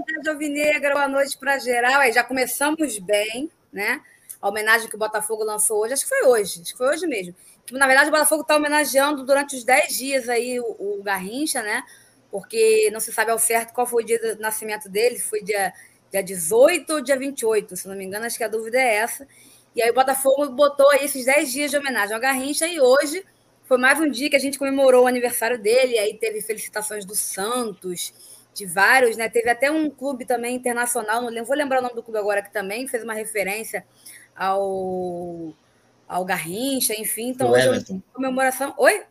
tarde, 0.00 0.28
Alvinegra, 0.28 0.94
boa 0.94 1.08
noite 1.08 1.36
para 1.36 1.58
geral. 1.58 2.00
Aí 2.00 2.12
já 2.12 2.24
começamos 2.24 2.98
bem, 2.98 3.50
né? 3.70 4.00
A 4.40 4.48
homenagem 4.48 4.88
que 4.88 4.96
o 4.96 4.98
Botafogo 4.98 5.44
lançou 5.44 5.80
hoje, 5.80 5.92
acho 5.92 6.04
que 6.04 6.08
foi 6.08 6.26
hoje, 6.26 6.62
acho 6.62 6.72
que 6.72 6.78
foi 6.78 6.88
hoje 6.88 7.06
mesmo. 7.06 7.34
Na 7.70 7.86
verdade, 7.86 8.08
o 8.08 8.12
Botafogo 8.12 8.42
está 8.42 8.56
homenageando 8.56 9.24
durante 9.24 9.54
os 9.54 9.64
10 9.64 9.96
dias 9.96 10.28
aí 10.28 10.58
o, 10.58 10.64
o, 10.64 11.02
Garrincha, 11.02 11.62
né? 11.62 11.82
Porque 12.30 12.90
não 12.92 13.00
se 13.00 13.12
sabe 13.12 13.30
ao 13.30 13.38
certo 13.38 13.74
qual 13.74 13.86
foi 13.86 14.02
o 14.02 14.06
dia 14.06 14.34
do 14.34 14.40
nascimento 14.40 14.88
dele, 14.88 15.18
foi 15.18 15.42
dia, 15.42 15.72
dia 16.10 16.22
18 16.22 16.90
ou 16.94 17.00
dia 17.02 17.18
28, 17.18 17.76
se 17.76 17.86
não 17.86 17.94
me 17.94 18.04
engano, 18.04 18.24
acho 18.24 18.38
que 18.38 18.44
a 18.44 18.48
dúvida 18.48 18.78
é 18.78 18.94
essa. 18.94 19.28
E 19.76 19.82
aí 19.82 19.90
o 19.90 19.94
Botafogo 19.94 20.48
botou 20.50 20.88
aí 20.90 21.04
esses 21.04 21.26
10 21.26 21.52
dias 21.52 21.70
de 21.70 21.76
homenagem 21.76 22.14
ao 22.14 22.20
Garrincha 22.20 22.66
e 22.66 22.80
hoje 22.80 23.24
foi 23.64 23.78
mais 23.78 24.00
um 24.00 24.10
dia 24.10 24.30
que 24.30 24.36
a 24.36 24.40
gente 24.40 24.58
comemorou 24.58 25.04
o 25.04 25.06
aniversário 25.06 25.58
dele, 25.58 25.98
aí 25.98 26.16
teve 26.18 26.40
felicitações 26.40 27.04
do 27.04 27.14
Santos, 27.14 28.12
de 28.54 28.66
vários, 28.66 29.16
né? 29.16 29.28
Teve 29.28 29.48
até 29.48 29.70
um 29.70 29.88
clube 29.88 30.24
também 30.24 30.56
internacional, 30.56 31.22
não 31.22 31.28
lembro, 31.28 31.46
vou 31.46 31.56
lembrar 31.56 31.78
o 31.78 31.82
nome 31.82 31.94
do 31.94 32.02
clube 32.02 32.18
agora, 32.18 32.42
que 32.42 32.52
também 32.52 32.86
fez 32.86 33.02
uma 33.02 33.14
referência 33.14 33.84
ao, 34.36 35.54
ao 36.06 36.24
Garrincha, 36.24 36.94
enfim. 36.94 37.28
Então, 37.28 37.48
foi 37.48 37.68
hoje 37.68 37.86
é 37.88 37.92
uma 37.92 38.02
comemoração. 38.12 38.74
Oi? 38.76 39.04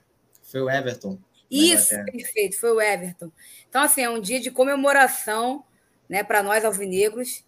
Foi 0.43 0.61
o 0.61 0.69
Everton. 0.69 1.17
Isso, 1.49 1.95
perfeito, 2.05 2.57
foi 2.57 2.71
o 2.71 2.81
Everton. 2.81 3.29
Então, 3.67 3.81
assim, 3.83 4.01
é 4.01 4.09
um 4.09 4.21
dia 4.21 4.39
de 4.39 4.49
comemoração 4.51 5.65
né, 6.07 6.23
para 6.23 6.41
nós 6.41 6.63
alvinegros, 6.63 7.43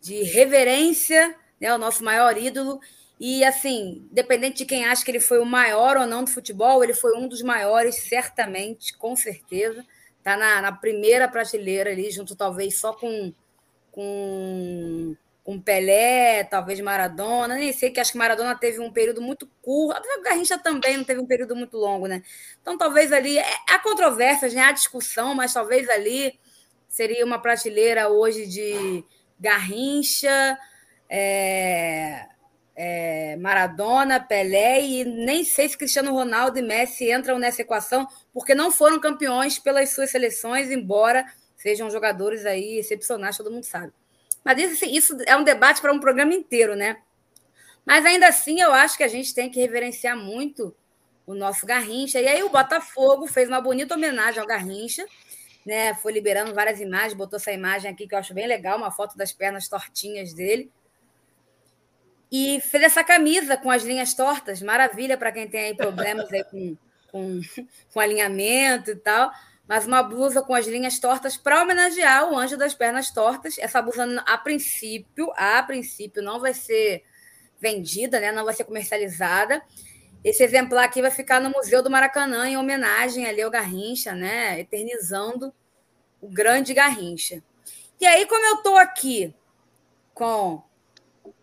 de 0.00 0.22
reverência 0.24 1.34
né, 1.60 1.68
ao 1.68 1.78
nosso 1.78 2.04
maior 2.04 2.36
ídolo. 2.36 2.80
E, 3.18 3.42
assim, 3.44 4.06
dependente 4.12 4.58
de 4.58 4.66
quem 4.66 4.84
acha 4.84 5.02
que 5.02 5.10
ele 5.10 5.20
foi 5.20 5.38
o 5.38 5.46
maior 5.46 5.96
ou 5.96 6.06
não 6.06 6.22
do 6.22 6.30
futebol, 6.30 6.84
ele 6.84 6.92
foi 6.92 7.16
um 7.16 7.26
dos 7.26 7.40
maiores, 7.40 7.94
certamente, 7.94 8.94
com 8.96 9.16
certeza. 9.16 9.84
Está 10.26 10.36
na, 10.36 10.60
na, 10.60 10.72
primeira 10.72 11.28
prateleira 11.28 11.90
ali, 11.90 12.10
junto 12.10 12.34
talvez 12.34 12.80
só 12.80 12.92
com, 12.92 13.32
com, 13.92 15.14
com 15.44 15.60
Pelé, 15.60 16.42
talvez 16.42 16.80
Maradona. 16.80 17.54
Nem 17.54 17.72
sei, 17.72 17.90
que 17.90 18.00
acho 18.00 18.10
que 18.10 18.18
Maradona 18.18 18.58
teve 18.58 18.80
um 18.80 18.92
período 18.92 19.22
muito 19.22 19.48
curto. 19.62 19.96
A 19.96 20.22
Garrincha 20.22 20.58
também 20.58 20.96
não 20.96 21.04
teve 21.04 21.20
um 21.20 21.26
período 21.26 21.54
muito 21.54 21.76
longo, 21.76 22.08
né? 22.08 22.24
Então, 22.60 22.76
talvez 22.76 23.12
ali. 23.12 23.38
É, 23.38 23.46
há 23.70 23.78
controvérsias, 23.78 24.52
né? 24.52 24.62
há 24.62 24.72
discussão, 24.72 25.32
mas 25.32 25.54
talvez 25.54 25.88
ali 25.88 26.36
seria 26.88 27.24
uma 27.24 27.38
prateleira 27.38 28.08
hoje 28.08 28.48
de 28.48 29.04
Garrincha. 29.38 30.58
É, 31.08 32.26
é, 32.76 33.36
Maradona, 33.36 34.20
Pelé 34.20 34.82
e 34.82 35.04
nem 35.04 35.44
sei 35.44 35.68
se 35.68 35.78
Cristiano 35.78 36.12
Ronaldo 36.12 36.58
e 36.58 36.62
Messi 36.62 37.10
entram 37.10 37.38
nessa 37.38 37.62
equação, 37.62 38.06
porque 38.36 38.54
não 38.54 38.70
foram 38.70 39.00
campeões 39.00 39.58
pelas 39.58 39.94
suas 39.94 40.10
seleções, 40.10 40.70
embora 40.70 41.24
sejam 41.56 41.90
jogadores 41.90 42.44
aí 42.44 42.78
excepcionais, 42.78 43.34
todo 43.34 43.50
mundo 43.50 43.64
sabe. 43.64 43.94
Mas 44.44 44.58
isso, 44.58 44.74
assim, 44.74 44.94
isso 44.94 45.16
é 45.26 45.34
um 45.34 45.42
debate 45.42 45.80
para 45.80 45.90
um 45.90 45.98
programa 45.98 46.34
inteiro, 46.34 46.76
né? 46.76 46.98
Mas 47.82 48.04
ainda 48.04 48.28
assim, 48.28 48.60
eu 48.60 48.74
acho 48.74 48.98
que 48.98 49.02
a 49.02 49.08
gente 49.08 49.34
tem 49.34 49.50
que 49.50 49.58
reverenciar 49.58 50.18
muito 50.18 50.76
o 51.26 51.34
nosso 51.34 51.64
Garrincha. 51.64 52.20
E 52.20 52.28
aí 52.28 52.42
o 52.42 52.50
Botafogo 52.50 53.26
fez 53.26 53.48
uma 53.48 53.58
bonita 53.58 53.94
homenagem 53.94 54.38
ao 54.38 54.46
Garrincha, 54.46 55.06
né? 55.64 55.94
Foi 55.94 56.12
liberando 56.12 56.52
várias 56.52 56.78
imagens, 56.78 57.14
botou 57.14 57.38
essa 57.38 57.52
imagem 57.52 57.90
aqui 57.90 58.06
que 58.06 58.14
eu 58.14 58.18
acho 58.18 58.34
bem 58.34 58.46
legal, 58.46 58.76
uma 58.76 58.92
foto 58.92 59.16
das 59.16 59.32
pernas 59.32 59.66
tortinhas 59.66 60.34
dele. 60.34 60.70
E 62.30 62.60
fez 62.60 62.84
essa 62.84 63.02
camisa 63.02 63.56
com 63.56 63.70
as 63.70 63.82
linhas 63.82 64.12
tortas, 64.12 64.60
maravilha 64.60 65.16
para 65.16 65.32
quem 65.32 65.48
tem 65.48 65.68
aí 65.68 65.74
problemas 65.74 66.30
aí 66.30 66.44
com, 66.44 66.76
com, 67.10 67.40
com 67.92 68.00
alinhamento 68.00 68.90
e 68.90 68.96
tal. 68.96 69.30
Mas 69.68 69.86
uma 69.86 70.02
blusa 70.02 70.42
com 70.42 70.54
as 70.54 70.66
linhas 70.66 70.98
tortas 70.98 71.36
para 71.36 71.60
homenagear 71.60 72.30
o 72.30 72.38
anjo 72.38 72.56
das 72.56 72.74
pernas 72.74 73.10
tortas. 73.10 73.58
Essa 73.58 73.82
blusa, 73.82 74.04
a 74.26 74.38
princípio, 74.38 75.32
a 75.36 75.62
princípio, 75.62 76.22
não 76.22 76.38
vai 76.38 76.54
ser 76.54 77.02
vendida, 77.60 78.20
né? 78.20 78.30
não 78.30 78.44
vai 78.44 78.54
ser 78.54 78.64
comercializada. 78.64 79.60
Esse 80.22 80.42
exemplar 80.42 80.84
aqui 80.84 81.02
vai 81.02 81.10
ficar 81.10 81.40
no 81.40 81.50
Museu 81.50 81.82
do 81.82 81.90
Maracanã, 81.90 82.48
em 82.48 82.56
homenagem 82.56 83.26
ali 83.26 83.42
ao 83.42 83.50
Garrincha, 83.50 84.12
né? 84.12 84.60
eternizando 84.60 85.52
o 86.20 86.28
grande 86.28 86.72
Garrincha. 86.72 87.42
E 88.00 88.06
aí, 88.06 88.26
como 88.26 88.44
eu 88.46 88.56
estou 88.56 88.76
aqui 88.76 89.34
com 90.14 90.62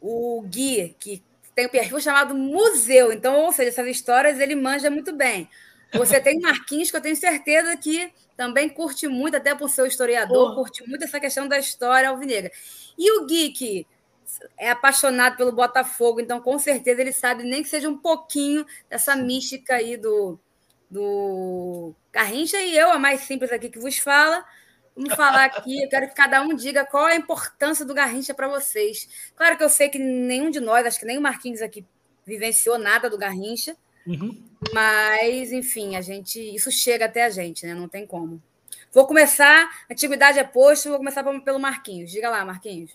o 0.02 0.42
Gui, 0.44 0.96
que 1.00 1.24
tem 1.56 1.68
um 1.68 1.70
perfil 1.70 2.00
chamado 2.00 2.36
Museu. 2.36 3.12
Então, 3.12 3.42
ou 3.42 3.52
seja, 3.52 3.70
essas 3.70 3.88
histórias 3.88 4.40
ele 4.40 4.56
manja 4.56 4.90
muito 4.90 5.14
bem. 5.14 5.50
Você 5.94 6.20
tem 6.20 6.40
Marquinhos, 6.40 6.90
que 6.90 6.98
eu 6.98 7.02
tenho 7.02 7.16
certeza 7.16 7.78
que 7.78 8.12
também 8.36 8.68
curte 8.68 9.08
muito, 9.08 9.38
até 9.38 9.54
por 9.54 9.70
ser 9.70 9.88
historiador, 9.88 10.56
curte 10.56 10.88
muito 10.88 11.04
essa 11.04 11.20
questão 11.20 11.48
da 11.48 11.60
história 11.60 12.10
alvinegra. 12.10 12.52
E 12.98 13.12
o 13.20 13.26
Gui, 13.26 13.52
que 13.52 13.88
é 14.58 14.72
apaixonado 14.72 15.38
pelo 15.38 15.52
Botafogo, 15.52 16.20
então 16.20 16.42
com 16.42 16.58
certeza 16.58 17.02
ele 17.02 17.14
sabe 17.14 17.44
nem 17.44 17.62
que 17.62 17.70
seja 17.70 17.88
um 17.88 17.98
pouquinho 17.98 18.66
dessa 18.90 19.16
mística 19.16 19.76
aí 19.76 19.96
do, 19.96 20.40
do 20.90 21.94
Garrincha. 22.12 22.58
E 22.58 22.76
eu, 22.76 22.92
a 22.92 22.98
mais 22.98 23.22
simples 23.22 23.52
aqui 23.52 23.70
que 23.70 23.80
vos 23.80 24.00
fala, 24.00 24.44
Vamos 24.96 25.16
falar 25.16 25.46
aqui, 25.46 25.84
eu 25.84 25.90
quero 25.90 26.08
que 26.08 26.16
cada 26.16 26.42
um 26.42 26.56
diga 26.56 26.86
qual 26.86 27.08
é 27.08 27.14
a 27.14 27.18
importância 27.18 27.84
do 27.84 27.94
Garrincha 27.94 28.34
para 28.34 28.48
vocês. 28.48 29.10
Claro 29.36 29.58
que 29.58 29.64
eu 29.64 29.70
sei 29.70 29.90
que 29.90 29.98
nenhum 29.98 30.52
de 30.52 30.60
nós, 30.60 30.86
acho 30.86 31.00
que 31.00 31.06
nem 31.06 31.18
o 31.18 31.22
Marquinhos 31.22 31.62
aqui, 31.62 31.84
vivenciou 32.26 32.78
nada 32.78 33.10
do 33.10 33.18
Garrincha, 33.18 33.76
uhum. 34.06 34.40
mas, 34.72 35.52
enfim, 35.52 35.96
a 35.96 36.02
gente 36.02 36.40
isso 36.40 36.72
chega 36.72 37.06
até 37.06 37.26
a 37.26 37.30
gente, 37.30 37.66
né? 37.66 37.74
Não 37.74 37.88
tem 37.88 38.06
como. 38.06 38.42
Vou 38.92 39.08
começar, 39.08 39.70
antiguidade 39.90 40.38
é 40.38 40.44
posto, 40.44 40.90
vou 40.90 41.00
começar 41.00 41.24
pelo 41.24 41.60
Marquinhos. 41.60 42.12
Diga 42.12 42.30
lá, 42.30 42.46
Marquinhos. 42.46 42.92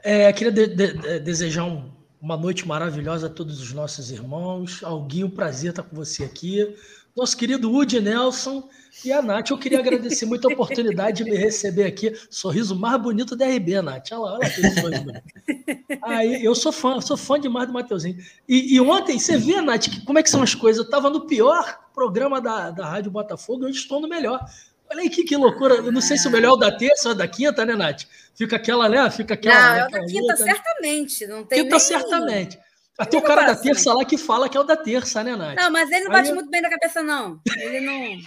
É, 0.00 0.32
queria 0.32 0.52
de, 0.52 0.66
de, 0.68 1.18
desejar 1.18 1.64
um, 1.64 1.90
uma 2.20 2.36
noite 2.36 2.66
maravilhosa 2.66 3.26
a 3.26 3.30
todos 3.30 3.60
os 3.60 3.72
nossos 3.72 4.12
irmãos. 4.12 4.82
Alguém, 4.84 5.28
prazer 5.28 5.70
estar 5.70 5.82
com 5.82 5.96
você 5.96 6.22
aqui. 6.22 6.76
Nosso 7.18 7.36
querido 7.36 7.68
Woody 7.68 8.00
Nelson 8.00 8.68
e 9.04 9.10
a 9.12 9.20
Nath, 9.20 9.50
eu 9.50 9.58
queria 9.58 9.80
agradecer 9.80 10.24
muito 10.24 10.48
a 10.48 10.52
oportunidade 10.52 11.24
de 11.24 11.28
me 11.28 11.36
receber 11.36 11.82
aqui. 11.82 12.16
Sorriso 12.30 12.76
mais 12.76 13.02
bonito 13.02 13.34
da 13.34 13.44
RB, 13.44 13.82
Nath. 13.82 14.12
Olha 14.12 14.20
lá, 14.20 14.34
olha 14.34 14.46
aquele 14.46 14.70
sorriso 14.70 15.02
bonito. 15.02 15.22
Aí, 16.00 16.44
eu 16.44 16.54
sou 16.54 16.70
fã, 16.70 17.00
sou 17.00 17.16
fã 17.16 17.40
demais 17.40 17.66
do 17.66 17.72
Mateuzinho. 17.72 18.18
E, 18.48 18.72
e 18.72 18.80
ontem, 18.80 19.18
você 19.18 19.36
vê, 19.36 19.60
Nath, 19.60 19.88
que, 19.88 20.04
como 20.04 20.20
é 20.20 20.22
que 20.22 20.30
são 20.30 20.44
as 20.44 20.54
coisas? 20.54 20.78
Eu 20.78 20.84
estava 20.84 21.10
no 21.10 21.26
pior 21.26 21.80
programa 21.92 22.40
da, 22.40 22.70
da 22.70 22.86
Rádio 22.86 23.10
Botafogo 23.10 23.64
e 23.64 23.70
hoje 23.70 23.80
estou 23.80 24.00
no 24.00 24.08
melhor. 24.08 24.40
Olha 24.88 25.00
aí 25.00 25.10
que, 25.10 25.24
que 25.24 25.36
loucura. 25.36 25.74
Eu 25.74 25.90
não 25.90 26.00
sei 26.00 26.16
se 26.16 26.28
o 26.28 26.30
melhor 26.30 26.50
é 26.50 26.52
o 26.52 26.56
da 26.56 26.70
terça 26.70 27.08
ou 27.08 27.14
da 27.16 27.26
quinta, 27.26 27.66
né, 27.66 27.74
Nath? 27.74 28.04
Fica 28.36 28.54
aquela, 28.54 28.88
né? 28.88 29.10
Fica 29.10 29.34
aquela. 29.34 29.60
Não, 29.60 29.74
né, 29.74 29.80
é 29.80 29.86
o 29.86 29.90
da 29.90 30.06
quinta, 30.06 30.20
outra, 30.20 30.36
certamente. 30.36 31.26
Não 31.26 31.44
tem 31.44 31.64
quinta, 31.64 31.76
nem... 31.76 31.84
certamente. 31.84 32.58
Até 32.98 33.16
o 33.16 33.22
cara 33.22 33.44
da 33.44 33.54
terça 33.54 33.94
lá 33.94 34.04
que 34.04 34.18
fala 34.18 34.48
que 34.48 34.56
é 34.56 34.60
o 34.60 34.64
da 34.64 34.76
terça, 34.76 35.22
né, 35.22 35.36
Nath? 35.36 35.56
Não, 35.56 35.70
mas 35.70 35.88
ele 35.90 36.04
não 36.04 36.10
bate 36.10 36.28
Aí... 36.30 36.34
muito 36.34 36.50
bem 36.50 36.60
da 36.60 36.68
cabeça, 36.68 37.00
não. 37.00 37.40
Ele 37.56 37.80
não. 37.80 38.20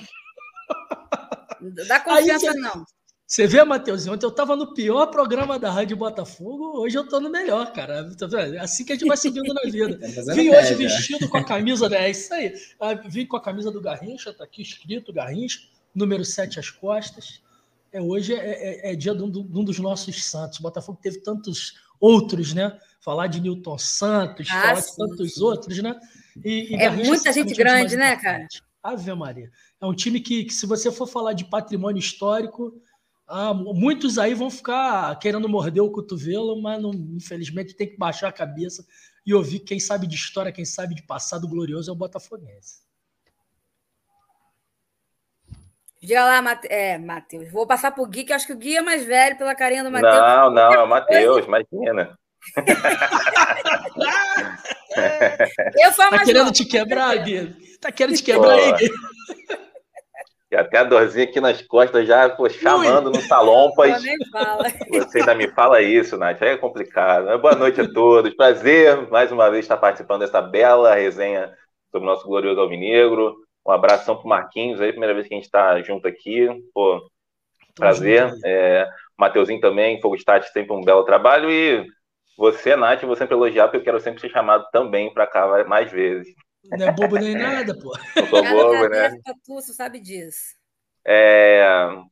Dá 1.88 2.00
confiança, 2.02 2.52
Aí, 2.52 2.58
não. 2.58 2.86
Você 3.28 3.48
vê, 3.48 3.64
Matheus, 3.64 4.08
ontem 4.08 4.26
eu 4.26 4.30
estava 4.30 4.58
no 4.58 4.74
pior 4.74 5.06
programa 5.08 5.58
da 5.58 5.72
Rádio 5.72 5.96
Botafogo, 5.96 6.78
hoje 6.82 6.98
eu 6.98 7.04
estou 7.04 7.22
no 7.22 7.30
melhor, 7.30 7.72
cara. 7.72 8.06
É 8.54 8.60
assim 8.60 8.84
que 8.84 8.92
a 8.92 8.96
gente 8.96 9.08
vai 9.08 9.16
seguindo 9.16 9.54
na 9.54 9.62
vida. 9.72 9.98
Vim 10.36 10.50
hoje 10.50 10.76
vestido 10.76 11.30
com 11.30 11.38
a 11.38 11.44
camisa, 11.44 11.88
né? 11.88 12.08
É 12.08 12.10
isso 12.10 12.34
aí. 12.34 12.54
Ah, 12.78 12.94
vim 12.94 13.26
com 13.26 13.38
a 13.38 13.42
camisa 13.42 13.72
do 13.72 13.80
Garrincha, 13.80 14.34
tá 14.34 14.44
aqui 14.44 14.62
escrito 14.62 15.14
Garrincha, 15.14 15.62
número 15.96 16.26
7 16.26 16.60
às 16.60 16.70
costas. 16.70 17.42
É, 17.92 18.02
hoje 18.02 18.34
é, 18.34 18.90
é, 18.90 18.92
é 18.92 18.96
dia 18.96 19.14
de 19.14 19.22
um, 19.22 19.30
de 19.30 19.40
um, 19.40 19.64
dos 19.64 19.80
nossos 19.80 20.24
santos. 20.24 20.60
O 20.60 20.64
Botafogo 20.64 21.00
teve 21.02 21.20
tantos 21.22 21.74
outros, 22.00 22.54
né? 22.54 22.78
Falar 23.00 23.28
de 23.28 23.42
Newton 23.42 23.78
Santos, 23.78 24.48
ah, 24.50 24.62
falar 24.62 24.82
sim, 24.82 24.92
de 24.92 24.98
tantos 24.98 25.34
sim. 25.34 25.44
outros, 25.44 25.78
né? 25.80 26.00
E, 26.44 26.72
e 26.72 26.76
é 26.76 26.78
Garrincha, 26.78 27.10
muita 27.10 27.34
gente 27.34 27.54
grande, 27.54 27.96
né, 27.96 28.16
cara? 28.16 28.48
Ave 28.82 29.14
Maria. 29.14 29.52
É 29.80 29.86
um 29.86 29.94
time 29.94 30.20
que, 30.20 30.46
que, 30.46 30.54
se 30.54 30.66
você 30.66 30.92
for 30.92 31.08
falar 31.08 31.34
de 31.34 31.46
patrimônio 31.46 32.00
histórico, 32.00 32.82
ah, 33.28 33.54
muitos 33.54 34.18
aí 34.18 34.34
vão 34.34 34.50
ficar 34.50 35.18
querendo 35.20 35.48
morder 35.48 35.84
o 35.84 35.92
cotovelo, 35.92 36.62
mas 36.62 36.82
não, 36.82 36.92
infelizmente 36.92 37.76
tem 37.76 37.90
que 37.90 37.98
baixar 37.98 38.30
a 38.30 38.34
cabeça 38.34 38.86
e 39.26 39.34
ouvir 39.34 39.60
quem 39.60 39.80
sabe 39.80 40.08
de 40.08 40.16
história, 40.16 40.52
quem 40.52 40.66
sabe 40.66 40.96
de 40.96 41.04
passado 41.04 41.48
glorioso 41.48 41.90
é 41.90 41.94
o 41.94 41.98
Botafoguense. 41.98 42.82
Diga 46.02 46.26
lá, 46.26 46.42
Mate... 46.42 46.68
é, 46.68 46.98
Matheus. 46.98 47.52
Vou 47.52 47.68
passar 47.68 47.92
para 47.92 48.04
o 48.04 48.08
Gui, 48.08 48.24
que 48.24 48.34
acho 48.34 48.48
que 48.48 48.54
o 48.54 48.58
Gui 48.58 48.76
é 48.76 48.82
mais 48.82 49.06
velho 49.06 49.38
pela 49.38 49.54
carinha 49.54 49.84
do 49.84 49.92
Matheus. 49.92 50.16
Não, 50.16 50.50
não, 50.50 50.74
é 50.74 50.84
o 50.84 50.88
Matheus, 50.88 51.46
imagina. 51.46 52.18
eu 55.80 55.92
sou 55.92 56.06
a 56.06 56.10
tá 56.10 56.16
mais 56.16 56.28
querendo 56.28 56.52
te 56.52 56.66
quebrar, 56.66 57.16
Gui? 57.18 57.56
Tá 57.80 57.92
querendo 57.92 58.16
te 58.16 58.24
quebrar 58.24 58.56
aí, 58.56 58.74
Gui? 58.74 58.90
E 60.52 60.56
até 60.56 60.80
a 60.80 60.84
dorzinha 60.84 61.24
aqui 61.24 61.40
nas 61.40 61.62
costas 61.62 62.06
já 62.08 62.28
pô, 62.30 62.50
chamando 62.50 63.12
Ui. 63.12 63.14
no 63.16 63.22
salão, 63.22 63.72
pois 63.76 64.04
você 64.90 65.20
ainda 65.20 65.36
me 65.36 65.48
fala 65.50 65.82
isso, 65.82 66.18
Nath, 66.18 66.42
aí 66.42 66.50
é 66.50 66.58
complicado. 66.58 67.40
Boa 67.40 67.56
noite 67.56 67.80
a 67.80 67.88
todos, 67.88 68.34
prazer 68.34 69.08
mais 69.10 69.32
uma 69.32 69.50
vez 69.50 69.64
estar 69.64 69.78
participando 69.78 70.22
dessa 70.22 70.42
bela 70.42 70.96
resenha 70.96 71.54
sobre 71.90 72.06
o 72.06 72.12
nosso 72.12 72.28
glorioso 72.28 72.60
Alvinegro. 72.60 73.36
Um 73.66 73.72
abração 73.72 74.18
pro 74.18 74.28
Marquinhos 74.28 74.82
aí, 74.82 74.92
primeira 74.92 75.14
vez 75.14 75.28
que 75.28 75.34
a 75.34 75.38
gente 75.38 75.46
está 75.46 75.82
junto 75.82 76.08
aqui. 76.08 76.48
Pô, 76.74 77.02
prazer. 77.76 78.32
É, 78.44 78.88
Mateuzinho 79.18 79.62
também, 79.62 80.02
Fogo 80.02 80.16
Stat, 80.16 80.48
sempre 80.52 80.74
um 80.74 80.82
belo 80.82 81.04
trabalho. 81.04 81.50
E 81.50 81.86
você, 82.38 82.76
Nath, 82.76 83.04
vou 83.04 83.16
sempre 83.16 83.36
elogiar, 83.36 83.66
porque 83.66 83.78
eu 83.78 83.84
quero 83.84 84.00
sempre 84.00 84.20
ser 84.20 84.30
chamado 84.30 84.66
também 84.72 85.14
para 85.14 85.28
cá 85.28 85.64
mais 85.66 85.92
vezes. 85.92 86.34
Não 86.64 86.88
é 86.88 86.92
bobo 86.92 87.18
nem 87.18 87.36
nada, 87.36 87.74
pô. 87.78 87.92
Não 88.16 88.28
sou 88.28 88.44
bobo, 88.44 88.90
né? 88.90 89.12
Você 89.48 89.74
sabe 89.74 90.00
disso. 90.00 90.60
É, 91.06 91.64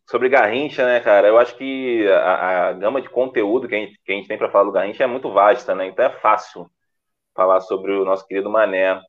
sobre 0.10 0.30
Garrincha, 0.30 0.84
né, 0.86 1.00
cara? 1.00 1.28
Eu 1.28 1.38
acho 1.38 1.56
que 1.56 2.08
a, 2.08 2.70
a 2.70 2.74
gama 2.74 3.02
de 3.02 3.10
conteúdo 3.10 3.68
que 3.68 3.76
a 3.76 3.78
gente, 3.78 4.00
que 4.04 4.12
a 4.12 4.16
gente 4.16 4.28
tem 4.28 4.38
para 4.38 4.50
falar 4.50 4.64
do 4.64 4.72
Garrincha 4.72 5.04
é 5.04 5.08
muito 5.08 5.32
vasta, 5.32 5.76
né? 5.76 5.86
Então 5.88 6.06
é 6.06 6.10
fácil 6.20 6.70
falar 7.36 7.62
sobre 7.62 7.92
o 7.92 8.04
nosso 8.04 8.26
querido 8.26 8.50
Mané. 8.50 9.00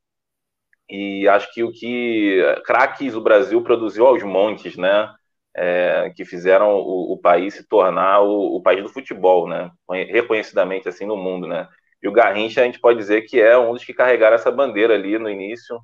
E 0.91 1.29
acho 1.29 1.53
que 1.55 1.63
o 1.63 1.71
que 1.73 2.43
craques 2.65 3.15
o 3.15 3.21
Brasil 3.21 3.63
produziu 3.63 4.07
aos 4.07 4.23
montes, 4.23 4.77
né? 4.77 5.15
É, 5.55 6.13
que 6.17 6.25
fizeram 6.25 6.75
o, 6.77 7.13
o, 7.13 7.19
país 7.19 7.55
se 7.55 7.65
tornar 7.67 8.21
o, 8.23 8.57
o, 8.57 8.63
país 8.63 8.83
do 8.83 8.89
futebol, 8.89 9.49
né? 9.49 9.71
Reconhecidamente 10.09 10.89
assim 10.89 11.07
no 11.07 11.17
mundo, 11.17 11.47
né? 11.47 11.69
E 12.03 12.09
o 12.09 12.13
Garrincha 12.13 12.63
a 12.63 12.65
gente 12.65 12.81
pode 12.81 12.99
dizer 12.99 13.23
que 13.23 13.41
é 13.41 13.57
um 13.59 13.73
dos 13.73 13.85
que 13.85 13.95
carregaram 13.95 14.35
essa 14.37 14.51
bandeira 14.51 14.95
ali 14.95 15.19
no 15.19 15.29
início, 15.29 15.81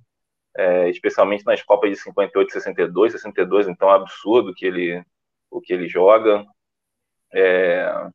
é, 0.57 0.89
especialmente 0.91 1.45
nas 1.45 1.63
Copas 1.63 1.91
de 1.91 1.97
58, 1.97 2.53
62, 2.53 3.13
62, 3.13 3.69
então 3.69 3.91
é 3.91 3.95
absurdo 3.97 4.55
que 4.55 4.67
ele, 4.67 5.03
o 5.51 5.61
que 5.61 5.73
ele 5.73 5.89
joga. 5.89 6.45
É, 7.33 8.09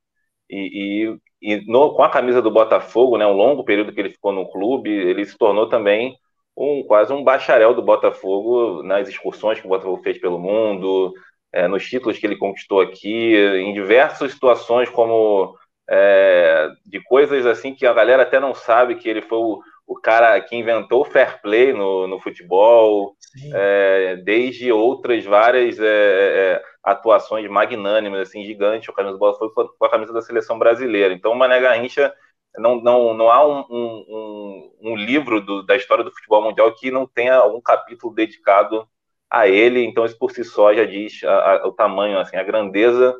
e, 0.50 1.16
e, 1.42 1.56
e 1.56 1.66
no, 1.72 1.94
com 1.96 2.04
a 2.04 2.10
camisa 2.10 2.42
do 2.42 2.52
Botafogo, 2.52 3.18
né, 3.18 3.26
um 3.26 3.34
longo 3.34 3.64
período 3.64 3.94
que 3.94 4.00
ele 4.00 4.10
ficou 4.10 4.32
no 4.34 4.50
clube, 4.52 4.90
ele 4.90 5.26
se 5.26 5.38
tornou 5.38 5.70
também 5.70 6.18
um 6.62 6.84
quase 6.84 7.12
um 7.12 7.24
bacharel 7.24 7.74
do 7.74 7.81
Botafogo 7.81 8.84
nas 8.84 9.08
excursões 9.08 9.60
que 9.60 9.66
o 9.66 9.69
Botafogo 9.69 10.02
fez 10.04 10.19
pelo 10.19 10.40
mundo, 10.40 11.13
é, 11.52 11.68
nos 11.68 11.88
títulos 11.88 12.18
que 12.18 12.25
ele 12.25 12.38
conquistou 12.38 12.80
aqui, 12.80 13.36
em 13.36 13.74
diversas 13.74 14.31
situações 14.31 14.90
como 14.90 15.56
é, 15.90 16.69
de 16.86 17.02
coisas 17.04 17.46
assim 17.46 17.74
que 17.74 17.86
a 17.86 17.94
galera 17.94 18.24
até 18.24 18.40
não 18.40 18.54
sabe 18.54 18.96
que 18.96 19.10
ele 19.10 19.22
foi 19.22 19.38
o, 19.40 19.62
o 19.86 19.96
cara 20.00 20.40
que 20.40 20.56
inventou 20.56 21.02
o 21.02 21.06
fair 21.06 21.42
play 21.42 21.74
no, 21.74 22.08
no 22.08 22.19
futebol, 22.19 23.14
é, 23.54 24.16
desde 24.24 24.72
outras 24.72 25.25
várias 25.25 25.78
é, 25.80 25.84
é, 25.84 26.64
atuações 26.81 27.50
magnânimas, 27.50 28.30
assim, 28.30 28.44
gigantes, 28.46 28.88
o 28.88 28.94
camisa 28.94 29.14
do 29.14 29.19
Botafogo 29.19 29.52
foi 29.54 29.68
com 29.78 29.86
a 29.86 29.90
camisa 29.90 30.14
da 30.14 30.22
seleção 30.22 30.57
brasileira. 30.57 31.14
Então, 31.14 31.34
o 31.34 31.36
Mané 31.36 31.60
Garrincha, 31.60 32.14
não, 32.57 32.81
não, 32.81 33.13
não 33.13 33.31
há 33.31 33.45
um, 33.48 33.65
um, 33.69 34.75
um 34.81 34.95
livro 34.95 35.42
do, 35.42 35.63
da 35.63 35.75
história 35.75 36.03
do 36.03 36.12
futebol 36.12 36.44
mundial 36.44 36.74
que 36.75 36.92
não 36.92 37.07
tenha 37.07 37.36
algum 37.36 37.62
capítulo 37.62 38.13
dedicado 38.13 38.88
a 39.30 39.48
ele, 39.48 39.83
então 39.83 40.06
isso 40.06 40.18
por 40.18 40.31
si 40.31 40.44
só 40.44 40.74
já 40.74 40.83
diz 40.86 41.24
a, 41.24 41.53
a, 41.53 41.68
o 41.68 41.71
tamanho, 41.71 42.19
assim, 42.19 42.36
a 42.36 42.44
grandeza 42.44 43.15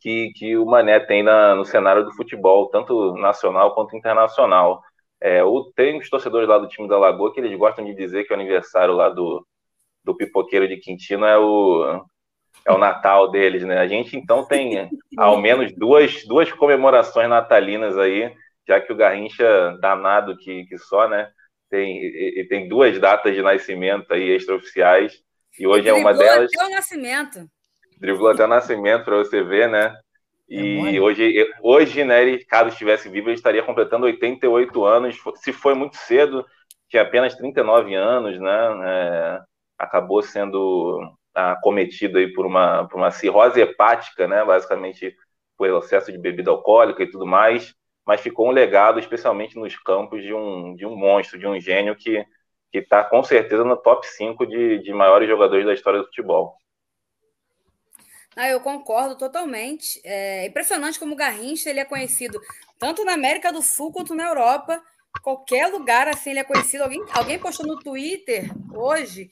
que, 0.00 0.32
que 0.34 0.56
o 0.56 0.66
Mané 0.66 1.00
tem 1.00 1.22
na, 1.22 1.54
no 1.54 1.64
cenário 1.64 2.04
do 2.04 2.12
futebol, 2.12 2.68
tanto 2.70 3.14
nacional 3.16 3.74
quanto 3.74 3.96
internacional. 3.96 4.82
É, 5.20 5.42
o, 5.44 5.72
tem 5.74 5.98
os 5.98 6.10
torcedores 6.10 6.48
lá 6.48 6.58
do 6.58 6.68
time 6.68 6.88
da 6.88 6.98
Lagoa 6.98 7.32
que 7.32 7.40
eles 7.40 7.56
gostam 7.58 7.84
de 7.84 7.94
dizer 7.94 8.24
que 8.24 8.32
o 8.32 8.36
aniversário 8.36 8.94
lá 8.94 9.08
do, 9.08 9.46
do 10.04 10.16
pipoqueiro 10.16 10.68
de 10.68 10.76
Quintino 10.78 11.24
é 11.24 11.38
o, 11.38 12.04
é 12.66 12.72
o 12.72 12.78
Natal 12.78 13.30
deles, 13.30 13.62
né? 13.62 13.78
A 13.78 13.86
gente 13.86 14.16
então 14.16 14.44
tem 14.44 14.90
ao 15.16 15.40
menos 15.40 15.72
duas, 15.74 16.24
duas 16.24 16.50
comemorações 16.52 17.28
natalinas 17.28 17.98
aí, 17.98 18.32
já 18.66 18.80
que 18.80 18.92
o 18.92 18.96
Garrincha, 18.96 19.76
danado 19.80 20.36
que, 20.36 20.64
que 20.64 20.78
só, 20.78 21.08
né? 21.08 21.28
Tem, 21.70 22.02
e, 22.02 22.46
tem 22.48 22.68
duas 22.68 22.98
datas 22.98 23.34
de 23.34 23.42
nascimento 23.42 24.12
aí 24.12 24.30
extraoficiais, 24.30 25.22
e 25.58 25.66
hoje 25.66 25.88
é 25.88 25.92
uma 25.92 26.12
delas. 26.12 26.50
Até 26.54 26.66
o 26.66 26.70
nascimento. 26.70 27.46
Driblou 27.98 28.30
até 28.30 28.44
o 28.44 28.48
nascimento, 28.48 29.04
para 29.04 29.16
você 29.16 29.42
ver, 29.42 29.68
né? 29.68 29.94
É 30.50 30.54
e 30.54 30.96
é 30.96 31.00
hoje, 31.00 31.52
hoje, 31.62 32.04
né, 32.04 32.22
ele, 32.22 32.44
caso 32.44 32.68
estivesse 32.68 33.08
vivo, 33.08 33.28
ele 33.28 33.36
estaria 33.36 33.62
completando 33.62 34.06
88 34.06 34.84
anos. 34.84 35.16
Se 35.36 35.52
foi 35.52 35.74
muito 35.74 35.96
cedo, 35.96 36.44
tinha 36.88 37.02
apenas 37.02 37.34
39 37.34 37.94
anos, 37.94 38.38
né? 38.38 38.68
É, 38.84 39.40
acabou 39.78 40.22
sendo 40.22 41.00
acometido 41.34 42.18
aí 42.18 42.32
por 42.32 42.46
uma, 42.46 42.86
por 42.88 42.96
uma 42.96 43.10
cirrose 43.10 43.60
hepática, 43.60 44.26
né? 44.26 44.44
Basicamente 44.44 45.16
por 45.56 45.68
excesso 45.68 46.12
de 46.12 46.18
bebida 46.18 46.50
alcoólica 46.50 47.02
e 47.02 47.10
tudo 47.10 47.26
mais. 47.26 47.74
Mas 48.06 48.20
ficou 48.20 48.48
um 48.48 48.52
legado, 48.52 48.98
especialmente 48.98 49.56
nos 49.56 49.76
campos, 49.76 50.22
de 50.22 50.34
um, 50.34 50.74
de 50.74 50.86
um 50.86 50.94
monstro, 50.94 51.38
de 51.38 51.46
um 51.46 51.58
gênio 51.58 51.96
que 51.96 52.24
está 52.72 53.04
com 53.04 53.22
certeza 53.22 53.64
no 53.64 53.76
top 53.76 54.06
5 54.06 54.46
de, 54.46 54.78
de 54.80 54.92
maiores 54.92 55.28
jogadores 55.28 55.64
da 55.64 55.72
história 55.72 56.00
do 56.00 56.06
futebol. 56.06 56.56
Ah, 58.36 58.48
eu 58.48 58.60
concordo 58.60 59.16
totalmente. 59.16 60.00
É 60.04 60.46
impressionante 60.46 60.98
como 60.98 61.14
o 61.14 61.16
Garrincha 61.16 61.70
ele 61.70 61.80
é 61.80 61.84
conhecido 61.84 62.40
tanto 62.78 63.04
na 63.04 63.12
América 63.12 63.52
do 63.52 63.62
Sul 63.62 63.92
quanto 63.92 64.14
na 64.14 64.26
Europa. 64.26 64.82
Qualquer 65.22 65.68
lugar 65.68 66.08
assim 66.08 66.30
ele 66.30 66.40
é 66.40 66.44
conhecido. 66.44 66.84
Alguém, 66.84 67.02
alguém 67.12 67.38
postou 67.38 67.66
no 67.66 67.78
Twitter 67.78 68.50
hoje 68.74 69.30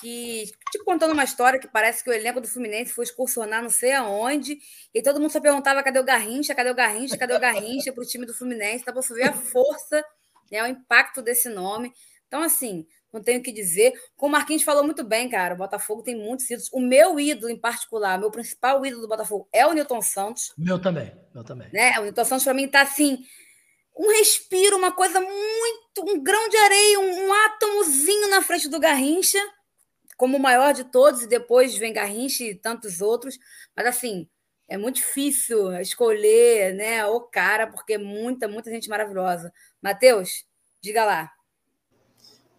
que, 0.00 0.44
tipo, 0.70 0.84
contando 0.84 1.12
uma 1.12 1.24
história 1.24 1.58
que 1.58 1.68
parece 1.68 2.02
que 2.02 2.10
o 2.10 2.12
elenco 2.12 2.40
do 2.40 2.48
Fluminense 2.48 2.92
foi 2.92 3.04
excursionar 3.04 3.62
não 3.62 3.70
sei 3.70 3.92
aonde, 3.92 4.58
e 4.92 5.02
todo 5.02 5.20
mundo 5.20 5.30
só 5.30 5.40
perguntava 5.40 5.82
cadê 5.82 5.98
o 5.98 6.04
Garrincha, 6.04 6.54
cadê 6.54 6.70
o 6.70 6.74
Garrincha, 6.74 7.16
cadê 7.16 7.34
o 7.34 7.40
Garrincha 7.40 7.92
para 7.92 8.02
o 8.02 8.06
time 8.06 8.26
do 8.26 8.34
Fluminense, 8.34 8.84
tá 8.84 8.92
você 8.92 9.14
ver 9.14 9.28
a 9.28 9.32
força, 9.32 10.04
né, 10.50 10.62
o 10.62 10.66
impacto 10.66 11.22
desse 11.22 11.48
nome. 11.48 11.92
Então, 12.26 12.42
assim, 12.42 12.86
não 13.12 13.22
tenho 13.22 13.40
o 13.40 13.42
que 13.42 13.52
dizer. 13.52 13.92
Como 14.16 14.34
o 14.34 14.38
Marquinhos 14.38 14.62
falou 14.62 14.82
muito 14.82 15.04
bem, 15.04 15.28
cara, 15.28 15.54
o 15.54 15.58
Botafogo 15.58 16.02
tem 16.02 16.16
muitos 16.16 16.50
ídolos. 16.50 16.70
O 16.72 16.80
meu 16.80 17.20
ídolo 17.20 17.52
em 17.52 17.60
particular, 17.60 18.18
meu 18.18 18.30
principal 18.30 18.84
ídolo 18.84 19.02
do 19.02 19.08
Botafogo 19.08 19.48
é 19.52 19.66
o 19.66 19.72
Newton 19.72 20.00
Santos. 20.00 20.52
Meu 20.56 20.80
também, 20.80 21.12
meu 21.34 21.44
também. 21.44 21.68
Né? 21.72 21.98
O 21.98 22.02
Newton 22.02 22.24
Santos, 22.24 22.44
para 22.44 22.54
mim, 22.54 22.66
tá 22.68 22.80
assim, 22.80 23.18
um 23.96 24.08
respiro, 24.18 24.76
uma 24.76 24.92
coisa 24.92 25.20
muito, 25.20 26.04
um 26.08 26.22
grão 26.22 26.48
de 26.48 26.56
areia, 26.56 27.00
um, 27.00 27.26
um 27.26 27.32
átomozinho 27.32 28.30
na 28.30 28.42
frente 28.42 28.68
do 28.68 28.80
Garrincha, 28.80 29.38
como 30.16 30.36
o 30.36 30.40
maior 30.40 30.72
de 30.72 30.84
todos, 30.84 31.22
e 31.22 31.28
depois 31.28 31.76
vem 31.76 31.92
Garrincha 31.92 32.44
e 32.44 32.54
tantos 32.54 33.00
outros. 33.00 33.38
Mas, 33.76 33.86
assim, 33.86 34.28
é 34.68 34.78
muito 34.78 34.96
difícil 34.96 35.72
escolher 35.80 36.74
né, 36.74 37.04
o 37.06 37.20
cara, 37.20 37.66
porque 37.66 37.94
é 37.94 37.98
muita, 37.98 38.48
muita 38.48 38.70
gente 38.70 38.88
maravilhosa. 38.88 39.52
Matheus, 39.82 40.44
diga 40.80 41.04
lá. 41.04 41.30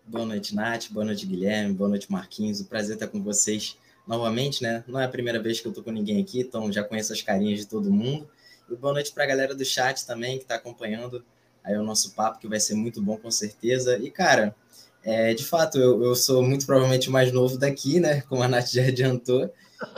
Boa 0.06 0.25
noite, 0.25 0.53
Nath. 0.53 0.89
Boa 0.91 1.06
noite, 1.06 1.25
Guilherme. 1.25 1.74
Boa 1.74 1.89
noite, 1.89 2.12
Marquinhos. 2.12 2.59
O 2.59 2.65
prazer 2.65 2.95
estar 2.95 3.07
com 3.07 3.24
vocês 3.24 3.77
novamente, 4.06 4.62
né? 4.62 4.83
Não 4.88 5.00
é 5.00 5.06
a 5.06 5.09
primeira 5.09 5.41
vez 5.41 5.62
que 5.62 5.68
eu 5.68 5.74
tô 5.74 5.81
com 5.81 5.91
ninguém 5.91 6.21
aqui, 6.21 6.41
então 6.41 6.71
já 6.71 6.83
conheço 6.83 7.13
as 7.13 7.22
carinhas 7.22 7.62
de 7.62 7.67
todo 7.67 7.89
mundo. 7.89 8.29
E 8.70 8.75
boa 8.75 8.93
noite 8.93 9.12
para 9.12 9.24
a 9.24 9.27
galera 9.27 9.55
do 9.55 9.65
chat 9.65 10.05
também 10.05 10.38
que 10.38 10.43
está 10.43 10.55
acompanhando 10.55 11.24
aí 11.63 11.77
o 11.77 11.84
nosso 11.84 12.13
papo, 12.13 12.39
que 12.39 12.48
vai 12.48 12.60
ser 12.60 12.75
muito 12.75 13.01
bom 13.01 13.17
com 13.17 13.32
certeza. 13.32 13.98
E, 13.98 14.10
cara, 14.10 14.55
é, 15.03 15.34
de 15.34 15.46
fato, 15.46 15.77
eu, 15.77 16.03
eu 16.03 16.15
sou 16.15 16.41
muito 16.43 16.65
provavelmente 16.65 17.10
o 17.10 17.12
mais 17.12 17.32
novo 17.32 17.58
daqui, 17.58 18.00
né? 18.00 18.22
Como 18.22 18.43
a 18.43 18.48
Nath 18.48 18.70
já 18.70 18.84
adiantou. 18.84 19.53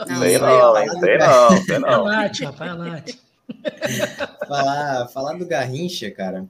Não, 0.08 0.20
sei 0.20 0.38
não, 0.38 0.78
hein? 0.78 0.88
Sei 1.00 1.18
não, 1.18 1.64
sei 1.64 1.78
não. 1.78 2.04
Nath, 2.06 2.40
rapaz, 2.40 2.78
Nath. 2.78 3.10
falar, 4.46 5.08
falar 5.08 5.38
do 5.38 5.46
Garrincha, 5.46 6.10
cara, 6.10 6.46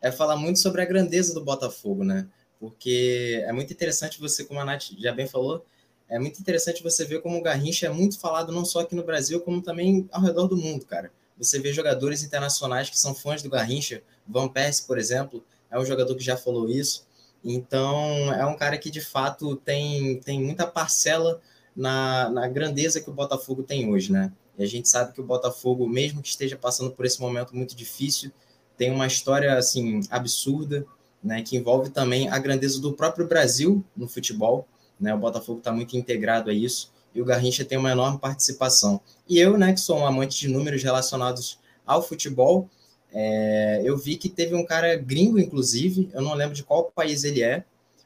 é 0.00 0.10
falar 0.10 0.36
muito 0.36 0.58
sobre 0.58 0.82
a 0.82 0.86
grandeza 0.86 1.34
do 1.34 1.44
Botafogo, 1.44 2.04
né? 2.04 2.26
porque 2.58 3.42
é 3.46 3.52
muito 3.52 3.72
interessante 3.72 4.20
você, 4.20 4.44
como 4.44 4.60
a 4.60 4.64
Nath 4.64 4.90
já 4.98 5.12
bem 5.12 5.26
falou, 5.26 5.64
é 6.08 6.18
muito 6.18 6.40
interessante 6.40 6.82
você 6.82 7.04
ver 7.04 7.20
como 7.20 7.38
o 7.38 7.42
Garrincha 7.42 7.86
é 7.86 7.90
muito 7.90 8.18
falado 8.18 8.52
não 8.52 8.64
só 8.64 8.80
aqui 8.80 8.94
no 8.94 9.04
Brasil, 9.04 9.40
como 9.40 9.62
também 9.62 10.08
ao 10.10 10.22
redor 10.22 10.48
do 10.48 10.56
mundo, 10.56 10.84
cara. 10.86 11.12
Você 11.38 11.58
vê 11.60 11.72
jogadores 11.72 12.22
internacionais 12.22 12.90
que 12.90 12.98
são 12.98 13.14
fãs 13.14 13.42
do 13.42 13.50
Garrincha, 13.50 14.02
Van 14.26 14.48
Persie, 14.48 14.86
por 14.86 14.98
exemplo, 14.98 15.44
é 15.70 15.78
um 15.78 15.84
jogador 15.84 16.14
que 16.14 16.24
já 16.24 16.36
falou 16.36 16.68
isso. 16.68 17.06
Então, 17.44 18.32
é 18.34 18.44
um 18.44 18.56
cara 18.56 18.76
que 18.76 18.90
de 18.90 19.00
fato 19.00 19.56
tem, 19.56 20.18
tem 20.20 20.42
muita 20.42 20.66
parcela 20.66 21.40
na, 21.74 22.28
na 22.28 22.48
grandeza 22.48 23.00
que 23.00 23.08
o 23.08 23.12
Botafogo 23.12 23.62
tem 23.62 23.88
hoje, 23.88 24.10
né? 24.12 24.32
E 24.58 24.64
a 24.64 24.66
gente 24.66 24.88
sabe 24.88 25.12
que 25.12 25.20
o 25.20 25.24
Botafogo, 25.24 25.88
mesmo 25.88 26.20
que 26.20 26.28
esteja 26.28 26.56
passando 26.56 26.90
por 26.90 27.06
esse 27.06 27.20
momento 27.20 27.54
muito 27.54 27.76
difícil, 27.76 28.32
tem 28.76 28.90
uma 28.90 29.06
história 29.06 29.56
assim 29.56 30.00
absurda, 30.10 30.84
né, 31.22 31.42
que 31.42 31.56
envolve 31.56 31.90
também 31.90 32.28
a 32.28 32.38
grandeza 32.38 32.80
do 32.80 32.92
próprio 32.92 33.26
Brasil 33.26 33.84
no 33.96 34.08
futebol. 34.08 34.66
Né, 34.98 35.14
o 35.14 35.18
Botafogo 35.18 35.58
está 35.58 35.70
muito 35.70 35.96
integrado 35.96 36.50
a 36.50 36.52
isso 36.52 36.92
e 37.18 37.20
o 37.20 37.24
Garrincha 37.24 37.64
tem 37.64 37.76
uma 37.76 37.90
enorme 37.90 38.18
participação. 38.18 39.00
E 39.28 39.40
eu, 39.40 39.58
né, 39.58 39.72
que 39.72 39.80
sou 39.80 39.98
um 39.98 40.06
amante 40.06 40.38
de 40.38 40.46
números 40.46 40.82
relacionados 40.82 41.58
ao 41.84 42.00
futebol, 42.00 42.70
é, 43.12 43.82
eu 43.84 43.96
vi 43.96 44.16
que 44.16 44.28
teve 44.28 44.54
um 44.54 44.64
cara 44.64 44.96
gringo, 44.96 45.38
inclusive, 45.38 46.08
eu 46.14 46.22
não 46.22 46.34
lembro 46.34 46.54
de 46.54 46.62
qual 46.62 46.84
país 46.84 47.24
ele 47.24 47.42
é. 47.42 47.64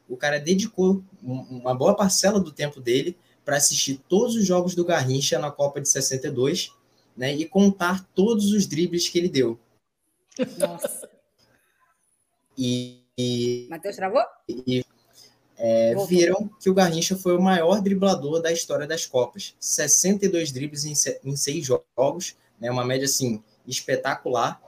O 0.09 0.17
cara 0.17 0.41
dedicou 0.41 1.03
uma 1.23 1.75
boa 1.75 1.95
parcela 1.95 2.41
do 2.41 2.51
tempo 2.51 2.81
dele 2.81 3.17
para 3.45 3.57
assistir 3.57 4.01
todos 4.09 4.35
os 4.35 4.47
jogos 4.47 4.75
do 4.75 4.85
Garrincha 4.85 5.39
na 5.39 5.51
Copa 5.51 5.79
de 5.79 5.91
62 5.91 6.73
né, 7.15 7.35
e 7.35 7.45
contar 7.45 8.09
todos 8.15 8.51
os 8.53 8.67
dribles 8.67 9.09
que 9.11 9.19
ele 9.19 9.29
deu. 9.29 9.59
Nossa. 10.59 11.07
E 12.57 13.03
e, 13.17 13.67
Matheus 13.69 13.97
travou? 13.97 14.23
E, 14.49 14.85
é, 15.65 15.95
viram 16.09 16.51
que 16.61 16.69
o 16.69 16.75
Garrincha 16.75 17.17
foi 17.17 17.37
o 17.37 17.41
maior 17.41 17.81
driblador 17.81 18.43
da 18.43 18.51
história 18.51 18.85
das 18.85 19.07
Copas. 19.07 19.55
62 19.61 20.51
dribles 20.51 20.85
em, 20.85 20.93
em 21.25 21.37
seis 21.37 21.65
jogos, 21.65 22.37
né, 22.61 22.69
uma 22.69 22.85
média 22.85 23.05
assim 23.05 23.41
espetacular, 23.65 24.61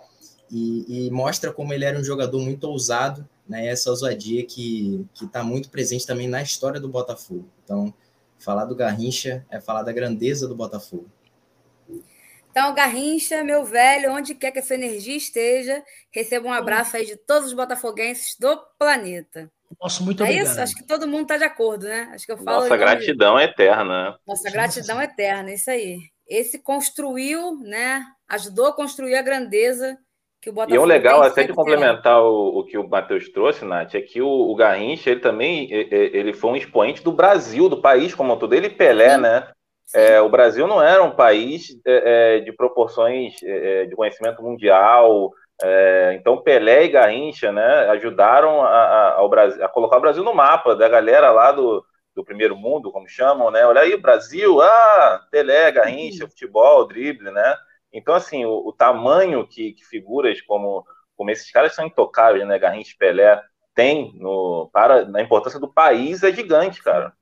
e, 0.49 1.07
e, 1.07 1.11
mostra 1.11 1.53
como 1.53 1.73
ele 1.73 1.85
era 1.85 1.99
um 1.99 2.05
jogador 2.05 2.39
muito 2.39 2.69
ousado, 2.69 3.29
né, 3.49 3.67
essa 3.67 3.91
ousadia 3.91 4.47
que 4.47 5.05
está 5.21 5.43
muito 5.43 5.69
presente 5.69 6.07
também 6.07 6.29
na 6.29 6.41
história 6.41 6.79
do 6.79 6.89
Botafogo. 6.89 7.49
Então, 7.65 7.93
falar 8.39 8.65
do 8.65 8.77
Garrincha 8.77 9.45
é 9.51 9.61
falar 9.61 9.83
da 9.83 9.91
grandeza 9.91 10.47
do 10.47 10.55
Botafogo. 10.55 11.11
Então, 12.53 12.73
Garrincha, 12.73 13.43
meu 13.43 13.65
velho, 13.65 14.13
onde 14.13 14.33
quer 14.33 14.53
que 14.53 14.61
a 14.61 14.63
sua 14.63 14.77
energia 14.77 15.17
esteja, 15.17 15.83
receba 16.13 16.47
um 16.47 16.53
abraço 16.53 16.97
aí 16.97 17.05
de 17.05 17.17
todos 17.17 17.49
os 17.49 17.53
botafoguenses 17.53 18.37
do 18.39 18.57
planeta. 18.79 19.51
Nossa, 19.81 20.03
muito 20.03 20.23
é 20.23 20.27
obrigado. 20.27 20.47
isso? 20.47 20.61
Acho 20.61 20.75
que 20.75 20.87
todo 20.87 21.07
mundo 21.07 21.23
está 21.23 21.37
de 21.37 21.45
acordo, 21.45 21.87
né? 21.87 22.11
Acho 22.13 22.27
que 22.27 22.33
eu 22.33 22.39
falo. 22.39 22.63
Nossa 22.63 22.77
gratidão 22.77 23.39
é 23.39 23.45
eterna. 23.45 24.19
Nossa 24.27 24.51
gratidão 24.51 25.01
é 25.01 25.05
eterna, 25.05 25.53
isso 25.53 25.71
aí. 25.71 26.01
Esse 26.27 26.59
construiu, 26.59 27.57
né? 27.61 28.05
Ajudou 28.29 28.67
a 28.67 28.73
construir 28.73 29.17
a 29.17 29.23
grandeza 29.23 29.99
que 30.41 30.51
o 30.51 30.53
Botafogo. 30.53 30.77
E 30.77 30.79
o 30.79 30.85
legal, 30.85 31.23
até 31.23 31.45
de 31.45 31.53
complementar 31.53 32.23
o, 32.23 32.59
o, 32.59 32.65
que 32.65 32.77
o 32.77 32.89
Matheus 32.89 33.29
trouxe, 33.31 33.65
Nath, 33.65 33.95
é 33.95 34.01
que 34.01 34.21
o, 34.21 34.29
o 34.29 34.55
Garrincha, 34.55 35.11
ele 35.11 35.21
também 35.21 35.69
ele 35.71 36.33
foi 36.33 36.51
um 36.51 36.57
expoente 36.57 37.03
do 37.03 37.13
Brasil, 37.13 37.69
do 37.69 37.81
país 37.81 38.15
como 38.15 38.33
um 38.33 38.39
todo. 38.39 38.55
Ele 38.55 38.71
Pelé, 38.71 39.17
Sim. 39.17 39.21
né? 39.23 39.49
É, 39.95 40.21
o 40.21 40.29
Brasil 40.29 40.67
não 40.67 40.83
era 40.83 41.03
um 41.03 41.11
país 41.11 41.69
é, 41.87 42.37
é 42.37 42.41
de 42.41 42.53
proporções 42.53 43.35
é, 43.43 43.83
é, 43.83 43.87
de 43.87 43.95
conhecimento 43.95 44.43
mundial, 44.43 45.33
é, 45.63 46.17
então 46.19 46.43
Pelé 46.43 46.85
e 46.85 46.89
Garrincha 46.89 47.53
né, 47.53 47.89
ajudaram 47.91 48.63
a, 48.63 48.69
a, 48.69 49.15
ao 49.15 49.29
Brasil, 49.29 49.65
a 49.65 49.69
colocar 49.69 49.99
o 49.99 50.01
Brasil 50.01 50.25
no 50.25 50.35
mapa 50.35 50.75
da 50.75 50.89
galera 50.89 51.31
lá 51.31 51.53
do, 51.53 51.85
do 52.15 52.25
primeiro 52.25 52.57
mundo, 52.57 52.91
como 52.93 53.09
chamam, 53.09 53.51
né? 53.51 53.65
Olha 53.67 53.83
aí, 53.83 53.97
Brasil, 53.97 54.61
ah, 54.63 55.27
Pelé, 55.31 55.71
Garrincha, 55.73 56.29
futebol, 56.29 56.87
drible, 56.87 57.31
né? 57.31 57.57
Então, 57.93 58.15
assim, 58.15 58.45
o, 58.45 58.67
o 58.67 58.73
tamanho 58.73 59.47
que, 59.47 59.73
que, 59.73 59.85
figuras 59.85 60.41
como, 60.43 60.85
como 61.17 61.31
esses 61.31 61.51
caras 61.51 61.75
são 61.75 61.87
intocáveis, 61.87 62.47
né? 62.47 62.59
Garrincha 62.59 62.95
Pelé 62.99 63.41
tem 63.75 64.13
no, 64.17 64.71
para, 64.73 65.05
na 65.07 65.21
importância 65.21 65.59
do 65.59 65.73
país 65.73 66.23
é 66.23 66.33
gigante, 66.33 66.83
cara. 66.83 67.13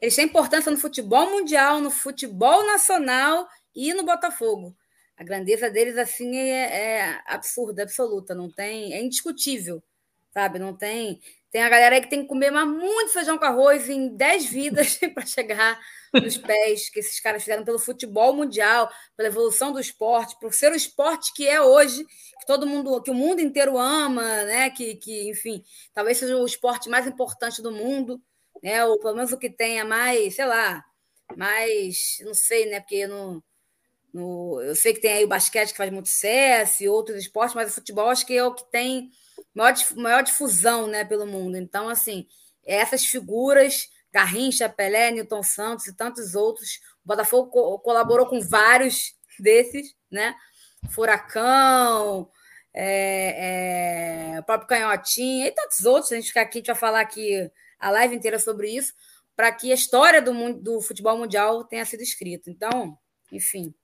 Eles 0.00 0.16
têm 0.16 0.24
importância 0.24 0.70
no 0.70 0.78
futebol 0.78 1.28
mundial, 1.30 1.80
no 1.80 1.90
futebol 1.90 2.66
nacional 2.66 3.46
e 3.74 3.92
no 3.92 4.04
Botafogo. 4.04 4.74
A 5.18 5.24
grandeza 5.24 5.68
deles, 5.68 5.98
assim, 5.98 6.36
é, 6.36 7.00
é 7.00 7.20
absurda, 7.26 7.82
absoluta, 7.82 8.36
não 8.36 8.48
tem, 8.48 8.94
é 8.94 9.02
indiscutível, 9.02 9.82
sabe? 10.32 10.60
Não 10.60 10.72
tem. 10.76 11.20
Tem 11.50 11.62
a 11.62 11.68
galera 11.68 11.96
aí 11.96 12.02
que 12.02 12.10
tem 12.10 12.22
que 12.22 12.28
comer 12.28 12.52
muito 12.52 13.12
feijão 13.12 13.36
com 13.36 13.44
arroz 13.44 13.88
em 13.88 14.14
10 14.14 14.46
vidas 14.46 14.98
para 15.14 15.26
chegar 15.26 15.80
nos 16.12 16.36
pés 16.38 16.88
que 16.88 17.00
esses 17.00 17.18
caras 17.18 17.42
fizeram 17.42 17.64
pelo 17.64 17.80
futebol 17.80 18.32
mundial, 18.32 18.88
pela 19.16 19.28
evolução 19.28 19.72
do 19.72 19.80
esporte, 19.80 20.38
por 20.38 20.54
ser 20.54 20.70
o 20.70 20.76
esporte 20.76 21.32
que 21.34 21.48
é 21.48 21.60
hoje, 21.60 22.04
que 22.04 22.46
todo 22.46 22.66
mundo, 22.66 23.02
que 23.02 23.10
o 23.10 23.14
mundo 23.14 23.40
inteiro 23.40 23.76
ama, 23.76 24.44
né? 24.44 24.70
Que, 24.70 24.94
que 24.96 25.28
enfim, 25.28 25.64
talvez 25.92 26.18
seja 26.18 26.36
o 26.36 26.46
esporte 26.46 26.88
mais 26.88 27.08
importante 27.08 27.60
do 27.60 27.72
mundo, 27.72 28.22
né? 28.62 28.84
Ou 28.84 29.00
pelo 29.00 29.16
menos 29.16 29.32
o 29.32 29.38
que 29.38 29.50
tenha 29.50 29.84
mais, 29.84 30.36
sei 30.36 30.46
lá, 30.46 30.84
mais, 31.36 32.18
não 32.24 32.34
sei, 32.34 32.66
né? 32.66 32.80
Porque 32.80 33.06
no, 33.06 33.42
no, 34.12 34.60
eu 34.62 34.74
sei 34.74 34.94
que 34.94 35.00
tem 35.00 35.12
aí 35.12 35.24
o 35.24 35.28
basquete 35.28 35.70
que 35.70 35.76
faz 35.76 35.90
muito 35.90 36.08
sucesso 36.08 36.82
e 36.82 36.88
outros 36.88 37.18
esportes, 37.18 37.54
mas 37.54 37.70
o 37.70 37.74
futebol 37.74 38.08
acho 38.08 38.26
que 38.26 38.36
é 38.36 38.44
o 38.44 38.54
que 38.54 38.64
tem 38.70 39.10
maior, 39.54 39.74
maior 39.96 40.22
difusão, 40.22 40.86
né, 40.86 41.04
pelo 41.04 41.26
mundo. 41.26 41.56
Então, 41.56 41.88
assim, 41.88 42.26
essas 42.64 43.04
figuras, 43.04 43.88
Garrincha, 44.12 44.68
Pelé, 44.68 45.10
Newton 45.10 45.42
Santos 45.42 45.86
e 45.86 45.96
tantos 45.96 46.34
outros, 46.34 46.80
o 47.04 47.08
Botafogo 47.08 47.50
co 47.50 47.78
colaborou 47.80 48.26
com 48.26 48.40
vários 48.40 49.14
desses, 49.38 49.94
né? 50.10 50.34
Furacão, 50.90 52.30
é, 52.72 54.34
é, 54.34 54.40
o 54.40 54.42
próprio 54.44 54.68
Canhotinho 54.68 55.46
e 55.46 55.50
tantos 55.50 55.84
outros. 55.84 56.12
A 56.12 56.16
gente 56.16 56.28
ficar 56.28 56.42
aqui, 56.42 56.58
a 56.58 56.60
gente 56.60 56.66
vai 56.68 56.76
falar 56.76 57.00
aqui 57.00 57.50
a 57.78 57.90
live 57.90 58.16
inteira 58.16 58.38
sobre 58.38 58.70
isso, 58.70 58.92
para 59.36 59.52
que 59.52 59.70
a 59.70 59.74
história 59.74 60.20
do, 60.20 60.34
mundo, 60.34 60.60
do 60.60 60.80
futebol 60.80 61.16
mundial 61.16 61.64
tenha 61.64 61.84
sido 61.84 62.02
escrita. 62.02 62.50
Então, 62.50 62.96
enfim, 63.32 63.74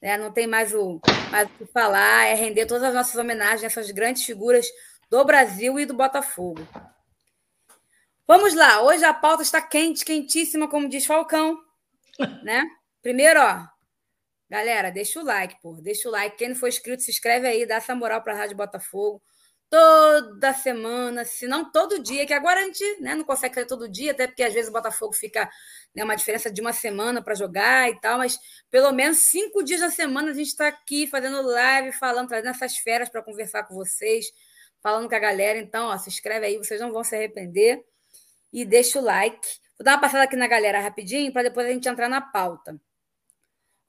né, 0.00 0.16
não 0.16 0.32
tem 0.32 0.46
mais 0.46 0.74
o, 0.74 1.00
mais 1.30 1.48
o 1.48 1.52
que 1.52 1.66
falar, 1.66 2.26
é 2.26 2.34
render 2.34 2.66
todas 2.66 2.84
as 2.84 2.94
nossas 2.94 3.14
homenagens 3.16 3.62
a 3.62 3.66
essas 3.66 3.90
grandes 3.90 4.24
figuras 4.24 4.66
do 5.10 5.24
Brasil 5.24 5.78
e 5.78 5.86
do 5.86 5.94
Botafogo. 5.94 6.66
Vamos 8.26 8.54
lá, 8.54 8.82
hoje 8.82 9.04
a 9.04 9.12
pauta 9.12 9.42
está 9.42 9.60
quente, 9.60 10.04
quentíssima, 10.04 10.68
como 10.68 10.88
diz 10.88 11.04
Falcão, 11.04 11.58
né? 12.44 12.62
Primeiro, 13.02 13.40
ó, 13.40 13.66
galera, 14.48 14.90
deixa 14.90 15.20
o 15.20 15.24
like, 15.24 15.60
pô, 15.60 15.74
deixa 15.80 16.08
o 16.08 16.12
like. 16.12 16.36
Quem 16.36 16.50
não 16.50 16.56
for 16.56 16.68
inscrito, 16.68 17.02
se 17.02 17.10
inscreve 17.10 17.46
aí, 17.48 17.66
dá 17.66 17.76
essa 17.76 17.94
moral 17.94 18.22
para 18.22 18.34
a 18.34 18.36
Rádio 18.36 18.56
Botafogo 18.56 19.20
toda 19.70 20.52
semana, 20.52 21.24
se 21.24 21.46
não 21.46 21.70
todo 21.70 22.02
dia, 22.02 22.26
que 22.26 22.34
agora 22.34 22.60
a 22.60 22.64
gente 22.64 22.84
né, 23.00 23.14
não 23.14 23.24
consegue 23.24 23.54
fazer 23.54 23.66
todo 23.68 23.88
dia, 23.88 24.10
até 24.10 24.26
porque 24.26 24.42
às 24.42 24.52
vezes 24.52 24.68
o 24.68 24.72
Botafogo 24.72 25.14
fica 25.14 25.48
né, 25.94 26.02
uma 26.02 26.16
diferença 26.16 26.50
de 26.50 26.60
uma 26.60 26.72
semana 26.72 27.22
para 27.22 27.36
jogar 27.36 27.88
e 27.88 27.98
tal, 28.00 28.18
mas 28.18 28.36
pelo 28.68 28.90
menos 28.90 29.18
cinco 29.18 29.62
dias 29.62 29.80
na 29.80 29.90
semana 29.90 30.32
a 30.32 30.34
gente 30.34 30.48
está 30.48 30.66
aqui 30.66 31.06
fazendo 31.06 31.40
live, 31.42 31.92
falando, 31.92 32.28
trazendo 32.28 32.50
essas 32.50 32.76
feras 32.78 33.08
para 33.08 33.22
conversar 33.22 33.62
com 33.62 33.74
vocês, 33.74 34.26
falando 34.82 35.08
com 35.08 35.14
a 35.14 35.20
galera. 35.20 35.58
Então, 35.58 35.86
ó, 35.86 35.96
se 35.96 36.08
inscreve 36.08 36.46
aí, 36.46 36.58
vocês 36.58 36.80
não 36.80 36.92
vão 36.92 37.04
se 37.04 37.14
arrepender. 37.14 37.84
E 38.52 38.64
deixa 38.64 38.98
o 38.98 39.02
like. 39.02 39.46
Vou 39.78 39.84
dar 39.84 39.92
uma 39.92 40.00
passada 40.00 40.24
aqui 40.24 40.34
na 40.34 40.48
galera 40.48 40.80
rapidinho 40.80 41.32
para 41.32 41.44
depois 41.44 41.66
a 41.66 41.70
gente 41.70 41.88
entrar 41.88 42.08
na 42.08 42.20
pauta. 42.20 42.80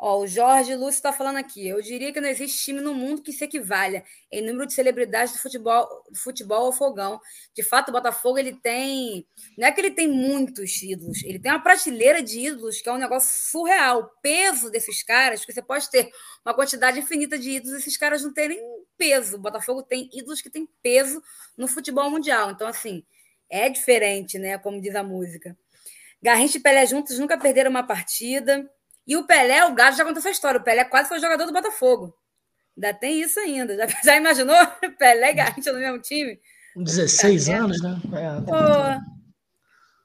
Ó, 0.04 0.22
o 0.22 0.26
Jorge 0.26 0.74
Lúcio 0.74 0.98
está 0.98 1.14
falando 1.14 1.36
aqui. 1.36 1.68
Eu 1.68 1.80
diria 1.80 2.12
que 2.12 2.20
não 2.20 2.28
existe 2.28 2.58
time 2.66 2.82
no 2.82 2.92
mundo 2.92 3.22
que 3.22 3.32
se 3.32 3.44
equivalha 3.46 4.04
em 4.32 4.42
número 4.42 4.66
de 4.66 4.74
celebridades 4.74 5.32
do 5.32 5.40
futebol, 5.40 6.04
do 6.10 6.18
futebol 6.18 6.66
ao 6.66 6.74
fogão. 6.74 7.22
De 7.54 7.62
fato, 7.62 7.90
o 7.90 7.92
Botafogo 7.92 8.40
ele 8.40 8.54
tem. 8.54 9.28
Não 9.56 9.68
é 9.68 9.72
que 9.72 9.80
ele 9.80 9.92
tem 9.92 10.08
muitos 10.08 10.82
ídolos, 10.82 11.24
ele 11.24 11.38
tem 11.38 11.52
uma 11.52 11.62
prateleira 11.62 12.20
de 12.20 12.40
ídolos 12.48 12.82
que 12.82 12.90
é 12.90 12.92
um 12.92 12.98
negócio 12.98 13.52
surreal. 13.52 14.00
O 14.00 14.08
peso 14.24 14.72
desses 14.72 15.04
caras, 15.04 15.46
que 15.46 15.54
você 15.54 15.62
pode 15.62 15.88
ter 15.92 16.10
uma 16.44 16.56
quantidade 16.56 16.98
infinita 16.98 17.38
de 17.38 17.52
ídolos, 17.52 17.78
esses 17.78 17.96
caras 17.96 18.24
não 18.24 18.34
terem 18.34 18.60
peso. 18.98 19.36
O 19.36 19.40
Botafogo 19.40 19.84
tem 19.84 20.10
ídolos 20.12 20.42
que 20.42 20.50
têm 20.50 20.68
peso 20.82 21.22
no 21.56 21.68
futebol 21.68 22.10
mundial. 22.10 22.50
Então, 22.50 22.66
assim, 22.66 23.06
é 23.48 23.70
diferente, 23.70 24.40
né? 24.40 24.58
Como 24.58 24.82
diz 24.82 24.96
a 24.96 25.04
música. 25.04 25.56
Garrincha 26.20 26.58
e 26.58 26.62
Pelé 26.62 26.88
juntos 26.88 27.20
nunca 27.20 27.38
perderam 27.38 27.70
uma 27.70 27.84
partida. 27.84 28.68
E 29.08 29.18
o 29.18 29.26
Pelé, 29.26 29.66
o 29.66 29.74
Gato 29.74 29.98
já 29.98 30.04
contou 30.04 30.20
essa 30.20 30.30
história. 30.30 30.60
O 30.60 30.64
Pelé 30.64 30.84
quase 30.86 31.10
foi 31.10 31.20
jogador 31.20 31.46
do 31.46 31.54
Botafogo. 31.54 32.16
Ainda 32.78 32.94
tem 32.94 33.22
isso 33.22 33.40
ainda. 33.40 33.76
Já, 33.76 33.88
já 34.04 34.16
imaginou? 34.16 34.56
Pelé 34.98 35.32
e 35.32 35.34
Garrincha 35.34 35.72
no 35.72 35.80
mesmo 35.80 36.00
time? 36.00 36.40
16 36.76 37.50
é, 37.50 37.54
anos, 37.56 37.82
né? 37.82 38.00
É, 38.14 39.02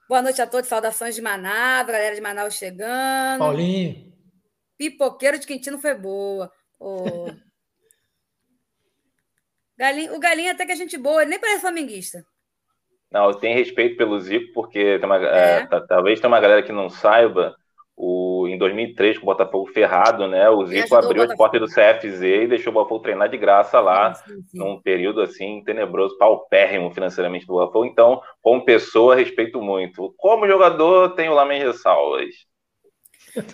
Boa 0.08 0.22
noite 0.22 0.40
a 0.40 0.46
todos. 0.46 0.68
Saudações 0.68 1.14
de 1.14 1.22
Manaus, 1.22 1.86
galera 1.86 2.14
de 2.14 2.20
Manaus 2.20 2.54
chegando. 2.54 3.38
Paulinho. 3.38 4.12
Pipoqueiro 4.78 5.38
de 5.38 5.46
Quintino 5.46 5.78
foi 5.78 5.94
boa. 5.94 6.50
Oh. 6.78 7.26
Galinho, 9.78 10.14
o 10.14 10.18
Galinho 10.18 10.50
até 10.50 10.64
que 10.64 10.72
é 10.72 10.76
gente 10.76 10.96
boa, 10.96 11.22
ele 11.22 11.30
nem 11.30 11.38
parece 11.38 11.60
flamenguista. 11.60 12.24
Não, 13.10 13.28
eu 13.28 13.34
tenho 13.34 13.56
respeito 13.56 13.96
pelo 13.96 14.18
Zico, 14.18 14.52
porque 14.52 14.96
uma, 14.96 15.16
é. 15.18 15.68
É, 15.70 15.80
talvez 15.86 16.18
tenha 16.18 16.28
uma 16.28 16.40
galera 16.40 16.62
que 16.62 16.72
não 16.72 16.88
saiba 16.88 17.54
em 18.56 18.58
2003, 18.58 19.18
com 19.18 19.24
o 19.24 19.26
Botafogo 19.26 19.66
ferrado, 19.66 20.26
né? 20.26 20.48
O 20.50 20.66
Zico 20.66 20.94
abriu 20.94 21.22
as 21.22 21.34
portas 21.36 21.60
do 21.60 21.66
CFZ 21.66 22.22
e 22.22 22.46
deixou 22.46 22.70
o 22.70 22.74
Botafogo 22.74 23.02
treinar 23.02 23.28
de 23.28 23.36
graça 23.36 23.78
lá, 23.80 24.14
sim, 24.14 24.34
sim, 24.34 24.42
sim. 24.48 24.58
num 24.58 24.80
período 24.80 25.20
assim 25.20 25.62
tenebroso, 25.64 26.18
paupérrimo 26.18 26.90
financeiramente 26.90 27.46
do 27.46 27.54
Botafogo. 27.54 27.84
Então, 27.84 28.20
como 28.42 28.64
pessoa, 28.64 29.14
respeito 29.14 29.60
muito. 29.60 30.14
Como 30.16 30.48
jogador, 30.48 31.14
tenho 31.14 31.34
lá 31.34 31.44
minhas 31.44 31.76
ressalvas. 31.76 32.34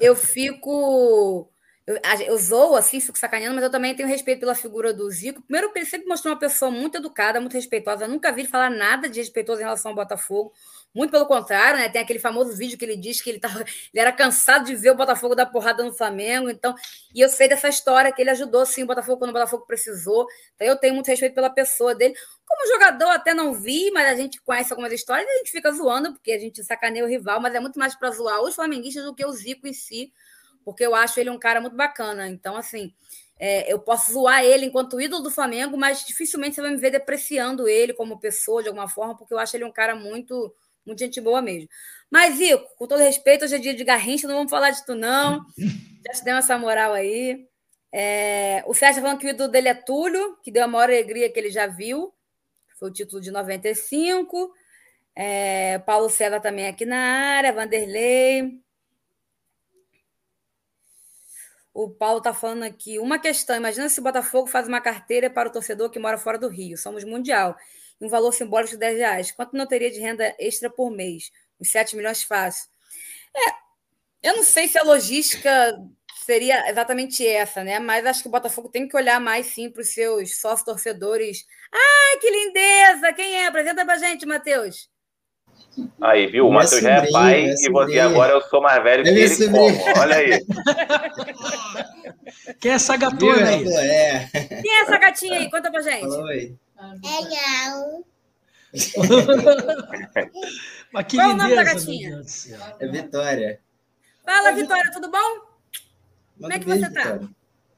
Eu 0.00 0.14
fico. 0.14 1.48
Eu, 1.84 1.98
eu 2.26 2.38
zoo, 2.38 2.76
assim, 2.76 3.00
fico 3.00 3.18
sacaneando, 3.18 3.56
mas 3.56 3.64
eu 3.64 3.70
também 3.70 3.94
tenho 3.94 4.08
respeito 4.08 4.40
pela 4.40 4.54
figura 4.54 4.94
do 4.94 5.10
Zico. 5.10 5.42
Primeiro, 5.42 5.72
ele 5.74 5.84
sempre 5.84 6.06
mostrou 6.06 6.32
uma 6.32 6.38
pessoa 6.38 6.70
muito 6.70 6.98
educada, 6.98 7.40
muito 7.40 7.54
respeitosa. 7.54 8.04
Eu 8.04 8.08
nunca 8.08 8.30
vi 8.30 8.42
ele 8.42 8.48
falar 8.48 8.70
nada 8.70 9.08
de 9.08 9.18
respeitoso 9.18 9.60
em 9.60 9.64
relação 9.64 9.90
ao 9.90 9.96
Botafogo. 9.96 10.52
Muito 10.94 11.10
pelo 11.10 11.26
contrário, 11.26 11.78
né? 11.78 11.88
Tem 11.88 12.02
aquele 12.02 12.18
famoso 12.18 12.54
vídeo 12.54 12.76
que 12.76 12.84
ele 12.84 12.96
diz 12.96 13.22
que 13.22 13.30
ele, 13.30 13.40
tava, 13.40 13.60
ele 13.60 13.68
era 13.94 14.12
cansado 14.12 14.66
de 14.66 14.76
ver 14.76 14.90
o 14.90 14.94
Botafogo 14.94 15.34
dar 15.34 15.46
porrada 15.46 15.82
no 15.82 15.92
Flamengo. 15.92 16.50
Então, 16.50 16.74
e 17.14 17.20
eu 17.20 17.28
sei 17.28 17.48
dessa 17.48 17.68
história 17.68 18.12
que 18.12 18.20
ele 18.20 18.30
ajudou 18.30 18.66
sim 18.66 18.82
o 18.82 18.86
Botafogo 18.86 19.18
quando 19.18 19.30
o 19.30 19.32
Botafogo 19.32 19.64
precisou. 19.66 20.26
Então, 20.54 20.66
eu 20.66 20.76
tenho 20.76 20.94
muito 20.94 21.06
respeito 21.06 21.34
pela 21.34 21.48
pessoa 21.48 21.94
dele. 21.94 22.14
Como 22.46 22.72
jogador, 22.74 23.08
até 23.08 23.32
não 23.32 23.54
vi, 23.54 23.90
mas 23.90 24.06
a 24.08 24.14
gente 24.14 24.40
conhece 24.42 24.72
algumas 24.72 24.92
histórias 24.92 25.26
e 25.26 25.30
a 25.30 25.38
gente 25.38 25.50
fica 25.50 25.72
zoando, 25.72 26.12
porque 26.12 26.32
a 26.32 26.38
gente 26.38 26.62
sacaneia 26.62 27.04
o 27.04 27.08
rival, 27.08 27.40
mas 27.40 27.54
é 27.54 27.60
muito 27.60 27.78
mais 27.78 27.94
para 27.94 28.10
zoar 28.10 28.42
os 28.42 28.54
flamenguistas 28.54 29.04
do 29.04 29.14
que 29.14 29.24
o 29.24 29.32
Zico 29.32 29.66
em 29.66 29.72
si, 29.72 30.12
porque 30.64 30.84
eu 30.84 30.94
acho 30.94 31.18
ele 31.18 31.30
um 31.30 31.38
cara 31.38 31.60
muito 31.60 31.76
bacana. 31.76 32.28
Então, 32.28 32.54
assim, 32.54 32.92
é, 33.38 33.72
eu 33.72 33.78
posso 33.78 34.12
zoar 34.12 34.44
ele 34.44 34.66
enquanto 34.66 35.00
ídolo 35.00 35.22
do 35.22 35.30
Flamengo, 35.30 35.76
mas 35.76 36.04
dificilmente 36.04 36.54
você 36.54 36.60
vai 36.60 36.70
me 36.70 36.76
ver 36.76 36.90
depreciando 36.90 37.66
ele 37.66 37.92
como 37.92 38.20
pessoa 38.20 38.62
de 38.62 38.68
alguma 38.68 38.88
forma, 38.88 39.16
porque 39.16 39.34
eu 39.34 39.38
acho 39.38 39.56
ele 39.56 39.64
um 39.64 39.72
cara 39.72 39.96
muito, 39.96 40.54
muito 40.84 40.98
gente 40.98 41.20
boa 41.20 41.40
mesmo. 41.40 41.68
Mas, 42.10 42.40
Ico, 42.40 42.68
com 42.76 42.86
todo 42.86 43.00
respeito, 43.00 43.44
hoje 43.44 43.56
é 43.56 43.58
dia 43.58 43.74
de 43.74 43.84
Garrincha, 43.84 44.28
não 44.28 44.36
vamos 44.36 44.50
falar 44.50 44.70
de 44.70 44.84
tu, 44.84 44.94
não. 44.94 45.44
Já 46.06 46.12
te 46.12 46.24
deu 46.24 46.36
essa 46.36 46.58
moral 46.58 46.92
aí. 46.92 47.46
É, 47.92 48.64
o 48.66 48.74
Sérgio 48.74 49.02
falando 49.02 49.18
que 49.18 49.26
o 49.26 49.30
ídolo 49.30 49.50
dele 49.50 49.68
é 49.68 49.74
Túlio, 49.74 50.36
que 50.42 50.50
deu 50.50 50.64
a 50.64 50.66
maior 50.66 50.84
alegria 50.84 51.30
que 51.30 51.38
ele 51.38 51.50
já 51.50 51.66
viu. 51.66 52.12
Foi 52.78 52.88
o 52.88 52.92
título 52.92 53.20
de 53.20 53.30
95. 53.30 54.52
É, 55.14 55.78
Paulo 55.80 56.08
César 56.08 56.40
também 56.40 56.66
aqui 56.66 56.86
na 56.86 56.96
área, 56.96 57.52
Vanderlei. 57.52 58.60
O 61.74 61.88
Paulo 61.88 62.18
está 62.18 62.34
falando 62.34 62.64
aqui. 62.64 62.98
Uma 62.98 63.18
questão: 63.18 63.56
imagina 63.56 63.88
se 63.88 64.00
o 64.00 64.02
Botafogo 64.02 64.46
faz 64.46 64.66
uma 64.68 64.80
carteira 64.80 65.30
para 65.30 65.48
o 65.48 65.52
torcedor 65.52 65.90
que 65.90 65.98
mora 65.98 66.18
fora 66.18 66.38
do 66.38 66.48
Rio. 66.48 66.76
Somos 66.76 67.04
mundial. 67.04 67.56
Um 68.02 68.08
valor 68.08 68.32
simbólico 68.32 68.72
de 68.72 68.78
10 68.78 68.98
reais. 68.98 69.30
Quanto 69.30 69.56
não 69.56 69.64
teria 69.64 69.90
de 69.90 70.00
renda 70.00 70.34
extra 70.38 70.68
por 70.68 70.90
mês? 70.90 71.30
Os 71.60 71.70
7 71.70 71.94
milhões 71.94 72.24
fácil. 72.24 72.68
É, 73.34 74.28
eu 74.28 74.36
não 74.36 74.42
sei 74.42 74.66
se 74.66 74.76
a 74.76 74.82
logística 74.82 75.78
seria 76.26 76.68
exatamente 76.68 77.26
essa, 77.26 77.62
né? 77.62 77.78
Mas 77.78 78.04
acho 78.04 78.22
que 78.22 78.28
o 78.28 78.32
Botafogo 78.32 78.68
tem 78.68 78.88
que 78.88 78.96
olhar 78.96 79.20
mais 79.20 79.46
sim 79.46 79.70
para 79.70 79.82
os 79.82 79.94
seus 79.94 80.40
sócios 80.40 80.64
torcedores. 80.64 81.46
Ai, 81.72 82.18
que 82.18 82.30
lindeza! 82.30 83.12
Quem 83.12 83.36
é? 83.36 83.46
Apresenta 83.46 83.84
para 83.84 83.98
gente, 83.98 84.26
Matheus. 84.26 84.90
Aí, 86.00 86.26
viu? 86.26 86.48
O 86.48 86.52
Matheus 86.52 86.82
já 86.82 86.96
é 86.96 87.10
pai 87.10 87.46
e 87.46 87.70
você 87.70 87.98
agora 88.00 88.32
eu 88.32 88.42
sou 88.42 88.60
mais 88.60 88.82
velho 88.82 89.04
que 89.04 89.10
ele. 89.10 89.48
Como? 89.48 90.00
Olha 90.00 90.16
aí. 90.16 90.44
Quem 92.60 92.72
é 92.72 92.74
essa 92.74 92.96
gatona 92.96 93.48
aí? 93.48 93.64
É. 93.74 94.28
Quem 94.60 94.70
é 94.70 94.82
essa 94.82 94.98
gatinha 94.98 95.38
aí? 95.38 95.50
Conta 95.50 95.70
pra 95.70 95.80
gente. 95.80 96.06
Oi. 96.06 96.54
Legal. 97.02 98.04
Mas 100.92 101.06
que 101.06 101.16
Qual 101.16 101.30
o 101.30 101.36
nome 101.36 101.54
da 101.54 101.64
gatinha? 101.64 102.22
É 102.80 102.86
Vitória. 102.88 103.60
Fala, 104.24 104.52
Vitória, 104.52 104.90
tudo 104.92 105.10
bom? 105.10 105.18
Como 105.18 105.50
Manda 106.38 106.54
é 106.54 106.58
que 106.58 106.64
beijo, 106.64 106.84
você 106.84 106.92
tá? 106.92 107.02
Vitória. 107.02 107.28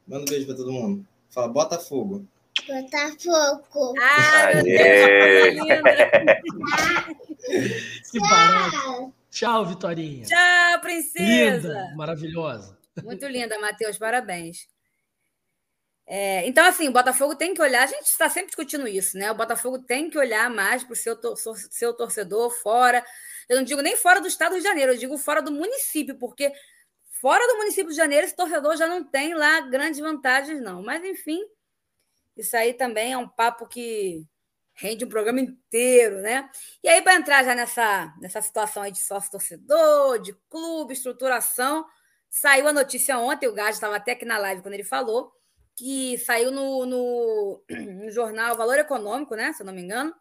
Manda 0.07 0.23
um 0.23 0.27
beijo 0.27 0.47
pra 0.47 0.55
todo 0.57 0.73
mundo. 0.73 1.07
Fala, 1.31 1.49
Botafogo. 1.49 2.27
Botafogo. 2.67 3.95
Ah, 4.01 4.53
meu. 4.55 4.63
Deus, 4.65 4.79
que 4.79 5.19
coisa 5.19 5.51
linda. 5.51 6.43
Que 8.11 8.21
barato. 8.21 9.13
Tchau, 9.31 9.67
Vitorinha. 9.67 10.25
Tchau, 10.25 10.81
princesa. 10.81 11.69
Linda, 11.69 11.93
maravilhosa. 11.97 12.79
Muito 13.03 13.27
linda, 13.27 13.59
Matheus, 13.59 13.99
parabéns. 13.99 14.69
É, 16.07 16.47
então, 16.47 16.67
assim, 16.67 16.89
o 16.89 16.93
Botafogo 16.93 17.35
tem 17.35 17.55
que 17.55 17.63
olhar, 17.63 17.83
a 17.85 17.87
gente 17.87 18.05
está 18.05 18.29
sempre 18.29 18.49
discutindo 18.49 18.87
isso, 18.87 19.17
né? 19.17 19.31
O 19.31 19.35
Botafogo 19.35 19.79
tem 19.79 20.11
que 20.11 20.19
olhar 20.19 20.51
mais 20.51 20.85
para 20.85 20.93
o 20.93 20.97
seu, 20.97 21.17
tor 21.17 21.37
seu 21.37 21.95
torcedor 21.95 22.51
fora. 22.51 23.05
Eu 23.49 23.57
não 23.57 23.65
digo 23.65 23.81
nem 23.81 23.97
fora 23.97 24.21
do 24.21 24.29
estado 24.29 24.55
de 24.57 24.63
Janeiro, 24.63 24.93
eu 24.93 24.99
digo 24.99 25.17
fora 25.17 25.41
do 25.41 25.51
município, 25.51 26.17
porque 26.19 26.53
fora 27.21 27.47
do 27.47 27.57
município 27.59 27.91
de 27.91 27.97
Janeiro, 27.97 28.27
esse 28.27 28.37
torcedor 28.37 28.77
já 28.77 28.87
não 28.87 29.03
tem 29.03 29.35
lá 29.35 29.61
grandes 29.63 29.99
vantagens, 29.99 30.61
não. 30.61 30.83
Mas, 30.83 31.03
enfim, 31.05 31.41
isso 32.37 32.57
aí 32.57 32.75
também 32.75 33.13
é 33.13 33.19
um 33.19 33.29
papo 33.29 33.67
que 33.67 34.27
rende 34.75 35.05
um 35.05 35.09
programa 35.09 35.41
inteiro, 35.41 36.21
né? 36.21 36.51
E 36.83 36.89
aí, 36.89 37.01
para 37.01 37.15
entrar 37.15 37.45
já 37.45 37.55
nessa, 37.55 38.13
nessa 38.21 38.43
situação 38.43 38.83
aí 38.83 38.93
de 38.93 39.01
sócio-torcedor, 39.01 40.19
de 40.19 40.35
clube, 40.51 40.93
estruturação, 40.93 41.87
saiu 42.29 42.69
a 42.69 42.73
notícia 42.73 43.19
ontem, 43.19 43.49
o 43.49 43.55
Gás 43.55 43.77
estava 43.77 43.97
até 43.97 44.13
aqui 44.13 44.25
na 44.25 44.37
live 44.37 44.63
quando 44.63 44.75
ele 44.75 44.85
falou, 44.85 45.33
que 45.77 46.19
saiu 46.19 46.51
no, 46.51 46.87
no, 46.87 47.65
no, 47.69 48.11
jornal 48.11 48.57
Valor 48.57 48.79
Econômico, 48.79 49.35
né? 49.35 49.53
Se 49.53 49.63
eu 49.63 49.67
não 49.67 49.73
me 49.73 49.83
engano, 49.83 50.15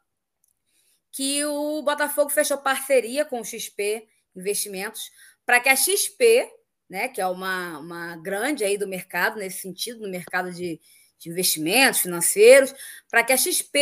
que 1.12 1.46
o 1.46 1.82
Botafogo 1.82 2.30
fechou 2.30 2.58
parceria 2.58 3.24
com 3.24 3.40
o 3.40 3.46
XP 3.46 4.08
Investimentos 4.36 5.12
para 5.46 5.60
que 5.60 5.70
a 5.70 5.76
XP, 5.76 6.50
né, 6.90 7.08
que 7.08 7.22
é 7.22 7.28
uma, 7.28 7.78
uma 7.80 8.16
grande 8.18 8.64
aí 8.64 8.78
do 8.78 8.88
mercado, 8.88 9.38
nesse 9.38 9.60
sentido, 9.60 10.02
no 10.02 10.10
mercado 10.10 10.52
de, 10.52 10.80
de 11.20 11.30
investimentos 11.30 12.02
financeiros, 12.02 12.74
para 13.10 13.24
que 13.24 13.34
a 13.34 13.38
XP 13.38 13.78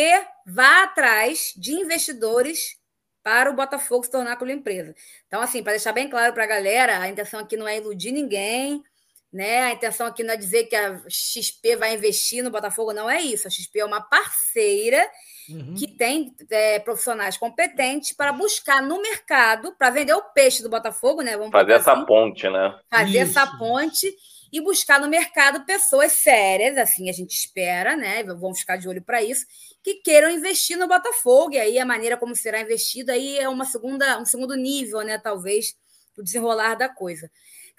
vá 0.45 0.83
atrás 0.83 1.53
de 1.55 1.73
investidores 1.73 2.77
para 3.23 3.51
o 3.51 3.55
Botafogo 3.55 4.03
se 4.03 4.11
tornar 4.11 4.33
aquela 4.33 4.51
empresa. 4.51 4.95
Então, 5.27 5.41
assim, 5.41 5.61
para 5.63 5.73
deixar 5.73 5.91
bem 5.91 6.09
claro 6.09 6.33
para 6.33 6.43
a 6.43 6.47
galera, 6.47 6.99
a 6.99 7.07
intenção 7.07 7.39
aqui 7.39 7.55
não 7.55 7.67
é 7.67 7.77
iludir 7.77 8.11
ninguém, 8.11 8.83
né? 9.31 9.63
A 9.63 9.71
intenção 9.71 10.07
aqui 10.07 10.23
não 10.23 10.33
é 10.33 10.37
dizer 10.37 10.65
que 10.65 10.75
a 10.75 11.01
XP 11.07 11.77
vai 11.77 11.93
investir 11.95 12.43
no 12.43 12.51
Botafogo, 12.51 12.91
não 12.91 13.09
é 13.09 13.21
isso. 13.21 13.47
A 13.47 13.51
XP 13.51 13.79
é 13.79 13.85
uma 13.85 14.01
parceira 14.01 15.09
uhum. 15.49 15.73
que 15.75 15.87
tem 15.87 16.35
é, 16.49 16.79
profissionais 16.79 17.37
competentes 17.37 18.11
para 18.11 18.33
buscar 18.33 18.81
no 18.81 19.01
mercado, 19.01 19.73
para 19.77 19.89
vender 19.89 20.13
o 20.13 20.21
peixe 20.21 20.61
do 20.61 20.69
Botafogo, 20.69 21.21
né? 21.21 21.37
Vamos 21.37 21.51
fazer 21.51 21.73
essa 21.73 21.93
assim, 21.93 22.05
ponte, 22.05 22.49
né? 22.49 22.77
Fazer 22.89 23.21
isso. 23.21 23.39
essa 23.39 23.57
ponte 23.57 24.13
e 24.51 24.59
buscar 24.59 24.99
no 24.99 25.07
mercado 25.07 25.65
pessoas 25.65 26.11
sérias, 26.11 26.77
assim 26.77 27.09
a 27.09 27.13
gente 27.13 27.33
espera, 27.33 27.95
né? 27.95 28.23
Vamos 28.23 28.59
ficar 28.59 28.75
de 28.75 28.87
olho 28.89 29.01
para 29.01 29.23
isso, 29.23 29.45
que 29.81 29.95
queiram 29.95 30.29
investir 30.29 30.77
no 30.77 30.89
Botafogo. 30.89 31.53
E 31.53 31.59
aí 31.59 31.79
a 31.79 31.85
maneira 31.85 32.17
como 32.17 32.35
será 32.35 32.59
investido 32.59 33.11
aí 33.11 33.39
é 33.39 33.47
uma 33.47 33.63
segunda, 33.63 34.19
um 34.19 34.25
segundo 34.25 34.55
nível, 34.55 35.01
né? 35.03 35.17
Talvez 35.17 35.73
do 36.15 36.21
desenrolar 36.21 36.75
da 36.75 36.89
coisa. 36.89 37.31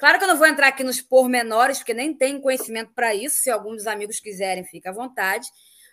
Claro 0.03 0.19
que 0.19 0.25
eu 0.25 0.29
não 0.29 0.37
vou 0.37 0.49
entrar 0.49 0.67
aqui 0.67 0.83
nos 0.83 1.01
pormenores, 1.01 1.79
porque 1.79 1.95
nem 1.95 2.13
tenho 2.13 2.41
conhecimento 2.41 2.91
para 2.93 3.15
isso. 3.15 3.37
Se 3.37 3.49
alguns 3.49 3.77
dos 3.77 3.87
amigos 3.87 4.19
quiserem, 4.19 4.65
fica 4.65 4.91
à 4.91 4.93
vontade. 4.93 5.47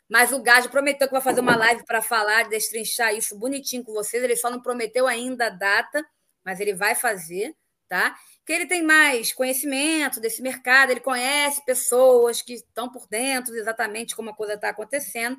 Mas 0.09 0.31
o 0.31 0.41
Gade 0.41 0.67
prometeu 0.67 1.07
que 1.07 1.13
vai 1.13 1.21
fazer 1.21 1.41
uma 1.41 1.55
live 1.55 1.85
para 1.85 2.01
falar, 2.01 2.49
destrinchar 2.49 3.13
isso 3.13 3.37
bonitinho 3.37 3.83
com 3.83 3.93
vocês. 3.93 4.23
Ele 4.23 4.35
só 4.35 4.49
não 4.49 4.63
prometeu 4.63 5.05
ainda 5.05 5.45
a 5.45 5.49
data, 5.51 6.03
mas 6.43 6.59
ele 6.59 6.73
vai 6.73 6.95
fazer, 6.95 7.55
tá? 7.87 8.15
Que 8.43 8.53
ele 8.53 8.65
tem 8.65 8.81
mais 8.81 9.31
conhecimento 9.31 10.19
desse 10.19 10.41
mercado, 10.41 10.89
ele 10.89 11.01
conhece 11.01 11.63
pessoas 11.63 12.41
que 12.41 12.53
estão 12.53 12.91
por 12.91 13.07
dentro 13.07 13.55
exatamente 13.55 14.15
como 14.15 14.31
a 14.31 14.35
coisa 14.35 14.55
está 14.55 14.69
acontecendo. 14.69 15.37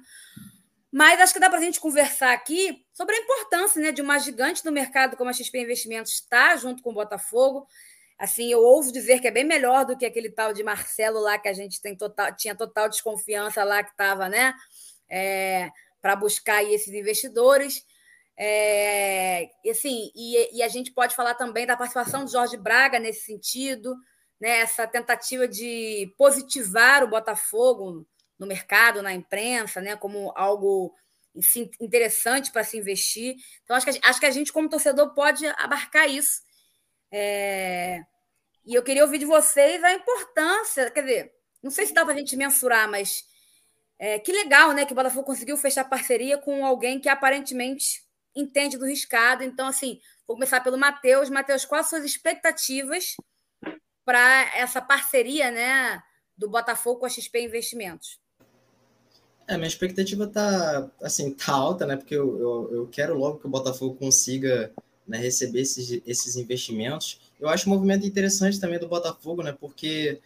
Mas 0.92 1.20
acho 1.20 1.33
que 1.33 1.40
dá 1.40 1.50
para 1.50 1.59
a 1.59 1.62
gente 1.62 1.80
conversar 1.80 2.33
aqui 2.33 2.85
sobre 2.92 3.16
a 3.16 3.18
importância 3.20 3.83
né, 3.83 3.90
de 3.90 4.00
uma 4.00 4.18
gigante 4.18 4.62
do 4.62 4.70
mercado 4.70 5.16
como 5.16 5.28
a 5.28 5.33
XP 5.33 5.59
Investimentos 5.59 6.12
estar 6.12 6.56
junto 6.56 6.85
com 6.85 6.90
o 6.90 6.94
Botafogo. 6.94 7.66
Assim, 8.20 8.52
eu 8.52 8.59
ouso 8.62 8.92
dizer 8.92 9.18
que 9.18 9.26
é 9.26 9.30
bem 9.30 9.44
melhor 9.44 9.87
do 9.87 9.96
que 9.96 10.04
aquele 10.04 10.30
tal 10.30 10.52
de 10.52 10.62
Marcelo 10.62 11.18
lá 11.20 11.38
que 11.38 11.48
a 11.48 11.54
gente 11.54 11.80
tem 11.80 11.96
total, 11.96 12.37
tinha 12.37 12.54
total 12.54 12.87
desconfiança 12.87 13.64
lá 13.64 13.83
que 13.83 13.92
estava, 13.92 14.28
né? 14.28 14.52
É, 15.09 15.70
para 16.02 16.14
buscar 16.14 16.62
esses 16.62 16.92
investidores. 16.92 17.83
É, 18.37 19.48
assim, 19.70 20.12
e, 20.14 20.59
e, 20.59 20.62
a 20.62 20.68
gente 20.68 20.92
pode 20.92 21.16
falar 21.16 21.35
também 21.35 21.66
da 21.66 21.78
participação 21.78 22.22
do 22.22 22.30
Jorge 22.30 22.59
Braga 22.59 22.98
nesse 22.98 23.22
sentido, 23.24 23.96
né? 24.38 24.61
essa 24.61 24.87
tentativa 24.87 25.48
de 25.48 26.12
positivar 26.18 27.02
o 27.02 27.09
Botafogo 27.09 28.06
no 28.38 28.46
mercado, 28.46 29.02
na 29.02 29.14
imprensa, 29.14 29.80
né? 29.80 29.96
como 29.96 30.30
algo 30.37 30.94
interessante 31.80 32.52
para 32.52 32.64
se 32.64 32.76
investir. 32.76 33.37
Então, 33.64 33.76
acho 33.76 33.87
que, 33.87 34.00
acho 34.02 34.20
que 34.20 34.26
a 34.26 34.30
gente, 34.30 34.52
como 34.52 34.68
torcedor, 34.68 35.14
pode 35.14 35.46
abarcar 35.46 36.06
isso. 36.06 36.42
É, 37.11 38.02
e 38.70 38.74
eu 38.76 38.85
queria 38.85 39.02
ouvir 39.02 39.18
de 39.18 39.24
vocês 39.24 39.83
a 39.83 39.92
importância, 39.92 40.88
quer 40.92 41.00
dizer, 41.00 41.33
não 41.61 41.72
sei 41.72 41.87
se 41.87 41.92
dá 41.92 42.04
para 42.04 42.14
a 42.14 42.16
gente 42.16 42.37
mensurar, 42.37 42.88
mas 42.88 43.24
é, 43.98 44.16
que 44.20 44.30
legal, 44.30 44.70
né, 44.72 44.87
que 44.87 44.92
o 44.92 44.94
Botafogo 44.94 45.26
conseguiu 45.26 45.56
fechar 45.56 45.83
parceria 45.83 46.38
com 46.38 46.64
alguém 46.64 47.00
que 47.00 47.09
aparentemente 47.09 48.04
entende 48.33 48.78
do 48.78 48.87
riscado. 48.87 49.42
Então, 49.42 49.66
assim, 49.66 49.98
vou 50.24 50.37
começar 50.37 50.61
pelo 50.61 50.78
Matheus. 50.78 51.28
Matheus, 51.28 51.64
quais 51.64 51.87
as 51.87 51.90
suas 51.90 52.04
expectativas 52.04 53.16
para 54.04 54.56
essa 54.56 54.80
parceria, 54.80 55.50
né, 55.50 56.00
do 56.38 56.48
Botafogo 56.48 57.00
com 57.00 57.06
a 57.06 57.11
XP 57.11 57.40
Investimentos? 57.40 58.20
É, 59.48 59.56
minha 59.56 59.66
expectativa 59.66 60.28
tá, 60.28 60.88
assim, 61.02 61.35
tá 61.35 61.52
alta, 61.52 61.85
né, 61.85 61.96
porque 61.96 62.14
eu, 62.14 62.38
eu, 62.38 62.70
eu 62.72 62.87
quero 62.87 63.18
logo 63.18 63.40
que 63.40 63.46
o 63.48 63.50
Botafogo 63.50 63.96
consiga 63.96 64.72
né, 65.09 65.18
receber 65.18 65.62
esses, 65.62 66.00
esses 66.06 66.37
investimentos. 66.37 67.29
Eu 67.40 67.48
acho 67.48 67.68
um 67.68 67.72
movimento 67.72 68.07
interessante 68.07 68.61
também 68.61 68.79
do 68.79 68.87
Botafogo, 68.87 69.42
né, 69.42 69.57
porque 69.59 70.20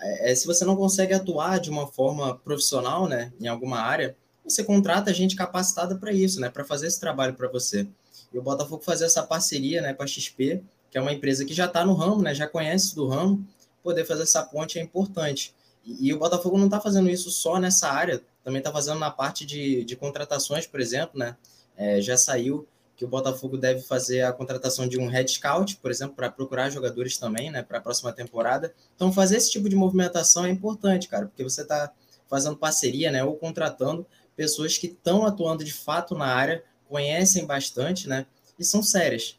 é, 0.00 0.34
se 0.34 0.46
você 0.46 0.64
não 0.64 0.76
consegue 0.76 1.14
atuar 1.14 1.58
de 1.58 1.70
uma 1.70 1.86
forma 1.86 2.36
profissional, 2.36 3.08
né, 3.08 3.32
em 3.40 3.48
alguma 3.48 3.78
área, 3.78 4.16
você 4.44 4.62
contrata 4.62 5.12
gente 5.12 5.34
capacitada 5.34 5.96
para 5.96 6.12
isso, 6.12 6.40
né, 6.40 6.48
para 6.48 6.64
fazer 6.64 6.86
esse 6.86 7.00
trabalho 7.00 7.34
para 7.34 7.48
você. 7.48 7.86
E 8.32 8.38
o 8.38 8.42
Botafogo 8.42 8.82
fazer 8.82 9.06
essa 9.06 9.22
parceria, 9.22 9.80
né, 9.80 9.94
com 9.94 10.02
a 10.02 10.06
XP, 10.06 10.62
que 10.90 10.98
é 10.98 11.00
uma 11.00 11.12
empresa 11.12 11.44
que 11.44 11.54
já 11.54 11.66
está 11.66 11.84
no 11.84 11.94
ramo, 11.94 12.22
né, 12.22 12.34
já 12.34 12.46
conhece 12.46 12.94
do 12.94 13.06
ramo, 13.06 13.44
poder 13.82 14.04
fazer 14.04 14.22
essa 14.22 14.42
ponte 14.42 14.78
é 14.78 14.82
importante. 14.82 15.54
E, 15.84 16.08
e 16.08 16.14
o 16.14 16.18
Botafogo 16.18 16.58
não 16.58 16.66
está 16.66 16.80
fazendo 16.80 17.08
isso 17.08 17.30
só 17.30 17.58
nessa 17.58 17.88
área, 17.88 18.22
também 18.44 18.58
está 18.58 18.72
fazendo 18.72 18.98
na 18.98 19.10
parte 19.10 19.44
de, 19.44 19.84
de 19.84 19.96
contratações, 19.96 20.66
por 20.66 20.80
exemplo, 20.80 21.18
né, 21.18 21.36
é, 21.76 22.00
já 22.00 22.16
saiu 22.16 22.66
que 22.98 23.04
o 23.04 23.08
Botafogo 23.08 23.56
deve 23.56 23.80
fazer 23.80 24.22
a 24.22 24.32
contratação 24.32 24.88
de 24.88 24.98
um 24.98 25.06
head 25.06 25.30
scout, 25.30 25.76
por 25.76 25.88
exemplo, 25.88 26.16
para 26.16 26.28
procurar 26.28 26.68
jogadores 26.68 27.16
também, 27.16 27.48
né, 27.48 27.62
para 27.62 27.78
a 27.78 27.80
próxima 27.80 28.12
temporada. 28.12 28.74
Então, 28.96 29.12
fazer 29.12 29.36
esse 29.36 29.52
tipo 29.52 29.68
de 29.68 29.76
movimentação 29.76 30.44
é 30.44 30.50
importante, 30.50 31.06
cara, 31.06 31.26
porque 31.26 31.44
você 31.44 31.62
está 31.62 31.92
fazendo 32.26 32.56
parceria, 32.56 33.12
né, 33.12 33.22
ou 33.22 33.36
contratando 33.36 34.04
pessoas 34.34 34.76
que 34.76 34.88
estão 34.88 35.24
atuando 35.24 35.62
de 35.62 35.72
fato 35.72 36.16
na 36.16 36.26
área, 36.26 36.64
conhecem 36.88 37.46
bastante, 37.46 38.08
né, 38.08 38.26
e 38.58 38.64
são 38.64 38.82
sérias. 38.82 39.38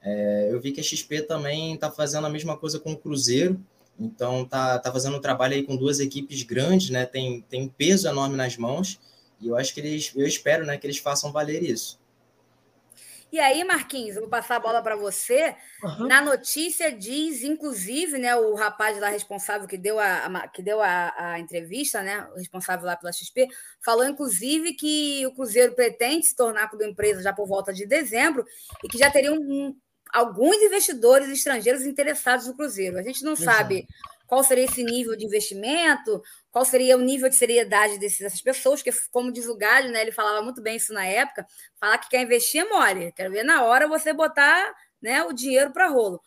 É, 0.00 0.48
eu 0.52 0.60
vi 0.60 0.70
que 0.70 0.80
a 0.80 0.84
XP 0.84 1.22
também 1.22 1.74
está 1.74 1.90
fazendo 1.90 2.28
a 2.28 2.30
mesma 2.30 2.56
coisa 2.56 2.78
com 2.78 2.92
o 2.92 2.96
Cruzeiro, 2.96 3.60
então 3.98 4.44
tá, 4.44 4.78
tá 4.78 4.92
fazendo 4.92 5.16
um 5.16 5.20
trabalho 5.20 5.54
aí 5.54 5.64
com 5.64 5.76
duas 5.76 5.98
equipes 5.98 6.44
grandes, 6.44 6.90
né, 6.90 7.06
tem, 7.06 7.44
tem 7.50 7.68
peso 7.68 8.06
enorme 8.06 8.36
nas 8.36 8.56
mãos, 8.56 9.00
e 9.40 9.48
eu 9.48 9.56
acho 9.56 9.74
que 9.74 9.80
eles, 9.80 10.12
eu 10.14 10.28
espero, 10.28 10.64
né, 10.64 10.78
que 10.78 10.86
eles 10.86 10.98
façam 10.98 11.32
valer 11.32 11.64
isso. 11.64 11.99
E 13.32 13.38
aí, 13.38 13.62
Marquinhos, 13.62 14.16
eu 14.16 14.22
vou 14.22 14.30
passar 14.30 14.56
a 14.56 14.60
bola 14.60 14.82
para 14.82 14.96
você. 14.96 15.54
Uhum. 15.82 16.08
Na 16.08 16.20
notícia 16.20 16.90
diz, 16.90 17.42
inclusive, 17.42 18.18
né, 18.18 18.34
o 18.34 18.54
rapaz 18.54 18.98
lá 18.98 19.08
responsável 19.08 19.68
que 19.68 19.78
deu 19.78 19.98
a, 20.00 20.26
a 20.26 20.48
que 20.48 20.62
deu 20.62 20.80
a, 20.80 21.14
a, 21.16 21.38
entrevista, 21.38 22.02
né, 22.02 22.28
o 22.34 22.38
responsável 22.38 22.86
lá 22.86 22.96
pela 22.96 23.12
XP, 23.12 23.48
falou 23.84 24.04
inclusive 24.04 24.74
que 24.74 25.24
o 25.26 25.34
Cruzeiro 25.34 25.74
pretende 25.74 26.26
se 26.26 26.34
tornar 26.34 26.68
clube 26.68 26.84
empresa 26.84 27.22
já 27.22 27.32
por 27.32 27.46
volta 27.46 27.72
de 27.72 27.86
dezembro 27.86 28.44
e 28.82 28.88
que 28.88 28.98
já 28.98 29.10
teriam 29.10 29.36
um, 29.36 29.76
alguns 30.12 30.56
investidores 30.56 31.28
estrangeiros 31.28 31.82
interessados 31.84 32.46
no 32.46 32.56
Cruzeiro. 32.56 32.98
A 32.98 33.02
gente 33.02 33.22
não 33.22 33.32
Exato. 33.32 33.58
sabe 33.58 33.86
qual 34.26 34.44
seria 34.44 34.64
esse 34.64 34.84
nível 34.84 35.16
de 35.16 35.24
investimento, 35.24 36.22
qual 36.50 36.64
seria 36.64 36.96
o 36.96 37.00
nível 37.00 37.28
de 37.28 37.36
seriedade 37.36 37.98
dessas 37.98 38.40
pessoas, 38.40 38.82
que, 38.82 38.90
como 39.10 39.32
diz 39.32 39.46
o 39.46 39.56
Galho, 39.56 39.90
né, 39.90 40.02
ele 40.02 40.12
falava 40.12 40.42
muito 40.42 40.60
bem 40.60 40.76
isso 40.76 40.92
na 40.92 41.06
época, 41.06 41.46
falar 41.78 41.98
que 41.98 42.08
quer 42.08 42.22
investir 42.22 42.60
é 42.60 42.68
mole, 42.68 43.12
quero 43.12 43.30
ver 43.30 43.44
na 43.44 43.64
hora 43.64 43.88
você 43.88 44.12
botar 44.12 44.74
né, 45.00 45.22
o 45.24 45.32
dinheiro 45.32 45.72
para 45.72 45.88
rolo. 45.88 46.20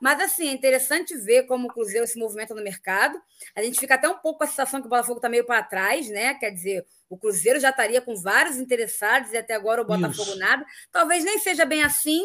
Mas, 0.00 0.18
assim, 0.20 0.48
é 0.48 0.52
interessante 0.52 1.14
ver 1.18 1.42
como 1.42 1.68
o 1.68 1.72
Cruzeiro 1.72 2.06
se 2.06 2.18
movimenta 2.18 2.54
no 2.54 2.62
mercado. 2.62 3.20
A 3.54 3.62
gente 3.62 3.78
fica 3.78 3.96
até 3.96 4.08
um 4.08 4.16
pouco 4.16 4.38
com 4.38 4.44
a 4.44 4.46
sensação 4.46 4.80
que 4.80 4.86
o 4.86 4.90
Botafogo 4.90 5.18
está 5.18 5.28
meio 5.28 5.44
para 5.44 5.62
trás, 5.62 6.08
né? 6.08 6.32
Quer 6.34 6.50
dizer, 6.50 6.86
o 7.08 7.18
Cruzeiro 7.18 7.60
já 7.60 7.68
estaria 7.68 8.00
com 8.00 8.16
vários 8.16 8.56
interessados 8.56 9.30
e 9.32 9.36
até 9.36 9.54
agora 9.54 9.82
o 9.82 9.84
Botafogo 9.84 10.30
Isso. 10.30 10.38
nada. 10.38 10.64
Talvez 10.90 11.22
nem 11.22 11.38
seja 11.38 11.66
bem 11.66 11.82
assim, 11.82 12.24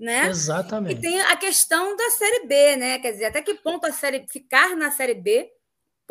né? 0.00 0.26
Exatamente. 0.26 0.98
E 0.98 1.00
tem 1.00 1.20
a 1.20 1.36
questão 1.36 1.96
da 1.96 2.10
Série 2.10 2.44
B, 2.44 2.76
né? 2.76 2.98
Quer 2.98 3.12
dizer, 3.12 3.26
até 3.26 3.40
que 3.40 3.54
ponto 3.54 3.86
a 3.86 3.92
série 3.92 4.26
ficar 4.28 4.74
na 4.74 4.90
Série 4.90 5.14
B 5.14 5.48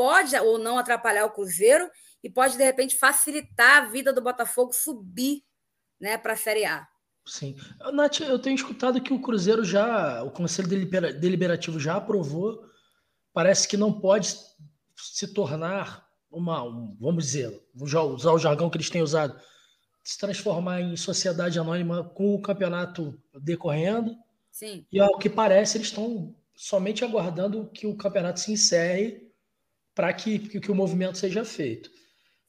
pode 0.01 0.35
ou 0.37 0.57
não 0.57 0.79
atrapalhar 0.79 1.25
o 1.25 1.29
Cruzeiro 1.29 1.87
e 2.23 2.29
pode, 2.29 2.57
de 2.57 2.63
repente, 2.63 2.95
facilitar 2.95 3.83
a 3.83 3.85
vida 3.85 4.11
do 4.11 4.19
Botafogo 4.19 4.73
subir 4.73 5.43
né, 5.99 6.17
para 6.17 6.33
a 6.33 6.35
Série 6.35 6.65
A. 6.65 6.87
Sim. 7.23 7.55
Nath, 7.93 8.21
eu 8.21 8.39
tenho 8.39 8.55
escutado 8.55 8.99
que 8.99 9.13
o 9.13 9.21
Cruzeiro 9.21 9.63
já, 9.63 10.23
o 10.23 10.31
Conselho 10.31 10.67
Deliberativo 10.67 11.79
já 11.79 11.97
aprovou, 11.97 12.65
parece 13.31 13.67
que 13.67 13.77
não 13.77 13.93
pode 13.93 14.35
se 14.97 15.31
tornar 15.35 16.03
uma, 16.31 16.63
um, 16.63 16.97
vamos 16.99 17.25
dizer, 17.25 17.63
usar 17.75 18.31
o 18.31 18.39
jargão 18.39 18.71
que 18.71 18.77
eles 18.77 18.89
têm 18.89 19.03
usado, 19.03 19.39
se 20.03 20.17
transformar 20.17 20.81
em 20.81 20.97
sociedade 20.97 21.59
anônima 21.59 22.03
com 22.03 22.33
o 22.33 22.41
campeonato 22.41 23.21
decorrendo. 23.39 24.15
Sim. 24.51 24.83
E 24.91 24.99
ao 24.99 25.19
que 25.19 25.29
parece, 25.29 25.77
eles 25.77 25.89
estão 25.89 26.35
somente 26.55 27.05
aguardando 27.05 27.69
que 27.71 27.85
o 27.85 27.95
campeonato 27.95 28.39
se 28.39 28.51
encerre 28.51 29.30
para 29.93 30.11
que, 30.13 30.39
que, 30.39 30.71
o 30.71 30.75
movimento 30.75 31.17
seja 31.17 31.43
feito. 31.43 31.89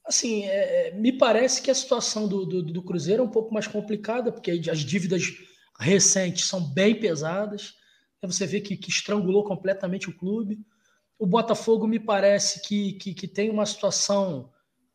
Assim, 0.04 0.44
é, 0.44 0.88
é, 0.88 0.94
me 0.94 1.12
parece 1.12 1.62
que 1.62 1.70
a 1.70 1.74
situação 1.74 2.26
do, 2.26 2.44
do, 2.44 2.62
do, 2.62 2.82
Cruzeiro 2.82 3.22
é 3.22 3.26
um 3.26 3.30
pouco 3.30 3.52
mais 3.52 3.66
complicada, 3.66 4.32
porque 4.32 4.50
as 4.50 4.80
dívidas 4.80 5.22
recentes 5.78 6.46
são 6.46 6.60
bem 6.60 6.98
pesadas. 6.98 7.74
Você 8.22 8.46
vê 8.46 8.60
que, 8.60 8.76
que 8.76 8.90
estrangulou 8.90 9.44
completamente 9.44 10.08
o 10.08 10.16
clube. 10.16 10.60
O 11.18 11.26
Botafogo 11.26 11.86
me 11.86 11.98
parece 11.98 12.62
que, 12.62 12.94
que, 12.94 13.14
que 13.14 13.28
tem 13.28 13.50
uma 13.50 13.66
situação, 13.66 14.50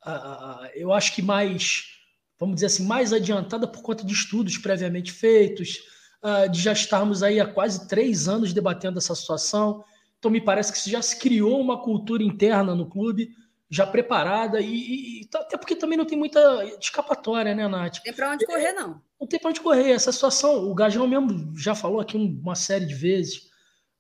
uh, 0.06 0.66
eu 0.76 0.92
acho 0.94 1.14
que 1.14 1.22
mais 1.22 1.98
vamos 2.40 2.56
dizer 2.56 2.68
assim, 2.68 2.86
mais 2.86 3.12
adiantada 3.12 3.68
por 3.68 3.82
conta 3.82 4.06
de 4.06 4.14
estudos 4.14 4.58
previamente 4.58 5.12
feitos, 5.12 5.80
uh, 6.24 6.50
de 6.50 6.62
já 6.62 6.72
estarmos 6.72 7.24
aí 7.24 7.40
há 7.40 7.48
quase 7.48 7.88
três 7.88 8.28
anos 8.28 8.54
debatendo 8.54 9.00
essa 9.00 9.16
situação. 9.16 9.84
Então, 10.28 10.34
me 10.34 10.42
parece 10.42 10.74
que 10.74 10.92
já 10.92 11.02
se 11.02 11.18
criou 11.18 11.62
uma 11.62 11.82
cultura 11.82 12.22
interna 12.22 12.76
no 12.76 12.90
clube, 12.90 13.30
já 13.70 13.88
preparada, 13.88 14.60
e, 14.60 15.22
e 15.22 15.30
até 15.34 15.58
porque 15.58 15.74
também 15.74 15.98
não 15.98 16.06
tem 16.06 16.18
muita 16.18 16.66
escapatória, 16.82 17.56
né, 17.56 17.66
Nath? 17.66 17.96
Não 17.96 18.04
tem 18.04 18.14
para 18.14 18.34
onde 18.34 18.46
correr, 18.46 18.74
não. 18.74 19.02
Não 19.20 19.28
tem 19.28 19.40
para 19.40 19.50
onde 19.50 19.62
correr. 19.62 19.92
Essa 19.92 20.12
situação, 20.12 20.70
o 20.70 20.76
Gajão 20.76 21.08
mesmo 21.08 21.58
já 21.58 21.74
falou 21.74 22.02
aqui 22.02 22.18
uma 22.18 22.56
série 22.56 22.86
de 22.86 22.94
vezes. 22.94 23.38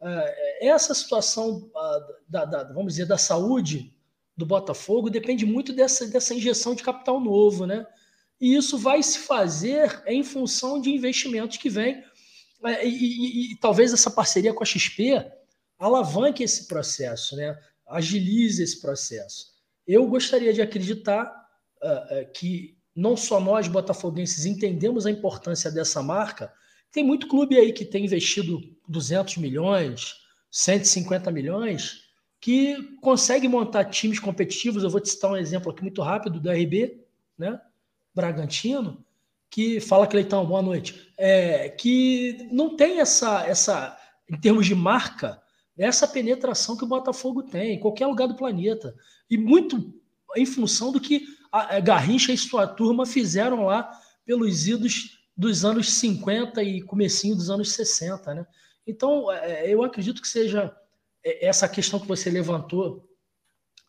Uh, 0.01 0.29
essa 0.61 0.93
situação 0.93 1.69
uh, 1.73 2.13
da, 2.27 2.43
da, 2.43 2.63
vamos 2.73 2.93
dizer, 2.93 3.05
da 3.05 3.17
saúde 3.17 3.95
do 4.35 4.45
Botafogo 4.45 5.09
depende 5.09 5.45
muito 5.45 5.71
dessa, 5.71 6.07
dessa 6.07 6.33
injeção 6.33 6.75
de 6.75 6.83
capital 6.83 7.21
novo, 7.21 7.65
né? 7.65 7.87
E 8.39 8.53
isso 8.53 8.77
vai 8.77 9.01
se 9.01 9.19
fazer 9.19 10.03
em 10.05 10.23
função 10.23 10.81
de 10.81 10.89
investimentos 10.89 11.55
que 11.55 11.69
vêm. 11.69 12.03
É, 12.65 12.85
e, 12.85 12.89
e, 12.89 13.53
e, 13.53 13.59
talvez 13.59 13.93
essa 13.93 14.11
parceria 14.11 14.53
com 14.53 14.63
a 14.63 14.65
XP 14.65 15.36
alavanque 15.79 16.43
esse 16.43 16.67
processo, 16.67 17.35
né? 17.35 17.57
agilize 17.87 18.61
esse 18.61 18.81
processo. 18.81 19.53
Eu 19.87 20.07
gostaria 20.07 20.53
de 20.53 20.61
acreditar 20.61 21.25
uh, 21.81 22.31
que 22.33 22.77
não 22.95 23.15
só 23.15 23.39
nós, 23.39 23.67
botafoguenses, 23.67 24.45
entendemos 24.45 25.05
a 25.05 25.11
importância 25.11 25.71
dessa 25.71 26.01
marca. 26.01 26.51
Tem 26.91 27.03
muito 27.03 27.27
clube 27.27 27.57
aí 27.57 27.71
que 27.71 27.85
tem 27.85 28.05
investido 28.05 28.59
200 28.87 29.37
milhões, 29.37 30.15
150 30.51 31.31
milhões, 31.31 32.07
que 32.41 32.97
consegue 33.01 33.47
montar 33.47 33.85
times 33.85 34.19
competitivos. 34.19 34.83
Eu 34.83 34.89
vou 34.89 34.99
te 34.99 35.09
citar 35.09 35.31
um 35.31 35.37
exemplo 35.37 35.71
aqui 35.71 35.81
muito 35.81 36.01
rápido 36.01 36.39
do 36.39 36.49
RB, 36.49 36.99
né? 37.37 37.61
Bragantino, 38.13 39.05
que 39.49 39.79
fala, 39.79 40.07
Cleitão, 40.07 40.45
boa 40.45 40.61
noite, 40.61 41.13
é, 41.17 41.69
que 41.69 42.47
não 42.51 42.75
tem 42.75 42.99
essa, 42.99 43.45
essa, 43.45 43.97
em 44.27 44.39
termos 44.39 44.65
de 44.65 44.73
marca, 44.73 45.41
essa 45.77 46.07
penetração 46.07 46.75
que 46.75 46.83
o 46.83 46.87
Botafogo 46.87 47.43
tem 47.43 47.75
em 47.75 47.79
qualquer 47.79 48.07
lugar 48.07 48.27
do 48.27 48.35
planeta. 48.35 48.95
E 49.29 49.37
muito 49.37 49.93
em 50.35 50.45
função 50.45 50.91
do 50.91 50.99
que 50.99 51.25
a 51.51 51.79
Garrincha 51.79 52.31
e 52.31 52.37
sua 52.37 52.67
turma 52.67 53.05
fizeram 53.05 53.65
lá 53.65 53.89
pelos 54.25 54.67
idos 54.67 55.17
dos 55.35 55.63
anos 55.63 55.93
50 55.93 56.63
e 56.63 56.81
comecinho 56.81 57.35
dos 57.35 57.49
anos 57.49 57.71
60. 57.71 58.33
Né? 58.33 58.47
Então, 58.85 59.31
é, 59.31 59.71
eu 59.71 59.83
acredito 59.83 60.21
que 60.21 60.27
seja 60.27 60.75
é, 61.23 61.47
essa 61.47 61.69
questão 61.69 61.99
que 61.99 62.07
você 62.07 62.29
levantou 62.29 63.07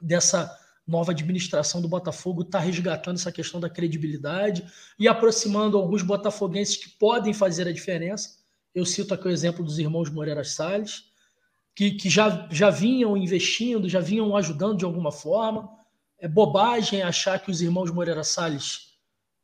dessa 0.00 0.54
nova 0.86 1.12
administração 1.12 1.82
do 1.82 1.88
Botafogo 1.88 2.42
está 2.42 2.58
resgatando 2.58 3.16
essa 3.16 3.32
questão 3.32 3.60
da 3.60 3.68
credibilidade 3.68 4.66
e 4.98 5.06
aproximando 5.06 5.76
alguns 5.76 6.02
botafoguenses 6.02 6.76
que 6.76 6.88
podem 6.90 7.34
fazer 7.34 7.68
a 7.68 7.72
diferença. 7.72 8.38
Eu 8.74 8.86
cito 8.86 9.12
aqui 9.12 9.26
o 9.26 9.30
exemplo 9.30 9.64
dos 9.64 9.78
irmãos 9.78 10.08
Moreira 10.08 10.44
Salles, 10.44 11.07
que, 11.78 11.92
que 11.92 12.10
já, 12.10 12.48
já 12.50 12.70
vinham 12.70 13.16
investindo, 13.16 13.88
já 13.88 14.00
vinham 14.00 14.36
ajudando 14.36 14.78
de 14.78 14.84
alguma 14.84 15.12
forma. 15.12 15.70
É 16.18 16.26
bobagem 16.26 17.02
achar 17.02 17.38
que 17.38 17.52
os 17.52 17.62
irmãos 17.62 17.92
Moreira 17.92 18.24
Salles 18.24 18.96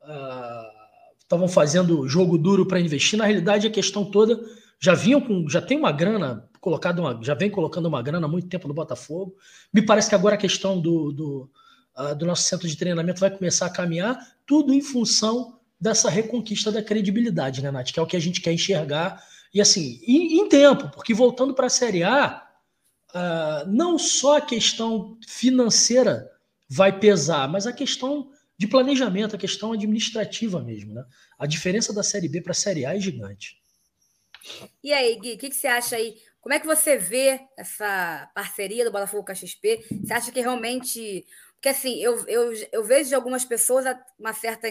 uh, 0.03 1.17
estavam 1.17 1.47
fazendo 1.47 2.09
jogo 2.09 2.37
duro 2.37 2.67
para 2.67 2.81
investir. 2.81 3.17
Na 3.17 3.25
realidade, 3.25 3.69
a 3.69 3.71
questão 3.71 4.05
toda 4.05 4.45
já 4.81 4.95
vinham 4.95 5.21
com, 5.21 5.49
já 5.49 5.63
tem 5.63 5.79
uma 5.79 5.93
grana 5.93 6.51
colocado, 6.61 6.99
uma, 6.99 7.21
já 7.23 7.35
vem 7.35 7.49
colocando 7.49 7.87
uma 7.87 8.03
grana 8.03 8.27
há 8.27 8.29
muito 8.29 8.49
tempo 8.49 8.67
no 8.67 8.75
Botafogo. 8.75 9.37
Me 9.73 9.81
parece 9.81 10.09
que 10.09 10.17
agora 10.17 10.35
a 10.35 10.39
questão 10.39 10.81
do, 10.81 11.13
do, 11.13 11.51
uh, 11.97 12.17
do 12.17 12.27
nosso 12.27 12.43
centro 12.43 12.67
de 12.67 12.77
treinamento 12.77 13.21
vai 13.21 13.31
começar 13.31 13.67
a 13.67 13.71
caminhar, 13.71 14.19
tudo 14.45 14.75
em 14.75 14.83
função 14.83 15.61
dessa 15.81 16.11
reconquista 16.11 16.73
da 16.73 16.83
credibilidade, 16.83 17.63
né, 17.63 17.71
Nath? 17.71 17.93
Que 17.93 18.01
é 18.01 18.03
o 18.03 18.07
que 18.09 18.17
a 18.17 18.21
gente 18.21 18.41
quer 18.41 18.53
enxergar. 18.53 19.23
E 19.55 19.61
assim, 19.61 20.01
em, 20.03 20.41
em 20.41 20.49
tempo, 20.49 20.91
porque 20.91 21.15
voltando 21.15 21.55
para 21.55 21.67
a 21.67 21.71
Série 21.71 22.03
A, 22.03 22.45
uh, 23.15 23.71
não 23.71 23.97
só 23.97 24.39
a 24.39 24.41
questão 24.41 25.17
financeira 25.29 26.29
vai 26.69 26.99
pesar, 26.99 27.49
mas 27.49 27.65
a 27.65 27.73
questão 27.73 28.33
de 28.59 28.67
planejamento, 28.67 29.37
a 29.37 29.39
questão 29.39 29.73
administrativa 29.73 30.61
mesmo, 30.61 30.93
né? 30.93 31.05
A 31.39 31.47
diferença 31.47 31.93
da 31.93 32.03
Série 32.03 32.29
B 32.29 32.41
para 32.41 32.51
a 32.51 32.55
Série 32.55 32.85
A 32.85 32.97
é 32.97 33.01
gigante. 33.01 33.63
E 34.83 34.93
aí, 34.93 35.17
Gui, 35.21 35.35
o 35.35 35.39
que, 35.39 35.51
que, 35.51 35.57
você 35.57 35.69
acha 35.69 35.97
aí? 35.97 36.17
Como 36.41 36.55
é 36.55 36.59
que 36.59 36.67
você 36.67 36.99
vê 36.99 37.41
essa 37.57 38.31
parceria 38.35 38.85
do 38.85 38.91
Botafogo 38.91 39.25
com 39.25 39.33
a 39.33 39.35
XP? 39.35 39.85
Você 40.05 40.13
acha 40.13 40.33
que 40.33 40.41
realmente. 40.41 41.25
Porque 41.55 41.69
assim, 41.69 42.03
eu, 42.03 42.27
eu, 42.27 42.53
eu 42.73 42.85
vejo 42.85 43.09
de 43.09 43.15
algumas 43.15 43.45
pessoas 43.45 43.87
uma 44.19 44.33
certa 44.35 44.69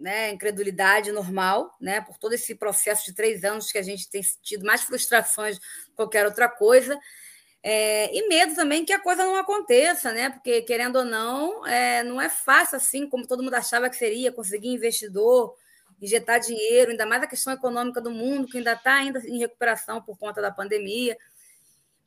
né, 0.00 0.30
incredulidade 0.30 1.12
normal, 1.12 1.76
né? 1.80 2.00
Por 2.00 2.18
todo 2.18 2.32
esse 2.32 2.54
processo 2.54 3.04
de 3.04 3.14
três 3.14 3.44
anos 3.44 3.70
que 3.70 3.78
a 3.78 3.82
gente 3.82 4.10
tem 4.10 4.22
tido 4.42 4.64
mais 4.64 4.82
frustrações 4.82 5.58
que 5.58 5.92
qualquer 5.94 6.24
outra 6.26 6.48
coisa. 6.48 6.98
É, 7.62 8.10
e 8.16 8.26
medo 8.26 8.54
também 8.54 8.84
que 8.84 8.92
a 8.92 8.98
coisa 8.98 9.24
não 9.24 9.36
aconteça, 9.36 10.12
né? 10.12 10.30
Porque, 10.30 10.62
querendo 10.62 10.96
ou 10.96 11.04
não, 11.04 11.66
é, 11.66 12.02
não 12.02 12.20
é 12.20 12.28
fácil 12.28 12.76
assim, 12.76 13.08
como 13.08 13.26
todo 13.26 13.42
mundo 13.42 13.54
achava 13.54 13.90
que 13.90 13.96
seria, 13.96 14.32
conseguir 14.32 14.68
investidor 14.68 15.54
injetar 16.00 16.40
dinheiro, 16.40 16.90
ainda 16.90 17.04
mais 17.04 17.22
a 17.22 17.26
questão 17.26 17.52
econômica 17.52 18.00
do 18.00 18.10
mundo, 18.10 18.48
que 18.48 18.58
ainda 18.58 18.72
está 18.72 18.94
ainda 18.94 19.20
em 19.20 19.38
recuperação 19.38 20.00
por 20.00 20.18
conta 20.18 20.40
da 20.40 20.50
pandemia. 20.50 21.16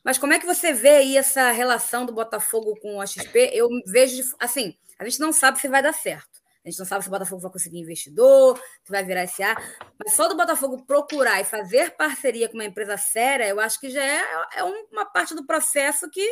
Mas 0.03 0.17
como 0.17 0.33
é 0.33 0.39
que 0.39 0.45
você 0.45 0.73
vê 0.73 0.89
aí 0.89 1.17
essa 1.17 1.51
relação 1.51 2.05
do 2.05 2.11
Botafogo 2.11 2.75
com 2.81 2.99
a 2.99 3.05
XP? 3.05 3.51
Eu 3.53 3.69
vejo, 3.85 4.35
assim, 4.39 4.75
a 4.97 5.05
gente 5.05 5.19
não 5.19 5.31
sabe 5.31 5.59
se 5.59 5.67
vai 5.67 5.81
dar 5.81 5.93
certo. 5.93 6.32
A 6.65 6.69
gente 6.69 6.79
não 6.79 6.85
sabe 6.85 7.03
se 7.03 7.09
o 7.09 7.11
Botafogo 7.11 7.41
vai 7.41 7.51
conseguir 7.51 7.79
investidor, 7.79 8.57
se 8.83 8.91
vai 8.91 9.03
virar 9.03 9.27
SA, 9.27 9.53
mas 9.99 10.15
só 10.15 10.29
do 10.29 10.37
Botafogo 10.37 10.85
procurar 10.85 11.41
e 11.41 11.43
fazer 11.43 11.91
parceria 11.97 12.47
com 12.47 12.53
uma 12.53 12.65
empresa 12.65 12.97
séria, 12.97 13.47
eu 13.47 13.59
acho 13.59 13.79
que 13.79 13.89
já 13.89 14.03
é, 14.03 14.21
é 14.55 14.63
uma 14.63 15.05
parte 15.05 15.35
do 15.35 15.45
processo 15.45 16.09
que 16.09 16.25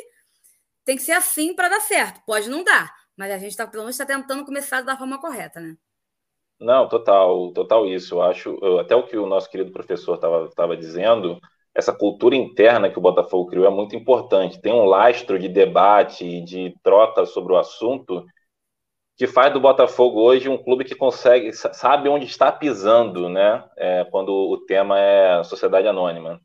tem 0.86 0.96
que 0.96 1.04
ser 1.04 1.12
assim 1.12 1.54
para 1.54 1.70
dar 1.70 1.82
certo. 1.82 2.22
Pode 2.26 2.50
não 2.50 2.64
dar, 2.64 2.90
mas 3.18 3.32
a 3.32 3.38
gente 3.38 3.52
está, 3.52 3.68
pelo 3.68 3.84
menos, 3.84 4.00
está 4.00 4.06
tentando 4.06 4.46
começar 4.46 4.82
da 4.82 4.98
forma 4.98 5.20
correta, 5.20 5.60
né? 5.60 5.76
Não, 6.60 6.88
total, 6.88 7.52
total 7.52 7.86
isso. 7.88 8.16
Eu 8.16 8.22
acho, 8.22 8.58
eu, 8.62 8.80
até 8.80 8.96
o 8.96 9.06
que 9.06 9.18
o 9.18 9.26
nosso 9.26 9.50
querido 9.50 9.72
professor 9.72 10.16
estava 10.16 10.78
dizendo, 10.78 11.40
essa 11.74 11.92
cultura 11.92 12.36
interna 12.36 12.90
que 12.90 13.00
o 13.00 13.02
Botafogo 13.02 13.50
criou 13.50 13.66
é 13.66 13.70
muito 13.70 13.96
importante. 13.96 14.62
Tem 14.62 14.72
um 14.72 14.86
lastro 14.86 15.40
de 15.40 15.50
debate, 15.50 16.42
de 16.42 16.74
troca 16.84 17.26
sobre 17.26 17.54
o 17.54 17.58
assunto, 17.58 18.26
que 19.22 19.28
faz 19.28 19.54
do 19.54 19.60
Botafogo 19.60 20.20
hoje 20.20 20.50
um 20.50 20.58
clube 20.58 20.84
que 20.84 20.96
consegue, 20.96 21.54
sabe 21.54 22.10
onde 22.10 22.26
está 22.26 22.52
pisando, 22.52 23.30
né? 23.30 23.64
É, 23.78 24.04
quando 24.06 24.30
o 24.30 24.58
tema 24.66 25.00
é 25.00 25.44
sociedade 25.44 25.88
anônima. 25.88 26.42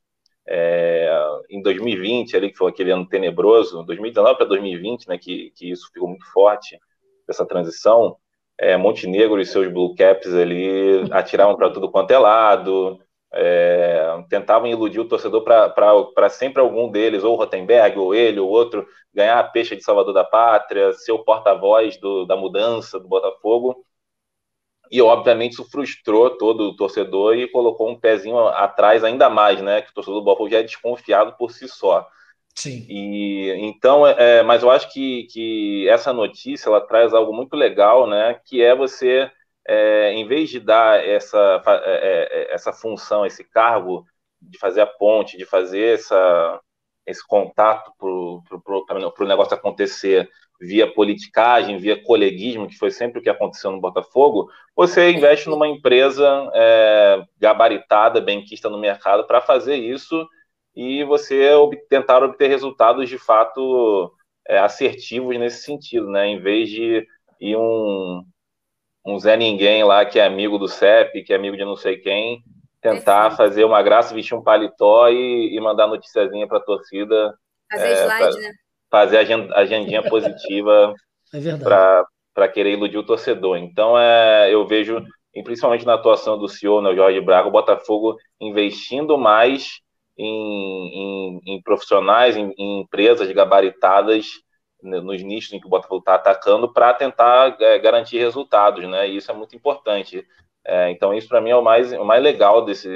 É, 0.47 1.11
em 1.49 1.63
2020, 1.63 2.37
ali 2.37 2.51
que 2.51 2.59
foi 2.59 2.71
aquele 2.71 2.91
ano 2.91 3.09
tenebroso, 3.09 3.83
2019 3.83 4.37
para 4.37 4.45
2020, 4.45 5.09
né? 5.09 5.17
Que, 5.17 5.53
que 5.57 5.71
isso 5.71 5.91
ficou 5.91 6.07
muito 6.07 6.31
forte 6.31 6.79
essa 7.27 7.47
transição. 7.47 8.19
É, 8.59 8.77
Montenegro 8.77 9.41
e 9.41 9.47
seus 9.47 9.73
Blue 9.73 9.95
Caps 9.95 10.35
ali 10.35 11.11
atiravam 11.13 11.57
para 11.57 11.71
tudo 11.71 11.91
quanto 11.91 12.11
é 12.11 12.19
lado, 12.19 13.01
é, 13.37 14.25
tentavam 14.29 14.67
iludir 14.67 15.01
o 15.01 15.09
torcedor 15.09 15.43
para 15.43 16.29
sempre 16.29 16.61
algum 16.61 16.91
deles, 16.91 17.23
ou 17.23 17.35
o 17.35 17.37
Rotenberg, 17.37 17.99
ou 17.99 18.15
ele, 18.15 18.41
ou 18.41 18.49
outro, 18.49 18.87
ganhar 19.13 19.39
a 19.39 19.45
peixe 19.45 19.77
de 19.77 19.85
Salvador 19.85 20.15
da 20.15 20.25
Pátria, 20.25 20.93
ser 20.93 21.13
o 21.13 21.25
porta-voz 21.25 21.99
da 22.27 22.37
mudança 22.37 22.99
do 22.99 23.09
Botafogo. 23.09 23.85
E, 24.91 25.03
obviamente, 25.03 25.53
isso 25.53 25.69
frustrou 25.71 26.31
todo 26.31 26.69
o 26.69 26.77
torcedor 26.77 27.37
e 27.37 27.49
colocou 27.49 27.91
um 27.91 27.99
pezinho 27.99 28.39
atrás 28.39 29.03
ainda 29.03 29.29
mais, 29.29 29.61
né? 29.61 29.83
Que 29.83 29.91
o 29.91 29.95
torcedor 29.95 30.21
do 30.21 30.25
Botafogo 30.25 30.51
já 30.51 30.59
é 30.59 30.63
desconfiado 30.63 31.37
por 31.37 31.51
si 31.51 31.69
só. 31.69 32.09
Sim. 32.55 32.87
E, 32.89 33.51
então, 33.59 34.07
é, 34.07 34.43
mas 34.43 34.63
eu 34.63 34.71
acho 34.71 34.91
que, 34.93 35.25
que 35.25 35.89
essa 35.89 36.13
notícia 36.13 36.69
ela 36.69 36.81
traz 36.81 37.13
algo 37.13 37.33
muito 37.33 37.55
legal, 37.55 38.07
né? 38.07 38.41
Que 38.47 38.63
é 38.63 38.75
você 38.75 39.31
é, 39.69 40.13
em 40.13 40.27
vez 40.27 40.51
de 40.51 40.61
dar 40.61 41.05
essa, 41.05 41.63
é, 41.67 41.73
é, 41.73 42.53
é, 42.53 42.55
essa 42.55 42.73
função, 42.73 43.27
esse 43.27 43.45
cargo 43.45 44.05
de 44.41 44.59
fazer 44.59 44.81
a 44.81 44.87
ponte, 44.87 45.37
de 45.37 45.45
fazer 45.45 45.95
essa, 45.95 46.61
esse 47.07 47.27
contato 47.27 47.93
para 47.99 48.09
o 48.09 49.29
negócio 49.29 49.55
acontecer 49.55 50.29
via 50.61 50.91
politicagem, 50.91 51.79
via 51.79 52.03
coleguismo, 52.03 52.67
que 52.69 52.79
foi 52.79 52.91
sempre 52.91 53.19
o 53.19 53.23
que 53.23 53.29
aconteceu 53.29 53.71
no 53.71 53.81
Botafogo, 53.81 54.51
você 54.75 55.11
investe 55.11 55.49
numa 55.49 55.69
empresa 55.69 56.51
é, 56.55 57.23
gabaritada, 57.39 58.21
benquista 58.21 58.71
no 58.71 58.79
mercado 58.79 59.27
para 59.27 59.41
fazer 59.41 59.77
isso 59.77 60.27
e 60.75 61.05
você 61.05 61.53
ob 61.55 61.77
tentar 61.89 62.23
obter 62.23 62.49
resultados 62.49 63.09
de 63.09 63.19
fato 63.19 64.13
é, 64.49 64.59
assertivos 64.59 65.37
nesse 65.39 65.63
sentido, 65.63 66.09
né? 66.09 66.27
Em 66.27 66.41
vez 66.41 66.69
de 66.69 67.07
ir 67.41 67.57
um, 67.57 68.23
um 69.07 69.19
Zé 69.19 69.37
Ninguém 69.37 69.85
lá 69.85 70.05
que 70.05 70.19
é 70.19 70.27
amigo 70.27 70.59
do 70.59 70.67
CEP, 70.67 71.23
que 71.23 71.33
é 71.33 71.37
amigo 71.37 71.57
de 71.57 71.65
não 71.65 71.77
sei 71.77 71.97
quem, 71.97 72.43
tentar 72.81 73.33
é 73.33 73.37
fazer 73.37 73.65
uma 73.65 73.83
graça, 73.83 74.15
vestir 74.15 74.35
um 74.35 74.43
paletó 74.43 75.09
e, 75.09 75.55
e 75.55 75.61
mandar 75.61 75.87
noticiazinha 75.87 76.47
para 76.47 76.59
a 76.59 76.65
torcida. 76.65 77.35
Fazer 77.71 77.87
é, 77.87 78.05
slide, 78.05 78.41
né? 78.41 78.53
Fazer 78.91 79.19
a 79.19 79.61
agendinha 79.61 80.03
positiva 80.09 80.95
é 81.33 81.57
para 82.35 82.49
querer 82.49 82.73
iludir 82.73 82.99
o 82.99 83.07
torcedor. 83.07 83.57
Então, 83.57 83.99
é, 83.99 84.53
eu 84.53 84.67
vejo, 84.67 85.03
principalmente 85.45 85.87
na 85.87 85.95
atuação 85.95 86.37
do 86.39 86.49
senhor, 86.49 86.83
né, 86.83 86.91
o 86.91 86.97
Jorge 86.97 87.21
Braga, 87.21 87.49
o 87.49 87.53
Botafogo 87.53 88.17
investindo 88.41 89.17
mais 89.17 89.81
em, 90.19 90.27
em, 90.27 91.41
em 91.47 91.63
profissionais, 91.63 92.37
em, 92.37 92.53
em 92.59 92.81
empresas 92.81 93.31
gabaritadas 93.33 94.27
nos 94.87 95.23
nichos 95.23 95.53
em 95.53 95.61
que 95.61 95.67
o 95.67 95.71
Botafogo 95.71 95.99
está 95.99 96.15
atacando 96.15 96.73
para 96.73 96.95
tentar 96.95 97.57
é, 97.61 97.79
garantir 97.79 98.19
resultados, 98.19 98.89
né? 98.89 99.09
E 99.09 99.17
isso 99.17 99.31
é 99.31 99.35
muito 99.35 99.57
importante. 99.57 100.27
É, 100.65 100.91
então, 100.91 101.15
isso 101.15 101.29
para 101.29 101.41
mim 101.41 101.51
é 101.51 101.57
o 101.57 101.63
mais, 101.63 101.93
o 101.93 102.05
mais 102.05 102.23
legal 102.23 102.65
desse, 102.65 102.89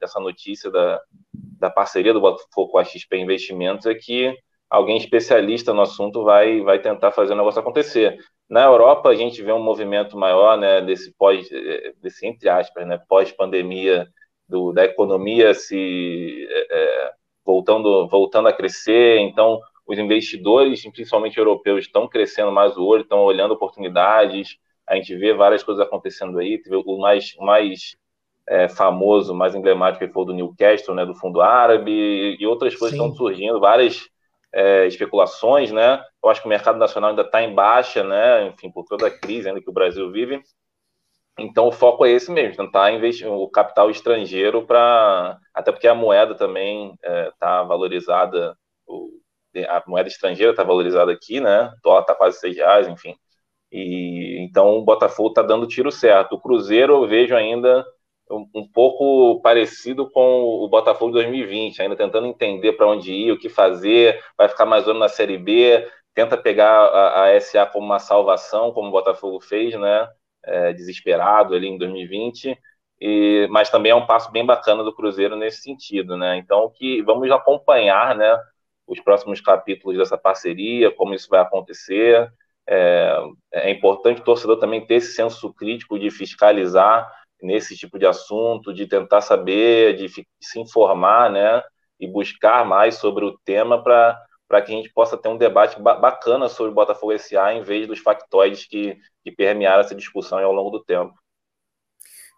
dessa 0.00 0.18
notícia 0.18 0.70
da, 0.70 1.00
da 1.32 1.70
parceria 1.70 2.12
do 2.12 2.20
Botafogo 2.20 2.72
com 2.72 2.78
a 2.78 2.84
XP 2.84 3.16
Investimentos 3.16 3.86
é 3.86 3.94
que 3.94 4.34
alguém 4.68 4.96
especialista 4.96 5.72
no 5.72 5.82
assunto 5.82 6.24
vai, 6.24 6.60
vai 6.60 6.78
tentar 6.80 7.12
fazer 7.12 7.32
o 7.32 7.36
negócio 7.36 7.60
acontecer. 7.60 8.18
Na 8.48 8.64
Europa, 8.64 9.08
a 9.08 9.14
gente 9.14 9.42
vê 9.42 9.52
um 9.52 9.62
movimento 9.62 10.16
maior, 10.16 10.58
né, 10.58 10.80
desse 10.80 11.12
pós, 11.16 11.48
desse 12.02 12.26
entre 12.26 12.48
aspas, 12.48 12.86
né, 12.86 13.00
pós-pandemia, 13.08 14.08
da 14.74 14.84
economia 14.84 15.54
se 15.54 16.48
é, 16.50 17.12
voltando, 17.44 18.08
voltando 18.08 18.48
a 18.48 18.52
crescer. 18.52 19.18
Então, 19.18 19.60
os 19.90 19.98
investidores, 19.98 20.82
principalmente 20.92 21.36
europeus, 21.36 21.84
estão 21.84 22.06
crescendo 22.06 22.52
mais 22.52 22.76
o 22.76 22.84
olho, 22.84 23.02
estão 23.02 23.24
olhando 23.24 23.54
oportunidades. 23.54 24.56
A 24.86 24.94
gente 24.94 25.16
vê 25.16 25.34
várias 25.34 25.64
coisas 25.64 25.84
acontecendo 25.84 26.38
aí. 26.38 26.62
O 26.86 27.00
mais, 27.00 27.34
mais 27.38 27.96
é, 28.48 28.68
famoso, 28.68 29.34
mais 29.34 29.52
emblemático 29.52 30.06
foi 30.12 30.22
o 30.22 30.26
do 30.26 30.32
Newcastle, 30.32 30.94
né, 30.94 31.04
do 31.04 31.14
fundo 31.14 31.40
árabe, 31.40 32.36
e 32.38 32.46
outras 32.46 32.76
coisas 32.76 32.96
Sim. 32.96 33.04
estão 33.04 33.16
surgindo, 33.16 33.58
várias 33.58 34.08
é, 34.52 34.86
especulações, 34.86 35.72
né? 35.72 36.00
Eu 36.22 36.30
acho 36.30 36.40
que 36.40 36.46
o 36.46 36.50
mercado 36.50 36.78
nacional 36.78 37.10
ainda 37.10 37.22
está 37.22 37.42
em 37.42 37.52
baixa, 37.52 38.04
né? 38.04 38.46
Enfim, 38.46 38.70
por 38.70 38.84
toda 38.84 39.08
a 39.08 39.10
crise 39.10 39.48
ainda 39.48 39.60
que 39.60 39.70
o 39.70 39.72
Brasil 39.74 40.08
vive. 40.12 40.40
Então 41.36 41.66
o 41.66 41.72
foco 41.72 42.06
é 42.06 42.12
esse 42.12 42.30
mesmo, 42.30 42.56
tentar 42.64 42.92
investir 42.92 43.26
o 43.26 43.48
capital 43.48 43.90
estrangeiro 43.90 44.64
para 44.66 45.36
até 45.52 45.72
porque 45.72 45.88
a 45.88 45.94
moeda 45.94 46.34
também 46.34 46.92
está 46.92 47.08
é, 47.12 47.32
tá 47.40 47.62
valorizada, 47.64 48.56
a 49.68 49.82
moeda 49.86 50.08
estrangeira 50.08 50.52
está 50.52 50.62
valorizada 50.62 51.12
aqui, 51.12 51.40
né? 51.40 51.64
O 51.78 51.82
dólar 51.82 52.02
está 52.02 52.14
quase 52.14 52.38
seis 52.38 52.56
reais, 52.56 52.88
enfim. 52.88 53.14
E 53.72 54.38
então 54.40 54.78
o 54.78 54.84
Botafogo 54.84 55.30
está 55.30 55.42
dando 55.42 55.66
tiro 55.66 55.90
certo. 55.92 56.34
O 56.34 56.40
Cruzeiro 56.40 56.94
eu 56.94 57.08
vejo 57.08 57.34
ainda 57.36 57.84
um, 58.30 58.48
um, 58.54 58.68
pouco 58.68 59.40
parecido 59.42 60.10
com 60.10 60.42
o 60.42 60.68
Botafogo 60.68 61.12
de 61.12 61.24
2020, 61.24 61.82
ainda 61.82 61.96
tentando 61.96 62.26
entender 62.26 62.72
para 62.74 62.88
onde 62.88 63.12
ir, 63.12 63.32
o 63.32 63.38
que 63.38 63.48
fazer, 63.48 64.22
vai 64.36 64.48
ficar 64.48 64.66
mais 64.66 64.86
ou 64.88 64.94
na 64.94 65.08
Série 65.08 65.38
B, 65.38 65.88
tenta 66.14 66.36
pegar 66.36 66.68
a, 66.68 67.24
a 67.26 67.40
SA 67.40 67.66
como 67.66 67.86
uma 67.86 67.98
salvação, 67.98 68.72
como 68.72 68.88
o 68.88 68.92
Botafogo 68.92 69.40
fez, 69.40 69.74
né? 69.78 70.08
É, 70.44 70.72
desesperado 70.72 71.54
ali 71.54 71.68
em 71.68 71.78
2020. 71.78 72.58
E, 73.00 73.48
mas 73.50 73.70
também 73.70 73.92
é 73.92 73.94
um 73.94 74.06
passo 74.06 74.30
bem 74.30 74.44
bacana 74.44 74.82
do 74.84 74.94
Cruzeiro 74.94 75.36
nesse 75.36 75.62
sentido, 75.62 76.16
né? 76.16 76.36
Então 76.36 76.70
que 76.74 77.02
vamos 77.02 77.30
acompanhar, 77.30 78.14
né? 78.16 78.38
Os 78.90 79.00
próximos 79.00 79.40
capítulos 79.40 79.96
dessa 79.96 80.18
parceria, 80.18 80.90
como 80.90 81.14
isso 81.14 81.28
vai 81.30 81.40
acontecer. 81.40 82.28
É, 82.68 83.16
é, 83.52 83.70
importante 83.70 84.20
o 84.20 84.24
torcedor 84.24 84.58
também 84.58 84.84
ter 84.84 84.96
esse 84.96 85.14
senso 85.14 85.52
crítico 85.54 85.98
de 85.98 86.10
fiscalizar 86.10 87.10
nesse 87.40 87.76
tipo 87.76 87.98
de 87.98 88.06
assunto, 88.06 88.74
de 88.74 88.86
tentar 88.86 89.20
saber, 89.20 89.96
de 89.96 90.08
se 90.40 90.60
informar, 90.60 91.30
né, 91.30 91.62
e 91.98 92.06
buscar 92.06 92.66
mais 92.66 92.96
sobre 92.96 93.24
o 93.24 93.38
tema 93.44 93.82
para 93.82 94.62
que 94.62 94.72
a 94.72 94.76
gente 94.76 94.92
possa 94.92 95.16
ter 95.16 95.28
um 95.28 95.38
debate 95.38 95.80
bacana 95.80 96.48
sobre 96.48 96.72
o 96.72 96.74
Botafogo 96.74 97.16
SA 97.16 97.54
em 97.54 97.62
vez 97.62 97.86
dos 97.86 98.00
factóides 98.00 98.66
que, 98.66 98.98
que 99.22 99.30
permearam 99.30 99.80
essa 99.80 99.94
discussão 99.94 100.38
ao 100.38 100.52
longo 100.52 100.70
do 100.70 100.84
tempo. 100.84 101.14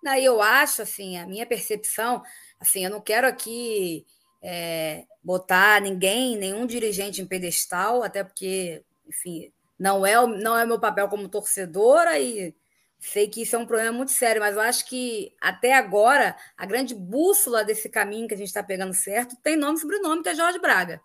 Não, 0.03 0.15
eu 0.17 0.43
acho, 0.43 0.83
assim, 0.83 1.17
a 1.17 1.27
minha 1.27 1.47
percepção, 1.47 2.23
assim, 2.61 2.85
eu 2.85 2.91
não 2.91 3.01
quero 3.01 3.27
aqui 3.27 4.05
é, 4.43 5.05
botar 5.23 5.81
ninguém, 5.81 6.37
nenhum 6.37 6.67
dirigente 6.67 7.23
em 7.23 7.27
pedestal, 7.27 8.03
até 8.03 8.25
porque, 8.25 8.83
enfim, 9.07 9.53
não 9.79 10.05
é, 10.05 10.15
não 10.27 10.59
é 10.59 10.67
meu 10.67 10.81
papel 10.81 11.09
como 11.09 11.29
torcedora 11.29 12.19
e 12.19 12.55
sei 12.99 13.29
que 13.29 13.43
isso 13.43 13.57
é 13.57 13.59
um 13.59 13.67
problema 13.67 13.93
muito 13.93 14.13
sério, 14.13 14.41
mas 14.41 14.55
eu 14.55 14.61
acho 14.61 14.87
que 14.87 15.35
até 15.41 15.75
agora 15.75 16.37
a 16.57 16.65
grande 16.65 16.95
bússola 16.95 17.65
desse 17.65 17.89
caminho 17.89 18.29
que 18.29 18.35
a 18.35 18.37
gente 18.37 18.49
está 18.49 18.63
pegando 18.63 18.95
certo 18.95 19.37
tem 19.43 19.57
nome 19.57 19.77
e 19.77 19.81
sobrenome, 19.81 20.23
que 20.23 20.29
é 20.29 20.35
Jorge 20.35 20.59
Braga. 20.59 21.01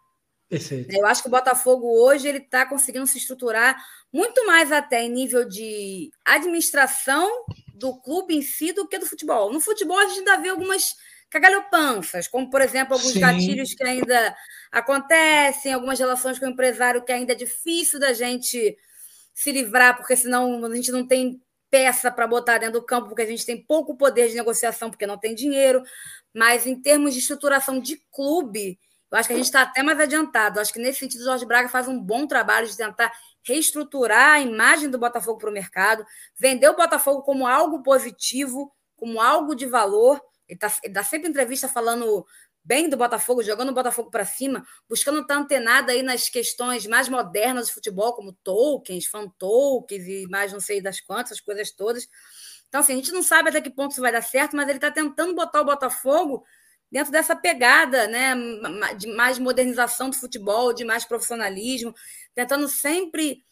Perfeito. 0.49 0.95
Eu 0.95 1.05
acho 1.05 1.21
que 1.21 1.27
o 1.27 1.31
Botafogo 1.31 1.87
hoje 1.87 2.27
ele 2.27 2.37
está 2.37 2.65
conseguindo 2.65 3.05
se 3.05 3.17
estruturar 3.17 3.83
muito 4.13 4.45
mais 4.45 4.71
até 4.71 5.03
em 5.03 5.09
nível 5.09 5.47
de 5.47 6.11
administração 6.23 7.29
do 7.73 7.99
clube 7.99 8.35
em 8.35 8.41
si 8.41 8.71
do 8.71 8.87
que 8.87 8.97
do 8.97 9.05
futebol. 9.05 9.51
No 9.51 9.59
futebol 9.59 9.97
a 9.97 10.05
gente 10.05 10.19
ainda 10.19 10.37
vê 10.37 10.49
algumas 10.49 10.95
cagalhopanças, 11.29 12.27
como, 12.27 12.49
por 12.49 12.61
exemplo, 12.61 12.93
alguns 12.93 13.13
Sim. 13.13 13.19
gatilhos 13.19 13.73
que 13.73 13.83
ainda 13.83 14.35
acontecem, 14.71 15.73
algumas 15.73 15.99
relações 15.99 16.39
com 16.39 16.45
o 16.45 16.49
empresário 16.49 17.03
que 17.03 17.11
ainda 17.11 17.33
é 17.33 17.35
difícil 17.35 17.99
da 17.99 18.13
gente 18.13 18.77
se 19.33 19.51
livrar, 19.51 19.97
porque 19.97 20.15
senão 20.15 20.63
a 20.65 20.75
gente 20.75 20.91
não 20.91 21.05
tem 21.05 21.41
peça 21.69 22.09
para 22.09 22.27
botar 22.27 22.57
dentro 22.57 22.79
do 22.79 22.85
campo, 22.85 23.09
porque 23.09 23.21
a 23.21 23.25
gente 23.25 23.45
tem 23.45 23.61
pouco 23.61 23.95
poder 23.95 24.29
de 24.29 24.35
negociação, 24.35 24.89
porque 24.89 25.05
não 25.05 25.17
tem 25.17 25.35
dinheiro, 25.35 25.83
mas 26.33 26.65
em 26.65 26.79
termos 26.81 27.13
de 27.13 27.19
estruturação 27.19 27.79
de 27.79 28.01
clube, 28.11 28.79
eu 29.11 29.17
acho 29.17 29.27
que 29.27 29.33
a 29.33 29.37
gente 29.37 29.45
está 29.45 29.61
até 29.61 29.81
mais 29.81 29.99
adiantado. 29.99 30.57
Eu 30.57 30.61
acho 30.61 30.73
que 30.73 30.79
nesse 30.79 30.99
sentido, 30.99 31.21
o 31.21 31.25
Jorge 31.25 31.45
Braga 31.45 31.69
faz 31.69 31.87
um 31.87 31.99
bom 31.99 32.27
trabalho 32.27 32.67
de 32.67 32.75
tentar 32.75 33.11
reestruturar 33.43 34.35
a 34.35 34.39
imagem 34.41 34.89
do 34.89 34.97
Botafogo 34.97 35.37
para 35.37 35.49
o 35.49 35.53
mercado, 35.53 36.05
vender 36.37 36.69
o 36.69 36.75
Botafogo 36.75 37.21
como 37.21 37.47
algo 37.47 37.81
positivo, 37.81 38.73
como 38.97 39.21
algo 39.21 39.55
de 39.55 39.65
valor. 39.65 40.21
Ele, 40.47 40.57
tá, 40.57 40.71
ele 40.83 40.93
dá 40.93 41.03
sempre 41.03 41.29
entrevista 41.29 41.67
falando 41.67 42.25
bem 42.63 42.89
do 42.89 42.97
Botafogo, 42.97 43.41
jogando 43.41 43.69
o 43.69 43.73
Botafogo 43.73 44.11
para 44.11 44.25
cima, 44.25 44.65
buscando 44.89 45.21
estar 45.21 45.35
antenado 45.35 45.89
aí 45.89 46.03
nas 46.03 46.27
questões 46.27 46.85
mais 46.85 47.07
modernas 47.07 47.67
do 47.67 47.73
futebol, 47.73 48.13
como 48.13 48.33
tokens, 48.43 49.05
fan 49.05 49.29
tokens 49.37 50.05
e 50.05 50.27
mais 50.29 50.51
não 50.51 50.59
sei 50.59 50.81
das 50.81 50.99
quantas, 50.99 51.33
as 51.33 51.39
coisas 51.39 51.71
todas. 51.71 52.07
Então, 52.67 52.81
assim, 52.81 52.93
a 52.93 52.95
gente 52.97 53.13
não 53.13 53.23
sabe 53.23 53.49
até 53.49 53.61
que 53.61 53.69
ponto 53.69 53.91
isso 53.91 54.01
vai 54.01 54.11
dar 54.11 54.21
certo, 54.21 54.55
mas 54.55 54.67
ele 54.67 54.77
está 54.77 54.91
tentando 54.91 55.33
botar 55.33 55.61
o 55.61 55.65
Botafogo 55.65 56.43
dentro 56.91 57.11
dessa 57.11 57.35
pegada 57.35 58.07
né, 58.07 58.33
de 58.97 59.07
mais 59.07 59.39
modernização 59.39 60.09
do 60.09 60.17
futebol, 60.17 60.73
de 60.73 60.83
mais 60.83 61.05
profissionalismo, 61.05 61.93
tentando 62.33 62.67
sempre 62.67 63.43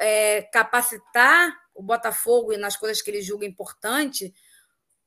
é, 0.00 0.42
capacitar 0.52 1.56
o 1.74 1.82
Botafogo 1.82 2.56
nas 2.56 2.76
coisas 2.76 3.00
que 3.00 3.10
ele 3.10 3.22
julga 3.22 3.46
importante 3.46 4.34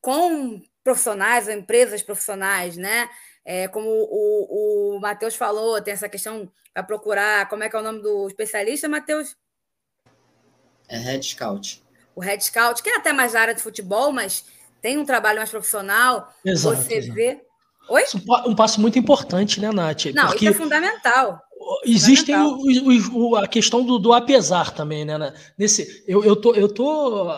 com 0.00 0.62
profissionais 0.82 1.46
ou 1.46 1.52
empresas 1.52 2.02
profissionais, 2.02 2.76
né? 2.76 3.08
É, 3.44 3.68
como 3.68 3.88
o, 3.88 4.96
o 4.96 5.00
Matheus 5.00 5.34
falou, 5.34 5.80
tem 5.80 5.94
essa 5.94 6.08
questão 6.08 6.50
para 6.72 6.82
procurar. 6.82 7.48
Como 7.48 7.62
é 7.62 7.68
que 7.68 7.76
é 7.76 7.78
o 7.78 7.82
nome 7.82 8.00
do 8.00 8.26
especialista, 8.26 8.88
Matheus? 8.88 9.36
É 10.88 10.96
Head 10.96 11.24
Scout. 11.26 11.82
O 12.14 12.20
Head 12.20 12.44
Scout, 12.44 12.82
que 12.82 12.90
é 12.90 12.96
até 12.96 13.12
mais 13.12 13.32
da 13.32 13.40
área 13.40 13.54
de 13.54 13.62
futebol, 13.62 14.12
mas 14.12 14.44
tem 14.80 14.98
um 14.98 15.04
trabalho 15.04 15.38
mais 15.38 15.50
profissional. 15.50 16.32
Exato, 16.44 16.76
você 16.76 16.94
exato. 16.94 17.14
vê. 17.14 17.40
Oi? 17.88 18.04
Um 18.46 18.54
passo 18.54 18.80
muito 18.80 18.98
importante, 18.98 19.60
né, 19.60 19.70
Nath? 19.72 20.06
Não, 20.14 20.28
Porque... 20.28 20.44
isso 20.44 20.54
é 20.54 20.62
fundamental. 20.62 21.40
Existem 21.84 22.34
o, 22.36 22.58
o, 23.12 23.36
a 23.36 23.46
questão 23.48 23.84
do, 23.84 23.98
do, 23.98 24.12
apesar 24.12 24.72
também, 24.72 25.04
né? 25.04 25.34
Nesse, 25.58 26.04
eu, 26.06 26.24
eu, 26.24 26.36
tô, 26.36 26.54
eu 26.54 26.68
tô 26.68 27.28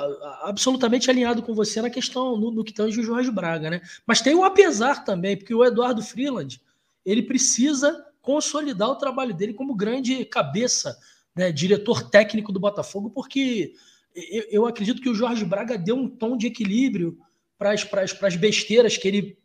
absolutamente 0.42 1.10
alinhado 1.10 1.42
com 1.42 1.54
você 1.54 1.80
na 1.80 1.90
questão 1.90 2.36
no, 2.36 2.50
no 2.50 2.64
que 2.64 2.72
tange 2.72 3.00
o 3.00 3.04
Jorge 3.04 3.30
Braga, 3.30 3.70
né? 3.70 3.80
Mas 4.06 4.20
tem 4.20 4.34
o 4.34 4.44
apesar 4.44 5.04
também, 5.04 5.36
porque 5.36 5.54
o 5.54 5.64
Eduardo 5.64 6.02
Freeland 6.02 6.60
ele 7.04 7.22
precisa 7.22 8.04
consolidar 8.20 8.88
o 8.88 8.96
trabalho 8.96 9.34
dele 9.34 9.52
como 9.52 9.74
grande 9.74 10.24
cabeça, 10.24 10.98
né, 11.36 11.52
diretor 11.52 12.08
técnico 12.08 12.52
do 12.52 12.60
Botafogo, 12.60 13.10
porque 13.10 13.74
eu, 14.14 14.44
eu 14.50 14.66
acredito 14.66 15.02
que 15.02 15.08
o 15.08 15.14
Jorge 15.14 15.44
Braga 15.44 15.76
deu 15.76 15.96
um 15.96 16.08
tom 16.08 16.36
de 16.36 16.46
equilíbrio 16.46 17.18
para 17.58 17.72
as 17.72 18.36
besteiras 18.36 18.96
que 18.96 19.08
ele 19.08 19.38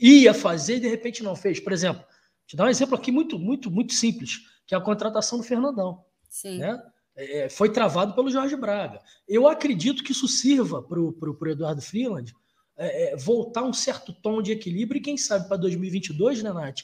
ia 0.00 0.34
fazer 0.34 0.76
e 0.76 0.80
de 0.80 0.88
repente 0.88 1.22
não 1.22 1.36
fez. 1.36 1.60
Por 1.60 1.72
exemplo, 1.72 2.04
te 2.46 2.56
dar 2.56 2.64
um 2.64 2.68
exemplo 2.68 2.94
aqui 2.94 3.10
muito, 3.10 3.38
muito, 3.38 3.70
muito 3.70 3.92
simples, 3.92 4.40
que 4.66 4.74
é 4.74 4.78
a 4.78 4.80
contratação 4.80 5.38
do 5.38 5.44
Fernandão. 5.44 6.04
Sim. 6.28 6.58
Né? 6.58 6.82
É, 7.16 7.48
foi 7.48 7.72
travado 7.72 8.14
pelo 8.14 8.30
Jorge 8.30 8.56
Braga. 8.56 9.00
Eu 9.26 9.48
acredito 9.48 10.04
que 10.04 10.12
isso 10.12 10.28
sirva 10.28 10.82
para 10.82 11.00
o 11.00 11.48
Eduardo 11.48 11.80
Freeland 11.80 12.34
é, 12.76 13.12
é, 13.12 13.16
voltar 13.16 13.62
um 13.62 13.72
certo 13.72 14.12
tom 14.12 14.42
de 14.42 14.52
equilíbrio 14.52 14.98
e, 14.98 15.02
quem 15.02 15.16
sabe, 15.16 15.48
para 15.48 15.56
2022, 15.56 16.42
né, 16.42 16.52
Nath, 16.52 16.80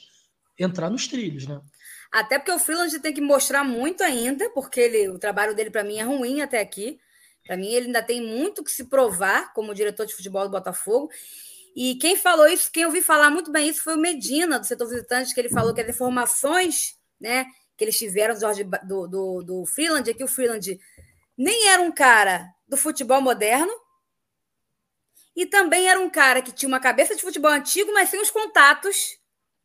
entrar 0.57 0.89
nos 0.89 1.07
trilhos, 1.07 1.47
né? 1.47 1.61
Até 2.11 2.37
porque 2.37 2.51
o 2.51 2.59
Freeland 2.59 2.99
tem 2.99 3.13
que 3.13 3.21
mostrar 3.21 3.63
muito 3.63 4.03
ainda, 4.03 4.49
porque 4.51 4.79
ele, 4.79 5.09
o 5.09 5.19
trabalho 5.19 5.55
dele, 5.55 5.71
para 5.71 5.83
mim, 5.83 5.97
é 5.97 6.03
ruim 6.03 6.41
até 6.41 6.59
aqui. 6.59 6.99
Para 7.45 7.57
mim, 7.57 7.67
ele 7.67 7.87
ainda 7.87 8.01
tem 8.01 8.21
muito 8.21 8.63
que 8.63 8.71
se 8.71 8.85
provar 8.85 9.53
como 9.53 9.73
diretor 9.73 10.05
de 10.05 10.13
futebol 10.13 10.43
do 10.43 10.51
Botafogo. 10.51 11.09
E 11.75 11.95
quem 11.95 12.15
falou 12.15 12.47
isso, 12.47 12.71
quem 12.71 12.85
ouviu 12.85 13.03
falar 13.03 13.29
muito 13.29 13.51
bem 13.51 13.67
isso 13.67 13.83
foi 13.83 13.95
o 13.95 13.99
Medina, 13.99 14.59
do 14.59 14.65
setor 14.65 14.87
visitante, 14.87 15.33
que 15.33 15.39
ele 15.39 15.49
falou 15.49 15.73
que 15.73 15.81
as 15.81 15.89
informações 15.89 16.97
né, 17.19 17.45
que 17.75 17.83
eles 17.83 17.97
tiveram 17.97 18.35
do, 18.35 18.39
Jorge, 18.39 18.63
do, 18.63 19.07
do, 19.07 19.43
do 19.43 19.65
Freeland 19.65 20.09
é 20.09 20.13
que 20.13 20.23
o 20.23 20.27
Freeland 20.27 20.79
nem 21.37 21.69
era 21.69 21.81
um 21.81 21.91
cara 21.91 22.47
do 22.67 22.77
futebol 22.77 23.21
moderno, 23.21 23.71
e 25.35 25.45
também 25.45 25.87
era 25.87 25.99
um 25.99 26.09
cara 26.09 26.41
que 26.41 26.51
tinha 26.51 26.67
uma 26.67 26.79
cabeça 26.79 27.15
de 27.15 27.21
futebol 27.21 27.51
antigo, 27.51 27.91
mas 27.91 28.09
sem 28.09 28.21
os 28.21 28.29
contatos 28.29 29.17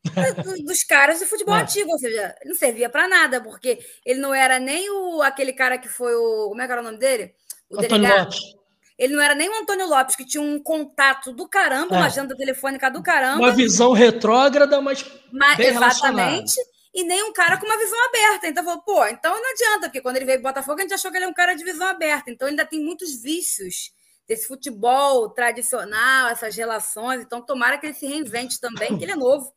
dos 0.65 0.83
caras 0.83 1.19
de 1.19 1.27
futebol 1.27 1.55
é. 1.57 1.63
antigo, 1.63 1.91
ou 1.91 1.99
seja, 1.99 2.35
não 2.45 2.55
servia 2.55 2.89
para 2.89 3.07
nada, 3.07 3.43
porque 3.43 3.79
ele 4.05 4.21
não 4.21 4.35
era 4.35 4.59
nem 4.59 4.89
o 4.91 5.21
aquele 5.21 5.53
cara 5.53 5.77
que 5.77 5.89
foi 5.89 6.15
o. 6.15 6.49
Como 6.49 6.63
é 6.63 6.67
que 6.67 6.73
era 6.73 6.81
o 6.81 6.85
nome 6.85 6.99
dele? 6.99 7.35
O 7.69 7.79
Antônio 7.79 7.89
delegado. 7.91 8.25
Lopes. 8.25 8.58
Ele 8.99 9.15
não 9.15 9.23
era 9.23 9.35
nem 9.35 9.49
o 9.49 9.63
Antônio 9.63 9.87
Lopes, 9.87 10.17
que 10.17 10.25
tinha 10.25 10.43
um 10.43 10.61
contato 10.61 11.33
do 11.33 11.49
caramba, 11.49 11.95
é. 11.95 11.99
uma 11.99 12.07
agenda 12.07 12.37
telefônica 12.37 12.91
do 12.91 13.01
caramba. 13.01 13.39
Uma 13.39 13.53
visão 13.53 13.93
retrógrada, 13.93 14.81
mas. 14.81 15.07
mas 15.33 15.57
bem 15.57 15.69
exatamente. 15.69 16.61
E 16.93 17.05
nem 17.05 17.23
um 17.23 17.33
cara 17.33 17.59
com 17.59 17.67
uma 17.67 17.79
visão 17.79 17.99
aberta. 18.09 18.49
Então, 18.49 18.65
falou, 18.65 18.83
pô, 18.83 19.07
então 19.07 19.41
não 19.41 19.51
adianta, 19.53 19.87
porque 19.87 20.01
quando 20.01 20.17
ele 20.17 20.25
veio 20.25 20.41
para 20.43 20.51
Botafogo, 20.51 20.81
a 20.81 20.83
gente 20.83 20.95
achou 20.95 21.13
que 21.13 21.17
ele 21.17 21.27
é 21.27 21.29
um 21.29 21.35
cara 21.35 21.55
de 21.55 21.63
visão 21.63 21.87
aberta. 21.87 22.29
Então, 22.29 22.49
ele 22.49 22.55
ainda 22.55 22.67
tem 22.67 22.83
muitos 22.83 23.23
vícios 23.23 23.93
desse 24.27 24.49
futebol 24.49 25.31
tradicional, 25.31 26.29
essas 26.29 26.57
relações. 26.57 27.21
Então, 27.21 27.41
tomara 27.41 27.79
que 27.79 27.87
ele 27.87 27.95
se 27.95 28.07
reinvente 28.07 28.59
também, 28.59 28.99
que 28.99 29.05
ele 29.05 29.13
é 29.13 29.17
novo. 29.17 29.55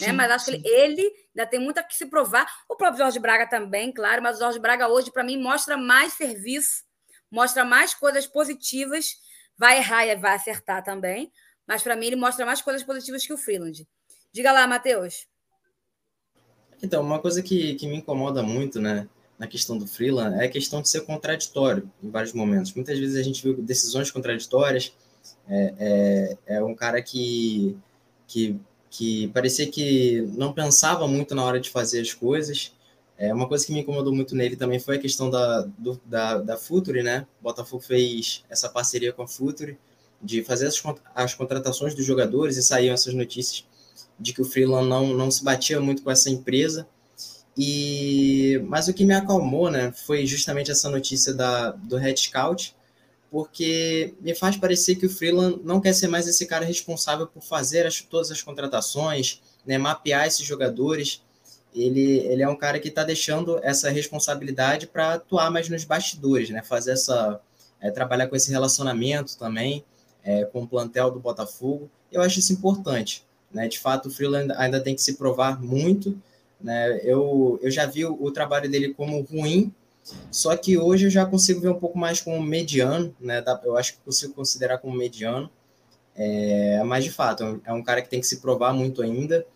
Né? 0.00 0.08
Sim, 0.08 0.12
mas 0.12 0.30
acho 0.32 0.46
sim. 0.46 0.60
que 0.60 0.68
ele, 0.68 1.02
ele 1.02 1.12
ainda 1.36 1.48
tem 1.48 1.60
muito 1.60 1.78
a 1.78 1.82
que 1.84 1.94
se 1.94 2.06
provar. 2.06 2.50
O 2.68 2.74
próprio 2.74 3.04
Jorge 3.04 3.20
Braga 3.20 3.48
também, 3.48 3.92
claro, 3.92 4.20
mas 4.20 4.36
o 4.36 4.40
Jorge 4.40 4.58
Braga 4.58 4.88
hoje, 4.88 5.12
para 5.12 5.22
mim, 5.22 5.40
mostra 5.40 5.76
mais 5.76 6.14
serviço 6.14 6.89
mostra 7.30 7.64
mais 7.64 7.94
coisas 7.94 8.26
positivas. 8.26 9.16
Vai 9.56 9.78
errar 9.78 10.06
e 10.06 10.16
vai 10.16 10.34
acertar 10.34 10.82
também, 10.82 11.30
mas 11.66 11.82
para 11.82 11.94
mim 11.94 12.06
ele 12.06 12.16
mostra 12.16 12.46
mais 12.46 12.62
coisas 12.62 12.82
positivas 12.82 13.26
que 13.26 13.32
o 13.32 13.38
Freeland. 13.38 13.86
Diga 14.32 14.52
lá, 14.52 14.66
Matheus. 14.66 15.26
Então, 16.82 17.02
uma 17.02 17.18
coisa 17.18 17.42
que, 17.42 17.74
que 17.74 17.86
me 17.86 17.96
incomoda 17.96 18.42
muito, 18.42 18.80
né, 18.80 19.06
na 19.38 19.46
questão 19.46 19.76
do 19.76 19.86
Freeland 19.86 20.40
é 20.40 20.44
a 20.44 20.50
questão 20.50 20.82
de 20.82 20.88
ser 20.88 21.02
contraditório 21.02 21.90
em 22.02 22.10
vários 22.10 22.32
momentos. 22.32 22.74
Muitas 22.74 22.98
vezes 22.98 23.16
a 23.16 23.22
gente 23.22 23.42
viu 23.42 23.54
decisões 23.60 24.10
contraditórias. 24.10 24.92
É, 25.48 26.36
é, 26.46 26.56
é 26.56 26.62
um 26.62 26.74
cara 26.74 27.02
que, 27.02 27.76
que, 28.26 28.58
que 28.90 29.28
parecia 29.28 29.70
que 29.70 30.22
não 30.36 30.52
pensava 30.52 31.06
muito 31.06 31.34
na 31.34 31.44
hora 31.44 31.60
de 31.60 31.70
fazer 31.70 32.00
as 32.00 32.12
coisas. 32.12 32.72
É, 33.20 33.34
uma 33.34 33.46
coisa 33.46 33.66
que 33.66 33.72
me 33.74 33.80
incomodou 33.80 34.14
muito 34.14 34.34
nele 34.34 34.56
também 34.56 34.80
foi 34.80 34.96
a 34.96 34.98
questão 34.98 35.28
da, 35.28 35.60
do, 35.76 36.00
da, 36.06 36.38
da 36.38 36.56
Futuri, 36.56 37.02
né? 37.02 37.26
O 37.38 37.44
Botafogo 37.44 37.82
fez 37.82 38.42
essa 38.48 38.66
parceria 38.66 39.12
com 39.12 39.20
a 39.20 39.28
Futuri 39.28 39.78
de 40.22 40.42
fazer 40.42 40.66
as, 40.66 40.82
as 41.14 41.34
contratações 41.34 41.94
dos 41.94 42.06
jogadores 42.06 42.56
e 42.56 42.62
saíam 42.62 42.94
essas 42.94 43.12
notícias 43.12 43.66
de 44.18 44.32
que 44.32 44.40
o 44.40 44.44
Freeland 44.46 44.88
não, 44.88 45.12
não 45.12 45.30
se 45.30 45.44
batia 45.44 45.78
muito 45.82 46.02
com 46.02 46.10
essa 46.10 46.30
empresa. 46.30 46.88
E 47.58 48.58
mas 48.66 48.88
o 48.88 48.94
que 48.94 49.04
me 49.04 49.12
acalmou, 49.12 49.70
né, 49.70 49.92
foi 49.92 50.24
justamente 50.24 50.70
essa 50.70 50.88
notícia 50.88 51.34
da, 51.34 51.72
do 51.72 51.98
Red 51.98 52.16
Scout, 52.16 52.74
porque 53.30 54.14
me 54.22 54.34
faz 54.34 54.56
parecer 54.56 54.96
que 54.96 55.04
o 55.04 55.10
Freeland 55.10 55.60
não 55.62 55.78
quer 55.78 55.92
ser 55.92 56.08
mais 56.08 56.26
esse 56.26 56.46
cara 56.46 56.64
responsável 56.64 57.26
por 57.26 57.42
fazer 57.42 57.86
as, 57.86 58.00
todas 58.00 58.30
as 58.30 58.40
contratações, 58.40 59.42
né, 59.66 59.76
mapear 59.76 60.26
esses 60.26 60.46
jogadores 60.46 61.22
ele, 61.74 62.18
ele 62.18 62.42
é 62.42 62.48
um 62.48 62.56
cara 62.56 62.78
que 62.78 62.88
está 62.88 63.04
deixando 63.04 63.58
essa 63.62 63.90
responsabilidade 63.90 64.86
para 64.86 65.14
atuar 65.14 65.50
mais 65.50 65.68
nos 65.68 65.84
bastidores, 65.84 66.50
né? 66.50 66.62
Fazer 66.62 66.92
essa. 66.92 67.40
É, 67.82 67.90
trabalhar 67.90 68.26
com 68.26 68.36
esse 68.36 68.50
relacionamento 68.50 69.38
também, 69.38 69.82
é, 70.22 70.44
com 70.44 70.62
o 70.62 70.68
plantel 70.68 71.10
do 71.10 71.18
Botafogo. 71.18 71.90
Eu 72.12 72.20
acho 72.20 72.38
isso 72.38 72.52
importante. 72.52 73.24
Né? 73.50 73.68
De 73.68 73.78
fato, 73.78 74.08
o 74.08 74.10
Freeland 74.10 74.52
ainda 74.56 74.80
tem 74.80 74.94
que 74.94 75.00
se 75.00 75.14
provar 75.14 75.62
muito. 75.62 76.20
Né? 76.60 77.00
Eu, 77.02 77.58
eu 77.62 77.70
já 77.70 77.86
vi 77.86 78.04
o, 78.04 78.22
o 78.22 78.30
trabalho 78.30 78.70
dele 78.70 78.92
como 78.92 79.22
ruim, 79.22 79.72
só 80.30 80.56
que 80.56 80.76
hoje 80.76 81.06
eu 81.06 81.10
já 81.10 81.24
consigo 81.24 81.60
ver 81.60 81.68
um 81.68 81.78
pouco 81.78 81.98
mais 81.98 82.20
como 82.20 82.42
mediano, 82.42 83.14
né? 83.20 83.42
Eu 83.64 83.76
acho 83.76 83.94
que 83.94 84.00
consigo 84.00 84.34
considerar 84.34 84.78
como 84.78 84.96
mediano. 84.96 85.50
É, 86.16 86.82
mas 86.84 87.04
de 87.04 87.10
fato, 87.10 87.60
é 87.64 87.72
um 87.72 87.82
cara 87.82 88.02
que 88.02 88.08
tem 88.08 88.20
que 88.20 88.26
se 88.26 88.40
provar 88.40 88.72
muito 88.72 89.02
ainda. 89.02 89.46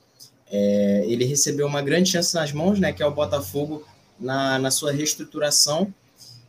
É, 0.50 1.04
ele 1.06 1.24
recebeu 1.24 1.66
uma 1.66 1.82
grande 1.82 2.10
chance 2.10 2.34
nas 2.34 2.52
mãos, 2.52 2.78
né, 2.78 2.92
que 2.92 3.02
é 3.02 3.06
o 3.06 3.10
Botafogo 3.10 3.86
na, 4.18 4.58
na 4.58 4.70
sua 4.70 4.92
reestruturação, 4.92 5.92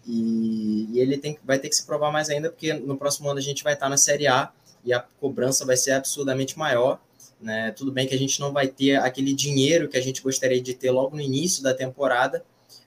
e, 0.06 0.88
e 0.92 1.00
ele 1.00 1.18
tem, 1.18 1.38
vai 1.44 1.58
ter 1.58 1.70
que 1.70 1.76
se 1.76 1.86
provar 1.86 2.12
mais 2.12 2.30
ainda, 2.30 2.50
porque 2.50 2.74
no 2.74 2.98
próximo 2.98 3.30
ano 3.30 3.40
a 3.40 3.42
gente 3.42 3.64
vai 3.64 3.74
estar 3.74 3.90
na 3.90 3.98
Série 3.98 4.28
A 4.28 4.52
e 4.84 4.94
a 4.94 5.00
cobrança 5.00 5.66
vai 5.66 5.76
ser 5.76 5.92
absurdamente 5.92 6.58
maior. 6.60 7.00
Né? 7.42 7.72
Tudo 7.72 7.92
bem 7.92 8.08
que 8.08 8.14
a 8.14 8.18
gente 8.18 8.40
não 8.40 8.54
vai 8.54 8.68
ter 8.68 8.96
aquele 8.98 9.34
dinheiro 9.34 9.90
que 9.90 9.98
a 9.98 10.02
gente 10.02 10.22
gostaria 10.22 10.62
de 10.62 10.74
ter 10.74 10.92
logo 10.92 11.16
no 11.16 11.22
início 11.22 11.64
da 11.64 11.74
temporada, 11.74 12.46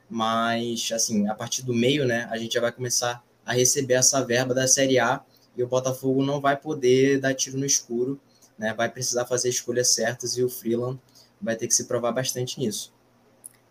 mas 0.08 0.90
assim, 0.92 1.28
a 1.28 1.34
partir 1.34 1.64
do 1.64 1.74
meio, 1.74 2.06
né, 2.06 2.28
a 2.30 2.38
gente 2.38 2.54
já 2.54 2.60
vai 2.60 2.70
começar 2.70 3.22
a 3.44 3.52
receber 3.52 3.94
essa 3.94 4.24
verba 4.24 4.54
da 4.54 4.68
Série 4.68 4.98
A 4.98 5.20
e 5.56 5.62
o 5.62 5.66
Botafogo 5.66 6.24
não 6.24 6.40
vai 6.40 6.56
poder 6.56 7.18
dar 7.18 7.34
tiro 7.34 7.58
no 7.58 7.66
escuro 7.66 8.20
né, 8.58 8.74
vai 8.74 8.88
precisar 8.88 9.24
fazer 9.24 9.48
escolhas 9.48 9.94
certas 9.94 10.36
e 10.36 10.42
o 10.42 10.48
Freeland 10.48 10.98
vai 11.40 11.56
ter 11.56 11.66
que 11.66 11.74
se 11.74 11.86
provar 11.86 12.12
bastante 12.12 12.58
nisso. 12.58 12.92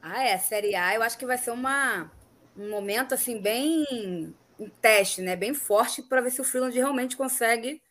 Ah, 0.01 0.23
é, 0.23 0.37
Série 0.37 0.75
A 0.75 0.95
eu 0.95 1.01
acho 1.01 1.17
que 1.17 1.25
vai 1.25 1.37
ser 1.37 1.51
uma, 1.51 2.11
um 2.57 2.69
momento 2.69 3.13
assim 3.13 3.39
bem 3.41 4.33
um 4.59 4.69
teste 4.81 5.21
né, 5.21 5.35
bem 5.35 5.53
forte 5.53 6.01
para 6.01 6.21
ver 6.21 6.31
se 6.31 6.41
o 6.41 6.43
Freeland 6.43 6.75
realmente 6.75 7.15
consegue 7.15 7.81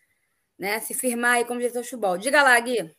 né, 0.59 0.81
se 0.81 0.95
firmar 0.95 1.35
aí 1.35 1.45
como 1.45 1.61
diretor 1.61 1.83
de 1.83 1.89
futebol. 1.89 2.19
Diga 2.19 2.43
lá, 2.43 2.59
Gui. 2.59 2.91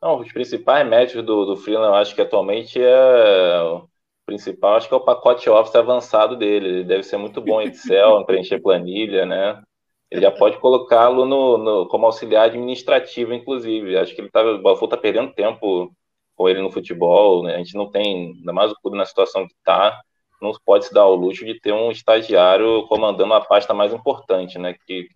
Não, 0.00 0.20
os 0.20 0.32
principais 0.32 0.86
métodos 0.88 1.24
do, 1.24 1.44
do 1.46 1.56
Freeland, 1.56 1.88
eu 1.88 1.94
acho 1.94 2.14
que 2.14 2.20
atualmente 2.20 2.80
é 2.80 3.62
o 3.62 3.88
principal, 4.26 4.76
acho 4.76 4.88
que 4.88 4.94
é 4.94 4.96
o 4.96 5.04
pacote 5.04 5.48
Office 5.48 5.74
avançado 5.74 6.36
dele. 6.36 6.68
Ele 6.68 6.84
deve 6.84 7.02
ser 7.02 7.16
muito 7.16 7.40
bom 7.40 7.60
em 7.60 7.68
Excel, 7.68 8.20
em 8.20 8.26
preencher 8.26 8.60
planilha, 8.60 9.24
né? 9.24 9.62
Ele 10.10 10.20
já 10.20 10.30
pode 10.30 10.58
colocá-lo 10.58 11.26
no, 11.26 11.58
no, 11.58 11.88
como 11.88 12.06
auxiliar 12.06 12.46
administrativo, 12.46 13.32
inclusive. 13.34 13.96
Acho 13.96 14.14
que 14.14 14.20
ele 14.20 14.30
tá, 14.30 14.42
o 14.42 14.58
Botafogo 14.58 14.86
está 14.86 14.96
perdendo 14.96 15.32
tempo 15.34 15.92
com 16.36 16.48
ele 16.48 16.62
no 16.62 16.70
futebol. 16.70 17.42
Né? 17.42 17.54
A 17.56 17.58
gente 17.58 17.74
não 17.74 17.90
tem, 17.90 18.32
ainda 18.38 18.52
mais 18.52 18.70
o 18.70 18.76
clube 18.76 18.96
na 18.96 19.06
situação 19.06 19.46
que 19.46 19.54
está, 19.54 20.00
não 20.40 20.52
pode 20.64 20.86
se 20.86 20.94
dar 20.94 21.02
ao 21.02 21.14
luxo 21.14 21.44
de 21.44 21.58
ter 21.60 21.72
um 21.72 21.90
estagiário 21.90 22.86
comandando 22.88 23.34
a 23.34 23.40
pasta 23.40 23.72
mais 23.74 23.92
importante, 23.92 24.58
né? 24.58 24.74
Que, 24.86 25.08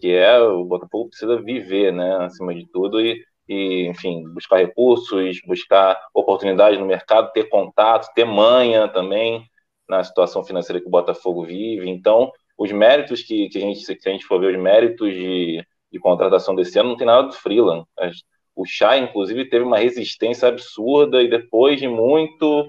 que 0.00 0.12
é 0.12 0.38
o 0.38 0.64
Botafogo 0.64 1.08
precisa 1.08 1.40
viver, 1.40 1.92
né? 1.92 2.16
Acima 2.24 2.54
de 2.54 2.66
tudo 2.70 3.00
e, 3.00 3.24
e 3.48 3.86
enfim 3.88 4.24
buscar 4.34 4.58
recursos, 4.58 5.40
buscar 5.46 5.98
oportunidades 6.14 6.78
no 6.78 6.86
mercado, 6.86 7.32
ter 7.32 7.48
contato, 7.48 8.12
ter 8.14 8.24
manha 8.24 8.88
também 8.88 9.44
na 9.88 10.02
situação 10.04 10.44
financeira 10.44 10.80
que 10.80 10.88
o 10.88 10.90
Botafogo 10.90 11.44
vive. 11.44 11.88
Então 11.88 12.30
os 12.58 12.72
méritos 12.72 13.22
que, 13.22 13.48
que, 13.48 13.58
a, 13.58 13.60
gente, 13.60 13.94
que 13.94 14.08
a 14.08 14.12
gente 14.12 14.24
for 14.24 14.40
ver, 14.40 14.56
os 14.56 14.62
méritos 14.62 15.12
de, 15.12 15.64
de 15.92 15.98
contratação 15.98 16.54
desse 16.54 16.78
ano, 16.78 16.90
não 16.90 16.96
tem 16.96 17.06
nada 17.06 17.28
do 17.28 17.34
Freeland. 17.34 17.84
O 18.54 18.64
Chá, 18.64 18.96
inclusive, 18.96 19.48
teve 19.48 19.64
uma 19.64 19.78
resistência 19.78 20.48
absurda 20.48 21.22
e 21.22 21.28
depois 21.28 21.78
de 21.78 21.86
muito. 21.88 22.68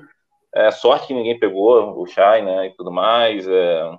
É, 0.53 0.71
sorte 0.71 1.07
que 1.07 1.13
ninguém 1.13 1.39
pegou 1.39 2.01
o 2.01 2.05
Chá 2.07 2.41
né, 2.41 2.67
e 2.67 2.75
tudo 2.75 2.91
mais. 2.91 3.47
É, 3.47 3.91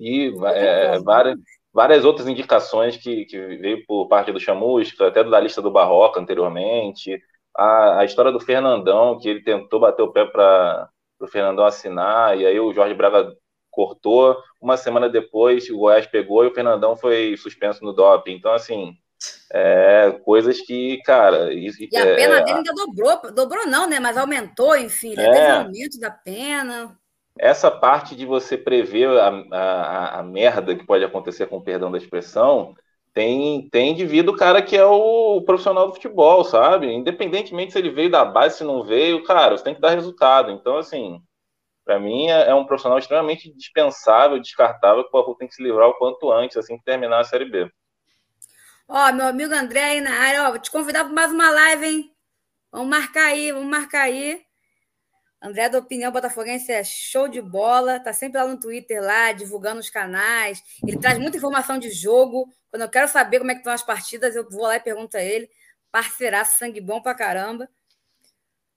e 0.00 0.32
é, 0.54 0.98
várias, 1.00 1.38
várias 1.72 2.04
outras 2.04 2.26
indicações 2.28 2.96
que, 2.96 3.26
que 3.26 3.38
veio 3.56 3.84
por 3.86 4.08
parte 4.08 4.32
do 4.32 4.40
Chamusca, 4.40 5.08
até 5.08 5.22
da 5.22 5.40
lista 5.40 5.60
do 5.60 5.70
Barroca 5.70 6.20
anteriormente. 6.20 7.20
A, 7.54 8.00
a 8.00 8.04
história 8.04 8.32
do 8.32 8.40
Fernandão, 8.40 9.18
que 9.18 9.28
ele 9.28 9.42
tentou 9.42 9.80
bater 9.80 10.02
o 10.02 10.12
pé 10.12 10.24
para 10.24 10.88
o 11.20 11.26
Fernandão 11.28 11.64
assinar, 11.66 12.38
e 12.38 12.46
aí 12.46 12.58
o 12.58 12.72
Jorge 12.72 12.94
Braga 12.94 13.36
cortou. 13.72 14.36
Uma 14.60 14.76
semana 14.76 15.08
depois, 15.08 15.68
o 15.68 15.78
Goiás 15.78 16.06
pegou 16.06 16.44
e 16.44 16.48
o 16.48 16.54
Fernandão 16.54 16.96
foi 16.96 17.36
suspenso 17.36 17.82
no 17.82 17.92
doping. 17.92 18.34
Então, 18.34 18.52
assim, 18.52 18.96
é, 19.52 20.10
coisas 20.24 20.60
que, 20.60 20.98
cara. 21.04 21.52
E 21.52 21.68
a 21.68 21.98
é, 21.98 22.14
pena 22.14 22.40
dele 22.42 22.58
ainda 22.58 22.72
dobrou, 22.74 23.32
dobrou 23.32 23.66
não, 23.66 23.88
né? 23.88 23.98
Mas 23.98 24.16
aumentou, 24.16 24.76
enfim, 24.76 25.14
né? 25.14 25.26
é, 25.26 25.32
teve 25.32 25.52
um 25.52 25.56
aumento 25.56 25.98
da 25.98 26.10
pena. 26.10 26.96
Essa 27.38 27.70
parte 27.70 28.14
de 28.14 28.26
você 28.26 28.56
prever 28.58 29.08
a, 29.08 29.28
a, 29.50 30.20
a, 30.20 30.22
merda 30.22 30.76
que 30.76 30.86
pode 30.86 31.02
acontecer 31.02 31.46
com 31.46 31.56
o 31.56 31.62
perdão 31.62 31.90
da 31.90 31.96
expressão 31.96 32.74
tem, 33.14 33.68
tem 33.70 33.94
devido 33.94 34.30
o 34.30 34.36
cara 34.36 34.60
que 34.60 34.76
é 34.76 34.84
o 34.84 35.40
profissional 35.42 35.86
do 35.86 35.94
futebol, 35.94 36.44
sabe? 36.44 36.92
Independentemente 36.92 37.72
se 37.72 37.78
ele 37.78 37.90
veio 37.90 38.10
da 38.10 38.24
base, 38.24 38.58
se 38.58 38.64
não 38.64 38.84
veio, 38.84 39.24
cara, 39.24 39.56
você 39.56 39.64
tem 39.64 39.74
que 39.74 39.80
dar 39.80 39.90
resultado. 39.90 40.50
Então, 40.50 40.76
assim, 40.76 41.22
para 41.84 41.98
mim 41.98 42.28
é, 42.28 42.48
é, 42.48 42.54
um 42.54 42.64
profissional 42.64 42.98
extremamente 42.98 43.52
dispensável, 43.54 44.40
descartável, 44.40 45.02
que 45.02 45.08
o 45.08 45.12
Botafogo 45.12 45.38
tem 45.38 45.48
que 45.48 45.54
se 45.54 45.62
livrar 45.62 45.88
o 45.88 45.94
quanto 45.94 46.30
antes, 46.30 46.56
assim 46.56 46.78
que 46.78 46.84
terminar 46.84 47.20
a 47.20 47.24
Série 47.24 47.50
B. 47.50 47.70
Ó, 48.88 49.12
meu 49.12 49.26
amigo 49.26 49.54
André 49.54 49.82
aí 49.82 50.00
na 50.00 50.14
área, 50.14 50.46
ó, 50.46 50.50
vou 50.50 50.58
te 50.58 50.70
convidar 50.70 51.04
para 51.04 51.12
mais 51.12 51.32
uma 51.32 51.50
live, 51.50 51.86
hein? 51.86 52.12
Vamos 52.70 52.88
marcar 52.88 53.26
aí, 53.26 53.52
vamos 53.52 53.68
marcar 53.68 54.02
aí. 54.02 54.40
André 55.42 55.68
da 55.68 55.78
Opinião 55.78 56.12
Botafoguense 56.12 56.70
é 56.70 56.84
show 56.84 57.26
de 57.26 57.42
bola, 57.42 57.98
tá 57.98 58.12
sempre 58.12 58.40
lá 58.40 58.46
no 58.46 58.60
Twitter, 58.60 59.02
lá, 59.02 59.32
divulgando 59.32 59.80
os 59.80 59.90
canais. 59.90 60.62
Ele 60.86 60.98
traz 60.98 61.18
muita 61.18 61.36
informação 61.36 61.78
de 61.78 61.90
jogo. 61.90 62.48
Quando 62.70 62.82
eu 62.82 62.88
quero 62.88 63.08
saber 63.08 63.40
como 63.40 63.50
é 63.50 63.54
que 63.54 63.60
estão 63.60 63.72
as 63.72 63.82
partidas, 63.82 64.36
eu 64.36 64.48
vou 64.48 64.62
lá 64.62 64.76
e 64.76 64.80
pergunto 64.80 65.16
a 65.16 65.22
ele. 65.22 65.50
Parceiraço, 65.90 66.58
sangue 66.58 66.80
bom 66.80 67.02
pra 67.02 67.12
caramba. 67.14 67.68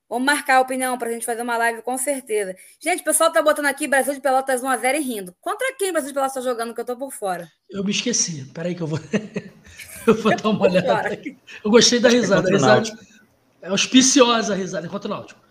Vamos 0.08 0.26
marcar 0.26 0.58
a 0.58 0.62
opinião 0.62 0.98
para 0.98 1.10
a 1.10 1.12
gente 1.12 1.26
fazer 1.26 1.42
uma 1.42 1.58
live 1.58 1.82
com 1.82 1.98
certeza. 1.98 2.56
Gente, 2.80 3.02
o 3.02 3.04
pessoal 3.04 3.32
tá 3.32 3.42
botando 3.42 3.66
aqui 3.66 3.88
Brasil 3.88 4.14
de 4.14 4.22
Pelotas 4.22 4.62
1x0 4.62 4.96
e 4.96 5.00
rindo. 5.00 5.36
Contra 5.42 5.76
quem 5.78 5.90
o 5.90 5.94
Brasil 5.94 6.10
de 6.10 6.14
Pelotas 6.14 6.36
tá 6.36 6.42
jogando 6.42 6.74
que 6.74 6.82
eu 6.82 6.86
tô 6.86 6.96
por 6.96 7.12
fora? 7.12 7.52
Eu 7.70 7.84
me 7.84 7.92
esqueci. 7.92 8.46
Peraí 8.54 8.76
que 8.76 8.82
eu 8.82 8.88
vou. 8.88 9.00
eu 10.06 10.14
vou 10.14 10.36
dar 10.36 10.50
uma 10.50 10.62
olhada. 10.62 11.20
Eu 11.64 11.72
gostei 11.72 12.00
da 12.00 12.10
risada. 12.10 12.50
risada... 12.50 13.16
É 13.62 13.70
auspiciosa 13.70 14.54
a 14.54 14.56
risada 14.56 14.86
enquanto 14.86 15.06
o 15.06 15.10
Náutico. 15.10 15.42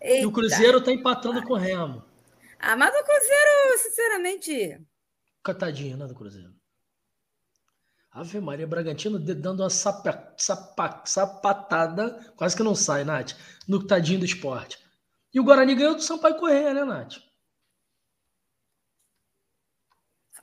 Eita. 0.00 0.22
E 0.22 0.26
o 0.26 0.30
Cruzeiro 0.30 0.80
tá 0.80 0.92
empatando 0.92 1.42
com 1.42 1.54
o 1.54 1.56
Remo. 1.56 2.04
Ah, 2.60 2.76
mas 2.76 2.94
o 2.94 3.02
Cruzeiro, 3.02 3.78
sinceramente. 3.78 4.80
Catadinho, 5.42 5.96
né, 5.96 6.06
do 6.06 6.14
Cruzeiro. 6.14 6.54
Ave 8.14 8.40
Maria 8.40 8.64
Bragantino 8.64 9.18
dando 9.18 9.60
uma 9.60 9.68
sapa, 9.68 10.32
sapa, 10.36 11.02
sapatada, 11.04 12.32
quase 12.36 12.56
que 12.56 12.62
não 12.62 12.76
sai, 12.76 13.02
Nath, 13.02 13.32
no 13.66 13.84
tadinho 13.84 14.20
do 14.20 14.24
esporte. 14.24 14.78
E 15.32 15.40
o 15.40 15.44
Guarani 15.44 15.74
ganhou 15.74 15.96
do 15.96 16.00
Sampaio 16.00 16.36
Correia, 16.36 16.72
né, 16.72 16.84
Nath? 16.84 17.16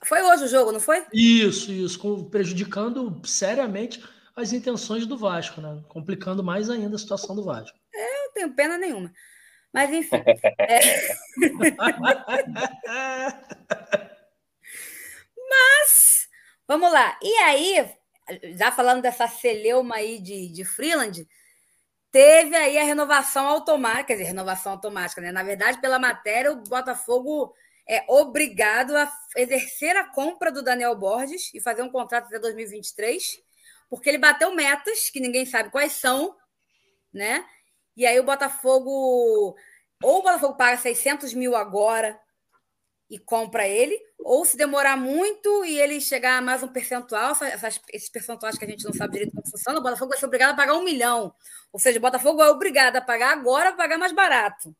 Foi 0.03 0.21
hoje 0.21 0.43
o 0.43 0.49
jogo, 0.49 0.73
não 0.73 0.81
foi? 0.81 1.05
Isso, 1.13 1.71
isso, 1.71 2.29
prejudicando 2.29 3.21
seriamente 3.25 4.03
as 4.35 4.51
intenções 4.51 5.05
do 5.05 5.17
Vasco, 5.17 5.61
né? 5.61 5.81
Complicando 5.87 6.43
mais 6.43 6.69
ainda 6.69 6.97
a 6.97 6.99
situação 6.99 7.33
do 7.33 7.45
Vasco. 7.45 7.79
É, 7.95 8.17
eu 8.17 8.23
não 8.25 8.33
tenho 8.33 8.53
pena 8.53 8.77
nenhuma. 8.77 9.13
Mas 9.71 9.89
enfim. 9.91 10.17
é... 10.59 11.15
Mas 15.49 16.20
Vamos 16.71 16.89
lá. 16.89 17.19
E 17.21 17.35
aí, 17.39 17.85
já 18.55 18.71
falando 18.71 19.01
dessa 19.01 19.27
celeuma 19.27 19.95
aí 19.95 20.19
de, 20.19 20.47
de 20.47 20.63
Freeland, 20.63 21.27
teve 22.09 22.55
aí 22.55 22.77
a 22.77 22.83
renovação 22.85 23.45
automática, 23.45 24.05
quer 24.05 24.13
dizer, 24.13 24.27
renovação 24.27 24.71
automática, 24.71 25.19
né? 25.19 25.33
Na 25.33 25.43
verdade, 25.43 25.81
pela 25.81 25.99
matéria, 25.99 26.49
o 26.49 26.63
Botafogo 26.63 27.53
é 27.85 28.05
obrigado 28.07 28.95
a 28.95 29.11
exercer 29.35 29.97
a 29.97 30.07
compra 30.13 30.49
do 30.49 30.63
Daniel 30.63 30.95
Borges 30.95 31.53
e 31.53 31.59
fazer 31.59 31.81
um 31.81 31.91
contrato 31.91 32.27
até 32.27 32.39
2023, 32.39 33.43
porque 33.89 34.07
ele 34.07 34.17
bateu 34.17 34.55
metas 34.55 35.09
que 35.09 35.19
ninguém 35.19 35.45
sabe 35.45 35.71
quais 35.71 35.91
são, 35.91 36.37
né? 37.13 37.45
E 37.97 38.05
aí 38.05 38.17
o 38.17 38.23
Botafogo 38.23 39.57
ou 40.01 40.19
o 40.19 40.23
Botafogo 40.23 40.55
paga 40.55 40.77
600 40.77 41.33
mil 41.33 41.53
agora 41.53 42.17
e 43.11 43.19
compra 43.19 43.67
ele, 43.67 43.99
ou 44.17 44.45
se 44.45 44.55
demorar 44.55 44.95
muito 44.95 45.65
e 45.65 45.77
ele 45.77 45.99
chegar 45.99 46.37
a 46.37 46.41
mais 46.41 46.63
um 46.63 46.69
percentual, 46.69 47.31
essas, 47.41 47.77
esses 47.91 48.07
percentuais 48.07 48.57
que 48.57 48.63
a 48.63 48.67
gente 48.67 48.85
não 48.85 48.93
sabe 48.93 49.11
direito 49.11 49.33
como 49.33 49.45
funciona, 49.45 49.79
o 49.79 49.83
Botafogo 49.83 50.11
vai 50.11 50.17
ser 50.17 50.27
obrigado 50.27 50.53
a 50.53 50.55
pagar 50.55 50.75
um 50.75 50.83
milhão. 50.83 51.33
Ou 51.73 51.79
seja, 51.79 51.99
o 51.99 52.01
Botafogo 52.01 52.41
é 52.41 52.49
obrigado 52.49 52.95
a 52.95 53.01
pagar 53.01 53.33
agora, 53.33 53.73
pagar 53.73 53.97
mais 53.97 54.13
barato. 54.13 54.73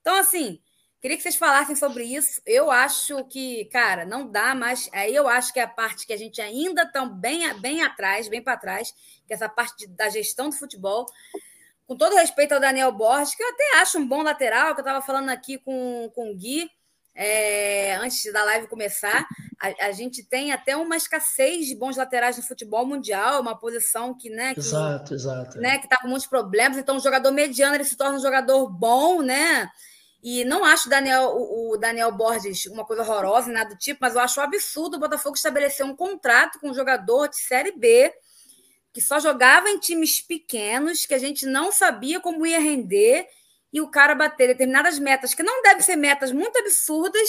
Então, 0.00 0.16
assim, 0.16 0.58
queria 1.02 1.18
que 1.18 1.22
vocês 1.22 1.36
falassem 1.36 1.76
sobre 1.76 2.04
isso. 2.04 2.40
Eu 2.46 2.70
acho 2.70 3.22
que, 3.26 3.66
cara, 3.66 4.06
não 4.06 4.26
dá 4.26 4.54
mais. 4.54 4.88
Aí 4.90 5.14
eu 5.14 5.28
acho 5.28 5.52
que 5.52 5.60
é 5.60 5.64
a 5.64 5.68
parte 5.68 6.06
que 6.06 6.14
a 6.14 6.16
gente 6.16 6.40
ainda 6.40 6.84
está 6.84 7.04
bem, 7.04 7.52
bem 7.60 7.82
atrás, 7.82 8.26
bem 8.26 8.42
para 8.42 8.56
trás, 8.56 8.90
que 9.26 9.34
é 9.34 9.36
essa 9.36 9.50
parte 9.50 9.86
de, 9.86 9.88
da 9.88 10.08
gestão 10.08 10.48
do 10.48 10.56
futebol. 10.56 11.04
Com 11.86 11.94
todo 11.94 12.16
respeito 12.16 12.52
ao 12.52 12.60
Daniel 12.60 12.90
Borges, 12.90 13.34
que 13.34 13.42
eu 13.42 13.50
até 13.50 13.80
acho 13.80 13.98
um 13.98 14.08
bom 14.08 14.22
lateral, 14.22 14.74
que 14.74 14.80
eu 14.80 14.82
estava 14.82 15.04
falando 15.04 15.28
aqui 15.28 15.58
com, 15.58 16.10
com 16.14 16.30
o 16.30 16.34
Gui 16.34 16.70
é, 17.18 17.96
antes 17.96 18.30
da 18.30 18.44
live 18.44 18.68
começar, 18.68 19.26
a, 19.58 19.86
a, 19.86 19.92
gente 19.92 20.22
tem 20.22 20.52
até 20.52 20.76
uma 20.76 20.98
escassez 20.98 21.66
de 21.66 21.74
bons 21.74 21.96
laterais 21.96 22.36
no 22.36 22.42
futebol 22.42 22.84
mundial, 22.84 23.40
uma 23.40 23.58
posição 23.58 24.12
que, 24.12 24.28
né, 24.28 24.52
que, 24.52 24.60
exato, 24.60 25.14
exato, 25.14 25.58
né, 25.58 25.78
que 25.78 25.86
está 25.86 25.96
com 25.96 26.08
muitos 26.08 26.26
problemas. 26.26 26.76
Então, 26.76 26.96
um 26.96 27.00
jogador 27.00 27.32
mediano 27.32 27.74
ele 27.74 27.84
se 27.84 27.96
torna 27.96 28.18
um 28.18 28.22
jogador 28.22 28.68
bom, 28.68 29.22
né? 29.22 29.66
E 30.22 30.44
não 30.44 30.62
acho 30.62 30.90
Daniel, 30.90 31.30
o, 31.36 31.72
o 31.72 31.76
Daniel 31.78 32.12
Borges 32.12 32.66
uma 32.66 32.84
coisa 32.84 33.02
horrorosa, 33.02 33.50
nada 33.50 33.70
do 33.70 33.78
tipo, 33.78 34.00
mas 34.02 34.14
eu 34.14 34.20
acho 34.20 34.38
um 34.38 34.44
absurdo 34.44 34.96
o 34.96 35.00
Botafogo 35.00 35.36
estabelecer 35.36 35.86
um 35.86 35.96
contrato 35.96 36.60
com 36.60 36.68
um 36.68 36.74
jogador 36.74 37.28
de 37.28 37.36
Série 37.38 37.72
B 37.72 38.12
que 38.92 39.00
só 39.00 39.20
jogava 39.20 39.68
em 39.68 39.78
times 39.78 40.22
pequenos, 40.22 41.04
que 41.04 41.12
a 41.12 41.18
gente 41.18 41.44
não 41.44 41.70
sabia 41.70 42.18
como 42.18 42.46
ia 42.46 42.58
render 42.58 43.26
e 43.72 43.80
o 43.80 43.90
cara 43.90 44.14
bater 44.14 44.48
determinadas 44.48 44.98
metas, 44.98 45.34
que 45.34 45.42
não 45.42 45.62
devem 45.62 45.82
ser 45.82 45.96
metas 45.96 46.32
muito 46.32 46.58
absurdas, 46.58 47.28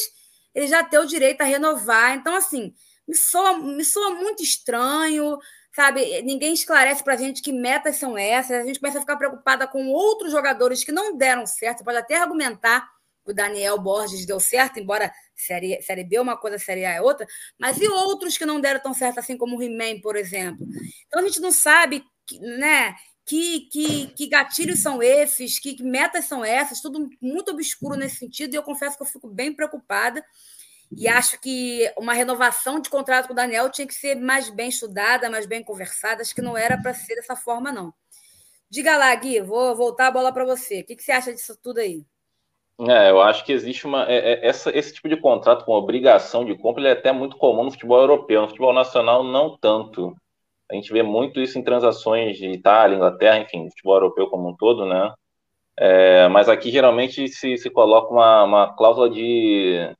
ele 0.53 0.67
já 0.67 0.83
tem 0.83 0.99
o 0.99 1.05
direito 1.05 1.41
a 1.41 1.45
renovar. 1.45 2.15
Então, 2.15 2.35
assim, 2.35 2.73
me 3.07 3.15
soa, 3.15 3.57
me 3.57 3.83
soa 3.83 4.11
muito 4.11 4.41
estranho, 4.43 5.37
sabe? 5.73 6.21
Ninguém 6.23 6.53
esclarece 6.53 7.03
para 7.03 7.13
a 7.13 7.17
gente 7.17 7.41
que 7.41 7.51
metas 7.51 7.97
são 7.97 8.17
essas. 8.17 8.63
A 8.63 8.65
gente 8.65 8.79
começa 8.79 8.97
a 8.97 9.01
ficar 9.01 9.15
preocupada 9.15 9.67
com 9.67 9.87
outros 9.89 10.31
jogadores 10.31 10.83
que 10.83 10.91
não 10.91 11.15
deram 11.15 11.45
certo. 11.45 11.79
Você 11.79 11.83
pode 11.83 11.97
até 11.97 12.15
argumentar 12.15 12.89
que 13.23 13.31
o 13.31 13.35
Daniel 13.35 13.77
Borges 13.77 14.25
deu 14.25 14.39
certo, 14.39 14.79
embora 14.79 15.11
série, 15.35 15.81
série 15.81 16.03
B 16.03 16.15
é 16.15 16.21
uma 16.21 16.37
coisa, 16.37 16.57
série 16.57 16.85
A 16.85 16.93
é 16.93 17.01
outra, 17.01 17.27
mas 17.59 17.79
e 17.79 17.87
outros 17.87 18.37
que 18.37 18.45
não 18.45 18.59
deram 18.59 18.79
tão 18.79 18.93
certo, 18.93 19.19
assim 19.19 19.37
como 19.37 19.57
o 19.57 19.61
He-Man, 19.61 20.01
por 20.01 20.15
exemplo? 20.15 20.65
Então 21.05 21.21
a 21.21 21.27
gente 21.27 21.39
não 21.39 21.51
sabe, 21.51 22.03
né? 22.41 22.95
Que, 23.27 23.61
que, 23.69 24.07
que 24.07 24.27
gatilhos 24.27 24.81
são 24.81 25.03
esses, 25.03 25.59
que, 25.59 25.73
que 25.75 25.83
metas 25.83 26.25
são 26.25 26.45
essas, 26.45 26.81
tudo 26.81 27.09
muito 27.21 27.51
obscuro 27.51 27.97
nesse 27.97 28.15
sentido, 28.15 28.53
e 28.53 28.57
eu 28.57 28.63
confesso 28.63 28.95
que 28.95 29.03
eu 29.03 29.07
fico 29.07 29.27
bem 29.27 29.53
preocupada. 29.53 30.23
E 30.89 31.05
acho 31.05 31.39
que 31.41 31.91
uma 31.97 32.13
renovação 32.13 32.79
de 32.79 32.89
contrato 32.89 33.27
com 33.27 33.33
o 33.33 33.35
Daniel 33.35 33.69
tinha 33.69 33.85
que 33.85 33.93
ser 33.93 34.15
mais 34.15 34.49
bem 34.49 34.69
estudada, 34.69 35.29
mais 35.29 35.45
bem 35.45 35.61
conversada. 35.61 36.21
Acho 36.21 36.33
que 36.33 36.41
não 36.41 36.55
era 36.55 36.81
para 36.81 36.93
ser 36.93 37.15
dessa 37.15 37.35
forma, 37.35 37.73
não. 37.73 37.93
Diga 38.69 38.95
lá, 38.95 39.13
Gui, 39.13 39.41
vou 39.41 39.75
voltar 39.75 40.07
a 40.07 40.11
bola 40.11 40.31
para 40.31 40.45
você. 40.45 40.79
O 40.79 40.85
que, 40.85 40.95
que 40.95 41.03
você 41.03 41.11
acha 41.11 41.33
disso 41.33 41.59
tudo 41.61 41.79
aí? 41.79 42.05
É, 42.79 43.09
eu 43.09 43.19
acho 43.19 43.43
que 43.43 43.51
existe 43.51 43.85
uma. 43.85 44.09
É, 44.09 44.33
é, 44.33 44.47
essa, 44.47 44.69
esse 44.77 44.93
tipo 44.93 45.09
de 45.09 45.17
contrato 45.17 45.65
com 45.65 45.73
obrigação 45.73 46.45
de 46.45 46.55
compra 46.57 46.87
é 46.87 46.91
até 46.93 47.11
muito 47.11 47.35
comum 47.35 47.65
no 47.65 47.71
futebol 47.71 47.99
europeu. 47.99 48.41
No 48.41 48.47
futebol 48.47 48.73
nacional, 48.73 49.25
não 49.25 49.57
tanto. 49.57 50.15
A 50.69 50.75
gente 50.75 50.91
vê 50.91 51.01
muito 51.01 51.39
isso 51.39 51.57
em 51.57 51.63
transações 51.63 52.37
de 52.37 52.49
Itália, 52.49 52.95
Inglaterra, 52.95 53.39
enfim, 53.39 53.69
futebol 53.69 53.95
europeu 53.95 54.27
como 54.27 54.49
um 54.49 54.55
todo, 54.55 54.85
né? 54.85 55.13
É, 55.79 56.27
mas 56.29 56.49
aqui 56.49 56.71
geralmente 56.71 57.27
se, 57.27 57.55
se 57.57 57.69
coloca 57.69 58.11
uma, 58.11 58.43
uma 58.43 58.75
cláusula 58.75 59.09
de, 59.09 59.95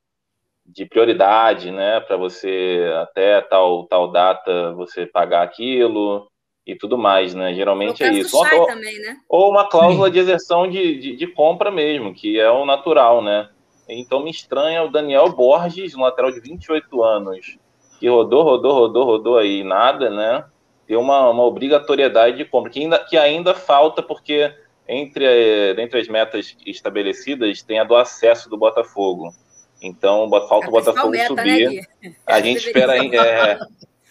de 0.66 0.84
prioridade, 0.84 1.70
né? 1.70 2.00
Para 2.00 2.16
você 2.16 2.92
até 3.00 3.40
tal, 3.40 3.86
tal 3.86 4.10
data 4.10 4.72
você 4.74 5.06
pagar 5.06 5.42
aquilo 5.42 6.28
e 6.66 6.74
tudo 6.76 6.98
mais, 6.98 7.34
né? 7.34 7.54
Geralmente 7.54 8.02
é 8.02 8.12
isso. 8.12 8.36
Ou, 8.36 8.66
também, 8.66 8.98
né? 8.98 9.16
ou, 9.28 9.50
uma 9.50 9.68
cláusula 9.68 10.08
Sim. 10.08 10.12
de 10.14 10.18
exerção 10.18 10.68
de, 10.68 10.98
de, 10.98 11.16
de, 11.16 11.26
compra 11.28 11.70
mesmo, 11.70 12.12
que 12.12 12.38
é 12.38 12.50
o 12.50 12.66
natural, 12.66 13.22
né? 13.22 13.48
Então 13.88 14.22
me 14.22 14.30
estranha 14.30 14.82
o 14.82 14.90
Daniel 14.90 15.30
Borges, 15.30 15.94
um 15.94 16.02
lateral 16.02 16.30
de 16.30 16.40
28 16.40 17.02
anos, 17.02 17.56
que 17.98 18.06
rodou, 18.08 18.42
rodou, 18.42 18.74
rodou, 18.74 19.04
rodou 19.04 19.38
aí, 19.38 19.64
nada, 19.64 20.10
né? 20.10 20.44
Ter 20.88 20.96
uma, 20.96 21.30
uma 21.30 21.44
obrigatoriedade 21.44 22.38
de 22.38 22.44
compra, 22.46 22.72
que 22.72 22.80
ainda, 22.80 22.98
que 22.98 23.16
ainda 23.16 23.54
falta, 23.54 24.02
porque 24.02 24.52
entre, 24.88 25.74
entre 25.78 26.00
as 26.00 26.08
metas 26.08 26.56
estabelecidas 26.66 27.62
tem 27.62 27.78
a 27.78 27.84
do 27.84 27.94
acesso 27.94 28.48
do 28.48 28.56
Botafogo. 28.56 29.32
Então, 29.82 30.28
falta 30.48 30.66
é 30.66 30.68
o 30.68 30.72
Botafogo 30.72 31.10
meta, 31.10 31.34
né, 31.34 31.42
subir. 31.42 31.86
Né, 32.02 32.14
a 32.26 32.40
gente 32.40 32.66
espera. 32.66 32.96
É, 32.96 33.58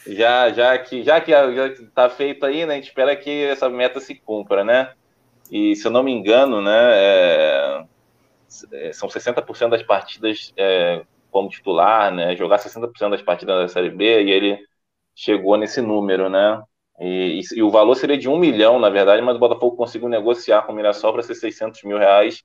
já, 0.06 0.50
já 0.52 0.78
que 0.78 1.04
já 1.04 1.20
que 1.20 1.32
está 1.32 2.10
feito 2.10 2.46
aí, 2.46 2.66
né, 2.66 2.74
a 2.74 2.78
gente 2.78 2.90
espera 2.90 3.16
que 3.16 3.44
essa 3.46 3.68
meta 3.68 4.00
se 4.00 4.14
cumpra, 4.14 4.64
né? 4.64 4.94
E 5.52 5.76
se 5.76 5.88
eu 5.88 5.92
não 5.92 6.04
me 6.04 6.12
engano, 6.12 6.62
né, 6.62 6.92
é 6.94 7.84
são 8.94 9.10
60% 9.10 9.70
das 9.70 9.84
partidas 9.84 10.54
é, 10.56 11.02
como 11.30 11.50
titular, 11.50 12.14
né? 12.14 12.36
Jogar 12.36 12.60
60% 12.60 13.10
das 13.10 13.22
partidas 13.22 13.56
da 13.56 13.68
Série 13.68 13.90
B 13.90 14.24
e 14.24 14.32
ele 14.32 14.60
chegou 15.18 15.58
nesse 15.58 15.82
número, 15.82 16.30
né? 16.30 16.62
E, 17.00 17.42
e, 17.42 17.58
e, 17.58 17.64
o 17.64 17.70
valor 17.70 17.96
seria 17.96 18.18
de 18.18 18.30
um 18.30 18.38
milhão, 18.38 18.80
na 18.80 18.90
verdade, 18.90 19.22
mas 19.22 19.36
o 19.36 19.40
Botafogo 19.40 19.76
conseguiu 19.76 20.08
negociar 20.08 20.62
com 20.62 20.72
o 20.72 20.76
Mirassol 20.76 21.14
para 21.14 21.24
ser 21.24 21.36
600 21.36 21.84
mil 21.84 21.98
reais 21.98 22.44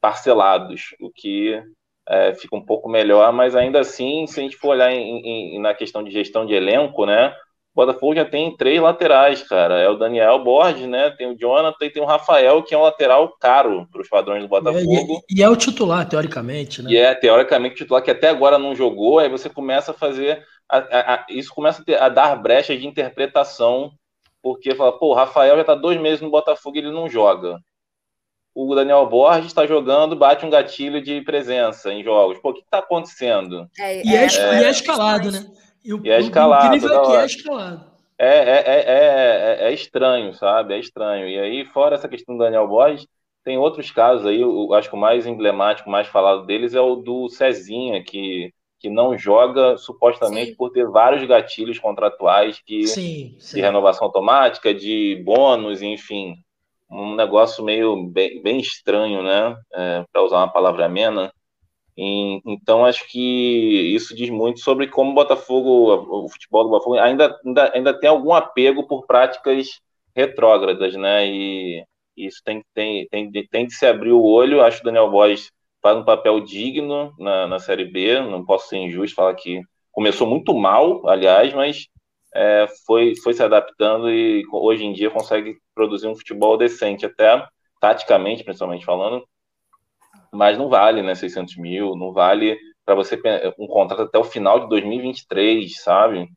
parcelados, 0.00 0.94
o 1.00 1.10
que 1.10 1.60
é, 2.08 2.32
fica 2.34 2.54
um 2.54 2.64
pouco 2.64 2.88
melhor, 2.88 3.32
mas 3.32 3.56
ainda 3.56 3.80
assim, 3.80 4.26
se 4.26 4.38
a 4.38 4.42
gente 4.42 4.56
for 4.56 4.68
olhar 4.68 4.92
em, 4.92 5.56
em, 5.56 5.60
na 5.60 5.74
questão 5.74 6.02
de 6.02 6.10
gestão 6.10 6.46
de 6.46 6.54
elenco, 6.54 7.04
né? 7.04 7.34
O 7.74 7.84
Botafogo 7.84 8.14
já 8.14 8.24
tem 8.24 8.56
três 8.56 8.80
laterais, 8.80 9.42
cara. 9.42 9.78
É 9.78 9.88
o 9.88 9.98
Daniel 9.98 10.42
Borges, 10.42 10.86
né? 10.86 11.10
Tem 11.10 11.30
o 11.30 11.36
Jonathan 11.36 11.84
e 11.84 11.90
tem 11.90 12.02
o 12.02 12.06
Rafael, 12.06 12.62
que 12.62 12.74
é 12.74 12.78
um 12.78 12.82
lateral 12.82 13.36
caro 13.38 13.86
para 13.92 14.00
os 14.00 14.08
padrões 14.08 14.42
do 14.42 14.48
Botafogo. 14.48 15.22
E, 15.28 15.40
e, 15.40 15.42
é 15.42 15.48
o 15.48 15.54
titular, 15.54 16.08
teoricamente, 16.08 16.80
né? 16.80 16.90
E 16.90 16.96
é, 16.96 17.14
teoricamente, 17.14 17.74
o 17.74 17.76
titular 17.76 18.02
que 18.02 18.10
até 18.10 18.30
agora 18.30 18.56
não 18.56 18.74
jogou, 18.74 19.18
aí 19.18 19.28
você 19.28 19.50
começa 19.50 19.90
a 19.90 19.94
fazer. 19.94 20.42
A, 20.68 20.78
a, 20.78 21.14
a, 21.14 21.26
isso 21.30 21.54
começa 21.54 21.82
a, 21.82 21.84
ter, 21.84 22.00
a, 22.00 22.08
dar 22.08 22.36
brechas 22.36 22.78
de 22.78 22.86
interpretação, 22.86 23.92
porque 24.42 24.74
fala, 24.74 24.98
pô, 24.98 25.08
o 25.08 25.14
Rafael 25.14 25.54
já 25.56 25.60
está 25.60 25.74
dois 25.74 26.00
meses 26.00 26.20
no 26.20 26.30
Botafogo 26.30 26.76
e 26.76 26.80
ele 26.80 26.90
não 26.90 27.08
joga 27.08 27.60
o 28.56 28.74
Daniel 28.74 29.06
Borges 29.06 29.48
está 29.48 29.66
jogando, 29.66 30.16
bate 30.16 30.46
um 30.46 30.50
gatilho 30.50 31.02
de 31.02 31.20
presença 31.20 31.92
em 31.92 32.02
jogos. 32.02 32.38
Pô, 32.38 32.50
o 32.50 32.54
que 32.54 32.62
está 32.62 32.78
acontecendo? 32.78 33.68
É, 33.78 34.02
e, 34.02 34.16
é, 34.16 34.24
é, 34.24 34.62
e 34.62 34.64
é 34.64 34.70
escalado, 34.70 35.30
né? 35.30 35.46
E, 35.84 35.92
o, 35.92 36.00
e 36.02 36.10
é 36.10 36.18
escalado. 36.18 36.64
O 36.64 36.66
incrível 36.68 37.02
é 37.02 37.06
que 37.06 37.16
é 37.16 37.26
escalado. 37.26 37.84
É, 38.18 38.28
é, 38.28 38.64
é, 38.66 39.68
é, 39.68 39.72
estranho, 39.74 40.32
sabe? 40.32 40.72
É 40.72 40.78
estranho. 40.78 41.28
E 41.28 41.38
aí, 41.38 41.66
fora 41.66 41.96
essa 41.96 42.08
questão 42.08 42.34
do 42.34 42.42
Daniel 42.42 42.66
Borges, 42.66 43.06
tem 43.44 43.58
outros 43.58 43.90
casos 43.90 44.26
aí, 44.26 44.40
eu 44.40 44.72
acho 44.72 44.88
que 44.88 44.96
o 44.96 44.98
mais 44.98 45.26
emblemático, 45.26 45.90
mais 45.90 46.08
falado 46.08 46.46
deles 46.46 46.74
é 46.74 46.80
o 46.80 46.96
do 46.96 47.28
Cezinha, 47.28 48.02
que, 48.02 48.54
que 48.78 48.90
não 48.90 49.16
joga 49.16 49.76
supostamente 49.76 50.50
sim. 50.50 50.56
por 50.56 50.70
ter 50.70 50.86
vários 50.86 51.26
gatilhos 51.26 51.78
contratuais 51.78 52.60
que, 52.64 52.86
sim, 52.86 53.36
sim. 53.38 53.56
de 53.56 53.62
renovação 53.62 54.06
automática, 54.06 54.74
de 54.74 55.22
bônus, 55.24 55.82
enfim 55.82 56.36
um 56.90 57.14
negócio 57.14 57.64
meio 57.64 58.04
bem, 58.06 58.42
bem 58.42 58.58
estranho, 58.58 59.22
né? 59.22 59.56
É, 59.74 60.04
Para 60.12 60.22
usar 60.22 60.38
uma 60.38 60.52
palavra 60.52 60.86
amena. 60.86 61.32
E, 61.96 62.40
então, 62.44 62.84
acho 62.84 63.08
que 63.08 63.94
isso 63.94 64.14
diz 64.14 64.30
muito 64.30 64.60
sobre 64.60 64.88
como 64.88 65.12
o 65.12 65.14
Botafogo, 65.14 66.24
o 66.24 66.28
futebol 66.28 66.64
do 66.64 66.70
Botafogo, 66.70 66.98
ainda, 66.98 67.38
ainda, 67.44 67.72
ainda 67.74 67.98
tem 67.98 68.08
algum 68.08 68.32
apego 68.32 68.86
por 68.86 69.06
práticas 69.06 69.80
retrógradas, 70.14 70.94
né? 70.94 71.26
E 71.26 71.84
isso 72.16 72.40
tem, 72.44 72.62
tem, 72.74 73.06
tem, 73.08 73.30
tem 73.30 73.66
de 73.66 73.74
se 73.74 73.86
abrir 73.86 74.12
o 74.12 74.22
olho. 74.22 74.62
Acho 74.62 74.78
que 74.78 74.82
o 74.82 74.86
Daniel 74.86 75.10
Borges 75.10 75.50
faz 75.86 75.96
um 75.96 76.04
papel 76.04 76.40
digno 76.40 77.14
na, 77.16 77.46
na 77.46 77.60
Série 77.60 77.84
B. 77.84 78.20
Não 78.20 78.44
posso 78.44 78.68
ser 78.68 78.78
injusto 78.78 79.14
falar 79.14 79.36
que 79.36 79.62
começou 79.92 80.26
muito 80.26 80.52
mal, 80.52 81.08
aliás, 81.08 81.54
mas 81.54 81.86
é, 82.34 82.66
foi, 82.84 83.14
foi 83.22 83.32
se 83.32 83.42
adaptando 83.42 84.10
e 84.10 84.42
hoje 84.50 84.84
em 84.84 84.92
dia 84.92 85.10
consegue 85.10 85.54
produzir 85.72 86.08
um 86.08 86.16
futebol 86.16 86.58
decente, 86.58 87.06
até 87.06 87.46
taticamente, 87.80 88.42
principalmente 88.42 88.84
falando, 88.84 89.24
mas 90.32 90.58
não 90.58 90.68
vale, 90.68 91.02
né, 91.02 91.14
600 91.14 91.56
mil, 91.56 91.94
não 91.94 92.12
vale 92.12 92.58
para 92.84 92.96
você 92.96 93.20
um 93.56 93.68
contrato 93.68 94.02
até 94.02 94.18
o 94.18 94.24
final 94.24 94.58
de 94.58 94.68
2023, 94.68 95.82
sabe? 95.82 96.28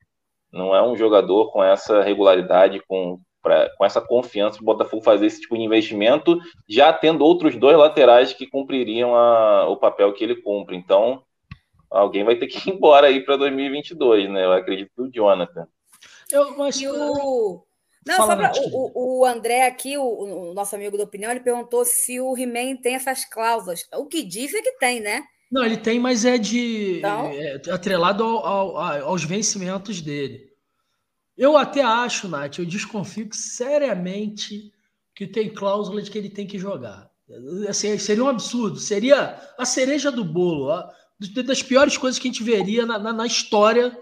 Não 0.54 0.76
é 0.76 0.88
um 0.88 0.95
jogador 0.95 1.52
com 1.52 1.64
essa 1.64 2.04
regularidade, 2.04 2.82
com, 2.88 3.20
pra, 3.41 3.69
com 3.77 3.85
essa 3.85 4.01
confiança 4.01 4.57
de 4.57 4.65
Botafogo 4.65 5.03
fazer 5.03 5.25
esse 5.25 5.41
tipo 5.41 5.55
de 5.55 5.63
investimento, 5.63 6.37
já 6.67 6.91
tendo 6.91 7.23
outros 7.23 7.55
dois 7.55 7.77
laterais 7.77 8.33
que 8.33 8.47
cumpririam 8.47 9.15
a, 9.15 9.67
o 9.69 9.77
papel 9.77 10.13
que 10.13 10.23
ele 10.23 10.35
cumpre. 10.35 10.75
Então, 10.75 11.23
alguém 11.89 12.23
vai 12.23 12.35
ter 12.35 12.47
que 12.47 12.57
ir 12.69 12.73
embora 12.73 13.07
aí 13.07 13.23
para 13.23 13.37
2022, 13.37 14.29
né? 14.29 14.45
Eu 14.45 14.53
acredito 14.53 14.91
que 14.95 15.01
o 15.01 15.11
Jonathan. 15.11 15.67
Eu, 16.31 16.57
mas... 16.57 16.79
E 16.79 16.87
o... 16.87 17.63
Não, 18.05 18.15
Fala, 18.15 18.31
só 18.31 18.37
pra, 18.37 18.51
o, 18.71 19.19
o 19.19 19.25
André 19.25 19.67
aqui, 19.67 19.97
o, 19.97 20.03
o, 20.03 20.53
nosso 20.53 20.73
amigo 20.73 20.97
da 20.97 21.03
opinião, 21.03 21.31
ele 21.31 21.41
perguntou 21.41 21.83
se 21.83 22.19
o 22.19 22.35
He-Man 22.35 22.77
tem 22.77 22.95
essas 22.95 23.25
cláusulas. 23.25 23.85
O 23.93 24.05
que 24.05 24.23
diz 24.23 24.53
é 24.53 24.61
que 24.61 24.71
tem, 24.79 24.99
né? 25.01 25.23
Não, 25.51 25.65
ele 25.65 25.77
tem, 25.77 25.99
mas 25.99 26.25
é 26.25 26.37
de 26.37 26.99
então... 26.99 27.27
é, 27.27 27.61
atrelado 27.71 28.23
ao, 28.23 28.77
ao, 28.77 29.07
aos 29.09 29.23
vencimentos 29.23 30.01
dele. 30.01 30.49
Eu 31.39 31.55
até 31.55 31.81
acho, 31.81 32.27
Nath, 32.27 32.59
eu 32.59 32.65
desconfio 32.65 33.29
que 33.29 33.37
seriamente 33.37 34.73
que 35.15 35.25
tem 35.25 35.53
cláusula 35.53 36.01
de 36.01 36.11
que 36.11 36.17
ele 36.17 36.29
tem 36.29 36.45
que 36.45 36.59
jogar. 36.59 37.09
Assim, 37.69 37.97
seria 37.97 38.25
um 38.25 38.27
absurdo, 38.27 38.77
seria 38.77 39.39
a 39.57 39.63
cereja 39.63 40.11
do 40.11 40.25
bolo, 40.25 40.69
a, 40.69 40.93
das 41.45 41.63
piores 41.63 41.97
coisas 41.97 42.19
que 42.19 42.27
a 42.27 42.31
gente 42.31 42.43
veria 42.43 42.85
na, 42.85 42.99
na, 42.99 43.13
na 43.13 43.25
história 43.25 43.97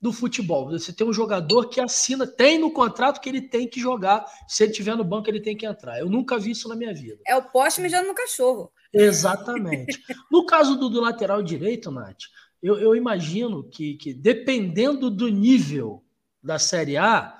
do 0.00 0.14
futebol. 0.14 0.70
Você 0.70 0.94
tem 0.94 1.06
um 1.06 1.12
jogador 1.12 1.68
que 1.68 1.78
assina, 1.78 2.26
tem 2.26 2.58
no 2.58 2.72
contrato 2.72 3.20
que 3.20 3.28
ele 3.28 3.42
tem 3.42 3.68
que 3.68 3.78
jogar. 3.78 4.24
Se 4.48 4.62
ele 4.62 4.72
estiver 4.72 4.96
no 4.96 5.04
banco, 5.04 5.28
ele 5.28 5.42
tem 5.42 5.54
que 5.54 5.66
entrar. 5.66 5.98
Eu 5.98 6.08
nunca 6.08 6.38
vi 6.38 6.52
isso 6.52 6.70
na 6.70 6.74
minha 6.74 6.94
vida. 6.94 7.20
É 7.26 7.36
o 7.36 7.42
poste 7.42 7.82
mijando 7.82 8.08
no 8.08 8.14
cachorro. 8.14 8.72
Exatamente. 8.94 10.02
no 10.30 10.46
caso 10.46 10.76
do, 10.76 10.88
do 10.88 11.02
lateral 11.02 11.42
direito, 11.42 11.90
Nath, 11.90 12.22
eu, 12.62 12.78
eu 12.78 12.96
imagino 12.96 13.62
que, 13.62 13.94
que, 13.94 14.14
dependendo 14.14 15.10
do 15.10 15.28
nível 15.28 16.02
da 16.42 16.58
Série 16.58 16.96
A, 16.96 17.38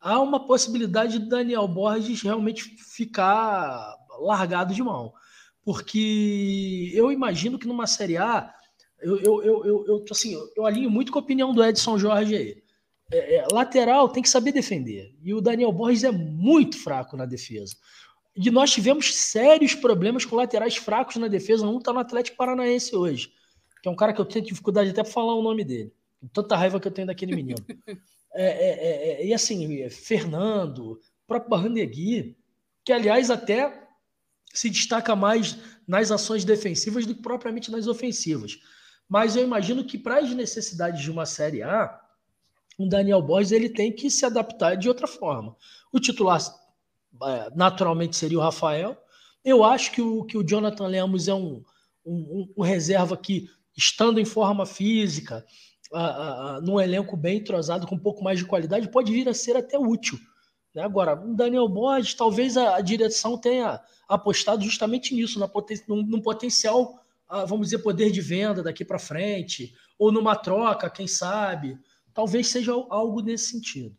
há 0.00 0.20
uma 0.20 0.46
possibilidade 0.46 1.18
do 1.18 1.28
Daniel 1.28 1.68
Borges 1.68 2.22
realmente 2.22 2.62
ficar 2.62 3.96
largado 4.20 4.74
de 4.74 4.82
mão. 4.82 5.12
Porque 5.62 6.90
eu 6.94 7.12
imagino 7.12 7.58
que 7.58 7.68
numa 7.68 7.86
Série 7.86 8.16
A 8.16 8.52
eu, 9.00 9.18
eu, 9.18 9.42
eu, 9.42 9.64
eu, 9.64 9.86
eu, 9.86 10.04
assim, 10.10 10.36
eu 10.56 10.66
alinho 10.66 10.90
muito 10.90 11.10
com 11.10 11.18
a 11.18 11.22
opinião 11.22 11.54
do 11.54 11.64
Edson 11.64 11.98
Jorge 11.98 12.36
aí. 12.36 12.62
É, 13.12 13.36
é, 13.36 13.46
lateral 13.50 14.08
tem 14.08 14.22
que 14.22 14.28
saber 14.28 14.52
defender. 14.52 15.14
E 15.22 15.34
o 15.34 15.40
Daniel 15.40 15.72
Borges 15.72 16.04
é 16.04 16.12
muito 16.12 16.78
fraco 16.78 17.16
na 17.16 17.26
defesa. 17.26 17.74
E 18.36 18.50
nós 18.50 18.70
tivemos 18.70 19.14
sérios 19.14 19.74
problemas 19.74 20.24
com 20.24 20.36
laterais 20.36 20.76
fracos 20.76 21.16
na 21.16 21.28
defesa. 21.28 21.66
Um 21.66 21.78
está 21.78 21.92
no 21.92 21.98
Atlético 21.98 22.36
Paranaense 22.36 22.94
hoje, 22.94 23.32
que 23.82 23.88
é 23.88 23.92
um 23.92 23.96
cara 23.96 24.12
que 24.12 24.20
eu 24.20 24.24
tenho 24.24 24.44
dificuldade 24.44 24.90
até 24.90 25.02
para 25.02 25.12
falar 25.12 25.34
o 25.34 25.42
nome 25.42 25.64
dele. 25.64 25.92
Tanta 26.32 26.56
raiva 26.56 26.78
que 26.78 26.86
eu 26.86 26.92
tenho 26.92 27.06
daquele 27.06 27.34
menino. 27.34 27.64
É, 28.34 28.44
é, 28.44 28.70
é, 28.70 29.22
é, 29.22 29.26
e 29.26 29.34
assim, 29.34 29.88
Fernando, 29.90 31.00
próprio 31.26 31.50
Barrandegui, 31.50 32.36
que 32.84 32.92
aliás 32.92 33.30
até 33.30 33.88
se 34.52 34.68
destaca 34.70 35.14
mais 35.14 35.56
nas 35.86 36.10
ações 36.10 36.44
defensivas 36.44 37.06
do 37.06 37.14
que 37.14 37.22
propriamente 37.22 37.70
nas 37.70 37.86
ofensivas. 37.86 38.58
Mas 39.08 39.34
eu 39.34 39.42
imagino 39.42 39.84
que 39.84 39.98
para 39.98 40.18
as 40.18 40.30
necessidades 40.30 41.02
de 41.02 41.10
uma 41.10 41.26
Série 41.26 41.62
A, 41.62 42.00
o 42.78 42.88
Daniel 42.88 43.20
Borges 43.20 43.52
ele 43.52 43.68
tem 43.68 43.92
que 43.92 44.10
se 44.10 44.24
adaptar 44.24 44.76
de 44.76 44.88
outra 44.88 45.06
forma. 45.06 45.56
O 45.92 46.00
titular 46.00 46.40
é, 47.24 47.50
naturalmente 47.54 48.16
seria 48.16 48.38
o 48.38 48.42
Rafael. 48.42 48.96
Eu 49.44 49.64
acho 49.64 49.92
que 49.92 50.00
o, 50.00 50.24
que 50.24 50.38
o 50.38 50.44
Jonathan 50.44 50.86
Lemos 50.86 51.28
é 51.28 51.34
um, 51.34 51.62
um, 52.04 52.52
um 52.56 52.62
reserva 52.62 53.16
que 53.16 53.48
estando 53.76 54.20
em 54.20 54.24
forma 54.24 54.66
física, 54.66 55.44
num 56.62 56.80
elenco 56.80 57.16
bem 57.16 57.38
entrosado, 57.38 57.86
com 57.86 57.94
um 57.94 58.00
pouco 58.00 58.22
mais 58.22 58.38
de 58.38 58.44
qualidade, 58.44 58.90
pode 58.90 59.12
vir 59.12 59.28
a 59.28 59.34
ser 59.34 59.56
até 59.56 59.78
útil. 59.78 60.18
Né? 60.74 60.82
Agora, 60.82 61.14
o 61.14 61.34
Daniel 61.34 61.68
Borges, 61.68 62.14
talvez 62.14 62.56
a, 62.56 62.76
a, 62.76 62.80
direção 62.80 63.38
tenha 63.38 63.80
apostado 64.08 64.62
justamente 64.62 65.14
nisso, 65.14 65.38
na 65.38 65.48
poten 65.48 65.80
num, 65.88 66.02
num 66.02 66.22
potencial, 66.22 67.00
vamos 67.46 67.68
dizer, 67.68 67.78
poder 67.78 68.10
de 68.10 68.20
venda 68.20 68.62
daqui 68.62 68.84
para 68.84 68.98
frente, 68.98 69.74
ou 69.98 70.12
numa 70.12 70.36
troca, 70.36 70.90
quem 70.90 71.06
sabe. 71.06 71.78
Talvez 72.14 72.48
seja 72.48 72.72
algo 72.72 73.20
nesse 73.20 73.50
sentido. 73.50 73.96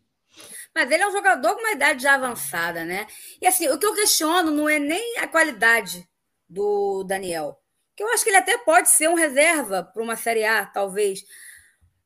Mas 0.74 0.90
ele 0.90 1.02
é 1.02 1.08
um 1.08 1.12
jogador 1.12 1.54
com 1.54 1.60
uma 1.60 1.72
idade 1.72 2.02
já 2.02 2.14
avançada, 2.14 2.84
né? 2.84 3.06
E 3.40 3.46
assim, 3.46 3.68
o 3.68 3.78
que 3.78 3.84
eu 3.84 3.94
questiono 3.94 4.50
não 4.50 4.68
é 4.68 4.78
nem 4.78 5.18
a 5.18 5.28
qualidade 5.28 6.08
do 6.48 7.04
Daniel, 7.04 7.58
que 7.94 8.02
eu 8.02 8.08
acho 8.08 8.24
que 8.24 8.30
ele 8.30 8.38
até 8.38 8.56
pode 8.58 8.88
ser 8.88 9.08
um 9.08 9.14
reserva 9.14 9.82
para 9.82 10.02
uma 10.02 10.16
Série 10.16 10.44
A, 10.44 10.64
talvez. 10.66 11.24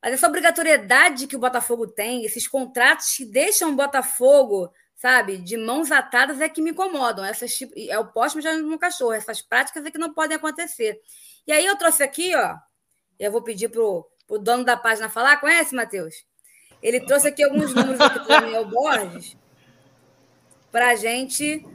Mas 0.06 0.14
essa 0.14 0.28
obrigatoriedade 0.28 1.26
que 1.26 1.34
o 1.34 1.38
Botafogo 1.40 1.84
tem, 1.84 2.24
esses 2.24 2.46
contratos 2.46 3.16
que 3.16 3.24
deixam 3.24 3.72
o 3.72 3.74
Botafogo, 3.74 4.72
sabe, 4.94 5.36
de 5.38 5.56
mãos 5.56 5.90
atadas 5.90 6.40
é 6.40 6.48
que 6.48 6.62
me 6.62 6.70
incomodam. 6.70 7.24
Essas, 7.24 7.58
é 7.76 7.98
o 7.98 8.06
poste 8.06 8.40
já 8.40 8.56
no 8.56 8.78
cachorro, 8.78 9.14
essas 9.14 9.42
práticas 9.42 9.84
é 9.84 9.90
que 9.90 9.98
não 9.98 10.14
podem 10.14 10.36
acontecer. 10.36 11.00
E 11.44 11.50
aí 11.50 11.66
eu 11.66 11.76
trouxe 11.76 12.04
aqui, 12.04 12.36
ó, 12.36 12.54
eu 13.18 13.32
vou 13.32 13.42
pedir 13.42 13.68
pro, 13.68 14.08
pro 14.28 14.38
dono 14.38 14.64
da 14.64 14.76
página 14.76 15.08
falar, 15.08 15.40
conhece, 15.40 15.74
Matheus? 15.74 16.24
Ele 16.80 17.00
trouxe 17.00 17.26
aqui 17.26 17.42
alguns 17.42 17.74
números 17.74 18.00
aqui 18.00 18.20
do 18.20 18.28
Daniel 18.28 18.64
Borges 18.64 19.36
para 20.70 20.90
a 20.90 20.94
gente. 20.94 21.66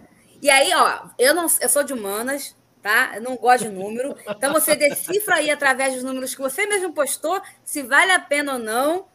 E 0.41 0.49
aí, 0.49 0.71
ó, 0.73 1.09
eu 1.19 1.35
não, 1.35 1.47
eu 1.59 1.67
sou 1.67 1.83
de 1.83 1.91
humanas, 1.91 2.55
tá? 2.81 3.13
Eu 3.15 3.21
não 3.21 3.35
gosto 3.35 3.69
de 3.69 3.69
número. 3.69 4.15
Então 4.27 4.53
você 4.53 4.75
decifra 4.75 5.35
aí 5.35 5.49
através 5.49 5.93
dos 5.93 6.03
números 6.03 6.33
que 6.33 6.41
você 6.41 6.65
mesmo 6.65 6.93
postou 6.93 7.41
se 7.63 7.81
vale 7.83 8.11
a 8.11 8.19
pena 8.19 8.53
ou 8.53 8.59
não 8.59 9.05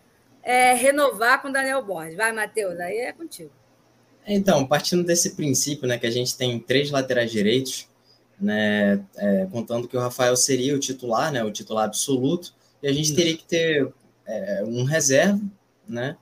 é, 0.42 0.74
renovar 0.74 1.42
com 1.42 1.50
Daniel 1.50 1.84
Borges. 1.84 2.16
Vai, 2.16 2.32
Matheus, 2.32 2.78
aí 2.78 2.98
é 2.98 3.12
contigo. 3.12 3.50
Então, 4.26 4.66
partindo 4.66 5.04
desse 5.04 5.36
princípio, 5.36 5.86
né, 5.86 5.98
que 5.98 6.06
a 6.06 6.10
gente 6.10 6.36
tem 6.36 6.58
três 6.58 6.90
laterais 6.90 7.30
direitos, 7.30 7.88
né, 8.40 9.04
é, 9.16 9.46
contando 9.50 9.86
que 9.86 9.96
o 9.96 10.00
Rafael 10.00 10.36
seria 10.36 10.74
o 10.74 10.80
titular, 10.80 11.32
né, 11.32 11.44
o 11.44 11.50
titular 11.50 11.84
absoluto, 11.84 12.52
e 12.82 12.88
a 12.88 12.92
gente 12.92 13.14
teria 13.14 13.36
que 13.36 13.44
ter 13.44 13.92
é, 14.26 14.62
um 14.64 14.84
reserva, 14.84 15.40
né? 15.88 16.16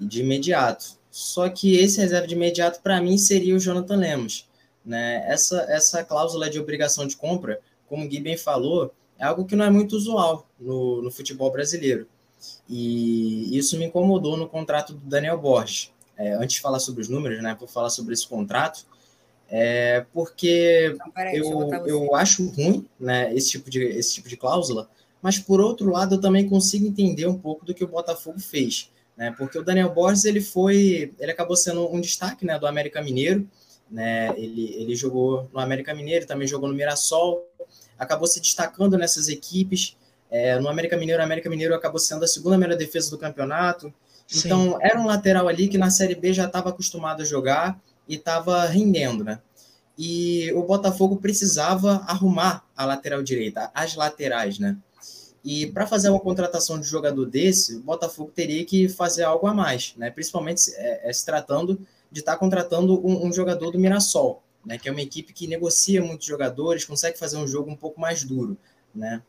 De 0.00 0.20
imediato. 0.20 0.98
Só 1.10 1.48
que 1.48 1.76
esse 1.76 2.00
reserva 2.00 2.26
de 2.26 2.34
imediato, 2.34 2.80
para 2.80 3.00
mim, 3.00 3.18
seria 3.18 3.54
o 3.54 3.58
Jonathan 3.58 3.96
Lemos. 3.96 4.48
Né? 4.84 5.24
Essa, 5.26 5.66
essa 5.68 6.04
cláusula 6.04 6.50
de 6.50 6.58
obrigação 6.58 7.06
de 7.06 7.16
compra, 7.16 7.60
como 7.88 8.04
o 8.04 8.08
Gui 8.08 8.20
bem 8.20 8.36
falou, 8.36 8.92
é 9.18 9.24
algo 9.24 9.44
que 9.44 9.56
não 9.56 9.64
é 9.64 9.70
muito 9.70 9.94
usual 9.94 10.46
no, 10.58 11.02
no 11.02 11.10
futebol 11.10 11.50
brasileiro. 11.50 12.06
E 12.68 13.56
isso 13.56 13.78
me 13.78 13.84
incomodou 13.84 14.36
no 14.36 14.48
contrato 14.48 14.94
do 14.94 15.06
Daniel 15.06 15.38
Borges. 15.38 15.92
É, 16.16 16.34
antes 16.34 16.56
de 16.56 16.60
falar 16.60 16.78
sobre 16.78 17.02
os 17.02 17.08
números, 17.08 17.42
né, 17.42 17.56
vou 17.58 17.68
falar 17.68 17.90
sobre 17.90 18.12
esse 18.12 18.26
contrato, 18.26 18.86
é, 19.48 20.04
porque 20.12 20.92
então, 20.94 21.12
aí, 21.14 21.36
eu, 21.38 21.70
eu 21.86 22.14
acho 22.14 22.46
ruim 22.50 22.86
né, 22.98 23.34
esse, 23.34 23.50
tipo 23.50 23.70
de, 23.70 23.82
esse 23.82 24.14
tipo 24.14 24.28
de 24.28 24.36
cláusula, 24.36 24.88
mas 25.20 25.38
por 25.38 25.60
outro 25.60 25.90
lado 25.90 26.16
eu 26.16 26.20
também 26.20 26.48
consigo 26.48 26.86
entender 26.86 27.26
um 27.26 27.38
pouco 27.38 27.64
do 27.64 27.74
que 27.74 27.82
o 27.82 27.88
Botafogo 27.88 28.38
fez 28.38 28.90
né? 29.16 29.34
Porque 29.36 29.58
o 29.58 29.64
Daniel 29.64 29.92
Borges 29.92 30.24
ele 30.24 30.40
foi, 30.40 31.12
ele 31.18 31.30
acabou 31.30 31.56
sendo 31.56 31.88
um 31.92 32.00
destaque, 32.00 32.44
né, 32.44 32.58
do 32.58 32.66
América 32.66 33.02
Mineiro, 33.02 33.48
né? 33.92 34.32
Ele 34.36 34.74
ele 34.74 34.96
jogou 34.96 35.48
no 35.52 35.60
América 35.60 35.94
Mineiro, 35.94 36.26
também 36.26 36.48
jogou 36.48 36.68
no 36.68 36.74
Mirassol, 36.74 37.46
acabou 37.98 38.26
se 38.26 38.40
destacando 38.40 38.96
nessas 38.96 39.28
equipes. 39.28 39.96
É, 40.30 40.58
no 40.58 40.68
América 40.68 40.96
Mineiro, 40.96 41.20
o 41.20 41.24
América 41.24 41.50
Mineiro 41.50 41.74
acabou 41.74 41.98
sendo 41.98 42.24
a 42.24 42.28
segunda 42.28 42.56
melhor 42.56 42.76
defesa 42.76 43.10
do 43.10 43.18
campeonato. 43.18 43.92
Sim. 44.26 44.48
Então, 44.48 44.78
era 44.80 44.98
um 44.98 45.06
lateral 45.06 45.46
ali 45.46 45.68
que 45.68 45.76
na 45.76 45.90
Série 45.90 46.14
B 46.14 46.32
já 46.32 46.46
estava 46.46 46.70
acostumado 46.70 47.20
a 47.20 47.24
jogar 47.24 47.78
e 48.08 48.14
estava 48.14 48.64
rendendo, 48.64 49.22
né? 49.22 49.40
E 49.98 50.50
o 50.54 50.62
Botafogo 50.62 51.16
precisava 51.16 52.02
arrumar 52.06 52.64
a 52.74 52.86
lateral 52.86 53.22
direita, 53.22 53.70
as 53.74 53.94
laterais, 53.94 54.58
né? 54.58 54.78
E 55.44 55.66
para 55.66 55.86
fazer 55.86 56.08
uma 56.08 56.20
contratação 56.20 56.78
de 56.78 56.86
jogador 56.86 57.26
desse, 57.26 57.76
o 57.76 57.80
Botafogo 57.80 58.30
teria 58.34 58.64
que 58.64 58.88
fazer 58.88 59.24
algo 59.24 59.46
a 59.46 59.52
mais, 59.54 59.92
né? 59.96 60.10
principalmente 60.10 60.72
é, 60.76 61.10
é 61.10 61.12
se 61.12 61.26
tratando 61.26 61.80
de 62.12 62.20
estar 62.20 62.32
tá 62.32 62.38
contratando 62.38 63.04
um, 63.06 63.26
um, 63.26 63.32
jogador 63.32 63.70
do 63.70 63.78
Mirassol, 63.78 64.42
né? 64.64 64.78
que 64.78 64.88
é 64.88 64.92
uma 64.92 65.00
equipe 65.00 65.32
que 65.32 65.46
negocia 65.46 66.02
muitos 66.02 66.26
jogadores, 66.26 66.84
consegue 66.84 67.18
fazer 67.18 67.38
um 67.38 67.46
jogo 67.46 67.70
um 67.70 67.76
pouco 67.76 68.00
mais 68.00 68.22
duro. 68.22 68.56
Né? 68.94 69.22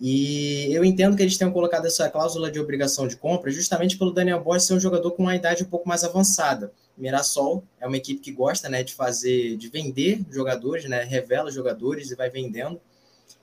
E 0.00 0.72
eu 0.72 0.84
entendo 0.84 1.16
que 1.16 1.22
eles 1.22 1.36
tenham 1.36 1.52
colocado 1.52 1.86
essa 1.86 2.08
cláusula 2.08 2.50
de 2.50 2.58
obrigação 2.58 3.06
de 3.06 3.16
compra 3.16 3.50
justamente 3.50 3.96
pelo 3.96 4.12
Daniel 4.12 4.42
Borges 4.42 4.66
ser 4.66 4.74
um 4.74 4.80
jogador 4.80 5.12
com 5.12 5.22
uma 5.22 5.36
idade 5.36 5.62
um 5.62 5.68
pouco 5.68 5.88
mais 5.88 6.02
avançada. 6.02 6.72
Mirassol 6.96 7.64
é 7.80 7.86
uma 7.86 7.96
equipe 7.96 8.20
que 8.20 8.32
gosta 8.32 8.68
né, 8.68 8.82
de 8.82 8.94
fazer, 8.94 9.56
de 9.56 9.68
vender 9.68 10.24
jogadores, 10.30 10.88
né, 10.88 11.04
revela 11.04 11.50
jogadores 11.50 12.10
e 12.10 12.14
vai 12.14 12.30
vendendo. 12.30 12.80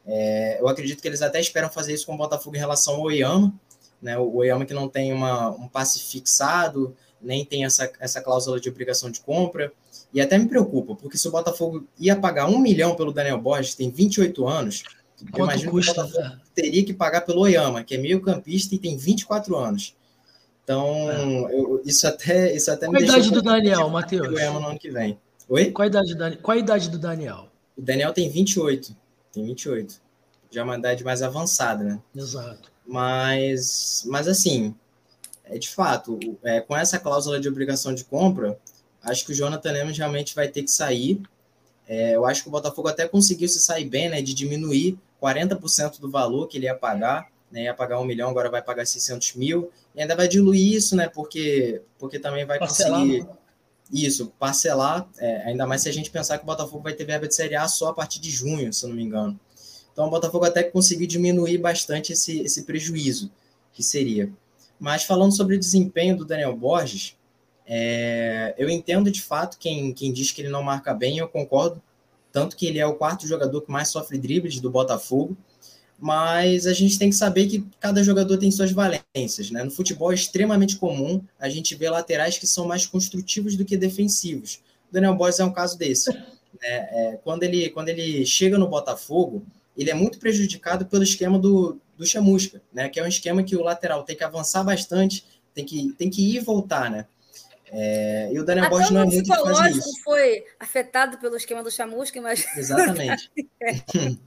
É, 0.05 0.59
eu 0.59 0.67
acredito 0.67 1.01
que 1.01 1.07
eles 1.07 1.21
até 1.21 1.39
esperam 1.39 1.69
fazer 1.69 1.93
isso 1.93 2.05
com 2.05 2.15
o 2.15 2.17
Botafogo 2.17 2.55
em 2.55 2.59
relação 2.59 2.95
ao 2.95 3.01
Oyama, 3.03 3.53
né? 4.01 4.17
O 4.17 4.37
Oyama 4.37 4.65
que 4.65 4.73
não 4.73 4.89
tem 4.89 5.13
uma, 5.13 5.51
um 5.51 5.67
passe 5.67 5.99
fixado, 5.99 6.95
nem 7.21 7.45
tem 7.45 7.65
essa, 7.65 7.91
essa 7.99 8.21
cláusula 8.21 8.59
de 8.59 8.69
obrigação 8.69 9.09
de 9.09 9.19
compra. 9.19 9.71
E 10.13 10.19
até 10.19 10.37
me 10.37 10.47
preocupa, 10.47 10.95
porque 10.95 11.17
se 11.17 11.27
o 11.27 11.31
Botafogo 11.31 11.87
ia 11.97 12.15
pagar 12.15 12.47
um 12.47 12.59
milhão 12.59 12.95
pelo 12.95 13.13
Daniel 13.13 13.39
Borges, 13.39 13.75
tem 13.75 13.89
28 13.89 14.45
anos, 14.45 14.83
Quanto 15.29 15.37
eu 15.37 15.45
imagino 15.45 15.71
custa, 15.71 15.93
que 15.93 15.99
o 15.99 16.03
Botafogo 16.03 16.41
teria 16.55 16.83
que 16.83 16.93
pagar 16.93 17.21
pelo 17.21 17.41
Oyama, 17.41 17.83
que 17.83 17.95
é 17.95 17.97
meio 17.97 18.21
campista 18.21 18.75
e 18.75 18.79
tem 18.79 18.97
24 18.97 19.55
anos. 19.55 19.95
Então, 20.63 21.11
é. 21.11 21.55
eu, 21.55 21.81
isso 21.85 22.07
até, 22.07 22.55
isso 22.55 22.71
até 22.71 22.87
Qual 22.87 22.97
a 22.97 23.01
idade 23.01 23.31
do 23.31 23.41
Daniel, 23.41 23.89
Matheus? 23.89 24.27
O 24.27 24.33
Oyama 24.33 24.59
no 24.59 24.67
ano 24.67 24.79
que 24.79 24.89
vem. 24.89 25.17
Oi? 25.49 25.71
Qual 25.71 25.83
a 25.83 25.87
idade, 25.87 26.37
qual 26.37 26.57
a 26.57 26.59
idade 26.59 26.89
do 26.89 26.97
Daniel? 26.97 27.47
O 27.77 27.81
Daniel 27.81 28.13
tem 28.13 28.29
28. 28.29 28.95
Tem 29.31 29.45
28. 29.45 30.01
Já 30.49 30.61
é 30.61 30.63
uma 30.63 30.77
idade 30.77 31.03
mais 31.03 31.21
avançada, 31.21 31.83
né? 31.83 31.99
Exato. 32.15 32.71
Mas, 32.85 34.03
mas 34.07 34.27
assim, 34.27 34.75
é 35.51 35.57
de 35.57 35.69
fato, 35.69 36.17
é, 36.43 36.61
com 36.61 36.75
essa 36.75 36.97
cláusula 36.97 37.39
de 37.39 37.47
obrigação 37.49 37.93
de 37.93 38.05
compra, 38.05 38.57
acho 39.03 39.25
que 39.25 39.33
o 39.33 39.35
Jonathan 39.35 39.71
Lemos 39.71 39.97
realmente 39.97 40.33
vai 40.33 40.47
ter 40.47 40.63
que 40.63 40.71
sair. 40.71 41.21
É, 41.85 42.15
eu 42.15 42.25
acho 42.25 42.43
que 42.43 42.47
o 42.47 42.51
Botafogo 42.51 42.87
até 42.87 43.05
conseguiu 43.05 43.49
se 43.49 43.59
sair 43.59 43.83
bem, 43.83 44.09
né? 44.09 44.21
De 44.21 44.33
diminuir 44.33 44.97
40% 45.21 45.99
do 45.99 46.09
valor 46.09 46.47
que 46.47 46.57
ele 46.57 46.67
ia 46.67 46.75
pagar. 46.75 47.29
Né, 47.51 47.63
ia 47.63 47.73
pagar 47.73 47.99
um 47.99 48.05
milhão, 48.05 48.29
agora 48.29 48.49
vai 48.49 48.61
pagar 48.61 48.85
600 48.85 49.35
mil. 49.35 49.69
E 49.93 50.01
ainda 50.01 50.15
vai 50.15 50.25
diluir 50.25 50.73
isso, 50.73 50.95
né? 50.95 51.09
Porque, 51.09 51.81
porque 51.99 52.17
também 52.17 52.45
vai 52.45 52.57
Parcelar, 52.57 53.01
conseguir. 53.01 53.23
Né? 53.23 53.29
Isso, 53.91 54.31
parcelar, 54.39 55.05
é, 55.17 55.49
ainda 55.49 55.67
mais 55.67 55.81
se 55.81 55.89
a 55.89 55.91
gente 55.91 56.09
pensar 56.09 56.37
que 56.37 56.45
o 56.45 56.47
Botafogo 56.47 56.81
vai 56.81 56.93
ter 56.93 57.03
verba 57.03 57.27
de 57.27 57.35
Série 57.35 57.57
A 57.57 57.67
só 57.67 57.89
a 57.89 57.93
partir 57.93 58.21
de 58.21 58.31
junho, 58.31 58.71
se 58.71 58.85
eu 58.85 58.89
não 58.89 58.95
me 58.95 59.03
engano. 59.03 59.37
Então 59.91 60.07
o 60.07 60.09
Botafogo 60.09 60.45
até 60.45 60.63
conseguiu 60.63 61.05
diminuir 61.05 61.57
bastante 61.57 62.13
esse, 62.13 62.39
esse 62.39 62.63
prejuízo 62.63 63.29
que 63.73 63.83
seria. 63.83 64.31
Mas 64.81 65.03
falando 65.03 65.33
sobre 65.33 65.55
o 65.55 65.59
desempenho 65.59 66.17
do 66.17 66.25
Daniel 66.25 66.57
Borges, 66.57 67.15
é, 67.65 68.53
eu 68.57 68.69
entendo 68.69 69.09
de 69.09 69.21
fato 69.21 69.57
quem, 69.57 69.93
quem 69.93 70.11
diz 70.11 70.31
que 70.31 70.41
ele 70.41 70.49
não 70.49 70.63
marca 70.63 70.93
bem, 70.93 71.19
eu 71.19 71.29
concordo. 71.29 71.81
Tanto 72.33 72.57
que 72.57 72.65
ele 72.65 72.79
é 72.79 72.85
o 72.85 72.95
quarto 72.95 73.27
jogador 73.27 73.61
que 73.61 73.71
mais 73.71 73.89
sofre 73.89 74.17
dribles 74.17 74.59
do 74.59 74.71
Botafogo 74.71 75.37
mas 76.01 76.65
a 76.65 76.73
gente 76.73 76.97
tem 76.97 77.11
que 77.11 77.15
saber 77.15 77.45
que 77.45 77.63
cada 77.79 78.01
jogador 78.01 78.35
tem 78.35 78.49
suas 78.49 78.71
valências. 78.71 79.51
Né? 79.51 79.63
No 79.63 79.69
futebol 79.69 80.11
é 80.11 80.15
extremamente 80.15 80.77
comum 80.77 81.23
a 81.39 81.47
gente 81.47 81.75
ver 81.75 81.91
laterais 81.91 82.39
que 82.39 82.47
são 82.47 82.65
mais 82.65 82.87
construtivos 82.87 83.55
do 83.55 83.63
que 83.63 83.77
defensivos. 83.77 84.55
O 84.89 84.93
Daniel 84.93 85.13
Borges 85.13 85.39
é 85.39 85.45
um 85.45 85.53
caso 85.53 85.77
desse. 85.77 86.11
Né? 86.11 86.25
É, 86.63 87.19
quando, 87.23 87.43
ele, 87.43 87.69
quando 87.69 87.89
ele 87.89 88.25
chega 88.25 88.57
no 88.57 88.67
Botafogo, 88.67 89.43
ele 89.77 89.91
é 89.91 89.93
muito 89.93 90.17
prejudicado 90.17 90.87
pelo 90.87 91.03
esquema 91.03 91.37
do, 91.37 91.77
do 92.01 92.07
Chamusca, 92.07 92.59
né? 92.73 92.89
que 92.89 92.99
é 92.99 93.03
um 93.03 93.07
esquema 93.07 93.43
que 93.43 93.55
o 93.55 93.61
lateral 93.61 94.03
tem 94.03 94.15
que 94.15 94.23
avançar 94.23 94.63
bastante, 94.63 95.23
tem 95.53 95.63
que, 95.63 95.93
tem 95.93 96.09
que 96.09 96.31
ir 96.31 96.37
e 96.37 96.39
voltar. 96.39 96.89
Né? 96.89 97.05
É, 97.71 98.31
e 98.33 98.39
o 98.39 98.43
Daniel 98.43 98.71
Borges 98.71 98.89
não 98.89 99.01
é 99.01 99.05
muito 99.05 99.21
de 99.21 99.29
fazer 99.29 99.69
isso. 99.69 100.01
foi 100.03 100.43
afetado 100.59 101.19
pelo 101.19 101.37
esquema 101.37 101.61
do 101.61 101.69
Chamusca, 101.69 102.19
mas... 102.19 102.43
Exatamente. 102.57 103.31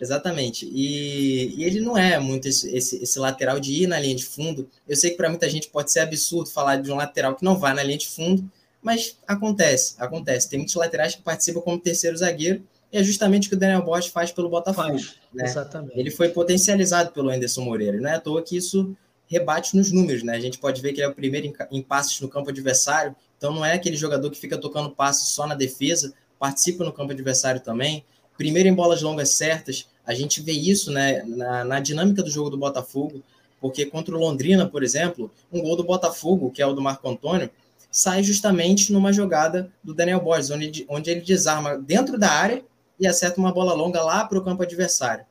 Exatamente. 0.00 0.66
E, 0.72 1.56
e, 1.56 1.64
ele 1.64 1.80
não 1.80 1.98
é 1.98 2.16
muito 2.20 2.46
esse, 2.46 2.74
esse, 2.74 3.02
esse, 3.02 3.18
lateral 3.18 3.58
de 3.58 3.82
ir 3.82 3.86
na 3.88 3.98
linha 3.98 4.14
de 4.14 4.24
fundo. 4.24 4.70
Eu 4.88 4.94
sei 4.94 5.10
que 5.10 5.16
para 5.16 5.28
muita 5.28 5.50
gente 5.50 5.68
pode 5.68 5.90
ser 5.90 6.00
absurdo 6.00 6.48
falar 6.48 6.76
de 6.76 6.92
um 6.92 6.96
lateral 6.96 7.34
que 7.34 7.44
não 7.44 7.58
vai 7.58 7.74
na 7.74 7.82
linha 7.82 7.98
de 7.98 8.08
fundo, 8.08 8.48
mas 8.80 9.18
acontece, 9.26 9.96
acontece. 9.98 10.48
Tem 10.48 10.60
muitos 10.60 10.76
laterais 10.76 11.16
que 11.16 11.22
participam 11.22 11.60
como 11.60 11.78
terceiro 11.78 12.16
zagueiro, 12.16 12.62
é 12.92 13.02
justamente 13.02 13.46
o 13.46 13.50
que 13.50 13.56
o 13.56 13.58
Daniel 13.58 13.82
Borges 13.82 14.10
faz 14.10 14.32
pelo 14.32 14.48
Botafogo. 14.48 14.88
Faz, 14.88 15.14
né? 15.32 15.44
Exatamente. 15.44 15.98
Ele 15.98 16.10
foi 16.10 16.28
potencializado 16.30 17.12
pelo 17.12 17.30
Anderson 17.30 17.62
Moreira. 17.62 18.00
Não 18.00 18.10
é 18.10 18.14
à 18.14 18.20
toa 18.20 18.42
que 18.42 18.56
isso 18.56 18.96
rebate 19.26 19.76
nos 19.76 19.92
números, 19.92 20.22
né? 20.22 20.34
A 20.34 20.40
gente 20.40 20.58
pode 20.58 20.80
ver 20.82 20.92
que 20.92 21.00
ele 21.00 21.06
é 21.06 21.08
o 21.08 21.14
primeiro 21.14 21.46
em, 21.46 21.54
em 21.70 21.82
passes 21.82 22.20
no 22.20 22.28
campo 22.28 22.50
adversário, 22.50 23.14
então 23.36 23.52
não 23.54 23.64
é 23.64 23.74
aquele 23.74 23.96
jogador 23.96 24.28
que 24.30 24.38
fica 24.38 24.58
tocando 24.58 24.90
passes 24.90 25.28
só 25.28 25.46
na 25.46 25.54
defesa, 25.54 26.12
participa 26.38 26.84
no 26.84 26.92
campo 26.92 27.12
adversário 27.12 27.60
também 27.60 28.04
primeiro 28.40 28.70
em 28.70 28.74
bolas 28.74 29.02
longas 29.02 29.28
certas, 29.28 29.86
A 30.06 30.14
gente 30.14 30.40
vê 30.40 30.52
isso 30.52 30.90
né, 30.90 31.22
na, 31.24 31.62
na 31.62 31.78
dinâmica 31.78 32.22
do 32.22 32.30
jogo 32.30 32.48
do 32.48 32.56
Botafogo, 32.56 33.22
porque 33.60 33.84
contra 33.84 34.16
o 34.16 34.18
Londrina, 34.18 34.66
por 34.66 34.82
exemplo, 34.82 35.30
um 35.52 35.60
gol 35.60 35.76
do 35.76 35.84
Botafogo, 35.84 36.50
que 36.50 36.62
é 36.62 36.66
o 36.66 36.72
do 36.72 36.80
Marco 36.80 37.06
Antônio, 37.06 37.50
sai 37.90 38.22
justamente 38.22 38.94
numa 38.94 39.12
jogada 39.12 39.70
do 39.84 39.92
Daniel 39.92 40.22
Borges, 40.22 40.50
onde, 40.50 40.86
onde 40.88 41.10
ele 41.10 41.20
desarma 41.20 41.76
dentro 41.76 42.18
da 42.18 42.30
área 42.30 42.64
e 43.00 43.06
acerta 43.06 43.40
uma 43.40 43.52
bola 43.52 43.72
longa 43.72 44.02
lá 44.02 44.24
para 44.24 44.38
o 44.38 44.44
campo 44.44 44.62
adversário. 44.62 45.24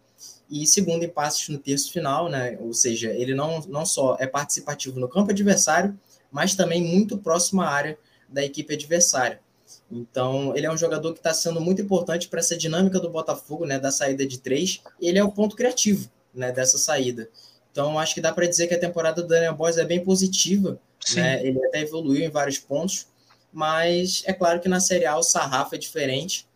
E 0.49 0.65
segundo 0.65 1.03
em 1.03 1.09
passes 1.09 1.47
no 1.49 1.59
terço 1.59 1.91
final, 1.91 2.27
né? 2.27 2.57
Ou 2.59 2.73
seja, 2.73 3.11
ele 3.11 3.35
não, 3.35 3.61
não 3.67 3.85
só 3.85 4.17
é 4.19 4.25
participativo 4.25 4.99
no 4.99 5.07
campo 5.07 5.29
adversário, 5.29 5.97
mas 6.31 6.55
também 6.55 6.81
muito 6.81 7.17
próximo 7.17 7.61
à 7.61 7.67
área 7.67 7.97
da 8.27 8.43
equipe 8.43 8.73
adversária. 8.73 9.39
Então, 9.91 10.55
ele 10.55 10.65
é 10.65 10.71
um 10.71 10.77
jogador 10.77 11.13
que 11.13 11.19
está 11.19 11.33
sendo 11.33 11.61
muito 11.61 11.81
importante 11.81 12.27
para 12.27 12.39
essa 12.39 12.57
dinâmica 12.57 12.99
do 12.99 13.09
Botafogo, 13.09 13.65
né, 13.65 13.79
da 13.79 13.91
saída 13.91 14.25
de 14.25 14.39
três. 14.39 14.81
Ele 14.99 15.17
é 15.17 15.23
o 15.23 15.31
ponto 15.31 15.55
criativo, 15.55 16.09
né, 16.33 16.51
dessa 16.51 16.77
saída. 16.77 17.29
Então, 17.71 17.97
acho 17.97 18.13
que 18.13 18.21
dá 18.21 18.31
para 18.31 18.47
dizer 18.47 18.67
que 18.67 18.73
a 18.73 18.79
temporada 18.79 19.21
do 19.21 19.27
Daniel 19.27 19.55
Boys 19.55 19.77
é 19.77 19.85
bem 19.85 20.03
positiva. 20.03 20.79
Né? 21.15 21.45
Ele 21.45 21.63
até 21.65 21.81
evoluiu 21.81 22.23
em 22.23 22.29
vários 22.29 22.57
pontos, 22.57 23.07
mas 23.51 24.23
é 24.25 24.33
claro 24.33 24.59
que 24.59 24.69
na 24.69 24.79
Série 24.79 25.05
A 25.05 25.17
o 25.17 25.23
sarrafo 25.23 25.75
é 25.75 25.77
diferente. 25.77 26.47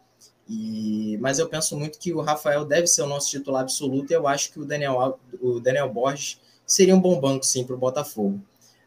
E, 0.50 1.18
mas 1.22 1.40
eu 1.40 1.48
penso 1.48 1.78
muito 1.78 1.98
que 1.98 2.14
o 2.14 2.22
Rafael 2.22 2.66
deve 2.66 2.88
ser 2.88 3.02
o 3.02 3.08
nosso 3.08 3.30
titular 3.30 3.62
absoluto 3.62 4.12
e 4.12 4.16
eu 4.16 4.28
acho 4.28 4.52
que 4.52 4.60
o 4.60 4.66
Daniel, 4.66 5.20
o 5.42 5.60
Daniel 5.60 5.90
Borges 5.90 6.40
seria 6.66 6.96
um 6.96 7.00
bom 7.00 7.20
banco, 7.20 7.46
sim, 7.46 7.64
para 7.64 7.76
o 7.76 7.80
Botafogo. 7.80 8.42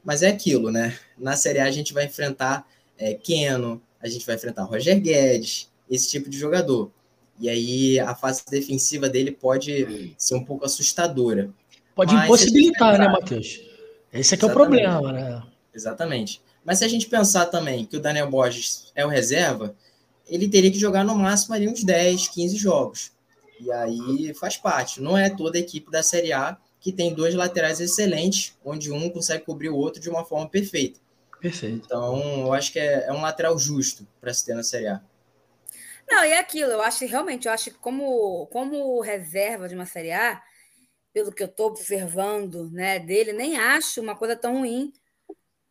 Mas 0.04 0.22
é 0.22 0.28
aquilo, 0.28 0.70
né? 0.70 0.96
Na 1.18 1.34
Série 1.34 1.59
A 1.59 1.64
a 1.64 1.70
gente 1.70 1.92
vai 1.92 2.04
enfrentar 2.04 2.66
é, 2.98 3.14
Keno, 3.14 3.80
a 4.00 4.09
gente 4.09 4.24
vai 4.24 4.36
enfrentar 4.36 4.64
Roger 4.64 5.00
Guedes, 5.00 5.70
esse 5.90 6.11
tipo 6.11 6.28
de 6.28 6.38
jogador. 6.38 6.90
E 7.38 7.48
aí 7.48 8.00
a 8.00 8.14
fase 8.14 8.42
defensiva 8.48 9.09
dele 9.09 9.30
pode 9.30 10.14
ser 10.16 10.34
um 10.34 10.44
pouco 10.44 10.64
assustadora. 10.64 11.50
Pode 11.94 12.14
Mas 12.14 12.24
impossibilitar, 12.24 12.98
né, 12.98 13.09
Matheus? 13.09 13.61
Esse 14.12 14.34
é 14.34 14.36
que 14.36 14.44
é 14.44 14.48
o 14.48 14.52
problema, 14.52 15.12
né? 15.12 15.42
Exatamente. 15.74 16.40
Mas 16.64 16.78
se 16.78 16.84
a 16.84 16.88
gente 16.88 17.07
pensar 17.07 17.46
também 17.46 17.84
que 17.84 17.96
o 17.96 18.00
Daniel 18.00 18.30
Borges 18.30 18.90
é 18.94 19.04
o 19.04 19.09
reserva, 19.09 19.74
ele 20.29 20.49
teria 20.49 20.70
que 20.70 20.79
jogar 20.79 21.05
no 21.05 21.14
máximo 21.14 21.55
ali 21.55 21.68
uns 21.68 21.85
10, 21.85 22.29
15 22.29 22.57
jogos. 22.57 23.12
E 23.61 23.70
aí 23.72 24.35
faz 24.35 24.57
parte. 24.57 25.01
Não 25.01 25.16
é 25.16 25.31
toda 25.31 25.57
a 25.57 25.61
equipe 25.61 25.91
da 25.91 26.03
Série 26.03 26.33
A 26.33 26.59
que 26.81 26.93
tem 26.93 27.14
dois 27.14 27.35
laterais 27.35 27.81
excelentes, 27.81 28.57
onde 28.64 28.93
um 28.93 29.11
consegue 29.11 29.45
cobrir 29.45 29.70
o 29.70 29.77
outro 29.77 30.01
de 30.01 30.09
uma 30.09 30.24
forma 30.24 30.49
perfeita. 30.49 31.01
Perfeito. 31.41 31.83
Então, 31.85 32.43
eu 32.43 32.53
acho 32.53 32.72
que 32.72 32.79
é, 32.79 33.07
é 33.07 33.12
um 33.12 33.22
lateral 33.22 33.59
justo 33.59 34.07
para 34.20 34.33
se 34.33 34.45
ter 34.45 34.55
na 34.55 34.62
Série 34.62 34.89
A. 34.89 35.01
Não, 36.09 36.24
e 36.24 36.29
é 36.29 36.39
aquilo, 36.39 36.70
eu 36.70 36.81
acho 36.81 37.05
realmente, 37.05 37.49
eu 37.49 37.53
acho 37.53 37.70
que 37.70 37.79
como, 37.79 38.47
como 38.47 39.01
reserva 39.01 39.68
de 39.68 39.74
uma 39.74 39.87
Série 39.87 40.12
A, 40.12 40.41
pelo 41.12 41.33
que 41.33 41.43
eu 41.43 41.49
estou 41.49 41.66
observando 41.66 42.70
né, 42.70 43.01
dele, 43.01 43.33
nem 43.33 43.57
acho 43.57 44.01
uma 44.01 44.14
coisa 44.14 44.37
tão 44.37 44.59
ruim, 44.59 44.93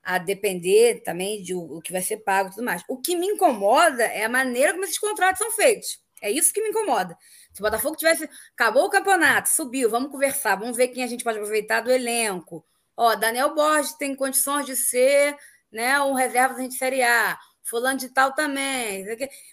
a 0.05 0.19
depender 0.19 1.01
também 1.03 1.41
de 1.41 1.55
o, 1.55 1.81
que 1.81 1.91
vai 1.91 2.01
ser 2.01 2.17
pago 2.17 2.49
e 2.49 2.51
tudo 2.51 2.63
mais. 2.63 2.83
O 2.87 3.01
que 3.01 3.15
me 3.15 3.25
incomoda 3.25 4.03
é 4.03 4.23
a 4.23 4.29
maneira 4.29 4.71
como 4.71 4.85
esses 4.85 4.99
contratos 4.99 5.39
são 5.39 5.51
feitos. 5.51 5.99
É 6.21 6.29
isso 6.29 6.53
que 6.53 6.61
me 6.61 6.69
incomoda. 6.69 7.17
Se 7.51 7.59
o 7.59 7.63
Botafogo 7.63 7.95
tivesse. 7.95 8.29
Acabou 8.53 8.85
o 8.85 8.89
campeonato, 8.89 9.49
subiu, 9.49 9.89
vamos 9.89 10.11
conversar, 10.11 10.55
vamos 10.57 10.77
ver 10.77 10.89
quem 10.89 11.03
a 11.03 11.07
gente 11.07 11.23
pode 11.23 11.39
aproveitar 11.39 11.81
do 11.81 11.91
elenco. 11.91 12.63
Ó, 12.95 13.15
Daniel 13.15 13.55
Borges 13.55 13.93
tem 13.93 14.15
condições 14.15 14.67
de 14.67 14.75
ser 14.75 15.35
né, 15.71 15.99
um 15.99 16.13
reserva 16.13 16.53
da 16.53 16.61
gente 16.61 16.75
Série 16.75 17.01
A 17.01 17.37
fulano 17.65 17.97
de 17.97 18.09
tal 18.09 18.33
também. 18.33 19.05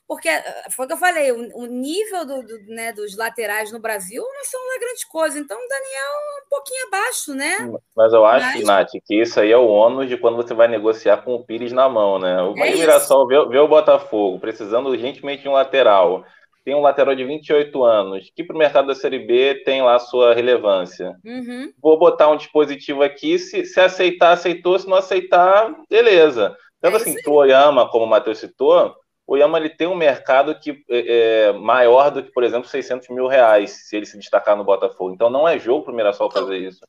Porque 0.07 0.29
eh, 0.29 0.71
foi 0.71 0.85
o 0.85 0.89
que 0.89 0.95
eu 0.95 0.99
falei, 0.99 1.33
o, 1.33 1.67
nível 1.67 2.25
do, 2.27 2.43
do, 2.43 2.59
né, 2.67 2.93
dos 2.93 3.17
laterais 3.17 3.73
no 3.73 3.81
Brasil 3.81 4.23
não 4.23 4.45
são 4.45 4.61
uma 4.61 4.79
grande 4.79 5.07
coisa. 5.09 5.39
Então, 5.39 5.57
o 5.57 5.69
Daniel 5.69 6.13
é 6.13 6.45
um 6.45 6.49
pouquinho 6.49 6.87
abaixo, 6.87 7.35
né? 7.35 7.81
Mas 7.97 8.13
eu 8.13 8.25
acho, 8.25 8.59
Mas... 8.59 8.65
Nath, 8.65 8.91
que 9.05 9.21
isso 9.21 9.41
aí 9.41 9.51
é 9.51 9.57
o 9.57 9.67
ônus 9.67 10.09
de 10.09 10.17
quando 10.17 10.37
você 10.37 10.55
vai 10.55 10.69
negociar 10.69 11.19
com 11.19 11.35
o 11.35 11.45
Pires 11.45 11.73
na 11.73 11.89
mão, 11.89 12.19
né? 12.19 12.43
O 12.43 12.57
é 12.59 12.73
Mirassol 12.73 13.27
vê, 13.27 13.45
vê 13.47 13.59
o 13.59 13.69
Botafogo 13.69 14.39
precisando 14.39 14.91
urgentemente 14.91 15.43
de 15.43 15.49
um 15.49 15.53
lateral. 15.53 16.25
Tem 16.65 16.75
um 16.77 16.81
lateral 16.81 17.15
de 17.17 17.25
28 17.25 17.83
anos, 17.83 18.31
que 18.37 18.45
para 18.45 18.55
o 18.55 18.59
mercado 18.59 18.87
da 18.87 18.95
Série 18.95 19.19
B 19.19 19.63
tem 19.65 19.83
lá 19.83 19.99
sua 19.99 20.33
relevância. 20.33 21.17
Uhum. 21.25 21.73
Vou 21.83 21.99
botar 21.99 22.31
um 22.31 22.37
dispositivo 22.37 23.03
aqui, 23.03 23.37
se, 23.37 23.65
se 23.65 23.81
aceitar, 23.81 24.33
aceitou, 24.33 24.79
se 24.79 24.89
não 24.89 24.97
aceitar, 24.97 25.75
beleza. 25.91 26.57
Tanto 26.83 26.97
é 26.97 27.01
assim, 27.01 27.17
o 27.29 27.35
Oyama, 27.35 27.89
como 27.89 28.05
o 28.05 28.09
Matheus 28.09 28.39
citou, 28.39 28.97
o 29.25 29.35
Oyama 29.35 29.57
ele 29.57 29.71
tem 29.71 29.87
um 29.87 29.95
mercado 29.95 30.59
que 30.59 30.83
é, 30.91 31.47
é, 31.47 31.53
maior 31.53 32.11
do 32.11 32.25
que, 32.25 32.33
por 32.33 32.43
exemplo, 32.43 32.69
600 32.69 33.09
mil 33.11 33.29
reais, 33.29 33.87
se 33.89 33.97
ele 33.97 34.05
se 34.05 34.19
destacar 34.19 34.57
no 34.57 34.65
Botafogo. 34.65 35.15
Então 35.15 35.31
não 35.31 35.47
é 35.47 35.61
jogo 35.61 35.85
para 35.85 35.93
o 35.93 35.97
Mirassol 35.97 36.29
fazer 36.29 36.59
isso. 36.59 36.81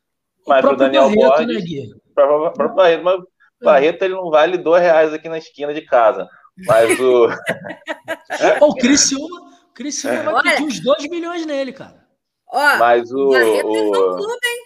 Mas 0.47 0.61
para 0.61 0.73
o 0.73 0.75
Daniel 0.75 1.03
Barreto, 1.03 1.45
Borges, 1.45 1.63
né, 1.63 1.95
para 2.15 2.65
o 2.65 2.75
Barreto, 2.75 3.03
mas 3.03 3.21
Barreto 3.61 4.03
ele 4.03 4.15
não 4.15 4.31
vale 4.31 4.57
dois 4.57 4.81
reais 4.81 5.13
aqui 5.13 5.29
na 5.29 5.37
esquina 5.37 5.73
de 5.73 5.81
casa. 5.81 6.27
Mas 6.65 6.99
o. 6.99 7.27
o 8.61 8.75
Criciúma, 8.75 9.41
Criciúma 9.75 10.31
vai 10.31 10.43
pedir 10.43 10.63
uns 10.63 10.79
2 10.79 11.09
milhões 11.09 11.45
nele, 11.45 11.71
cara. 11.71 12.03
Ó, 12.51 12.77
mas 12.77 13.11
o. 13.11 13.29
Barreto 13.29 13.67
o... 13.67 14.15
clube, 14.17 14.47
hein? 14.47 14.63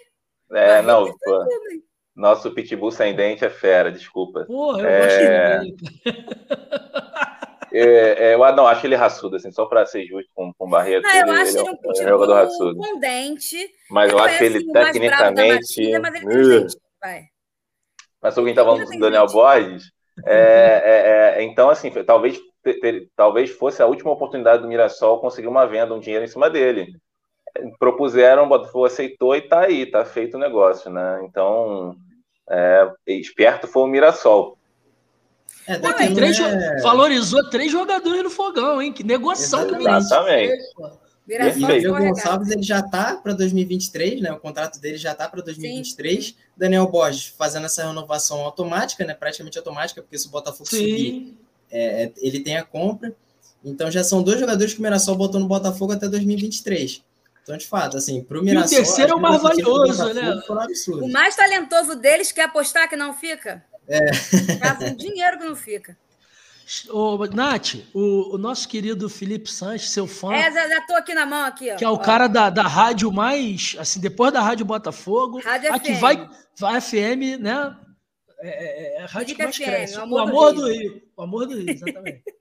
É, 0.51 0.81
Barreto 0.81 0.85
não. 0.87 1.03
Clube, 1.05 1.86
nosso 2.17 2.51
pitbull 2.51 2.91
sem 2.91 3.15
dente 3.15 3.45
é 3.45 3.49
fera, 3.49 3.91
desculpa. 3.91 4.43
Porra, 4.45 4.81
eu 4.81 4.87
é... 4.87 5.57
gosto 5.59 5.75
é, 7.71 8.29
é, 8.29 8.33
eu 8.33 8.55
não 8.55 8.65
acho 8.65 8.85
ele 8.87 8.95
raçudo, 8.95 9.35
assim, 9.35 9.51
só 9.51 9.67
para 9.67 9.85
ser 9.85 10.03
justo 10.05 10.29
com, 10.33 10.51
com 10.53 10.65
o 10.65 10.69
Barreto. 10.69 11.03
Não, 11.03 11.15
eu 11.15 11.27
ele, 11.27 11.31
acho 11.31 11.51
ele, 11.51 11.59
é 11.59 11.61
um 11.61 11.75
pitbull 11.75 12.01
é 12.01 12.09
jogador 12.09 12.33
raçudo. 12.33 12.79
com 12.79 12.99
dente. 12.99 13.69
Mas 13.91 14.11
eu 14.11 14.17
acho 14.17 14.43
ele 14.43 14.57
assim, 14.57 14.71
tecnicamente. 14.71 15.99
mas 15.99 16.15
ele 16.15 16.57
uh. 16.57 16.67
vai. 16.99 17.25
Mas 18.19 18.33
sobre 18.33 18.49
quem 18.49 18.55
tá 18.55 18.65
falando 18.65 18.83
do 18.83 18.99
Daniel 18.99 19.27
Borges, 19.27 19.91
é, 20.25 21.35
é, 21.37 21.43
então, 21.43 21.69
assim, 21.69 21.91
talvez, 22.03 22.39
ter, 22.63 23.07
talvez 23.15 23.51
fosse 23.51 23.79
a 23.83 23.85
última 23.85 24.11
oportunidade 24.11 24.63
do 24.63 24.67
Mirassol 24.67 25.21
conseguir 25.21 25.47
uma 25.47 25.67
venda, 25.67 25.93
um 25.93 25.99
dinheiro 25.99 26.25
em 26.25 26.27
cima 26.27 26.49
dele 26.49 26.91
propuseram, 27.79 28.43
o 28.43 28.49
Botafogo 28.49 28.85
aceitou 28.85 29.35
e 29.35 29.41
tá 29.41 29.61
aí, 29.61 29.85
tá 29.85 30.05
feito 30.05 30.37
o 30.37 30.39
negócio, 30.39 30.91
né? 30.91 31.21
Então, 31.23 31.95
é, 32.49 32.89
esperto 33.07 33.67
foi 33.67 33.83
o 33.83 33.87
Mirassol. 33.87 34.57
É, 35.67 35.77
Pô, 35.77 35.91
tem 35.93 36.13
três, 36.13 36.39
é... 36.39 36.81
Valorizou 36.81 37.49
três 37.49 37.71
jogadores 37.71 38.23
no 38.23 38.29
fogão, 38.29 38.81
hein? 38.81 38.93
Que 38.93 39.03
negociação 39.03 39.67
que 39.67 39.73
o 39.75 39.97
Exatamente. 41.27 41.85
E 41.85 41.89
o 41.89 41.93
Gonçalves 41.93 42.49
ele 42.49 42.63
já 42.63 42.81
tá 42.81 43.17
para 43.17 43.33
2023, 43.33 44.21
né? 44.21 44.31
O 44.31 44.39
contrato 44.39 44.79
dele 44.79 44.95
já 44.95 45.13
tá 45.13 45.27
para 45.27 45.41
2023. 45.41 46.25
Sim. 46.25 46.35
Daniel 46.55 46.87
Borges 46.87 47.33
fazendo 47.37 47.65
essa 47.65 47.85
renovação 47.85 48.39
automática, 48.39 49.03
né? 49.03 49.13
Praticamente 49.13 49.57
automática, 49.57 50.01
porque 50.01 50.17
se 50.17 50.27
o 50.27 50.31
Botafogo 50.31 50.69
Sim. 50.69 50.77
subir, 50.77 51.37
é, 51.69 52.03
é, 52.03 52.13
ele 52.17 52.39
tem 52.39 52.55
a 52.55 52.63
compra. 52.63 53.13
Então 53.61 53.91
já 53.91 54.05
são 54.05 54.23
dois 54.23 54.39
jogadores 54.39 54.73
que 54.73 54.79
o 54.79 54.83
Mirassol 54.83 55.15
botou 55.15 55.41
no 55.41 55.47
Botafogo 55.47 55.91
até 55.91 56.07
2023. 56.07 57.03
Então, 57.47 57.57
de 57.57 57.65
fato, 57.65 57.95
assim, 57.95 58.21
para 58.21 58.37
o 58.37 58.43
Mirassol... 58.43 58.77
E 58.77 58.81
o 58.81 58.83
terceiro 58.83 59.13
é 59.13 59.15
o 59.15 59.21
mais 59.21 59.41
valioso, 59.41 60.13
né? 60.13 60.41
O 60.89 61.09
mais 61.09 61.33
talentoso 61.33 61.95
deles 61.95 62.29
quer 62.29 62.43
apostar 62.43 62.89
que 62.89 62.97
não 62.97 63.13
fica? 63.13 63.63
É. 63.87 63.99
Gasta 64.59 64.91
dinheiro 64.91 65.37
que 65.37 65.45
não 65.45 65.55
fica. 65.55 65.97
Ô, 66.89 67.25
Nath, 67.27 67.75
o, 67.93 68.35
o, 68.35 68.37
nosso 68.37 68.67
querido 68.67 69.07
Felipe 69.07 69.49
Sanches, 69.49 69.91
seu 69.91 70.05
fã. 70.05 70.33
É, 70.33 70.51
já, 70.51 70.67
já 70.67 70.81
tô 70.81 70.93
aqui 70.95 71.13
na 71.13 71.25
mão, 71.25 71.45
aqui, 71.45 71.71
ó. 71.71 71.77
Que 71.77 71.85
é 71.85 71.89
o 71.89 71.93
ó. 71.93 71.97
cara 71.97 72.27
da, 72.27 72.49
da 72.49 72.63
rádio 72.63 73.09
mais, 73.13 73.77
assim, 73.79 74.01
depois 74.01 74.33
da 74.33 74.41
Rádio 74.41 74.65
Botafogo. 74.65 75.39
Rádio 75.39 75.73
aqui 75.73 75.95
FM. 75.95 76.01
vai, 76.01 76.29
vai 76.59 76.81
FM, 76.81 77.39
né? 77.39 77.77
É, 78.41 78.49
é, 78.49 78.97
é 78.97 79.03
a 79.03 79.05
rádio 79.05 79.37
que 79.37 79.43
mais 79.43 79.55
FM, 79.55 79.63
cresce. 79.63 79.97
O 79.97 80.01
amor, 80.01 80.19
o 80.19 80.27
amor 80.27 80.53
do, 80.53 80.67
Rio. 80.67 80.89
do 80.89 80.89
Rio. 80.89 81.01
O 81.15 81.21
amor 81.21 81.47
do 81.47 81.55
Rio, 81.55 81.69
exatamente. 81.69 82.23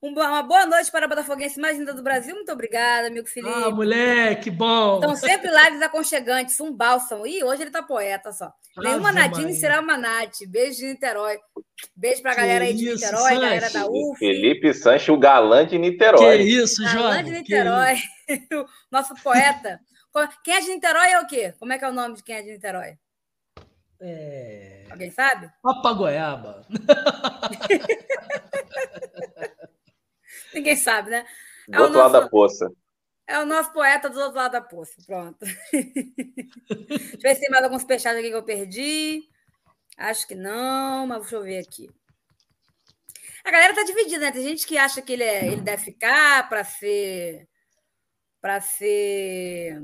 Uma 0.00 0.42
boa 0.42 0.66
noite 0.66 0.90
para 0.90 1.06
a 1.06 1.08
Botafoguense 1.08 1.58
mais 1.58 1.78
linda 1.78 1.94
do 1.94 2.02
Brasil. 2.02 2.34
Muito 2.34 2.52
obrigada, 2.52 3.08
amigo 3.08 3.26
Felipe. 3.26 3.52
Ah, 3.52 3.70
moleque, 3.70 4.50
bom. 4.50 4.96
Estão 4.96 5.16
sempre 5.16 5.50
lives 5.50 5.80
aconchegantes, 5.80 6.60
um 6.60 6.70
bálsamo. 6.70 7.26
Ih, 7.26 7.42
hoje 7.42 7.62
ele 7.62 7.70
tá 7.70 7.82
poeta 7.82 8.30
só. 8.30 8.52
Nenhuma 8.76 9.10
Nadine 9.10 9.54
será 9.54 9.80
uma 9.80 9.96
Nath. 9.96 10.36
Beijo 10.48 10.80
de 10.80 10.86
Niterói. 10.88 11.38
Beijo 11.94 12.20
para 12.20 12.32
a 12.32 12.34
galera 12.34 12.66
aí 12.66 12.74
de 12.74 12.90
Niterói, 12.90 13.22
Sanches. 13.22 13.40
galera 13.40 13.70
da 13.70 13.86
UF. 13.86 14.18
Felipe 14.18 14.74
Sanches, 14.74 15.08
o 15.08 15.18
galã 15.18 15.66
de 15.66 15.78
Niterói. 15.78 16.38
Que 16.38 16.42
isso, 16.44 16.86
João. 16.88 17.04
Galã 17.04 17.24
de 17.24 17.30
Niterói. 17.30 17.96
Nosso 18.92 19.14
poeta. 19.22 19.80
Quem 20.44 20.54
é 20.54 20.60
de 20.60 20.68
Niterói 20.74 21.10
é 21.10 21.20
o 21.20 21.26
quê? 21.26 21.54
Como 21.58 21.72
é 21.72 21.78
que 21.78 21.84
é 21.84 21.88
o 21.88 21.94
nome 21.94 22.16
de 22.16 22.22
quem 22.22 22.36
é 22.36 22.42
de 22.42 22.52
Niterói? 22.52 22.98
É... 24.00 24.84
Alguém 24.90 25.10
sabe? 25.10 25.50
Papagoiaba. 25.62 26.66
Ninguém 30.56 30.76
sabe, 30.76 31.10
né? 31.10 31.26
É 31.68 31.76
do 31.76 31.82
outro 31.82 31.98
nosso... 31.98 32.12
lado 32.12 32.24
da 32.24 32.28
poça. 32.30 32.72
É 33.28 33.38
o 33.40 33.44
nosso 33.44 33.72
poeta 33.72 34.08
do 34.08 34.18
outro 34.20 34.36
lado 34.36 34.52
da 34.52 34.60
poça. 34.60 34.94
Pronto. 35.06 35.38
deixa 35.70 37.14
eu 37.14 37.20
ver 37.20 37.34
se 37.34 37.40
tem 37.40 37.50
mais 37.50 37.64
alguns 37.64 37.82
fechados 37.82 38.18
aqui 38.18 38.30
que 38.30 38.36
eu 38.36 38.42
perdi. 38.42 39.28
Acho 39.98 40.26
que 40.26 40.34
não, 40.34 41.06
mas 41.06 41.20
deixa 41.22 41.36
eu 41.36 41.42
ver 41.42 41.58
aqui. 41.58 41.90
A 43.44 43.50
galera 43.50 43.74
tá 43.74 43.82
dividida, 43.82 44.18
né? 44.18 44.32
Tem 44.32 44.42
gente 44.42 44.66
que 44.66 44.78
acha 44.78 45.02
que 45.02 45.12
ele, 45.12 45.24
é, 45.24 45.46
ele 45.46 45.60
deve 45.60 45.84
ficar 45.84 46.48
para 46.48 46.64
ser 46.64 47.48
para 48.40 48.60
ser 48.60 49.82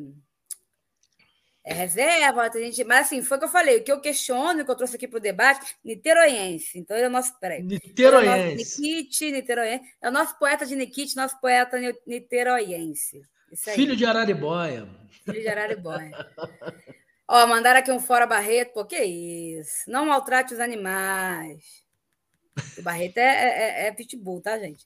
é 1.64 1.72
reserva, 1.72 2.50
tem 2.50 2.64
gente, 2.64 2.82
mas 2.82 3.06
assim, 3.06 3.22
foi 3.22 3.36
o 3.36 3.40
que 3.40 3.46
eu 3.46 3.50
falei, 3.50 3.78
o 3.78 3.84
que 3.84 3.92
eu 3.92 4.00
questiono, 4.00 4.62
o 4.62 4.64
que 4.64 4.70
eu 4.70 4.74
trouxe 4.74 4.96
aqui 4.96 5.06
para 5.06 5.18
o 5.18 5.20
debate, 5.20 5.76
niteroiense. 5.84 6.78
Então, 6.78 6.96
ele 6.96 7.06
é 7.06 7.08
o 7.08 7.12
nosso. 7.12 7.38
Peraí. 7.38 7.62
Niteroiense. 7.62 8.80
É 8.80 8.90
Nikit, 8.90 9.30
niteroiense. 9.30 9.84
É 10.00 10.08
o 10.08 10.12
nosso 10.12 10.36
poeta 10.38 10.66
de 10.66 10.74
Nikit, 10.74 11.14
nosso 11.14 11.40
poeta 11.40 11.78
niteroiense. 12.04 13.22
Filho 13.74 13.94
de 13.94 14.04
Araribóia. 14.04 14.88
Filho 15.24 15.40
de 15.40 15.48
Araribóia. 15.48 16.10
Ó, 17.28 17.46
mandaram 17.46 17.78
aqui 17.78 17.92
um 17.92 18.00
fora 18.00 18.26
Barreto, 18.26 18.72
pô, 18.72 18.84
que 18.84 18.98
isso? 18.98 19.88
Não 19.88 20.04
maltrate 20.04 20.54
os 20.54 20.60
animais. 20.60 21.84
O 22.76 22.82
Barreto 22.82 23.18
é, 23.18 23.84
é, 23.84 23.86
é 23.86 23.92
pitbull, 23.92 24.40
tá, 24.40 24.58
gente? 24.58 24.84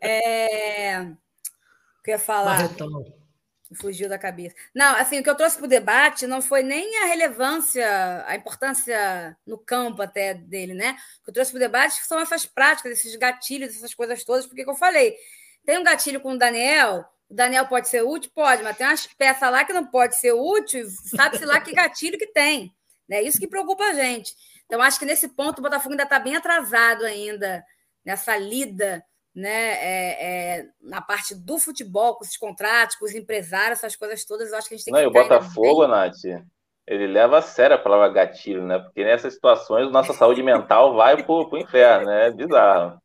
é, 0.98 1.00
o 1.00 2.02
que 2.02 2.10
eu 2.10 2.14
ia 2.14 2.18
falar? 2.18 2.56
Barretão. 2.56 3.23
Fugiu 3.72 4.08
da 4.08 4.18
cabeça. 4.18 4.54
Não, 4.74 4.94
assim, 4.96 5.18
o 5.18 5.22
que 5.22 5.30
eu 5.30 5.34
trouxe 5.34 5.56
para 5.56 5.64
o 5.64 5.68
debate 5.68 6.26
não 6.26 6.42
foi 6.42 6.62
nem 6.62 7.02
a 7.02 7.06
relevância, 7.06 8.24
a 8.26 8.36
importância 8.36 9.36
no 9.46 9.56
campo 9.56 10.02
até 10.02 10.34
dele, 10.34 10.74
né? 10.74 10.96
O 11.20 11.24
que 11.24 11.30
eu 11.30 11.34
trouxe 11.34 11.50
para 11.50 11.56
o 11.56 11.60
debate 11.60 11.94
são 12.06 12.20
essas 12.20 12.44
práticas, 12.44 12.92
esses 12.92 13.16
gatilhos, 13.16 13.74
essas 13.74 13.94
coisas 13.94 14.22
todas, 14.22 14.46
porque 14.46 14.64
que 14.64 14.70
eu 14.70 14.74
falei. 14.74 15.16
Tem 15.64 15.78
um 15.78 15.82
gatilho 15.82 16.20
com 16.20 16.32
o 16.32 16.38
Daniel, 16.38 17.06
o 17.28 17.34
Daniel 17.34 17.66
pode 17.66 17.88
ser 17.88 18.02
útil? 18.02 18.30
Pode, 18.34 18.62
mas 18.62 18.76
tem 18.76 18.86
umas 18.86 19.06
peças 19.06 19.50
lá 19.50 19.64
que 19.64 19.72
não 19.72 19.86
pode 19.86 20.16
ser 20.16 20.32
útil, 20.32 20.86
sabe-se 21.16 21.46
lá 21.46 21.58
que 21.58 21.72
gatilho 21.72 22.18
que 22.18 22.26
tem. 22.26 22.74
É 23.08 23.14
né? 23.14 23.22
isso 23.22 23.38
que 23.38 23.48
preocupa 23.48 23.84
a 23.84 23.94
gente. 23.94 24.34
Então, 24.66 24.80
acho 24.80 24.98
que 24.98 25.04
nesse 25.06 25.28
ponto 25.28 25.58
o 25.58 25.62
Botafogo 25.62 25.92
ainda 25.92 26.04
está 26.04 26.18
bem 26.18 26.36
atrasado 26.36 27.04
ainda, 27.04 27.64
nessa 28.04 28.36
lida 28.36 29.04
né, 29.34 29.50
é, 29.50 30.58
é, 30.58 30.66
na 30.80 31.00
parte 31.00 31.34
do 31.34 31.58
futebol, 31.58 32.14
com 32.14 32.24
os 32.24 32.36
contratos, 32.36 32.96
com 32.96 33.04
os 33.04 33.14
empresários, 33.14 33.78
essas 33.78 33.96
coisas 33.96 34.24
todas, 34.24 34.50
eu 34.50 34.58
acho 34.58 34.68
que 34.68 34.74
a 34.74 34.78
gente 34.78 34.84
tem 34.84 34.92
Não, 34.92 35.00
que. 35.00 35.06
Não, 35.06 35.12
e 35.12 35.20
o 35.20 35.22
Botafogo, 35.22 35.80
bem... 35.80 35.90
Nath, 35.90 36.44
ele 36.86 37.06
leva 37.06 37.38
a 37.38 37.42
sério 37.42 37.74
a 37.74 37.78
palavra 37.78 38.10
gatilho, 38.10 38.64
né? 38.64 38.78
Porque 38.78 39.02
nessas 39.02 39.34
situações 39.34 39.90
nossa 39.90 40.12
saúde 40.12 40.42
mental 40.42 40.94
vai 40.94 41.22
pro, 41.22 41.48
pro 41.48 41.58
inferno, 41.58 42.06
né? 42.06 42.28
É 42.28 42.30
bizarro. 42.30 43.00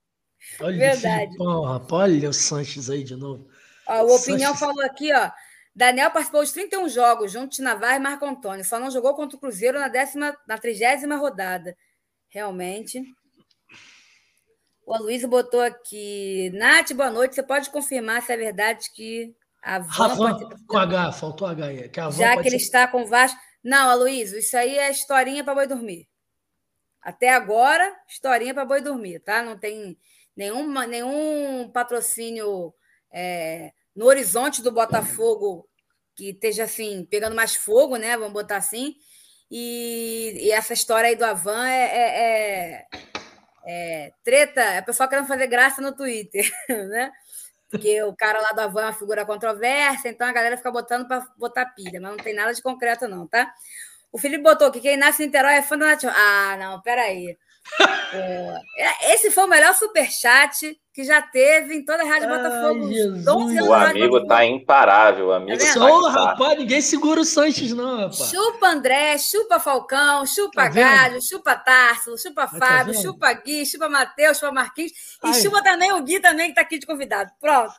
Olha, 0.61 0.77
Verdade. 0.77 1.25
Filipão, 1.25 1.85
olha 1.91 2.29
o 2.29 2.33
Sanches 2.33 2.89
aí 2.89 3.03
de 3.03 3.15
novo. 3.15 3.47
Ó, 3.87 4.03
o 4.03 4.15
Opinião 4.15 4.53
Sanches... 4.53 4.59
falou 4.59 4.81
aqui, 4.85 5.13
ó. 5.13 5.31
Daniel 5.73 6.11
participou 6.11 6.43
de 6.43 6.51
31 6.51 6.89
jogos, 6.89 7.31
junto 7.31 7.55
de 7.55 7.61
Navarro 7.61 7.95
e 7.95 7.99
Marco 7.99 8.25
Antônio. 8.25 8.65
Só 8.65 8.79
não 8.79 8.91
jogou 8.91 9.13
contra 9.13 9.37
o 9.37 9.39
Cruzeiro 9.39 9.79
na, 9.79 9.87
décima, 9.87 10.35
na 10.47 10.57
30 10.57 11.15
rodada. 11.15 11.75
Realmente. 12.27 13.01
O 14.89 14.97
Luiz 14.97 15.23
botou 15.23 15.61
aqui. 15.61 16.49
Nath, 16.55 16.93
boa 16.93 17.11
noite. 17.11 17.35
Você 17.35 17.43
pode 17.43 17.69
confirmar 17.69 18.23
se 18.23 18.33
é 18.33 18.37
verdade 18.37 18.89
que 18.91 19.35
a 19.61 19.77
Van. 19.77 19.85
Rafa, 19.87 20.57
com 20.67 20.77
H, 20.79 21.11
faltou 21.11 21.47
H 21.47 21.63
aí. 21.63 21.89
Que 21.89 22.01
Já 22.09 22.35
que 22.35 22.47
ele 22.47 22.57
ser... 22.57 22.65
está 22.65 22.87
com 22.87 23.03
o 23.03 23.05
Vasco. 23.05 23.39
Não, 23.63 23.87
Aloysio, 23.87 24.39
isso 24.39 24.57
aí 24.57 24.79
é 24.79 24.89
historinha 24.89 25.43
para 25.43 25.53
boi 25.53 25.67
dormir. 25.67 26.09
Até 27.03 27.29
agora, 27.29 27.95
historinha 28.07 28.51
para 28.51 28.65
boi 28.65 28.81
dormir, 28.81 29.19
tá? 29.19 29.43
Não 29.43 29.59
tem 29.59 29.95
nenhum, 30.35 30.67
nenhum 30.87 31.69
patrocínio 31.71 32.73
é, 33.11 33.71
no 33.95 34.07
horizonte 34.07 34.63
do 34.63 34.71
Botafogo 34.71 35.69
que 36.15 36.31
esteja 36.31 36.63
assim, 36.63 37.05
pegando 37.05 37.35
mais 37.35 37.53
fogo, 37.53 37.95
né? 37.97 38.17
Vamos 38.17 38.33
botar 38.33 38.57
assim. 38.57 38.95
E, 39.51 40.47
e 40.47 40.51
essa 40.51 40.73
história 40.73 41.09
aí 41.09 41.15
do 41.15 41.25
Avan 41.25 41.67
é, 41.67 41.83
é, 41.83 42.21
é, 42.21 42.87
é 43.69 44.11
treta, 44.23 44.61
é 44.61 44.79
o 44.79 44.85
pessoal 44.85 45.07
querendo 45.07 45.27
fazer 45.27 45.45
graça 45.47 45.81
no 45.81 45.95
Twitter, 45.95 46.49
né? 46.89 47.11
Porque 47.69 48.01
o 48.01 48.15
cara 48.15 48.41
lá 48.41 48.51
do 48.51 48.61
Avan 48.61 48.81
é 48.81 48.85
uma 48.85 48.93
figura 48.93 49.25
controversa, 49.25 50.09
então 50.09 50.27
a 50.27 50.31
galera 50.31 50.57
fica 50.57 50.71
botando 50.71 51.07
para 51.07 51.23
botar 51.37 51.67
pilha, 51.67 52.01
mas 52.01 52.11
não 52.11 52.17
tem 52.17 52.33
nada 52.33 52.51
de 52.51 52.63
concreto, 52.63 53.07
não, 53.07 53.27
tá? 53.27 53.53
O 54.11 54.17
Felipe 54.17 54.41
botou 54.41 54.71
que 54.71 54.81
quem 54.81 54.97
nasce 54.97 55.21
em 55.21 55.27
Niterói 55.27 55.53
é 55.53 55.61
fã 55.61 55.77
do 55.77 55.85
National. 55.85 56.15
Ah, 56.17 56.57
não, 56.57 56.81
peraí. 56.81 57.37
É, 58.11 59.13
esse 59.13 59.29
foi 59.29 59.43
o 59.43 59.47
melhor 59.47 59.75
superchat 59.75 60.75
que 60.93 61.03
já 61.03 61.21
teve 61.21 61.75
em 61.75 61.85
toda 61.85 62.03
a 62.03 62.05
Rádio 62.05 62.29
Ai, 62.29 62.37
Botafogo. 62.37 63.69
O 63.69 63.73
amigo 63.73 64.25
tá 64.25 64.45
imparável. 64.45 65.27
O 65.27 65.31
amigo 65.31 65.57
tá 65.57 65.73
Só, 65.73 66.09
rapaz, 66.09 66.57
ninguém 66.57 66.81
segura 66.81 67.21
o 67.21 67.25
Sanches, 67.25 67.71
não, 67.71 67.97
rapaz. 67.97 68.29
Chupa 68.29 68.67
André, 68.67 69.17
chupa 69.17 69.59
Falcão, 69.59 70.25
chupa 70.25 70.63
tá 70.63 70.69
Galho, 70.69 71.21
chupa 71.21 71.55
Tarso, 71.55 72.17
chupa 72.17 72.47
tá 72.47 72.57
Fábio, 72.57 72.93
tá 72.93 73.01
chupa 73.01 73.33
Gui, 73.33 73.65
chupa 73.65 73.87
Matheus, 73.87 74.37
chupa 74.39 74.51
Marquinhos. 74.51 74.91
Ai. 75.23 75.31
E 75.31 75.33
chupa 75.35 75.63
também 75.63 75.91
o 75.93 76.01
Gui 76.01 76.19
também, 76.19 76.49
que 76.49 76.55
tá 76.55 76.61
aqui 76.61 76.79
de 76.79 76.85
convidado. 76.85 77.31
Pronto. 77.39 77.73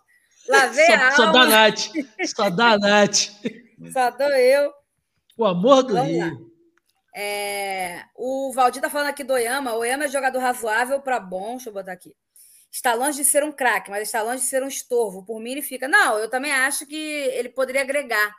Lavei 0.49 0.87
só, 0.87 0.93
a 0.93 0.97
alma. 0.97 1.17
Só 1.17 1.33
da 1.33 1.47
Nath. 1.47 1.81
Só 2.25 2.51
da 2.51 2.79
Nath. 2.79 3.19
Só 3.93 4.11
dou 4.11 4.29
eu. 4.29 4.73
O 5.37 5.45
amor 5.45 5.83
do 5.83 5.95
Vamos 5.95 6.11
Rio. 6.11 6.25
Lá. 6.25 6.50
É, 7.15 8.05
o 8.15 8.53
Valdir 8.53 8.81
tá 8.81 8.89
falando 8.89 9.09
aqui 9.09 9.25
do 9.25 9.33
Oyama. 9.33 9.75
O 9.75 9.79
Oyama 9.79 10.05
é 10.05 10.09
jogador 10.09 10.39
razoável 10.39 11.01
para 11.01 11.19
bom. 11.19 11.53
Deixa 11.53 11.69
eu 11.69 11.75
botar 11.75 11.93
aqui. 11.93 12.15
Está 12.71 12.95
longe 12.95 13.19
de 13.19 13.25
ser 13.25 13.43
um 13.43 13.51
craque, 13.51 13.91
mas 13.91 14.03
está 14.03 14.23
longe 14.23 14.43
de 14.43 14.49
ser 14.49 14.63
um 14.63 14.69
estorvo. 14.69 15.25
Por 15.25 15.41
mim, 15.41 15.53
ele 15.53 15.63
fica. 15.63 15.89
Não, 15.89 16.19
eu 16.19 16.31
também 16.31 16.53
acho 16.53 16.87
que 16.87 16.97
ele 16.97 17.49
poderia 17.49 17.83
agregar 17.83 18.33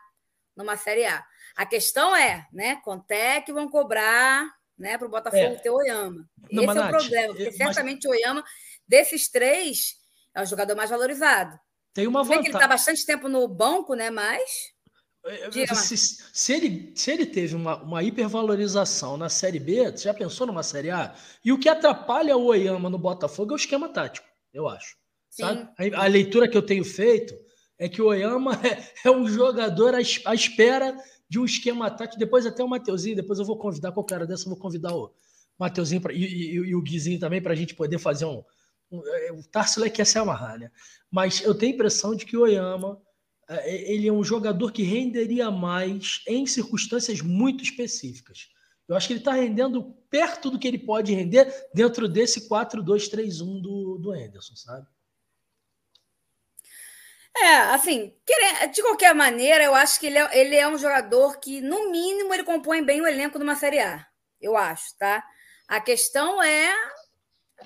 numa 0.56 0.78
Série 0.78 1.06
A. 1.06 1.24
A 1.56 1.66
questão 1.66 2.16
é, 2.16 2.48
né? 2.54 2.78
Quanto 2.84 3.12
é 3.12 3.42
que 3.42 3.52
vão 3.52 3.70
cobrar 3.70 4.50
né, 4.78 4.98
para 4.98 5.08
o 5.08 5.12
Botafogo 5.12 5.38
é. 5.38 5.56
ter 5.56 5.70
o 5.70 5.76
Oyama? 5.76 6.26
Não, 6.50 6.64
Esse 6.64 6.78
é 6.78 6.82
o 6.82 6.90
problema, 6.90 7.36
porque 7.36 7.52
certamente 7.52 8.08
o 8.08 8.12
Oyama, 8.12 8.44
desses 8.88 9.30
três, 9.30 9.96
é 10.34 10.42
o 10.42 10.46
jogador 10.46 10.76
mais 10.76 10.90
valorizado. 10.90 11.60
Tem 11.94 12.08
uma 12.08 12.24
vantagem. 12.24 12.46
ele 12.46 12.56
está 12.56 12.68
bastante 12.68 13.06
tempo 13.06 13.28
no 13.28 13.46
banco, 13.50 13.96
né? 13.96 14.10
Mas 14.10 14.72
se, 15.76 15.98
se, 15.98 16.54
ele, 16.54 16.92
se 16.96 17.12
ele 17.12 17.26
teve 17.26 17.56
uma, 17.56 17.82
uma 17.82 18.04
hipervalorização 18.04 19.18
na 19.18 19.30
Série 19.30 19.60
B, 19.60 19.92
você 19.92 20.06
já 20.06 20.14
pensou 20.14 20.48
numa 20.48 20.64
Série 20.64 20.90
A? 20.90 21.16
E 21.46 21.52
o 21.52 21.60
que 21.60 21.70
atrapalha 21.70 22.36
o 22.36 22.46
Oyama 22.46 22.90
no 22.90 22.98
Botafogo 22.98 23.52
é 23.52 23.54
o 23.54 23.58
esquema 23.58 23.88
tático, 23.88 24.28
eu 24.54 24.68
acho. 24.68 24.96
A, 25.42 26.04
a, 26.04 26.08
leitura 26.08 26.48
que 26.48 26.58
eu 26.58 26.62
tenho 26.62 26.84
feito 26.84 27.34
é 27.78 27.88
que 27.88 28.02
o 28.02 28.08
Oyama 28.08 28.54
é, 28.66 29.08
é 29.08 29.12
um 29.12 29.28
jogador 29.28 29.94
à, 29.94 30.00
à, 30.00 30.34
espera 30.34 30.98
de 31.30 31.40
um 31.40 31.46
esquema 31.46 31.90
tático. 31.90 32.20
Depois 32.20 32.46
até 32.46 32.64
o 32.64 32.68
Mateuzinho, 32.68 33.16
depois 33.16 33.40
eu 33.40 33.46
vou 33.46 33.58
convidar, 33.58 33.92
qualquer 33.92 34.16
hora 34.16 34.28
dessa 34.28 34.46
eu 34.46 34.50
vou 34.50 34.60
convidar 34.60 34.94
o 34.94 35.14
Mateuzinho 35.58 36.02
pra, 36.02 36.12
e, 36.12 36.24
e, 36.24 36.54
e, 36.56 36.76
o 36.76 36.82
Guizinho 36.82 37.20
também 37.20 37.42
para 37.42 37.54
a 37.54 37.56
gente 37.56 37.76
poder 37.76 38.00
fazer 38.00 38.26
um... 38.26 38.44
um 38.92 39.00
o 39.38 39.44
Tarsila 39.52 39.90
quer 39.90 40.06
se 40.06 40.18
amarrar, 40.18 40.60
né? 40.60 40.72
Mas 41.10 41.42
eu 41.44 41.56
tenho 41.56 41.72
a 41.72 41.76
impressão 41.76 42.16
de 42.16 42.26
que 42.26 42.36
o 42.36 42.42
Oyama 42.42 43.00
é, 43.00 43.11
ele 43.66 44.08
é 44.08 44.14
um 44.14 44.24
jogador 44.24 44.72
que 44.72 44.84
renderia 44.84 45.52
mais 45.52 46.22
em 46.28 46.46
circunstâncias 46.46 47.22
muito 47.22 47.64
específicas. 47.64 48.50
Eu 48.88 48.96
acho 48.96 49.08
que 49.08 49.14
ele 49.14 49.20
está 49.22 49.32
rendendo 49.32 49.94
perto 50.10 50.50
do 50.50 50.60
que 50.60 50.68
ele 50.68 50.78
pode 50.78 51.14
render 51.14 51.48
dentro 51.74 52.08
desse 52.08 52.50
4-2-3-1 52.50 53.62
do, 53.62 53.98
do 53.98 54.12
Anderson, 54.12 54.56
sabe? 54.56 54.88
É, 57.38 57.56
assim, 57.74 58.14
de 58.74 58.82
qualquer 58.82 59.16
maneira, 59.16 59.64
eu 59.64 59.74
acho 59.74 60.00
que 60.00 60.08
ele 60.08 60.18
é, 60.18 60.40
ele 60.40 60.56
é 60.56 60.68
um 60.68 60.78
jogador 60.78 61.40
que, 61.40 61.62
no 61.62 61.90
mínimo, 61.90 62.34
ele 62.34 62.44
compõe 62.44 62.84
bem 62.84 63.02
o 63.02 63.08
elenco 63.08 63.38
de 63.38 63.44
uma 63.44 63.56
Série 63.56 63.80
A. 63.80 64.06
Eu 64.40 64.58
acho, 64.58 64.98
tá? 64.98 65.24
A 65.68 65.80
questão 65.80 66.44
é 66.44 66.76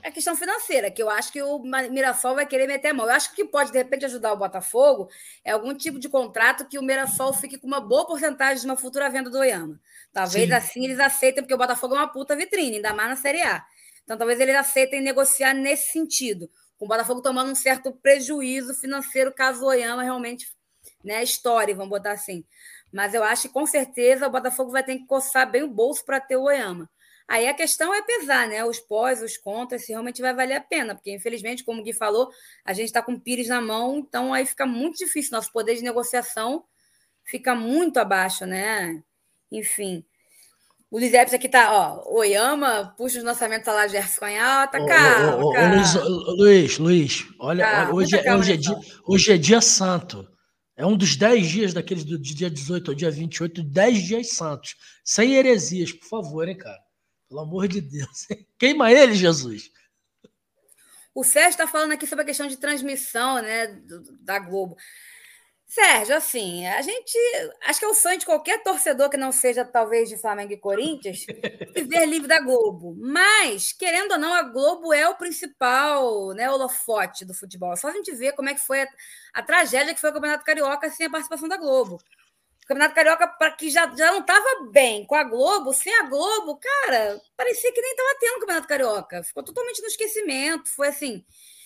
a 0.04 0.12
questão 0.12 0.36
financeira, 0.36 0.92
que 0.92 1.02
eu 1.02 1.10
acho 1.10 1.32
que 1.32 1.42
o 1.42 1.60
Mirassol 1.60 2.36
vai 2.36 2.46
querer 2.46 2.68
meter 2.68 2.90
a 2.90 2.94
mão. 2.94 3.06
Eu 3.06 3.14
acho 3.14 3.34
que 3.34 3.42
o 3.42 3.46
que 3.46 3.52
pode, 3.52 3.72
de 3.72 3.78
repente, 3.78 4.06
ajudar 4.06 4.34
o 4.34 4.38
Botafogo 4.38 5.10
é 5.44 5.52
algum 5.52 5.74
tipo 5.76 6.00
de 6.00 6.10
contrato 6.10 6.68
que 6.68 6.78
o 6.78 6.84
Mirassol 6.84 7.34
fique 7.34 7.58
com 7.58 7.68
uma 7.68 7.82
boa 7.82 8.06
porcentagem 8.06 8.62
de 8.62 8.66
uma 8.66 8.78
futura 8.78 9.10
venda 9.10 9.30
do 9.30 9.38
Oyama. 9.38 9.80
Talvez 10.14 10.48
Sim. 10.48 10.54
assim 10.54 10.86
eles 10.86 11.00
aceitem, 11.00 11.44
porque 11.44 11.54
o 11.54 11.58
Botafogo 11.58 11.96
é 11.96 12.00
uma 12.00 12.08
puta 12.08 12.36
vitrine, 12.36 12.78
ainda 12.78 12.94
mais 12.94 13.10
na 13.10 13.16
Série 13.16 13.42
A. 13.42 13.66
Então, 14.04 14.18
talvez 14.18 14.40
eles 14.40 14.56
aceitem 14.56 15.02
negociar 15.02 15.54
nesse 15.54 15.92
sentido, 15.92 16.50
com 16.78 16.86
o 16.86 16.88
Botafogo 16.88 17.22
tomando 17.22 17.52
um 17.52 17.56
certo 17.56 17.92
prejuízo 17.92 18.74
financeiro 18.76 19.34
caso 19.34 19.64
o 19.64 19.68
Oyama 19.68 20.04
realmente 20.04 20.48
né, 21.04 21.24
estoure, 21.24 21.74
vamos 21.74 21.90
botar 21.90 22.12
assim. 22.12 22.46
Mas 22.92 23.14
eu 23.14 23.24
acho 23.24 23.44
que 23.44 23.50
com 23.50 23.66
certeza 23.66 24.28
o 24.28 24.32
Botafogo 24.32 24.72
vai 24.72 24.84
ter 24.84 24.98
que 24.98 25.06
coçar 25.06 25.50
bem 25.50 25.64
o 25.64 25.68
bolso 25.68 26.06
para 26.06 26.20
ter 26.20 26.38
o 26.38 26.44
Oyama. 26.44 26.90
Aí 27.28 27.48
a 27.48 27.54
questão 27.54 27.94
é 27.94 28.02
pesar, 28.04 28.48
né? 28.48 28.64
Os 28.64 28.80
pós, 28.80 29.22
os 29.22 29.36
contras, 29.36 29.86
se 29.86 29.92
realmente 29.92 30.22
vai 30.22 30.34
valer 30.34 30.56
a 30.56 30.62
pena, 30.62 30.94
porque 30.94 31.12
infelizmente, 31.12 31.64
como 31.64 31.82
o 31.82 31.84
Gui 31.84 31.94
falou, 31.94 32.30
a 32.64 32.72
gente 32.72 32.86
está 32.86 33.02
com 33.02 33.14
o 33.14 33.20
Pires 33.20 33.48
na 33.48 33.60
mão, 33.60 33.98
então 33.98 34.34
aí 34.34 34.46
fica 34.46 34.66
muito 34.66 34.98
difícil. 34.98 35.32
Nosso 35.32 35.52
poder 35.52 35.76
de 35.76 35.84
negociação 35.84 36.64
fica 37.24 37.56
muito 37.56 37.98
abaixo, 37.98 38.46
né? 38.46 39.02
Enfim. 39.52 40.06
O 40.92 41.00
Luiz 41.00 41.14
Epes 41.14 41.34
aqui 41.34 41.50
tá, 41.50 41.74
ó, 41.74 42.18
Oyama, 42.20 42.94
puxa 42.96 43.18
os 43.18 43.24
lançamentos 43.24 43.68
lá 43.68 43.88
de 43.88 43.94
Gerson 43.94 44.20
Canhal, 44.20 44.68
tá 44.68 44.86
caro. 44.86 45.40
Luiz, 45.40 45.94
Luiz, 46.38 46.78
Luiz, 46.78 47.26
olha, 47.40 47.66
tá, 47.66 47.92
hoje, 47.92 48.16
é, 48.16 48.36
hoje, 48.36 48.54
é 48.54 48.58
dia, 48.58 48.80
hoje 49.06 49.34
é 49.34 49.38
dia 49.38 49.62
santo. 49.62 50.28
É 50.78 50.86
um 50.86 50.96
dos 50.96 51.16
10 51.16 51.48
dias 51.48 51.74
daqueles 51.74 52.04
do 52.04 52.20
dia 52.20 52.50
18 52.50 52.92
ao 52.92 52.96
dia 52.96 53.10
28, 53.10 53.64
10 53.64 54.04
dias 54.04 54.30
santos. 54.32 54.76
Sem 55.04 55.36
heresias, 55.36 55.92
por 55.92 56.08
favor, 56.08 56.48
hein, 56.48 56.58
cara. 56.58 56.85
Pelo 57.28 57.42
amor 57.42 57.68
de 57.68 57.82
Deus. 57.82 58.28
Queima 58.58 58.92
ele, 58.92 59.14
Jesus. 59.14 59.72
O 61.14 61.24
Sérgio 61.24 61.52
está 61.52 61.68
falando 61.68 61.94
aqui 61.94 62.06
sobre 62.06 62.24
a 62.24 62.26
questão 62.26 62.48
de 62.48 62.58
transmissão 62.58 63.42
né, 63.42 63.68
da 64.20 64.38
Globo. 64.38 64.76
Sérgio, 65.68 66.16
assim, 66.16 66.68
a 66.68 66.82
gente. 66.82 67.18
Acho 67.64 67.80
que 67.80 67.86
é 67.86 67.88
o 67.88 67.94
sonho 67.96 68.20
de 68.20 68.26
qualquer 68.26 68.62
torcedor 68.62 69.10
que 69.10 69.18
não 69.18 69.32
seja, 69.32 69.66
talvez, 69.66 70.08
de 70.08 70.18
Flamengo 70.18 70.54
e 70.54 70.58
Corinthians, 70.58 71.26
viver 71.74 72.06
livre 72.06 72.28
da 72.28 72.40
Globo. 72.40 72.96
Mas, 72.98 73.74
querendo 73.74 74.12
ou 74.12 74.18
não, 74.18 74.34
a 74.34 74.44
Globo 74.44 74.94
é 74.94 75.10
o 75.10 75.16
principal 75.16 76.34
né, 76.34 76.50
holofote 76.52 77.26
do 77.26 77.34
futebol. 77.34 77.74
É 77.74 77.76
só 77.78 77.88
a 77.88 77.94
gente 77.94 78.14
ver 78.14 78.34
como 78.34 78.50
é 78.50 78.54
que 78.54 78.62
foi 78.62 78.84
a, 78.84 78.88
a 79.34 79.42
tragédia 79.42 79.94
que 79.94 80.00
foi 80.00 80.12
o 80.12 80.14
Campeonato 80.14 80.46
Carioca 80.46 80.90
sem 80.92 81.08
a 81.08 81.10
participação 81.10 81.50
da 81.50 81.58
Globo. 81.58 81.98
O 82.66 82.68
Campeonato 82.68 82.96
Carioca, 82.96 83.28
para 83.28 83.52
que 83.52 83.70
já, 83.70 83.86
já 83.96 84.12
não 84.12 84.22
estava 84.22 84.72
bem 84.72 85.06
com 85.06 85.14
a 85.14 85.24
Globo, 85.24 85.72
sem 85.72 85.94
a 86.00 86.10
Globo, 86.10 86.58
cara, 86.58 87.22
parecia 87.38 87.72
que 87.72 87.80
nem 87.80 87.92
estava 87.92 88.18
tendo 88.20 88.38
o 88.38 88.40
Campeonato 88.40 88.68
Carioca. 88.68 89.24
Ficou 89.24 89.44
totalmente 89.44 89.84
no 89.84 89.88
esquecimento. 89.88 90.68
Foi 90.72 90.88
assim. 90.88 91.24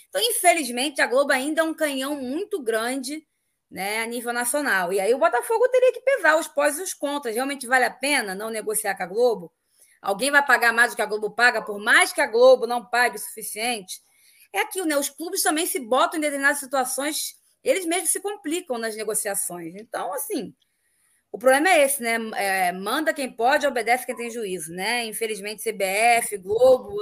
Então, 0.09 0.21
infelizmente, 0.21 1.01
a 1.01 1.07
Globo 1.07 1.31
ainda 1.31 1.61
é 1.61 1.63
um 1.63 1.73
canhão 1.73 2.15
muito 2.15 2.61
grande 2.61 3.25
né, 3.71 4.01
a 4.01 4.05
nível 4.05 4.33
nacional. 4.33 4.91
E 4.91 4.99
aí 4.99 5.13
o 5.13 5.17
Botafogo 5.17 5.69
teria 5.69 5.93
que 5.93 6.01
pesar 6.01 6.35
os 6.37 6.49
pós 6.49 6.77
e 6.77 6.81
os 6.81 6.93
contras. 6.93 7.33
Realmente 7.33 7.65
vale 7.65 7.85
a 7.85 7.91
pena 7.91 8.35
não 8.35 8.49
negociar 8.49 8.95
com 8.95 9.03
a 9.03 9.05
Globo? 9.05 9.53
Alguém 10.01 10.29
vai 10.29 10.45
pagar 10.45 10.73
mais 10.73 10.91
do 10.91 10.95
que 10.97 11.01
a 11.01 11.05
Globo 11.05 11.31
paga, 11.31 11.61
por 11.61 11.79
mais 11.79 12.11
que 12.11 12.19
a 12.19 12.27
Globo 12.27 12.67
não 12.67 12.85
pague 12.85 13.15
o 13.15 13.19
suficiente? 13.19 14.01
É 14.51 14.59
aquilo, 14.59 14.85
né? 14.85 14.97
Os 14.97 15.09
clubes 15.09 15.43
também 15.43 15.65
se 15.65 15.79
botam 15.79 16.17
em 16.17 16.21
determinadas 16.21 16.59
situações, 16.59 17.35
eles 17.63 17.85
mesmos 17.85 18.09
se 18.09 18.19
complicam 18.19 18.77
nas 18.77 18.97
negociações. 18.97 19.75
Então, 19.75 20.13
assim, 20.13 20.53
o 21.31 21.37
problema 21.37 21.69
é 21.69 21.83
esse, 21.83 22.01
né? 22.01 22.17
É, 22.35 22.71
manda 22.71 23.13
quem 23.13 23.31
pode, 23.31 23.67
obedece 23.67 24.05
quem 24.05 24.15
tem 24.15 24.31
juízo, 24.31 24.73
né? 24.73 25.05
Infelizmente, 25.05 25.63
CBF, 25.63 26.37
Globo, 26.37 26.95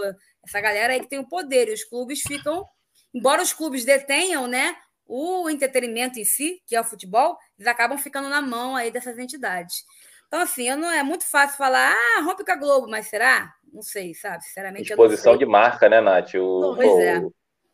essa 0.46 0.60
galera 0.60 0.94
aí 0.94 1.00
que 1.00 1.10
tem 1.10 1.20
o 1.20 1.28
poder, 1.28 1.70
e 1.70 1.74
os 1.74 1.84
clubes 1.84 2.22
ficam, 2.22 2.66
embora 3.14 3.42
os 3.42 3.54
clubes 3.54 3.86
detenham, 3.86 4.48
né? 4.48 4.76
o 5.08 5.50
entretenimento 5.50 6.20
em 6.20 6.26
si, 6.26 6.62
que 6.68 6.76
é 6.76 6.82
o 6.82 6.84
futebol, 6.84 7.38
eles 7.58 7.68
acabam 7.68 7.98
ficando 7.98 8.30
na 8.30 8.42
mão 8.42 8.76
aí 8.76 8.92
dessas 8.92 9.18
entidades. 9.18 9.86
Então, 10.28 10.42
assim, 10.42 10.70
não 10.76 10.92
é 10.92 11.02
muito 11.02 11.26
fácil 11.26 11.58
falar, 11.58 11.94
ah, 11.94 12.22
rompe 12.22 12.44
com 12.44 12.52
a 12.52 12.56
Globo, 12.56 12.88
mas 12.90 13.08
será? 13.08 13.54
Não 13.72 13.82
sei, 13.82 14.14
sabe? 14.14 14.44
Sinceramente, 14.44 14.90
Exposição 14.90 15.38
de 15.38 15.46
marca, 15.46 15.88
né, 15.88 16.02
Nath? 16.02 16.34
O, 16.36 16.60
não, 16.60 16.76
pois 16.76 17.00
é. 17.00 17.22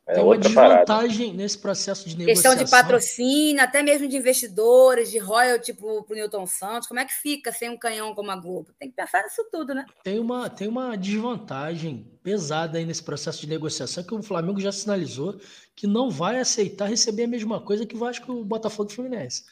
É 0.06 0.16
Tem 0.16 0.24
uma 0.24 0.38
desvantagem 0.38 1.28
parada. 1.28 1.44
nesse 1.44 1.58
processo 1.58 2.10
de 2.10 2.18
negociação. 2.18 2.52
Questão 2.52 2.66
de 2.66 2.70
patrocínio, 2.70 3.64
até 3.64 3.82
mesmo 3.82 4.06
de 4.06 4.18
investidores, 4.18 5.10
de 5.10 5.18
royalty 5.18 5.74
para 5.74 5.88
o 5.88 6.06
Newton 6.10 6.46
Santos. 6.46 6.90
Como 6.90 7.00
é 7.00 7.06
que 7.06 7.14
fica 7.14 7.54
sem 7.54 7.70
um 7.70 7.78
canhão 7.78 8.14
como 8.14 8.30
a 8.30 8.36
Globo? 8.36 8.74
Tem 8.78 8.90
que 8.90 8.96
pensar 8.96 9.24
nisso 9.24 9.48
tudo, 9.50 9.74
né? 9.74 9.86
Tem 10.04 10.20
uma, 10.20 10.50
tem 10.50 10.68
uma 10.68 10.98
desvantagem 10.98 12.12
pesada 12.22 12.78
aí 12.78 12.86
nesse 12.86 13.02
processo 13.02 13.40
de 13.40 13.48
negociação 13.48 14.04
que 14.04 14.14
o 14.14 14.22
Flamengo 14.22 14.60
já 14.60 14.74
sinalizou 14.74 15.40
que 15.76 15.88
não 15.88 16.10
vai 16.10 16.40
aceitar 16.40 16.90
receber 16.90 17.24
a 17.24 17.28
mesma 17.28 17.62
coisa 17.62 17.86
que 17.86 17.96
o 17.96 18.00
Vasco, 18.00 18.32
o 18.32 18.46
Botafogo 18.46 18.90
e 18.90 18.92
o 18.92 18.96
Fluminense. 18.96 19.44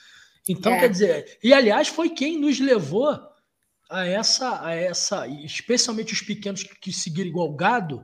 Então, 0.49 0.73
é. 0.73 0.79
quer 0.81 0.89
dizer, 0.89 1.39
e 1.41 1.53
aliás, 1.53 1.87
foi 1.87 2.09
quem 2.09 2.37
nos 2.37 2.59
levou 2.59 3.17
a 3.89 4.05
essa, 4.05 4.65
a 4.65 4.73
essa, 4.73 5.27
especialmente 5.27 6.13
os 6.13 6.21
pequenos 6.21 6.63
que, 6.63 6.75
que 6.79 6.93
seguiram 6.93 7.29
igual 7.29 7.53
gado, 7.53 8.03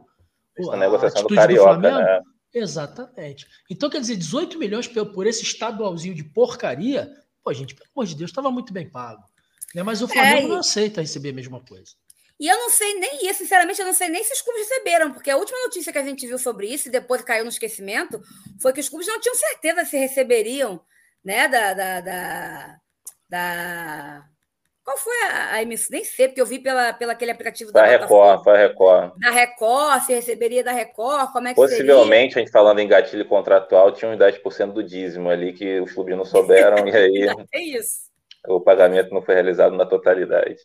a, 0.70 0.74
a 0.74 0.78
negociação 0.78 1.24
do 1.24 1.36
Carioca, 1.36 1.76
do 1.76 1.82
Flamengo, 1.82 2.00
né? 2.00 2.22
Exatamente. 2.54 3.46
Então, 3.70 3.90
quer 3.90 4.00
dizer, 4.00 4.16
18 4.16 4.58
milhões 4.58 4.88
por, 4.88 5.06
por 5.14 5.28
esse 5.28 5.44
estadualzinho 5.44 6.16
de 6.16 6.24
porcaria, 6.24 7.12
pô, 7.44 7.54
gente, 7.54 7.76
pelo 7.76 7.90
amor 7.96 8.06
de 8.06 8.16
Deus, 8.16 8.32
estava 8.32 8.52
muito 8.52 8.74
bem 8.74 8.90
pago. 8.90 9.24
Né? 9.76 9.84
Mas 9.84 10.02
o 10.02 10.06
é, 10.06 10.08
Flamengo 10.08 10.48
é, 10.48 10.50
não 10.50 10.60
aceita 10.60 11.02
receber 11.02 11.30
a 11.30 11.34
mesma 11.34 11.60
coisa. 11.60 11.92
E 12.40 12.48
eu 12.48 12.56
não 12.56 12.70
sei 12.70 12.94
nem 13.00 13.28
isso, 13.28 13.40
sinceramente, 13.40 13.80
eu 13.80 13.86
não 13.86 13.94
sei 13.94 14.10
nem 14.10 14.24
se 14.24 14.32
os 14.32 14.42
clubes 14.42 14.68
receberam, 14.68 15.12
porque 15.12 15.30
a 15.30 15.38
última 15.38 15.60
notícia 15.64 15.92
que 15.92 15.98
a 15.98 16.04
gente 16.04 16.28
viu 16.28 16.38
sobre 16.38 16.68
isso, 16.68 16.88
e 16.88 16.92
depois 16.92 17.24
caiu 17.24 17.44
no 17.44 17.50
esquecimento, 17.50 18.22
foi 18.62 18.74
que 18.74 18.80
os 18.80 18.90
clubes 18.90 19.08
não 19.08 19.20
tinham 19.20 19.36
certeza 19.36 19.86
se 19.86 19.98
receberiam, 19.98 20.80
né, 21.24 21.48
da, 21.48 21.74
da, 21.74 22.02
da, 22.02 22.80
da 23.28 24.30
qual 24.88 24.98
foi 24.98 25.22
a, 25.24 25.56
a, 25.56 25.62
emissão? 25.62 25.90
Nem 25.92 26.06
sei, 26.06 26.30
porque 26.30 26.40
eu 26.40 26.46
vi 26.46 26.60
pela, 26.60 26.94
pela 26.94 27.12
aquele 27.12 27.32
aplicativo 27.32 27.74
da 27.74 27.86
Record, 27.86 28.42
foi 28.42 28.54
a 28.54 28.68
Record. 28.68 29.20
Da 29.20 29.32
Record, 29.32 30.04
se 30.04 30.14
receberia 30.14 30.64
da 30.64 30.72
Record, 30.72 31.34
como 31.34 31.46
é 31.46 31.52
que 31.52 31.58
Possivelmente, 31.58 32.36
seria? 32.36 32.44
a 32.44 32.46
gente 32.46 32.52
falando 32.54 32.80
em 32.80 32.88
gatilho 32.88 33.28
contratual, 33.28 33.92
tinha 33.92 34.10
uns 34.10 34.18
10% 34.18 34.72
do 34.72 34.82
dízimo 34.82 35.30
ali 35.30 35.52
que 35.52 35.82
os 35.82 35.92
clubes 35.92 36.16
não 36.16 36.24
souberam, 36.24 36.88
e 36.88 36.96
aí 36.96 37.28
é 37.54 37.60
isso. 37.60 38.10
o 38.48 38.62
pagamento 38.62 39.14
não 39.14 39.22
foi 39.22 39.34
realizado 39.34 39.76
na 39.76 39.86
totalidade. 39.86 40.56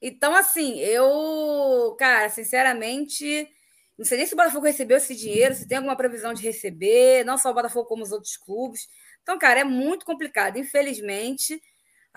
Então, 0.00 0.34
assim, 0.34 0.78
eu, 0.78 1.94
cara, 1.98 2.30
sinceramente, 2.30 3.46
não 3.98 4.06
sei 4.06 4.16
nem 4.16 4.26
se 4.26 4.32
o 4.32 4.36
Botafogo 4.38 4.64
recebeu 4.64 4.96
esse 4.96 5.14
dinheiro, 5.14 5.54
se 5.54 5.68
tem 5.68 5.76
alguma 5.76 5.94
previsão 5.94 6.32
de 6.32 6.42
receber, 6.42 7.22
não 7.22 7.36
só 7.36 7.50
o 7.50 7.54
Botafogo, 7.54 7.86
como 7.86 8.02
os 8.02 8.12
outros 8.12 8.34
clubes. 8.34 8.88
Então, 9.22 9.38
cara, 9.38 9.60
é 9.60 9.64
muito 9.64 10.06
complicado. 10.06 10.56
Infelizmente, 10.56 11.60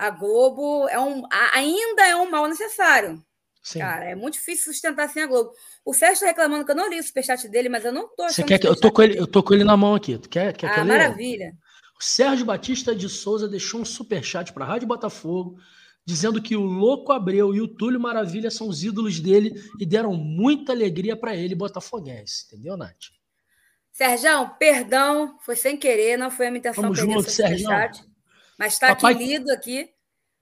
a 0.02 0.10
Globo 0.10 0.88
é 0.88 0.98
um, 0.98 1.22
ainda 1.52 2.04
é 2.04 2.16
um 2.16 2.28
mal 2.28 2.48
necessário. 2.48 3.24
Sim. 3.62 3.78
Cara, 3.78 4.04
é 4.06 4.16
muito 4.16 4.34
difícil 4.34 4.72
sustentar 4.72 5.08
sem 5.08 5.22
a 5.22 5.28
Globo. 5.28 5.52
O 5.84 5.94
Sérgio 5.94 6.14
está 6.14 6.26
reclamando 6.26 6.64
que 6.64 6.72
eu 6.72 6.74
não 6.74 6.90
li 6.90 6.98
o 6.98 7.02
superchat 7.04 7.46
dele, 7.48 7.68
mas 7.68 7.84
eu 7.84 7.92
não 7.92 8.08
tô 8.16 8.28
Você 8.28 8.42
quer 8.42 8.58
que 8.58 8.66
eu 8.66 8.74
tô 8.74 8.90
com 8.90 9.00
ele, 9.00 9.16
eu 9.16 9.28
tô 9.28 9.44
com 9.44 9.54
ele 9.54 9.62
na 9.62 9.76
mão 9.76 9.94
aqui. 9.94 10.18
Tu 10.18 10.28
quer, 10.28 10.56
quer 10.56 10.70
ah, 10.70 10.74
que 10.74 10.80
maravilha. 10.82 11.52
O 11.96 12.02
Sérgio 12.02 12.44
Batista 12.44 12.96
de 12.96 13.08
Souza 13.08 13.48
deixou 13.48 13.80
um 13.80 13.84
superchat 13.84 14.52
para 14.52 14.64
a 14.64 14.66
Rádio 14.66 14.88
Botafogo, 14.88 15.56
dizendo 16.04 16.42
que 16.42 16.56
o 16.56 16.62
Louco 16.62 17.12
Abreu 17.12 17.54
e 17.54 17.60
o 17.60 17.68
Túlio 17.68 18.00
Maravilha 18.00 18.50
são 18.50 18.66
os 18.66 18.82
ídolos 18.82 19.20
dele 19.20 19.54
e 19.78 19.86
deram 19.86 20.14
muita 20.14 20.72
alegria 20.72 21.14
para 21.14 21.36
ele 21.36 21.54
botafoguense. 21.54 22.46
Entendeu, 22.46 22.76
Nath? 22.76 23.12
Sérgio, 23.92 24.50
perdão, 24.58 25.38
foi 25.42 25.54
sem 25.54 25.76
querer, 25.76 26.16
não 26.16 26.28
foi 26.28 26.48
a 26.48 26.50
minha 26.50 26.58
intenção. 26.58 26.82
Vamos 26.82 26.98
junto, 26.98 27.30
Sérgio. 27.30 27.68
Mas 28.62 28.74
está 28.74 28.92
aqui 28.92 29.12
lido 29.14 29.50
aqui. 29.50 29.90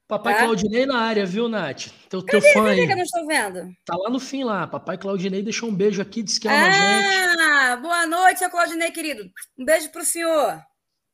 Papai 0.06 0.34
tá? 0.34 0.40
Claudinei 0.40 0.84
na 0.84 0.98
área, 0.98 1.24
viu, 1.24 1.48
Nath? 1.48 1.86
Teu, 2.10 2.22
teu 2.22 2.42
fã 2.42 2.68
aí. 2.68 2.86
que 2.86 2.92
eu 2.92 2.96
não 2.96 3.02
estou 3.02 3.26
vendo? 3.26 3.72
Tá 3.86 3.96
lá 3.96 4.10
no 4.10 4.20
fim 4.20 4.44
lá. 4.44 4.66
Papai 4.66 4.98
Claudinei 4.98 5.42
deixou 5.42 5.70
um 5.70 5.74
beijo 5.74 6.02
aqui, 6.02 6.22
disse 6.22 6.38
que 6.38 6.46
ama 6.46 6.66
ah, 6.66 6.70
gente. 6.70 7.40
Ah, 7.40 7.76
boa 7.76 8.06
noite, 8.06 8.40
seu 8.40 8.50
Claudinei, 8.50 8.90
querido. 8.90 9.22
Um 9.58 9.64
beijo 9.64 9.90
para 9.90 10.02
o 10.02 10.04
senhor. 10.04 10.62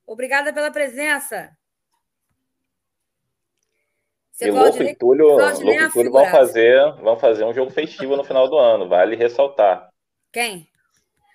Obrigada 0.05 0.53
pela 0.53 0.69
presença. 0.73 1.57
Seu 4.33 4.49
e 4.49 4.51
Louco 4.51 4.83
e 4.83 4.97
Túlio, 4.97 5.29
Louco 5.29 5.63
e 5.63 5.77
é 5.77 5.89
Túlio 5.89 6.11
vão 6.11 6.27
fazer, 6.27 6.93
vão 6.97 7.17
fazer 7.17 7.45
um 7.45 7.55
jogo 7.55 7.71
festivo 7.71 8.17
no 8.17 8.25
final 8.25 8.51
do 8.51 8.59
ano, 8.59 8.89
vale 8.89 9.15
ressaltar. 9.15 9.91
Quem? 10.33 10.69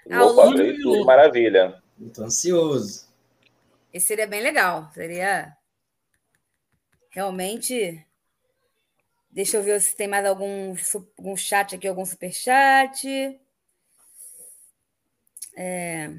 Louco 0.05 0.41
ah, 0.41 0.47
e 0.49 0.81
Túlio 0.81 1.05
Maravilha. 1.05 1.81
Muito 1.97 2.21
ansioso. 2.21 3.09
Esse 3.93 4.07
seria 4.07 4.27
bem 4.27 4.41
legal. 4.41 4.89
Seria 4.93 5.60
realmente. 7.11 8.05
Deixa 9.29 9.57
eu 9.57 9.63
ver 9.63 9.79
se 9.79 9.95
tem 9.95 10.07
mais 10.07 10.25
algum, 10.25 10.75
algum 11.17 11.37
chat 11.37 11.75
aqui, 11.75 11.87
algum 11.87 12.05
superchat. 12.05 13.07
É... 15.55 16.09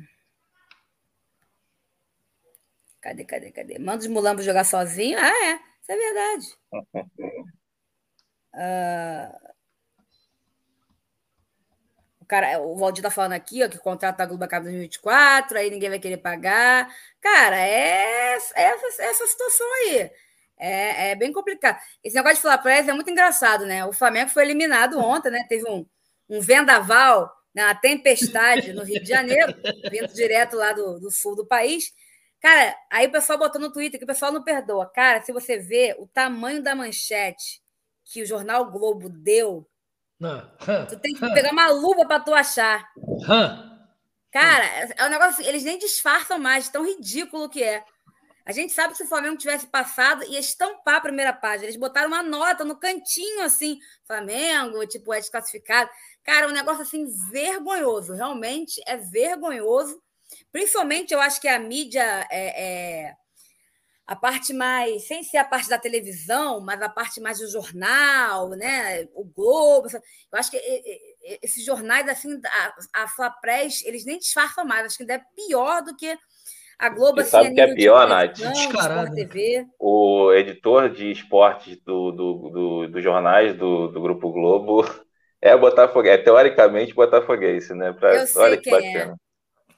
Cadê, 3.00 3.24
cadê, 3.24 3.50
cadê? 3.50 3.78
Manda 3.78 3.98
os 3.98 4.06
mulambos 4.06 4.44
jogar 4.44 4.64
sozinho? 4.64 5.18
Ah, 5.18 5.44
é. 5.46 5.54
Isso 5.80 5.92
é 5.92 5.96
verdade. 5.96 6.46
Uh... 8.54 9.42
O, 12.20 12.24
cara, 12.24 12.60
o 12.60 12.76
Valdir 12.76 13.02
tá 13.02 13.10
falando 13.10 13.32
aqui 13.32 13.64
ó, 13.64 13.68
que 13.68 13.76
o 13.76 13.80
contrato 13.80 14.16
da 14.16 14.24
Globo 14.24 14.44
acaba 14.44 14.64
em 14.66 14.70
2024, 14.70 15.58
aí 15.58 15.68
ninguém 15.68 15.90
vai 15.90 15.98
querer 15.98 16.18
pagar. 16.18 16.88
Cara, 17.20 17.56
é, 17.58 18.34
é 18.34 18.62
essa, 18.62 19.02
essa 19.02 19.26
situação 19.26 19.66
aí. 19.74 20.10
É, 20.64 21.10
é, 21.10 21.14
bem 21.16 21.32
complicado. 21.32 21.76
Esse 22.04 22.14
negócio 22.14 22.36
de 22.36 22.42
falar 22.42 22.62
é 22.70 22.92
muito 22.92 23.10
engraçado, 23.10 23.66
né? 23.66 23.84
O 23.84 23.92
Flamengo 23.92 24.30
foi 24.30 24.44
eliminado 24.44 24.96
ontem, 24.96 25.28
né? 25.28 25.44
Teve 25.48 25.68
um, 25.68 25.84
um 26.28 26.40
vendaval, 26.40 27.28
né? 27.52 27.64
uma 27.64 27.74
tempestade 27.74 28.72
no 28.72 28.84
Rio 28.84 29.02
de 29.02 29.08
Janeiro, 29.08 29.52
vindo 29.90 30.14
direto 30.14 30.54
lá 30.54 30.72
do, 30.72 31.00
do 31.00 31.10
sul 31.10 31.34
do 31.34 31.44
país. 31.44 31.92
Cara, 32.40 32.76
aí 32.92 33.08
o 33.08 33.10
pessoal 33.10 33.40
botou 33.40 33.60
no 33.60 33.72
Twitter 33.72 33.98
que 33.98 34.04
o 34.04 34.06
pessoal 34.06 34.30
não 34.30 34.44
perdoa. 34.44 34.86
Cara, 34.86 35.20
se 35.22 35.32
você 35.32 35.58
vê 35.58 35.96
o 35.98 36.06
tamanho 36.06 36.62
da 36.62 36.76
manchete 36.76 37.60
que 38.04 38.22
o 38.22 38.26
jornal 38.26 38.70
Globo 38.70 39.08
deu, 39.08 39.68
tu 40.88 40.96
tem 41.00 41.12
que 41.12 41.28
pegar 41.34 41.50
uma 41.50 41.70
luva 41.70 42.06
para 42.06 42.20
tu 42.20 42.32
achar. 42.32 42.88
Cara, 44.30 44.64
é 44.96 45.04
um 45.06 45.10
negócio. 45.10 45.44
Eles 45.44 45.64
nem 45.64 45.76
disfarçam 45.76 46.38
mais, 46.38 46.68
tão 46.68 46.86
ridículo 46.86 47.48
que 47.48 47.64
é. 47.64 47.84
A 48.44 48.52
gente 48.52 48.72
sabe 48.72 48.92
que 48.92 48.98
se 48.98 49.04
o 49.04 49.08
Flamengo 49.08 49.36
tivesse 49.36 49.66
passado, 49.66 50.24
ia 50.24 50.40
estampar 50.40 50.96
a 50.96 51.00
primeira 51.00 51.32
página. 51.32 51.64
Eles 51.64 51.76
botaram 51.76 52.08
uma 52.08 52.22
nota 52.22 52.64
no 52.64 52.76
cantinho, 52.76 53.42
assim, 53.42 53.78
Flamengo, 54.04 54.84
tipo, 54.86 55.12
é 55.12 55.20
desclassificado. 55.20 55.88
Cara, 56.24 56.48
um 56.48 56.52
negócio 56.52 56.82
assim 56.82 57.06
vergonhoso. 57.30 58.14
Realmente 58.14 58.82
é 58.86 58.96
vergonhoso. 58.96 60.02
Principalmente, 60.50 61.14
eu 61.14 61.20
acho 61.20 61.40
que 61.40 61.48
a 61.48 61.58
mídia 61.58 62.26
é, 62.30 62.64
é, 63.10 63.14
a 64.06 64.16
parte 64.16 64.52
mais, 64.52 65.06
sem 65.06 65.22
ser 65.22 65.36
a 65.38 65.44
parte 65.44 65.68
da 65.68 65.78
televisão, 65.78 66.60
mas 66.60 66.82
a 66.82 66.88
parte 66.88 67.20
mais 67.20 67.38
do 67.38 67.48
jornal, 67.48 68.50
né? 68.50 69.08
O 69.14 69.24
Globo. 69.24 69.88
Eu 69.88 70.38
acho 70.38 70.50
que 70.50 70.60
esses 71.42 71.64
jornais, 71.64 72.08
assim, 72.08 72.40
a, 72.44 73.02
a 73.04 73.08
Flapress, 73.08 73.84
eles 73.84 74.04
nem 74.04 74.18
disfarçam 74.18 74.64
mais, 74.64 74.86
acho 74.86 74.96
que 74.96 75.02
ainda 75.04 75.14
é 75.14 75.24
pior 75.36 75.82
do 75.82 75.96
que 75.96 76.18
a 76.78 76.88
Globo, 76.88 77.20
assim, 77.20 77.30
sabe 77.30 77.54
que 77.54 77.60
é 77.60 77.74
pior, 77.74 78.08
Nath? 78.08 78.38
TV. 79.14 79.66
O 79.78 80.32
editor 80.32 80.90
de 80.90 81.10
esportes 81.10 81.76
do, 81.84 82.10
do, 82.10 82.50
do, 82.50 82.88
do 82.88 83.00
jornais 83.00 83.54
do, 83.56 83.88
do 83.88 84.00
Grupo 84.00 84.30
Globo 84.32 84.84
é 85.40 85.56
Botafoguense, 85.56 86.20
é 86.20 86.22
teoricamente 86.22 86.94
Botafoguense, 86.94 87.74
né? 87.74 87.92
Pra, 87.92 88.16
Eu 88.16 88.26
sei 88.26 88.56
quem 88.56 88.74
é. 88.74 88.92
bacana. 88.92 89.16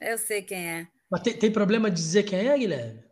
é. 0.01 0.13
Eu 0.13 0.19
sei 0.19 0.43
quem 0.43 0.67
é. 0.67 0.87
Mas 1.11 1.23
tem, 1.23 1.35
tem 1.35 1.51
problema 1.51 1.91
de 1.91 1.97
dizer 1.97 2.23
quem 2.23 2.49
é, 2.49 2.57
Guilherme? 2.57 3.05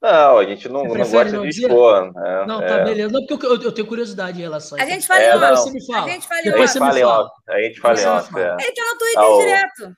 Não, 0.00 0.38
a 0.38 0.44
gente 0.44 0.68
não, 0.68 0.84
não 0.84 0.96
gosta 0.96 1.24
não 1.24 1.42
de 1.42 1.48
expor. 1.48 2.12
Né? 2.12 2.44
Não, 2.46 2.60
tá 2.60 2.66
é. 2.66 2.84
beleza. 2.84 3.12
Não, 3.12 3.26
porque 3.26 3.46
eu, 3.46 3.60
eu, 3.60 3.72
tenho 3.72 3.86
curiosidade 3.86 4.38
em 4.38 4.42
relação 4.42 4.78
a 4.78 4.82
A 4.82 4.86
gente 4.86 5.06
fala 5.06 5.20
é, 5.20 5.34
em 5.34 5.36
off. 5.36 5.62
Você 5.62 5.70
me 5.70 5.86
fala. 5.86 6.04
A 6.04 6.10
gente 6.10 6.28
fala 6.28 6.40
em 6.40 6.50
off. 6.50 6.78
Fala 6.78 6.98
em 6.98 7.04
off. 7.04 7.30
A 7.48 7.60
gente 7.60 7.80
fala 7.80 8.00
em 8.00 8.06
off. 8.06 8.38
É. 8.38 8.56
Ele 8.60 8.72
tá 8.72 8.84
no 8.84 8.98
Twitter 8.98 9.22
ah, 9.22 9.38
direto. 9.38 9.96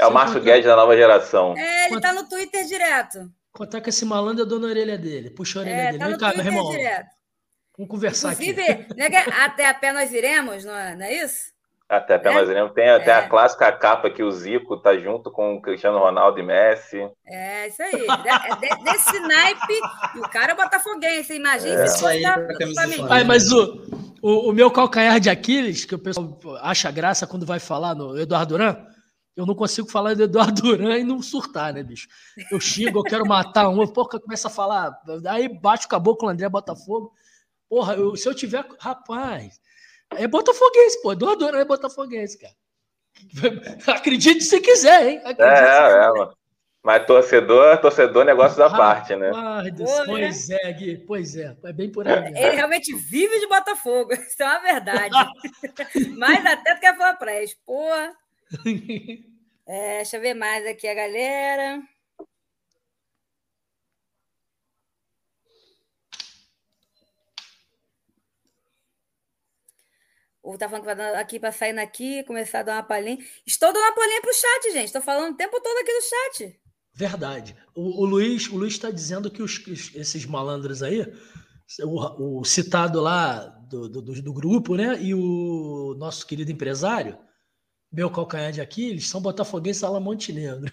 É 0.00 0.06
o 0.06 0.10
Márcio 0.10 0.40
Guedes 0.40 0.64
da 0.64 0.74
nova 0.74 0.96
geração. 0.96 1.54
É, 1.58 1.88
ele 1.88 2.00
tá 2.00 2.10
no 2.14 2.26
Twitter 2.26 2.64
direto. 2.64 3.30
Contar 3.52 3.82
com 3.82 3.90
esse 3.90 4.04
malandro, 4.06 4.44
eu 4.44 4.46
dou 4.46 4.58
na 4.58 4.68
orelha 4.68 4.96
dele. 4.96 5.28
Puxa 5.28 5.58
a 5.58 5.62
orelha 5.62 5.76
é, 5.76 5.92
dele. 5.92 5.98
Tá 5.98 6.06
Vem 6.06 6.18
cá, 6.18 6.32
meu 6.34 6.46
irmão. 6.46 6.70
Direto. 6.70 7.10
Vamos 7.76 7.90
conversar 7.90 8.32
Inclusive, 8.32 8.62
aqui. 8.62 8.82
Inclusive, 8.82 9.10
né, 9.10 9.24
até 9.38 9.68
a 9.68 9.74
pé 9.74 9.92
nós 9.92 10.10
iremos, 10.12 10.64
não 10.64 10.74
é, 10.74 10.96
não 10.96 11.04
é 11.04 11.14
isso? 11.14 11.52
Até 11.86 12.14
até 12.14 12.30
mais 12.30 12.48
iremos. 12.48 12.72
Tem 12.72 12.88
até 12.88 13.12
a 13.12 13.18
é. 13.18 13.28
clássica 13.28 13.70
capa 13.72 14.08
que 14.08 14.22
o 14.22 14.30
Zico 14.30 14.78
tá 14.78 14.96
junto 14.96 15.30
com 15.30 15.56
o 15.56 15.60
Cristiano 15.60 15.98
Ronaldo 15.98 16.38
e 16.38 16.42
Messi. 16.42 17.06
É, 17.26 17.68
isso 17.68 17.82
aí. 17.82 18.06
De, 18.60 18.84
desse 18.84 19.20
naipe, 19.20 19.80
e 20.14 20.18
o 20.20 20.30
cara 20.30 20.52
é 20.52 20.54
botafoguense, 20.54 21.34
imagina 21.34 21.82
é. 21.82 21.86
se 21.88 22.00
fosse 22.00 22.22
da, 22.22 22.36
Ai, 23.10 23.24
Mas 23.24 23.52
o, 23.52 23.82
o, 24.22 24.50
o, 24.50 24.52
meu 24.52 24.70
calcanhar 24.70 25.20
de 25.20 25.28
Aquiles, 25.28 25.84
que 25.84 25.94
o 25.94 25.98
pessoal 25.98 26.38
acha 26.62 26.90
graça 26.90 27.26
quando 27.26 27.44
vai 27.44 27.58
falar 27.58 27.94
no 27.94 28.18
Eduardo 28.18 28.56
Duran, 28.56 28.76
eu 29.36 29.46
não 29.46 29.54
consigo 29.54 29.90
falar 29.90 30.14
do 30.14 30.24
Eduardo 30.24 30.60
Duran 30.62 30.98
e 30.98 31.04
não 31.04 31.22
surtar, 31.22 31.72
né, 31.72 31.82
bicho? 31.82 32.08
Eu 32.50 32.60
chego, 32.60 32.98
eu 32.98 33.04
quero 33.04 33.26
matar 33.26 33.68
um, 33.68 33.86
porra, 33.86 34.20
começa 34.20 34.48
a 34.48 34.50
falar, 34.50 34.92
aí 35.28 35.48
bate 35.48 35.86
o 35.86 35.88
caboclo 35.88 36.28
André 36.28 36.48
Botafogo. 36.48 37.12
Porra, 37.68 37.94
eu, 37.94 38.16
se 38.16 38.28
eu 38.28 38.34
tiver. 38.34 38.66
Rapaz, 38.80 39.60
é 40.10 40.26
botafoguense, 40.26 41.00
pô. 41.02 41.14
Doador 41.14 41.54
é 41.54 41.64
botafoguense, 41.64 42.38
cara. 42.38 42.54
Acredite 43.86 44.42
se 44.42 44.60
quiser, 44.60 45.08
hein? 45.08 45.18
Acredite 45.18 45.42
é, 45.42 46.04
é, 46.04 46.08
mano. 46.08 46.36
Mas 46.82 47.06
torcedor, 47.06 47.78
torcedor, 47.78 48.24
negócio 48.24 48.56
da 48.56 48.70
parte, 48.70 49.14
né? 49.14 49.30
Deus, 49.74 49.90
pois 50.06 50.48
é, 50.48 50.72
Gui, 50.72 50.96
pois 51.06 51.36
é, 51.36 51.54
é 51.62 51.72
bem 51.74 51.92
por 51.92 52.08
aí. 52.08 52.28
Ele 52.28 52.56
realmente 52.56 52.94
vive 52.96 53.38
de 53.38 53.46
Botafogo, 53.46 54.12
isso 54.16 54.42
é 54.42 54.46
uma 54.46 54.60
verdade. 54.60 55.14
Mais 56.16 56.44
até 56.46 56.74
do 56.74 56.80
que 56.80 56.86
a 56.86 56.96
Flapres, 56.96 57.54
pô. 57.66 57.84
É, 59.72 59.98
deixa 59.98 60.16
eu 60.16 60.20
ver 60.20 60.34
mais 60.34 60.66
aqui 60.66 60.88
a 60.88 60.94
galera. 60.94 61.80
O 70.42 70.58
tá 70.58 70.68
falando 70.68 70.84
que 70.84 70.94
vai 70.94 71.14
aqui 71.14 71.38
para 71.38 71.52
sair 71.52 71.72
daqui, 71.72 72.24
começar 72.24 72.60
a 72.60 72.62
dar 72.64 72.76
uma 72.78 72.82
palhinha. 72.82 73.18
Estou 73.46 73.72
dando 73.72 73.84
uma 73.84 73.94
palhinha 73.94 74.20
para 74.20 74.30
o 74.30 74.34
chat, 74.34 74.72
gente. 74.72 74.86
Estou 74.86 75.02
falando 75.02 75.34
o 75.34 75.36
tempo 75.36 75.60
todo 75.60 75.78
aqui 75.78 75.92
no 75.92 76.02
chat. 76.02 76.60
Verdade. 76.92 77.56
O, 77.72 78.02
o 78.02 78.04
Luiz 78.04 78.48
o 78.48 78.56
Luiz 78.56 78.72
está 78.72 78.90
dizendo 78.90 79.30
que 79.30 79.42
os, 79.42 79.62
esses 79.94 80.26
malandros 80.26 80.82
aí, 80.82 81.06
o, 81.84 82.40
o 82.40 82.44
citado 82.44 83.00
lá 83.00 83.44
do, 83.68 83.88
do, 83.88 84.02
do, 84.02 84.32
grupo, 84.32 84.74
né? 84.74 85.00
E 85.00 85.14
o 85.14 85.94
nosso 85.96 86.26
querido 86.26 86.50
empresário, 86.50 87.16
meu 87.92 88.10
calcanhar 88.10 88.52
de 88.52 88.60
Aquiles, 88.60 89.08
são 89.08 89.20
botafoguenses 89.20 89.82
Ala 89.82 90.00
Montenegro. 90.00 90.70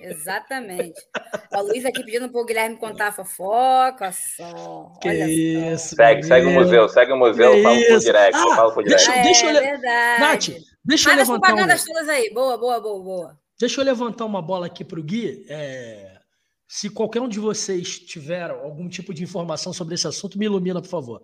Exatamente. 0.00 1.00
O 1.52 1.62
Luiz 1.62 1.84
aqui 1.84 2.04
pedindo 2.04 2.28
para 2.28 2.40
o 2.40 2.44
Guilherme 2.44 2.76
contar 2.76 3.08
a 3.08 3.12
fofoca 3.12 4.12
só. 4.12 4.92
Que 5.00 5.08
Olha 5.08 5.28
isso. 5.28 5.90
Só. 5.90 5.96
Segue, 5.96 6.22
segue 6.22 6.46
o 6.46 6.50
museu, 6.50 6.88
segue 6.88 7.12
o 7.12 7.16
museu, 7.16 7.62
fala 7.62 7.76
por 7.76 7.98
direct. 7.98 8.36
Ah, 8.36 8.56
fala 8.56 8.74
por 8.74 8.84
direct. 8.84 9.06
Deixa, 9.06 9.22
deixa 9.22 9.46
eu, 9.50 9.56
é 9.56 10.18
Nath, 10.18 10.48
deixa 10.84 11.10
eu 11.10 11.16
levantar. 11.16 11.48
propagandas 11.48 11.82
um... 11.82 11.86
todas 11.86 12.08
aí. 12.08 12.32
Boa, 12.32 12.56
boa, 12.56 12.80
boa, 12.80 13.02
boa. 13.02 13.38
Deixa 13.58 13.80
eu 13.80 13.84
levantar 13.84 14.24
uma 14.24 14.42
bola 14.42 14.66
aqui 14.66 14.84
para 14.84 15.00
o 15.00 15.02
Gui. 15.02 15.44
É... 15.48 16.18
Se 16.68 16.90
qualquer 16.90 17.20
um 17.20 17.28
de 17.28 17.38
vocês 17.38 17.98
tiver 17.98 18.50
algum 18.50 18.88
tipo 18.88 19.14
de 19.14 19.22
informação 19.22 19.72
sobre 19.72 19.94
esse 19.94 20.06
assunto, 20.06 20.38
me 20.38 20.46
ilumina, 20.46 20.80
por 20.80 20.88
favor. 20.88 21.22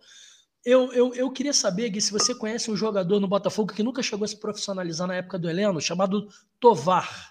Eu, 0.64 0.92
eu, 0.92 1.14
eu 1.14 1.30
queria 1.30 1.52
saber, 1.52 1.88
Gui, 1.88 2.00
se 2.00 2.12
você 2.12 2.34
conhece 2.34 2.70
um 2.70 2.76
jogador 2.76 3.18
no 3.18 3.28
Botafogo 3.28 3.72
que 3.72 3.82
nunca 3.82 4.02
chegou 4.02 4.24
a 4.24 4.28
se 4.28 4.38
profissionalizar 4.38 5.08
na 5.08 5.16
época 5.16 5.38
do 5.38 5.48
Heleno, 5.48 5.80
chamado 5.80 6.28
Tovar. 6.58 7.30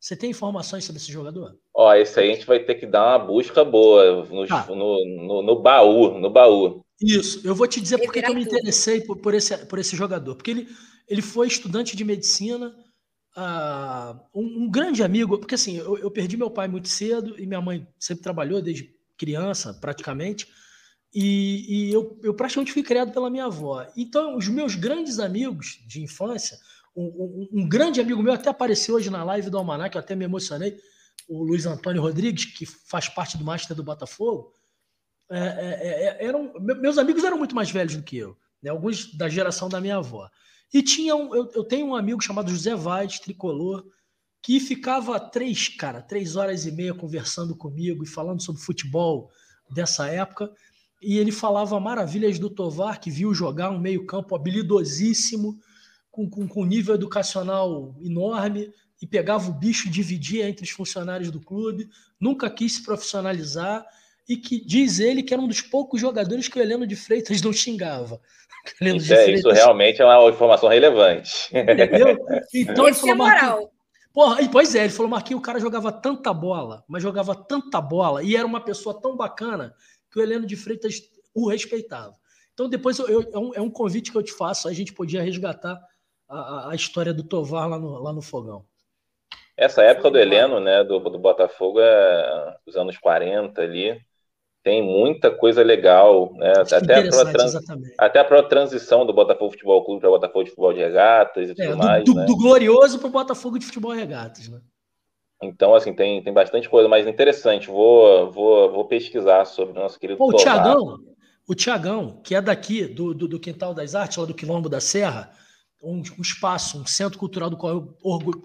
Você 0.00 0.16
tem 0.16 0.30
informações 0.30 0.84
sobre 0.84 1.00
esse 1.00 1.12
jogador? 1.12 1.56
Ó, 1.74 1.94
esse 1.94 2.18
aí 2.18 2.30
a 2.30 2.34
gente 2.34 2.46
vai 2.46 2.58
ter 2.58 2.74
que 2.76 2.86
dar 2.86 3.18
uma 3.18 3.26
busca 3.26 3.62
boa 3.62 4.24
no, 4.24 4.46
tá. 4.46 4.66
no, 4.66 5.04
no, 5.04 5.42
no, 5.42 5.60
baú, 5.60 6.18
no 6.18 6.30
baú. 6.30 6.82
Isso, 7.00 7.46
eu 7.46 7.54
vou 7.54 7.66
te 7.66 7.80
dizer 7.80 7.98
por 7.98 8.12
que 8.12 8.18
eu 8.18 8.34
me 8.34 8.42
interessei 8.42 9.02
por, 9.02 9.18
por, 9.18 9.34
esse, 9.34 9.56
por 9.66 9.78
esse 9.78 9.94
jogador. 9.94 10.34
Porque 10.34 10.50
ele, 10.50 10.68
ele 11.06 11.20
foi 11.20 11.46
estudante 11.46 11.96
de 11.96 12.02
medicina, 12.02 12.74
uh, 13.36 14.18
um, 14.34 14.64
um, 14.64 14.70
grande 14.70 15.02
amigo, 15.02 15.38
porque 15.38 15.54
assim, 15.54 15.76
eu, 15.76 15.98
eu, 15.98 16.10
perdi 16.10 16.36
meu 16.36 16.50
pai 16.50 16.66
muito 16.66 16.88
cedo 16.88 17.38
e 17.38 17.46
minha 17.46 17.60
mãe 17.60 17.86
sempre 17.98 18.22
trabalhou 18.22 18.62
desde 18.62 18.94
criança, 19.18 19.74
praticamente, 19.74 20.48
e, 21.12 21.88
e 21.88 21.92
eu, 21.92 22.18
eu 22.22 22.34
praticamente 22.34 22.72
fui 22.72 22.82
criado 22.82 23.12
pela 23.12 23.30
minha 23.30 23.46
avó. 23.46 23.86
Então, 23.96 24.36
os 24.36 24.48
meus 24.48 24.74
grandes 24.74 25.18
amigos 25.18 25.82
de 25.86 26.02
infância 26.02 26.58
um, 26.94 27.04
um, 27.04 27.48
um, 27.60 27.68
grande 27.68 28.00
amigo 28.00 28.22
meu 28.22 28.32
até 28.32 28.50
apareceu 28.50 28.96
hoje 28.96 29.10
na 29.10 29.22
live 29.22 29.48
do 29.48 29.58
Almanac, 29.58 29.94
eu 29.94 30.00
até 30.00 30.14
me 30.14 30.24
emocionei, 30.24 30.76
o 31.28 31.44
Luiz 31.44 31.66
Antônio 31.66 32.02
Rodrigues, 32.02 32.44
que 32.46 32.66
faz 32.66 33.08
parte 33.08 33.38
do 33.38 33.44
Master 33.44 33.76
do 33.76 33.84
Botafogo. 33.84 34.52
É, 35.30 35.38
é, 35.38 35.44
é, 35.44 36.04
é 36.04 36.26
eram, 36.26 36.52
meus 36.58 36.98
amigos 36.98 37.22
eram 37.22 37.38
muito 37.38 37.54
mais 37.54 37.70
velhos 37.70 37.94
do 37.94 38.02
que 38.02 38.16
eu, 38.16 38.36
né? 38.60 38.70
alguns 38.70 39.14
da 39.16 39.28
geração 39.28 39.68
da 39.68 39.80
minha 39.80 39.96
avó. 39.96 40.28
E 40.72 40.82
tinha 40.82 41.14
um, 41.14 41.34
eu, 41.34 41.50
eu 41.54 41.64
tenho 41.64 41.86
um 41.86 41.94
amigo 41.94 42.20
chamado 42.20 42.50
José 42.50 42.74
Vaz, 42.74 43.20
tricolor, 43.20 43.84
que 44.42 44.58
ficava 44.58 45.20
três, 45.20 45.68
cara, 45.68 46.00
três 46.00 46.34
horas 46.34 46.66
e 46.66 46.72
meia 46.72 46.94
conversando 46.94 47.54
comigo 47.54 48.02
e 48.02 48.08
falando 48.08 48.42
sobre 48.42 48.60
futebol 48.60 49.30
dessa 49.70 50.08
época. 50.08 50.52
E 51.00 51.18
ele 51.18 51.32
falava 51.32 51.80
maravilhas 51.80 52.38
do 52.38 52.50
Tovar, 52.50 53.00
que 53.00 53.10
viu 53.10 53.32
jogar 53.32 53.70
um 53.70 53.78
meio-campo 53.78 54.34
habilidosíssimo, 54.34 55.58
com, 56.10 56.28
com, 56.28 56.46
com 56.46 56.64
nível 56.64 56.94
educacional 56.94 57.94
enorme 58.02 58.72
e 59.00 59.06
pegava 59.06 59.48
o 59.48 59.54
bicho 59.54 59.88
e 59.88 59.90
dividia 59.90 60.48
entre 60.48 60.64
os 60.64 60.70
funcionários 60.70 61.30
do 61.30 61.40
clube, 61.40 61.88
nunca 62.20 62.50
quis 62.50 62.74
se 62.74 62.84
profissionalizar 62.84 63.86
e 64.28 64.36
que 64.36 64.62
diz 64.64 65.00
ele 65.00 65.22
que 65.22 65.32
era 65.32 65.42
um 65.42 65.48
dos 65.48 65.60
poucos 65.60 66.00
jogadores 66.00 66.48
que 66.48 66.58
o 66.58 66.62
Heleno 66.62 66.86
de 66.86 66.96
Freitas 66.96 67.40
não 67.40 67.52
xingava. 67.52 68.20
Isso, 68.80 69.14
é, 69.14 69.30
isso, 69.30 69.50
realmente 69.50 70.02
é 70.02 70.04
uma 70.04 70.28
informação 70.28 70.68
relevante. 70.68 71.48
Entendeu? 71.50 72.18
Então 72.52 72.86
ele 72.86 72.94
falou, 72.94 73.14
é 73.14 73.14
moral. 73.14 73.72
Porra, 74.12 74.48
pois 74.50 74.74
é, 74.74 74.80
ele 74.80 74.92
falou, 74.92 75.10
Marquinhos, 75.10 75.40
o 75.40 75.42
cara 75.42 75.58
jogava 75.58 75.90
tanta 75.90 76.34
bola, 76.34 76.84
mas 76.86 77.02
jogava 77.02 77.34
tanta 77.34 77.80
bola 77.80 78.22
e 78.22 78.36
era 78.36 78.46
uma 78.46 78.60
pessoa 78.60 79.00
tão 79.00 79.16
bacana 79.16 79.74
que 80.10 80.18
o 80.18 80.22
Heleno 80.22 80.46
de 80.46 80.56
Freitas 80.56 81.00
o 81.34 81.48
respeitava. 81.48 82.14
Então, 82.52 82.68
depois 82.68 82.98
eu, 82.98 83.08
eu, 83.08 83.30
é, 83.32 83.38
um, 83.38 83.54
é 83.54 83.60
um 83.60 83.70
convite 83.70 84.10
que 84.10 84.18
eu 84.18 84.22
te 84.22 84.32
faço, 84.32 84.68
a 84.68 84.72
gente 84.72 84.92
podia 84.92 85.22
resgatar 85.22 85.80
a, 86.28 86.70
a 86.70 86.74
história 86.74 87.12
do 87.12 87.22
Tovar 87.22 87.68
lá 87.68 87.78
no, 87.78 87.98
lá 88.02 88.12
no 88.12 88.22
Fogão. 88.22 88.64
Essa 89.56 89.82
época 89.82 90.10
do 90.10 90.18
Heleno, 90.18 90.58
né, 90.58 90.82
do, 90.84 90.98
do 90.98 91.18
Botafogo, 91.18 91.80
é 91.80 92.56
os 92.66 92.76
anos 92.76 92.96
40 92.96 93.60
ali, 93.60 94.00
tem 94.62 94.82
muita 94.82 95.30
coisa 95.30 95.62
legal, 95.62 96.32
né? 96.34 96.52
Até 96.52 96.94
a, 96.96 97.32
trans, 97.32 97.54
até 97.98 98.20
a 98.20 98.24
própria 98.24 98.48
transição 98.48 99.06
do 99.06 99.12
Botafogo 99.12 99.52
Futebol 99.52 99.84
Clube 99.84 100.00
para 100.00 100.10
o 100.10 100.12
Botafogo 100.12 100.44
de 100.44 100.50
Futebol 100.50 100.72
de 100.72 100.80
Regatas 100.80 101.48
e 101.48 101.52
é, 101.52 101.54
tudo 101.54 101.70
do, 101.70 101.78
mais. 101.78 102.04
Do, 102.04 102.14
né? 102.14 102.24
do 102.26 102.36
glorioso 102.36 102.98
para 102.98 103.08
o 103.08 103.10
Botafogo 103.10 103.58
de 103.58 103.66
Futebol 103.66 103.94
de 103.94 104.00
Regatas, 104.00 104.48
né? 104.48 104.60
Então, 105.42 105.74
assim, 105.74 105.94
tem, 105.94 106.22
tem 106.22 106.32
bastante 106.32 106.68
coisa 106.68 106.88
mais 106.88 107.06
interessante. 107.06 107.68
Vou, 107.68 108.30
vou, 108.30 108.70
vou 108.70 108.84
pesquisar 108.84 109.46
sobre 109.46 109.72
o 109.72 109.82
nosso 109.82 109.98
querido 109.98 110.18
Pô, 110.18 110.28
o 110.28 110.36
Tiagão, 110.36 110.98
o 111.48 111.54
Tiagão, 111.54 112.20
que 112.22 112.34
é 112.34 112.42
daqui, 112.42 112.86
do, 112.86 113.14
do, 113.14 113.26
do, 113.26 113.40
Quintal 113.40 113.72
das 113.72 113.94
Artes, 113.94 114.18
lá 114.18 114.26
do 114.26 114.34
Quilombo 114.34 114.68
da 114.68 114.80
Serra, 114.80 115.32
um, 115.82 116.02
um 116.18 116.22
espaço, 116.22 116.78
um 116.78 116.86
centro 116.86 117.18
cultural 117.18 117.48
do 117.48 117.56
qual 117.56 117.72
eu 117.72 117.96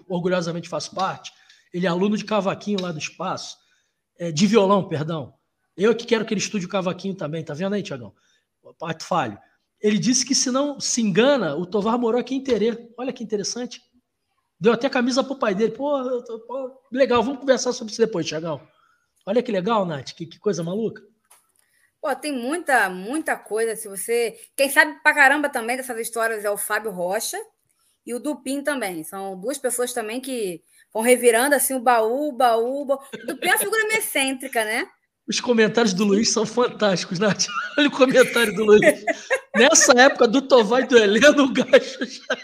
orgulhosamente 0.08 0.68
faço 0.68 0.94
parte. 0.94 1.32
Ele 1.72 1.86
é 1.86 1.88
aluno 1.88 2.16
de 2.16 2.24
cavaquinho 2.24 2.80
lá 2.80 2.92
do 2.92 2.98
espaço, 2.98 3.58
é, 4.18 4.32
de 4.32 4.46
violão, 4.46 4.88
perdão. 4.88 5.34
Eu 5.76 5.94
que 5.94 6.06
quero 6.06 6.24
que 6.24 6.32
ele 6.32 6.40
estude 6.40 6.64
o 6.64 6.70
cavaquinho 6.70 7.14
também, 7.14 7.44
tá 7.44 7.52
vendo 7.52 7.74
aí, 7.74 7.82
Tiagão? 7.82 8.14
Parte 8.78 9.04
falho. 9.04 9.38
Ele 9.80 9.98
disse 9.98 10.24
que 10.24 10.34
se 10.34 10.50
não 10.50 10.80
se 10.80 11.02
engana, 11.02 11.54
o 11.54 11.66
Tovar 11.66 11.98
morou 11.98 12.18
aqui 12.18 12.34
em 12.34 12.42
Terê. 12.42 12.88
Olha 12.96 13.12
que 13.12 13.22
interessante. 13.22 13.82
Deu 14.58 14.72
até 14.72 14.88
camisa 14.88 15.22
pro 15.22 15.38
pai 15.38 15.54
dele. 15.54 15.72
Pô, 15.72 16.22
pô 16.46 16.82
legal, 16.90 17.22
vamos 17.22 17.40
conversar 17.40 17.72
sobre 17.72 17.92
isso 17.92 18.00
depois, 18.00 18.26
Tiagão. 18.26 18.60
Olha 19.26 19.42
que 19.42 19.52
legal, 19.52 19.84
Nath, 19.84 20.12
que, 20.12 20.24
que 20.24 20.38
coisa 20.38 20.62
maluca. 20.62 21.02
Pô, 22.00 22.14
tem 22.14 22.32
muita, 22.32 22.88
muita 22.88 23.36
coisa. 23.36 23.76
Se 23.76 23.88
você. 23.88 24.38
Quem 24.56 24.70
sabe 24.70 25.00
pra 25.02 25.14
caramba 25.14 25.48
também 25.48 25.76
dessas 25.76 25.98
histórias 25.98 26.44
é 26.44 26.50
o 26.50 26.56
Fábio 26.56 26.90
Rocha 26.90 27.38
e 28.06 28.14
o 28.14 28.20
Dupin 28.20 28.62
também. 28.62 29.02
São 29.04 29.38
duas 29.38 29.58
pessoas 29.58 29.92
também 29.92 30.20
que 30.20 30.62
vão 30.92 31.02
revirando 31.02 31.54
assim 31.54 31.74
o 31.74 31.80
baú, 31.80 32.28
o 32.28 32.32
baú. 32.32 32.82
O, 32.82 32.84
baú. 32.84 33.00
o 33.12 33.26
Dupin 33.26 33.48
é 33.48 33.52
uma 33.52 33.58
figura 33.58 33.88
meio 33.88 33.98
excêntrica, 33.98 34.64
né? 34.64 34.88
Os 35.28 35.40
comentários 35.40 35.92
do 35.92 36.04
Luiz 36.04 36.32
são 36.32 36.46
fantásticos, 36.46 37.18
Nath. 37.18 37.46
Olha 37.76 37.88
o 37.88 37.90
comentário 37.90 38.54
do 38.54 38.64
Luiz. 38.64 39.04
Nessa 39.56 39.92
época 40.00 40.28
do 40.28 40.40
Tovar 40.40 40.82
e 40.82 40.86
do 40.86 40.96
Heleno, 40.96 41.44
o 41.44 41.52
gajo 41.52 42.04
já 42.04 42.36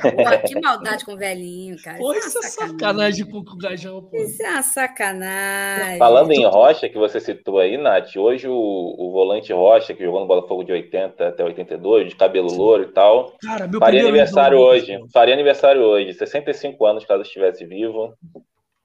Pô, 0.00 0.10
que 0.46 0.60
maldade 0.60 1.04
com 1.04 1.12
o 1.12 1.16
velhinho, 1.16 1.76
cara. 1.82 1.98
Pô, 1.98 2.12
isso, 2.12 2.38
é, 2.38 2.46
é 2.46 2.50
sacanagem, 2.50 3.24
com 3.26 3.38
o 3.38 3.56
gajão, 3.56 4.02
pô. 4.02 4.16
Isso 4.16 4.42
é 4.42 4.50
uma 4.50 4.62
sacanagem. 4.62 5.98
Falando 5.98 6.32
em 6.32 6.44
Rocha, 6.44 6.88
que 6.88 6.98
você 6.98 7.20
citou 7.20 7.58
aí, 7.58 7.76
Nath, 7.76 8.16
hoje 8.16 8.48
o, 8.48 8.54
o 8.54 9.10
volante 9.12 9.52
Rocha, 9.52 9.94
que 9.94 10.04
jogou 10.04 10.20
no 10.20 10.26
Botafogo 10.26 10.64
de 10.64 10.72
80 10.72 11.28
até 11.28 11.44
82, 11.44 12.08
de 12.08 12.16
cabelo 12.16 12.52
louro 12.52 12.84
e 12.84 12.92
tal, 12.92 13.32
Cara, 13.40 13.66
meu 13.66 13.80
faria 13.80 14.02
aniversário 14.02 14.58
hoje. 14.58 14.98
Faria 15.12 15.34
aniversário 15.34 15.82
hoje, 15.82 16.14
65 16.14 16.84
anos, 16.86 17.04
caso 17.04 17.22
estivesse 17.22 17.64
vivo. 17.64 18.14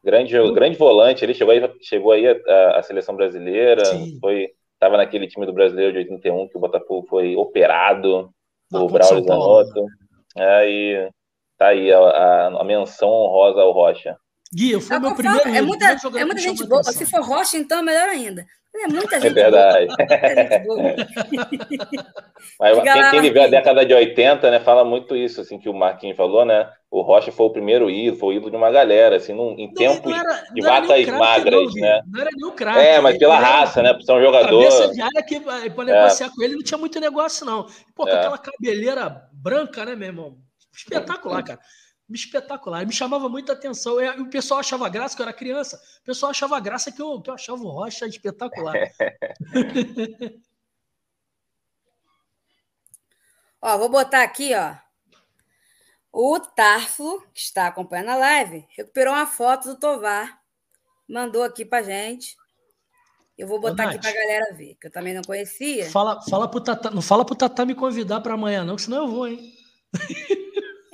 Grande, 0.03 0.33
grande 0.51 0.77
volante, 0.77 1.23
ele 1.23 1.33
chegou 1.33 1.53
aí, 1.53 1.71
chegou 1.81 2.11
aí 2.11 2.27
a, 2.27 2.79
a 2.79 2.83
seleção 2.83 3.15
brasileira, 3.15 3.85
Sim. 3.85 4.17
foi 4.19 4.49
estava 4.83 4.97
naquele 4.97 5.27
time 5.27 5.45
do 5.45 5.53
brasileiro 5.53 5.93
de 5.93 5.99
81 5.99 6.49
que 6.49 6.57
o 6.57 6.59
Botafogo 6.59 7.07
foi 7.07 7.37
operado 7.37 8.29
por 8.69 8.91
Braulio 8.91 9.23
Zanotto. 9.23 9.85
É, 10.35 10.69
e 10.69 11.11
tá 11.57 11.67
aí 11.69 11.91
a, 11.91 11.99
a, 11.99 12.61
a 12.61 12.63
menção 12.63 13.09
honrosa 13.09 13.61
ao 13.61 13.71
Rocha. 13.71 14.17
Gui, 14.53 14.79
foi 14.79 14.99
meu 14.99 15.15
primeiro. 15.15 15.49
É 15.49 15.61
muita, 15.61 15.85
é 15.85 16.25
muita 16.25 16.41
gente 16.41 16.65
boa. 16.65 16.83
Se 16.83 17.05
for 17.05 17.21
Rocha, 17.21 17.57
então, 17.57 17.79
é 17.79 17.81
melhor 17.81 18.09
ainda. 18.09 18.45
É 18.75 18.87
muita 18.87 19.17
é 19.17 19.21
gente. 19.21 19.39
É 19.39 19.43
verdade. 19.43 19.87
Boa. 20.65 20.95
Mas 22.59 22.81
quem, 22.81 23.11
quem 23.11 23.21
viveu 23.21 23.43
a 23.43 23.47
década 23.47 23.85
de 23.85 23.93
80, 23.93 24.49
né, 24.49 24.59
fala 24.59 24.83
muito 24.83 25.15
isso, 25.15 25.41
assim, 25.41 25.59
que 25.59 25.69
o 25.69 25.73
Marquinhos 25.73 26.17
falou, 26.17 26.43
né? 26.43 26.69
O 26.89 27.01
Rocha 27.01 27.31
foi 27.31 27.45
o 27.45 27.51
primeiro 27.51 27.89
ídolo, 27.89 28.17
foi 28.17 28.33
o 28.33 28.37
ídolo 28.37 28.51
de 28.51 28.57
uma 28.57 28.71
galera, 28.71 29.17
assim, 29.17 29.33
num, 29.33 29.51
em 29.57 29.67
não, 29.67 29.73
tempos 29.73 30.11
não 30.11 30.19
era, 30.19 30.43
de 30.53 30.61
vacas 30.61 31.05
magras, 31.07 31.73
não, 31.73 31.81
né? 31.81 32.01
Não 32.07 32.21
era 32.21 32.29
nem 32.35 32.45
o 32.47 32.51
craque. 32.51 32.79
É, 32.79 32.99
mas 32.99 33.17
pela 33.17 33.39
raça, 33.39 33.81
né? 33.81 33.93
Por 33.93 34.01
ser 34.01 34.13
um 34.13 34.21
jogador. 34.21 34.63
Cabeça 34.63 34.91
de 34.91 35.01
área 35.01 35.23
que 35.23 35.39
para 35.39 35.85
negociar 35.85 36.27
é. 36.27 36.29
com 36.35 36.43
ele 36.43 36.55
não 36.55 36.63
tinha 36.63 36.77
muito 36.77 36.99
negócio, 36.99 37.45
não. 37.45 37.67
Pô, 37.95 38.03
com 38.03 38.09
é. 38.09 38.19
aquela 38.19 38.37
cabeleira 38.37 39.23
branca, 39.31 39.85
né, 39.85 39.95
meu 39.95 40.07
irmão? 40.07 40.37
Espetacular, 40.75 41.43
cara. 41.43 41.59
Espetacular. 42.09 42.85
Me 42.85 42.93
chamava 42.93 43.27
muita 43.29 43.53
atenção. 43.53 43.99
E 44.01 44.07
o 44.21 44.29
pessoal 44.29 44.59
achava 44.59 44.89
graça, 44.89 45.15
que 45.15 45.21
eu 45.21 45.25
era 45.25 45.33
criança. 45.33 45.81
O 46.01 46.03
pessoal 46.03 46.29
achava 46.31 46.59
graça 46.59 46.91
que 46.91 47.01
eu, 47.01 47.21
que 47.21 47.29
eu 47.29 47.33
achava 47.33 47.61
o 47.63 47.69
Rocha 47.69 48.05
espetacular. 48.05 48.75
ó, 53.61 53.77
vou 53.77 53.89
botar 53.89 54.21
aqui, 54.23 54.53
ó. 54.53 54.75
O 56.11 56.39
Tarfo, 56.39 57.25
que 57.33 57.41
está 57.41 57.65
acompanhando 57.65 58.09
a 58.09 58.15
live, 58.15 58.67
recuperou 58.77 59.13
uma 59.15 59.25
foto 59.25 59.69
do 59.69 59.79
Tovar. 59.79 60.39
Mandou 61.09 61.41
aqui 61.41 61.65
pra 61.65 61.81
gente. 61.81 62.37
Eu 63.35 63.47
vou 63.47 63.59
botar 63.59 63.85
Ô, 63.85 63.87
aqui 63.87 63.99
para 63.99 64.11
a 64.11 64.13
galera 64.13 64.53
ver, 64.53 64.75
que 64.79 64.85
eu 64.85 64.91
também 64.91 65.15
não 65.15 65.23
conhecia. 65.23 65.89
Fala, 65.89 66.21
fala 66.21 66.47
pro 66.47 66.61
Tata, 66.61 66.91
não 66.91 67.01
fala 67.01 67.25
pro 67.25 67.35
Tata 67.35 67.65
me 67.65 67.73
convidar 67.73 68.21
para 68.21 68.35
amanhã, 68.35 68.63
não, 68.63 68.75
que 68.75 68.83
senão 68.83 69.05
eu 69.05 69.07
vou, 69.07 69.27
hein? 69.27 69.39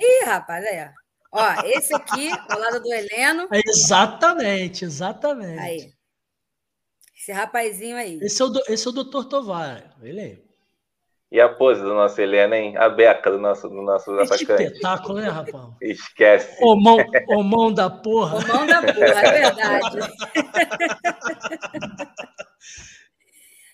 Ih, 0.00 0.24
rapaz, 0.24 0.64
aí, 0.64 0.90
ó. 1.32 1.62
Esse 1.64 1.94
aqui, 1.94 2.30
ao 2.48 2.58
lado 2.58 2.80
do 2.80 2.92
Heleno. 2.92 3.48
É 3.52 3.60
exatamente, 3.64 4.84
exatamente. 4.84 5.58
Aí. 5.58 5.92
Esse 7.16 7.32
rapazinho 7.32 7.96
aí. 7.96 8.18
Esse 8.22 8.40
é 8.40 8.44
o, 8.44 8.52
esse 8.68 8.86
é 8.86 8.90
o 8.90 8.92
doutor 8.92 9.24
Tovar, 9.26 9.96
ele 10.02 10.20
é. 10.20 10.38
E 11.32 11.40
a 11.40 11.48
pose 11.48 11.80
do 11.80 11.94
nosso 11.94 12.20
Helena, 12.20 12.56
hein? 12.56 12.76
A 12.76 12.88
beca 12.88 13.30
do 13.30 13.38
nosso, 13.38 13.68
do 13.68 13.80
nosso 13.82 14.06
que 14.06 14.20
atacante. 14.20 14.64
espetáculo, 14.64 15.20
né, 15.20 15.28
rapaz? 15.28 15.64
Esquece. 15.80 16.58
O 16.60 16.74
mão, 16.74 16.96
o 17.28 17.44
mão 17.44 17.72
da 17.72 17.88
porra. 17.88 18.38
O 18.38 18.48
mão 18.48 18.66
da 18.66 18.82
porra, 18.82 19.06
é 19.06 19.30
verdade. 19.30 19.98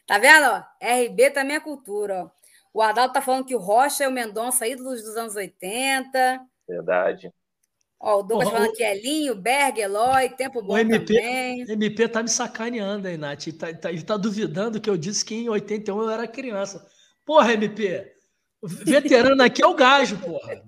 tá 0.07 0.19
vendo? 0.19 0.63
RB 0.83 1.31
também 1.31 1.57
é 1.57 1.61
cultura, 1.61 2.25
ó. 2.25 2.31
O 2.75 2.83
Adalto 2.83 3.15
tá 3.15 3.23
falando 3.23 3.47
que 3.47 3.55
o 3.55 3.59
Rocha 3.59 4.05
é 4.05 4.09
o 4.09 4.13
Mendonça, 4.13 4.69
ídolos 4.69 5.03
dos 5.03 5.17
anos 5.17 5.35
80. 5.35 6.39
Verdade. 6.69 7.33
Ó, 7.99 8.21
o 8.21 8.23
Douglas 8.23 8.51
falando 8.51 8.73
que 8.73 8.83
é 8.83 9.01
Linho, 9.01 9.35
Berg, 9.35 9.81
Eloy, 9.81 10.29
tempo 10.31 10.63
bom 10.63 10.75
o 10.75 10.79
MP, 10.79 11.15
também. 11.15 11.63
MP 11.63 12.09
tá 12.09 12.23
me 12.23 12.29
sacaneando 12.29 13.09
aí, 13.09 13.17
Nath. 13.17 13.47
Ele 13.47 13.57
tá, 13.57 13.73
tá, 13.75 13.91
ele 13.91 14.03
tá 14.03 14.17
duvidando 14.17 14.81
que 14.81 14.91
eu 14.91 14.97
disse 14.97 15.25
que 15.25 15.35
em 15.35 15.49
81 15.49 16.03
eu 16.03 16.11
era 16.11 16.29
criança. 16.29 16.87
Porra, 17.25 17.55
MP, 17.55 18.13
veterano 18.63 19.43
aqui 19.43 19.63
é 19.63 19.67
o 19.67 19.75
gajo, 19.75 20.19
porra. 20.19 20.63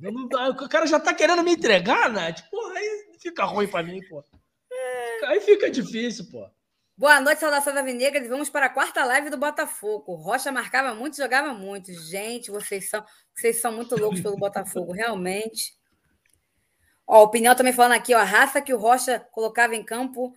O 0.63 0.69
cara 0.69 0.87
já 0.87 0.99
tá 0.99 1.13
querendo 1.13 1.43
me 1.43 1.53
entregar, 1.53 2.11
Nath. 2.11 2.41
Porra, 2.51 2.79
aí 2.79 3.07
fica 3.21 3.45
ruim 3.45 3.69
pra 3.69 3.83
mim, 3.83 4.01
porra. 4.09 4.25
Aí 5.25 5.41
fica 5.41 5.71
difícil, 5.71 6.31
porra. 6.31 6.53
Boa 6.97 7.21
noite, 7.21 7.39
saudações 7.39 7.77
Alvinegras. 7.77 8.29
Vamos 8.29 8.51
para 8.51 8.67
a 8.67 8.71
quarta 8.71 9.05
live 9.05 9.31
do 9.31 9.37
Botafogo. 9.37 10.15
Rocha 10.15 10.51
marcava 10.51 10.95
muito, 10.95 11.17
jogava 11.17 11.53
muito. 11.53 11.93
Gente, 11.93 12.51
vocês 12.51 12.91
são, 12.91 13.05
vocês 13.35 13.61
são 13.61 13.71
muito 13.71 13.97
loucos 13.97 14.21
pelo 14.21 14.37
Botafogo, 14.37 14.91
realmente. 14.93 15.78
Ó, 17.09 17.25
o 17.25 17.29
Pinel 17.31 17.57
também 17.57 17.73
falando 17.73 17.93
aqui, 17.93 18.15
ó, 18.15 18.19
a 18.19 18.25
raça 18.25 18.61
que 18.61 18.75
o 18.75 18.79
Rocha 18.79 19.19
colocava 19.33 19.75
em 19.75 19.83
campo 19.83 20.35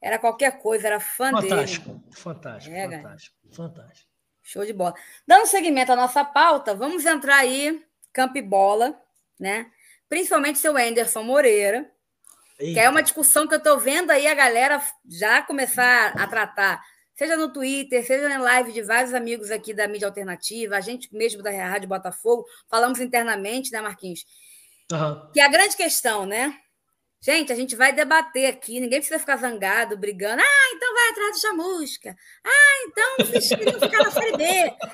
era 0.00 0.18
qualquer 0.18 0.58
coisa, 0.58 0.86
era 0.86 0.98
fã 0.98 1.30
fantástico, 1.30 1.88
dele. 1.90 2.02
Fantástico, 2.10 2.74
é, 2.74 2.90
fantástico, 2.90 3.36
fantástico. 3.52 4.10
Show 4.42 4.64
de 4.64 4.72
bola. 4.72 4.94
Dando 5.26 5.46
seguimento 5.46 5.92
à 5.92 5.96
nossa 5.96 6.24
pauta, 6.24 6.74
vamos 6.74 7.04
entrar 7.04 7.36
aí, 7.36 7.84
campo 8.12 8.38
e 8.38 8.42
bola, 8.42 8.98
né? 9.38 9.70
Principalmente 10.08 10.58
seu 10.58 10.76
Anderson 10.76 11.22
Moreira, 11.22 11.90
Eita. 12.58 12.74
Que 12.74 12.80
é 12.80 12.88
uma 12.88 13.02
discussão 13.02 13.46
que 13.46 13.54
eu 13.54 13.58
estou 13.58 13.78
vendo 13.78 14.10
aí 14.10 14.26
a 14.26 14.34
galera 14.34 14.80
já 15.08 15.42
começar 15.42 16.12
a 16.16 16.26
tratar, 16.26 16.80
seja 17.14 17.36
no 17.36 17.52
Twitter, 17.52 18.06
seja 18.06 18.28
na 18.28 18.38
live 18.38 18.72
de 18.72 18.80
vários 18.82 19.12
amigos 19.12 19.50
aqui 19.50 19.74
da 19.74 19.88
mídia 19.88 20.06
alternativa, 20.06 20.76
a 20.76 20.80
gente 20.80 21.12
mesmo 21.14 21.42
da 21.42 21.50
Rádio 21.50 21.88
Botafogo, 21.88 22.46
falamos 22.68 23.00
internamente, 23.00 23.72
né, 23.72 23.80
Marquinhos? 23.80 24.24
Uhum. 24.92 25.30
Que 25.32 25.40
a 25.40 25.48
grande 25.48 25.76
questão, 25.76 26.26
né? 26.26 26.58
Gente, 27.24 27.50
a 27.50 27.56
gente 27.56 27.74
vai 27.74 27.90
debater 27.90 28.50
aqui, 28.50 28.78
ninguém 28.78 28.98
precisa 28.98 29.18
ficar 29.18 29.38
zangado, 29.38 29.96
brigando. 29.96 30.42
Ah, 30.42 30.74
então 30.74 30.92
vai 30.92 31.08
atrás 31.08 31.32
do 31.32 31.40
chamusca. 31.40 32.14
Ah, 32.44 32.86
então 32.86 33.16
vocês 33.18 33.48
queriam 33.48 33.80
ficar 33.80 34.04
na 34.04 34.10
Série 34.10 34.36
B. 34.36 34.44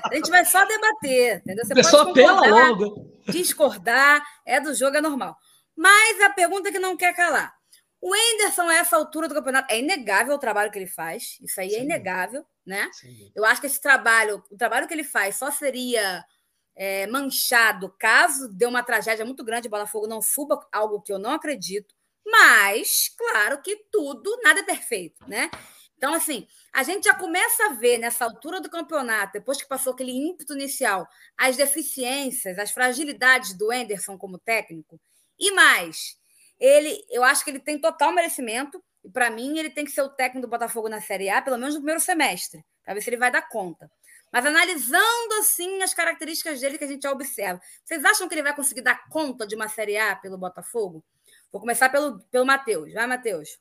A 0.05 0.15
gente 0.15 0.31
vai 0.31 0.45
só 0.45 0.65
debater, 0.65 1.39
entendeu? 1.39 1.65
Você 1.65 1.75
Pessoa 1.75 2.05
pode 2.05 2.23
concordar, 2.23 2.69
logo. 2.69 3.13
discordar, 3.27 4.25
é 4.47 4.61
do 4.61 4.73
jogo, 4.75 4.97
é 4.97 5.01
normal. 5.01 5.37
Mas 5.77 6.21
a 6.21 6.31
pergunta 6.31 6.71
que 6.71 6.79
não 6.79 6.97
quer 6.97 7.17
calar. 7.17 7.53
O 8.01 8.15
Enderson, 8.15 8.69
a 8.69 8.77
essa 8.77 8.97
altura 8.97 9.27
do 9.27 9.35
campeonato, 9.35 9.73
é 9.73 9.81
inegável 9.81 10.35
o 10.37 10.39
trabalho 10.39 10.71
que 10.71 10.79
ele 10.79 10.87
faz. 10.87 11.37
Isso 11.43 11.61
aí 11.61 11.71
é 11.71 11.71
Sim. 11.71 11.77
é 11.79 11.83
inegável, 11.83 12.47
né? 12.65 12.89
Sim. 12.93 13.33
Eu 13.35 13.45
acho 13.45 13.61
que 13.61 13.67
esse 13.67 13.81
trabalho, 13.81 14.41
o 14.51 14.57
trabalho 14.57 14.87
que 14.87 14.95
ele 14.95 15.03
faz 15.03 15.35
só 15.35 15.51
seria 15.51 16.25
é, 16.75 17.07
manchado 17.07 17.95
caso 17.99 18.49
dê 18.49 18.67
uma 18.67 18.83
tragédia 18.83 19.25
muito 19.25 19.45
grande 19.45 19.69
o 19.69 19.71
Botafogo 19.71 20.07
não 20.07 20.23
suba, 20.23 20.67
algo 20.73 21.01
que 21.01 21.13
eu 21.13 21.19
não 21.19 21.33
acredito. 21.33 21.95
Mas, 22.25 23.09
claro 23.17 23.61
que 23.63 23.77
tudo, 23.91 24.39
nada 24.43 24.61
é 24.61 24.63
perfeito, 24.63 25.27
né? 25.29 25.51
Então, 25.97 26.15
assim, 26.15 26.47
a 26.73 26.83
gente 26.83 27.05
já 27.05 27.15
começa 27.15 27.67
a 27.67 27.75
ver 27.75 27.99
nessa 27.99 28.25
altura 28.25 28.61
do 28.61 28.71
campeonato, 28.71 29.35
depois 29.35 29.61
que 29.61 29.69
passou 29.69 29.93
aquele 29.93 30.13
ímpeto 30.13 30.55
inicial, 30.55 31.07
as 31.37 31.57
deficiências, 31.57 32.59
as 32.59 32.71
fragilidades 32.71 33.53
do 33.53 33.71
Enderson 33.71 34.17
como 34.17 34.39
técnico. 34.39 34.99
E 35.39 35.51
mais, 35.53 36.17
ele, 36.59 37.05
eu 37.11 37.25
acho 37.25 37.45
que 37.45 37.51
ele 37.51 37.61
tem 37.61 37.79
total 37.79 38.13
merecimento. 38.13 38.83
E 39.03 39.11
para 39.11 39.31
mim, 39.31 39.59
ele 39.59 39.71
tem 39.71 39.85
que 39.85 39.91
ser 39.91 40.03
o 40.03 40.09
técnico 40.11 40.47
do 40.47 40.51
Botafogo 40.51 40.89
na 40.89 41.01
Série 41.01 41.29
A, 41.31 41.43
pelo 41.43 41.59
menos 41.59 41.75
no 41.75 41.81
primeiro 41.81 42.01
semestre, 42.01 42.65
para 42.85 42.95
ver 42.95 43.03
se 43.03 43.11
ele 43.11 43.17
vai 43.17 43.31
dar 43.31 43.49
conta. 43.49 43.91
Mas 44.33 44.47
analisando 44.47 45.35
assim 45.41 45.83
as 45.83 45.93
características 45.93 46.61
dele 46.61 46.79
que 46.79 46.85
a 46.85 46.87
gente 46.87 47.03
já 47.03 47.13
observa, 47.13 47.61
vocês 47.85 48.05
acham 48.05 48.29
que 48.29 48.35
ele 48.35 48.43
vai 48.43 48.55
conseguir 48.55 48.83
dar 48.83 49.09
conta 49.09 49.47
de 49.47 49.57
uma 49.57 49.69
Série 49.69 49.97
A 49.97 50.15
pelo 50.15 50.39
Botafogo? 50.39 51.05
Vou 51.51 51.61
começar 51.61 51.89
pelo, 51.89 52.21
pelo 52.31 52.47
Matheus. 52.47 52.93
Vai, 52.93 53.07
Matheus. 53.07 53.59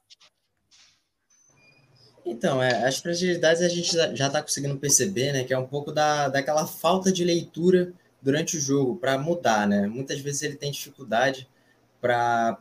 Então, 2.26 2.62
é, 2.62 2.86
as 2.86 3.00
fragilidades 3.00 3.64
a 3.64 3.70
gente 3.70 3.91
já 3.91 4.28
está 4.28 4.41
conseguindo 4.41 4.78
perceber, 4.78 5.34
né? 5.34 5.44
Que 5.44 5.54
é 5.54 5.58
um 5.58 5.66
pouco 5.66 5.91
da, 5.91 6.28
daquela 6.28 6.68
falta 6.68 7.12
de 7.12 7.24
leitura 7.24 7.91
durante 8.22 8.58
o 8.58 8.62
jogo 8.62 8.98
para 8.98 9.18
mudar, 9.18 9.68
né? 9.68 9.88
Muitas 9.88 10.20
vezes 10.20 10.44
ele 10.44 10.56
tem 10.56 10.72
dificuldade 10.72 11.50
para 12.02 12.58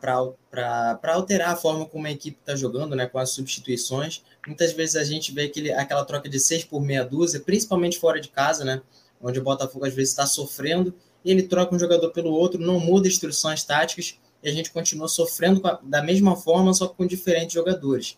alterar 1.13 1.51
a 1.51 1.55
forma 1.55 1.85
como 1.85 2.07
a 2.07 2.11
equipe 2.11 2.37
está 2.39 2.55
jogando, 2.55 2.95
né, 2.95 3.07
com 3.07 3.17
as 3.17 3.29
substituições. 3.29 4.23
Muitas 4.49 4.73
vezes 4.73 4.95
a 4.95 5.03
gente 5.03 5.31
vê 5.31 5.43
aquele, 5.43 5.71
aquela 5.71 6.03
troca 6.03 6.27
de 6.27 6.39
seis 6.39 6.63
por 6.63 6.81
meia 6.81 7.05
dúzia, 7.05 7.39
principalmente 7.39 7.99
fora 7.99 8.19
de 8.19 8.29
casa, 8.29 8.65
né, 8.65 8.81
onde 9.21 9.37
o 9.37 9.43
Botafogo 9.43 9.85
às 9.85 9.93
vezes 9.93 10.09
está 10.09 10.25
sofrendo, 10.25 10.91
e 11.23 11.29
ele 11.29 11.43
troca 11.43 11.75
um 11.75 11.77
jogador 11.77 12.09
pelo 12.09 12.31
outro, 12.31 12.59
não 12.59 12.79
muda 12.79 13.07
instruções 13.07 13.63
táticas, 13.63 14.17
e 14.41 14.49
a 14.49 14.51
gente 14.51 14.71
continua 14.71 15.07
sofrendo 15.07 15.65
a, 15.67 15.79
da 15.83 16.01
mesma 16.01 16.35
forma, 16.35 16.73
só 16.73 16.87
com 16.87 17.05
diferentes 17.05 17.53
jogadores. 17.53 18.17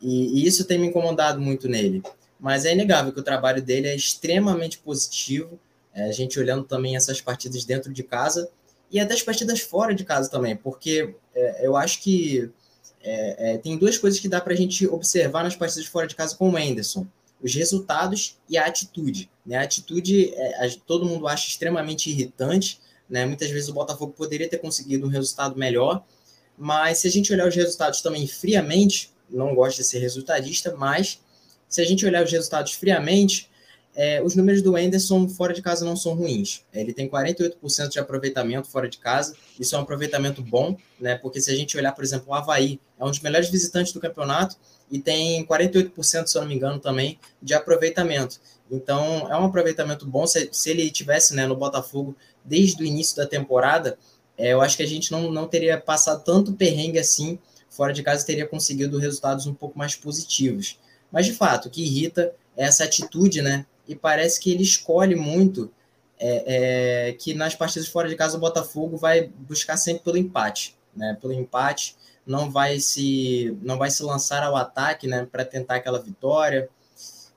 E, 0.00 0.40
e, 0.40 0.46
isso 0.46 0.64
tem 0.64 0.78
me 0.78 0.86
incomodado 0.86 1.38
muito 1.38 1.68
nele. 1.68 2.02
mas 2.38 2.64
é 2.64 2.72
inegável 2.72 3.12
que 3.12 3.20
o 3.20 3.22
trabalho 3.22 3.60
dele 3.60 3.86
é 3.86 3.94
extremamente 3.94 4.78
positivo. 4.78 5.60
É, 5.92 6.04
a 6.04 6.12
gente 6.12 6.40
olhando 6.40 6.64
também 6.64 6.96
essas 6.96 7.20
partidas 7.20 7.66
dentro 7.66 7.92
de 7.92 8.02
casa 8.02 8.48
e 8.90 8.98
até 8.98 9.12
as 9.12 9.22
partidas 9.22 9.60
fora 9.60 9.94
de 9.94 10.04
casa 10.04 10.30
também, 10.30 10.56
porque 10.56 11.14
é, 11.34 11.66
eu 11.66 11.76
acho 11.76 12.00
que 12.00 12.50
é, 13.02 13.54
é 13.54 13.58
tem 13.58 13.76
duas 13.78 13.98
coisas 13.98 14.20
que 14.20 14.28
dá 14.28 14.40
para 14.40 14.52
a 14.52 14.56
gente 14.56 14.86
observar 14.86 15.44
nas 15.44 15.56
partidas 15.56 15.86
fora 15.86 16.06
de 16.06 16.14
casa 16.14 16.36
com 16.36 16.50
o 16.50 16.56
Anderson: 16.56 17.06
os 17.42 17.54
resultados 17.54 18.36
e 18.48 18.58
a 18.58 18.66
atitude. 18.66 19.30
Né? 19.44 19.56
A 19.56 19.62
atitude, 19.62 20.32
é, 20.34 20.66
a, 20.66 20.70
todo 20.86 21.06
mundo 21.06 21.26
acha 21.26 21.48
extremamente 21.48 22.10
irritante, 22.10 22.80
né? 23.08 23.24
muitas 23.26 23.50
vezes 23.50 23.68
o 23.68 23.74
Botafogo 23.74 24.12
poderia 24.12 24.48
ter 24.48 24.58
conseguido 24.58 25.06
um 25.06 25.10
resultado 25.10 25.58
melhor, 25.58 26.04
mas 26.56 26.98
se 26.98 27.08
a 27.08 27.10
gente 27.10 27.32
olhar 27.32 27.48
os 27.48 27.54
resultados 27.54 28.02
também 28.02 28.26
friamente, 28.26 29.12
não 29.28 29.54
gosto 29.54 29.78
de 29.78 29.84
ser 29.84 29.98
resultadista, 29.98 30.74
mas 30.76 31.20
se 31.68 31.80
a 31.80 31.84
gente 31.84 32.04
olhar 32.04 32.24
os 32.24 32.30
resultados 32.30 32.72
friamente, 32.72 33.48
é, 33.94 34.22
os 34.22 34.34
números 34.34 34.62
do 34.62 34.76
Anderson 34.76 35.28
fora 35.28 35.52
de 35.52 35.60
casa 35.60 35.84
não 35.84 35.96
são 35.96 36.14
ruins. 36.14 36.62
Ele 36.72 36.92
tem 36.92 37.08
48% 37.08 37.88
de 37.88 37.98
aproveitamento 37.98 38.68
fora 38.68 38.88
de 38.88 38.98
casa. 38.98 39.34
Isso 39.58 39.74
é 39.74 39.78
um 39.78 39.82
aproveitamento 39.82 40.42
bom, 40.42 40.76
né? 41.00 41.16
Porque 41.16 41.40
se 41.40 41.50
a 41.50 41.54
gente 41.54 41.76
olhar, 41.76 41.92
por 41.92 42.04
exemplo, 42.04 42.26
o 42.28 42.34
Havaí 42.34 42.80
é 42.98 43.04
um 43.04 43.10
dos 43.10 43.20
melhores 43.20 43.48
visitantes 43.48 43.92
do 43.92 44.00
campeonato 44.00 44.56
e 44.90 44.98
tem 44.98 45.44
48%, 45.44 46.26
se 46.26 46.36
eu 46.36 46.42
não 46.42 46.48
me 46.48 46.54
engano, 46.54 46.78
também 46.78 47.18
de 47.42 47.52
aproveitamento. 47.54 48.40
Então, 48.70 49.30
é 49.30 49.36
um 49.36 49.44
aproveitamento 49.44 50.06
bom. 50.06 50.26
Se, 50.26 50.48
se 50.52 50.70
ele 50.70 50.90
tivesse 50.90 51.34
né, 51.34 51.46
no 51.46 51.56
Botafogo 51.56 52.14
desde 52.44 52.82
o 52.82 52.86
início 52.86 53.16
da 53.16 53.26
temporada, 53.26 53.98
é, 54.38 54.52
eu 54.52 54.60
acho 54.60 54.76
que 54.76 54.82
a 54.82 54.86
gente 54.86 55.10
não, 55.10 55.30
não 55.30 55.46
teria 55.46 55.78
passado 55.78 56.22
tanto 56.24 56.52
perrengue 56.52 56.98
assim 56.98 57.38
fora 57.70 57.92
de 57.92 58.02
casa 58.02 58.26
teria 58.26 58.46
conseguido 58.46 58.98
resultados 58.98 59.46
um 59.46 59.54
pouco 59.54 59.78
mais 59.78 59.94
positivos. 59.94 60.78
Mas, 61.10 61.26
de 61.26 61.32
fato, 61.32 61.66
o 61.66 61.70
que 61.70 61.82
irrita 61.82 62.34
é 62.56 62.64
essa 62.64 62.84
atitude, 62.84 63.40
né? 63.40 63.64
E 63.90 63.96
parece 63.96 64.38
que 64.38 64.52
ele 64.52 64.62
escolhe 64.62 65.16
muito 65.16 65.68
é, 66.16 67.08
é, 67.08 67.12
que 67.14 67.34
nas 67.34 67.56
partidas 67.56 67.88
fora 67.88 68.08
de 68.08 68.14
casa 68.14 68.36
o 68.36 68.40
Botafogo 68.40 68.96
vai 68.96 69.32
buscar 69.48 69.76
sempre 69.76 70.04
pelo 70.04 70.16
empate, 70.16 70.76
né? 70.94 71.18
Pelo 71.20 71.32
empate, 71.32 71.96
não 72.24 72.48
vai 72.48 72.78
se 72.78 73.58
não 73.60 73.76
vai 73.76 73.90
se 73.90 74.04
lançar 74.04 74.44
ao 74.44 74.54
ataque, 74.54 75.08
né? 75.08 75.26
Para 75.26 75.44
tentar 75.44 75.74
aquela 75.74 76.00
vitória 76.00 76.68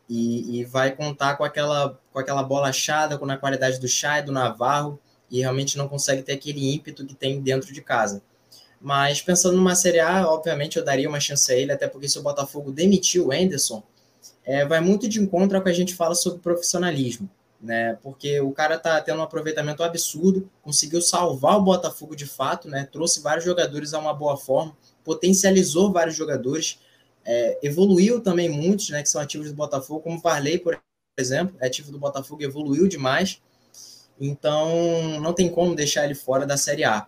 e, 0.08 0.60
e, 0.60 0.64
vai 0.64 0.96
contar 0.96 1.38
com 1.38 1.44
aquela 1.44 2.00
com 2.12 2.20
aquela 2.20 2.44
bola 2.44 2.70
achada, 2.70 3.18
com 3.18 3.26
a 3.26 3.36
qualidade 3.36 3.80
do 3.80 3.88
Chay, 3.88 4.22
do 4.22 4.32
Navarro 4.32 5.00
e 5.32 5.40
realmente 5.40 5.76
não 5.76 5.88
consegue 5.88 6.22
ter 6.22 6.34
aquele 6.34 6.72
ímpeto 6.72 7.04
que 7.04 7.16
tem 7.16 7.42
dentro 7.42 7.74
de 7.74 7.82
casa. 7.82 8.22
Mas 8.80 9.24
pensando 9.24 9.58
numa 9.58 9.74
Série 9.74 10.02
A, 10.02 10.30
obviamente 10.30 10.78
eu 10.78 10.86
daria 10.86 11.10
uma 11.10 11.20
chance 11.20 11.52
a 11.52 11.56
ele, 11.56 11.72
até 11.72 11.88
porque 11.88 12.08
se 12.08 12.20
o 12.20 12.22
Botafogo 12.22 12.72
demitiu 12.72 13.28
o 13.28 13.32
Anderson, 13.32 13.82
é, 14.46 14.66
vai 14.66 14.80
muito 14.82 15.08
de 15.08 15.22
encontro 15.22 15.58
ao 15.58 15.64
que 15.64 15.70
a 15.70 15.74
gente 15.74 15.96
fala 15.96 16.16
sobre 16.16 16.40
profissionalismo, 16.40 17.30
né? 17.62 17.98
Porque 18.02 18.40
o 18.42 18.52
cara 18.52 18.78
tá 18.78 19.00
tendo 19.02 19.20
um 19.20 19.24
aproveitamento 19.24 19.84
absurdo, 19.84 20.50
conseguiu 20.62 21.02
salvar 21.02 21.58
o 21.58 21.64
Botafogo 21.64 22.16
de 22.16 22.26
fato, 22.26 22.68
né? 22.68 22.88
Trouxe 22.92 23.22
vários 23.22 23.46
jogadores 23.46 23.94
a 23.94 24.00
uma 24.00 24.14
boa 24.14 24.38
forma, 24.38 24.76
potencializou 25.04 25.92
vários 25.92 26.16
jogadores, 26.16 26.80
é, 27.26 27.60
evoluiu 27.64 28.20
também 28.20 28.50
muitos, 28.50 28.90
né? 28.90 29.02
Que 29.02 29.10
são 29.10 29.22
ativos 29.22 29.48
do 29.48 29.56
Botafogo, 29.56 30.02
como 30.02 30.20
Varley, 30.20 30.60
por 30.60 30.78
exemplo, 31.18 31.56
é 31.60 31.68
ativo 31.68 31.92
do 31.92 32.00
Botafogo, 32.00 32.44
evoluiu 32.44 32.88
demais. 32.88 33.42
Então, 34.20 35.20
não 35.20 35.34
tem 35.34 35.50
como 35.50 35.76
deixar 35.76 36.06
ele 36.06 36.16
fora 36.16 36.46
da 36.46 36.58
Série 36.58 36.84
A. 36.84 37.08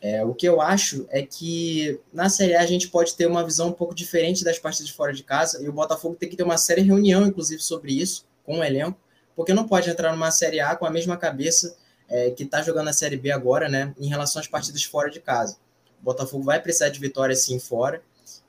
É, 0.00 0.24
o 0.24 0.32
que 0.32 0.46
eu 0.46 0.60
acho 0.60 1.06
é 1.10 1.22
que 1.22 2.00
na 2.12 2.28
Série 2.28 2.54
A 2.54 2.60
a 2.60 2.66
gente 2.66 2.88
pode 2.88 3.16
ter 3.16 3.26
uma 3.26 3.44
visão 3.44 3.68
um 3.68 3.72
pouco 3.72 3.94
diferente 3.94 4.44
das 4.44 4.58
partidas 4.58 4.90
fora 4.90 5.12
de 5.12 5.24
casa, 5.24 5.62
e 5.62 5.68
o 5.68 5.72
Botafogo 5.72 6.14
tem 6.14 6.28
que 6.28 6.36
ter 6.36 6.44
uma 6.44 6.56
séria 6.56 6.84
reunião, 6.84 7.26
inclusive, 7.26 7.60
sobre 7.60 7.92
isso, 7.92 8.24
com 8.44 8.60
o 8.60 8.64
elenco, 8.64 8.98
porque 9.34 9.52
não 9.52 9.66
pode 9.66 9.90
entrar 9.90 10.12
numa 10.12 10.30
Série 10.30 10.60
A 10.60 10.76
com 10.76 10.86
a 10.86 10.90
mesma 10.90 11.16
cabeça 11.16 11.76
é, 12.08 12.30
que 12.30 12.44
está 12.44 12.62
jogando 12.62 12.88
a 12.88 12.92
Série 12.92 13.16
B 13.16 13.30
agora, 13.32 13.68
né, 13.68 13.92
em 13.98 14.08
relação 14.08 14.40
às 14.40 14.46
partidas 14.46 14.84
fora 14.84 15.10
de 15.10 15.20
casa. 15.20 15.56
O 16.00 16.04
Botafogo 16.04 16.44
vai 16.44 16.60
precisar 16.60 16.90
de 16.90 17.00
vitória 17.00 17.34
sim 17.34 17.58
fora, 17.58 18.00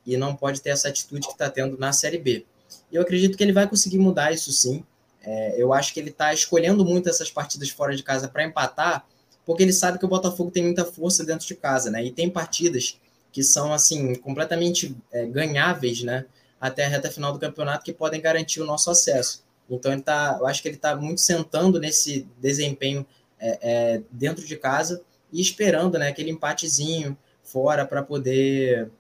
e 0.06 0.18
não 0.18 0.36
pode 0.36 0.62
ter 0.62 0.70
essa 0.70 0.88
atitude 0.88 1.28
que 1.28 1.34
está 1.34 1.50
tendo 1.50 1.78
na 1.78 1.92
Série 1.92 2.18
B. 2.18 2.46
Eu 2.92 3.02
acredito 3.02 3.38
que 3.38 3.44
ele 3.44 3.54
vai 3.54 3.68
conseguir 3.68 3.98
mudar 3.98 4.32
isso 4.32 4.52
sim. 4.52 4.84
É, 5.22 5.62
eu 5.62 5.74
acho 5.74 5.94
que 5.94 6.00
ele 6.00 6.10
está 6.10 6.34
escolhendo 6.34 6.86
muito 6.86 7.10
essas 7.10 7.30
partidas 7.30 7.70
fora 7.70 7.96
de 7.96 8.04
casa 8.04 8.28
para 8.28 8.44
empatar, 8.44 9.06
porque 9.50 9.64
ele 9.64 9.74
sabe 9.74 9.98
que 9.98 10.06
o 10.06 10.08
Botafogo 10.08 10.52
tem 10.52 10.62
muita 10.62 10.86
força 10.86 11.26
dentro 11.26 11.48
de 11.48 11.56
casa, 11.56 11.90
né? 11.90 12.06
E 12.06 12.12
tem 12.12 12.30
partidas 12.30 13.00
que 13.32 13.42
são 13.42 13.74
assim 13.74 14.14
completamente 14.14 14.96
é, 15.12 15.26
ganháveis, 15.26 16.04
né? 16.04 16.28
Até 16.62 16.86
a 16.86 16.88
reta 16.88 17.10
final 17.10 17.34
do 17.34 17.40
campeonato 17.40 17.84
que 17.84 17.92
podem 17.92 18.22
garantir 18.22 18.62
o 18.62 18.64
nosso 18.64 18.92
acesso. 18.92 19.44
Então 19.68 19.92
ele 19.92 20.04
tá, 20.04 20.38
eu 20.40 20.46
acho 20.46 20.62
que 20.62 20.68
ele 20.68 20.76
está 20.76 20.96
muito 20.96 21.20
sentando 21.20 21.80
nesse 21.80 22.28
desempenho 22.38 23.04
é, 23.40 23.60
é, 23.64 24.02
dentro 24.12 24.46
de 24.46 24.56
casa 24.56 25.02
e 25.34 25.42
esperando, 25.42 25.98
né? 25.98 26.10
Aquele 26.10 26.30
empatezinho 26.30 27.18
fora 27.42 27.88
para 27.88 28.04
poder 28.04 28.92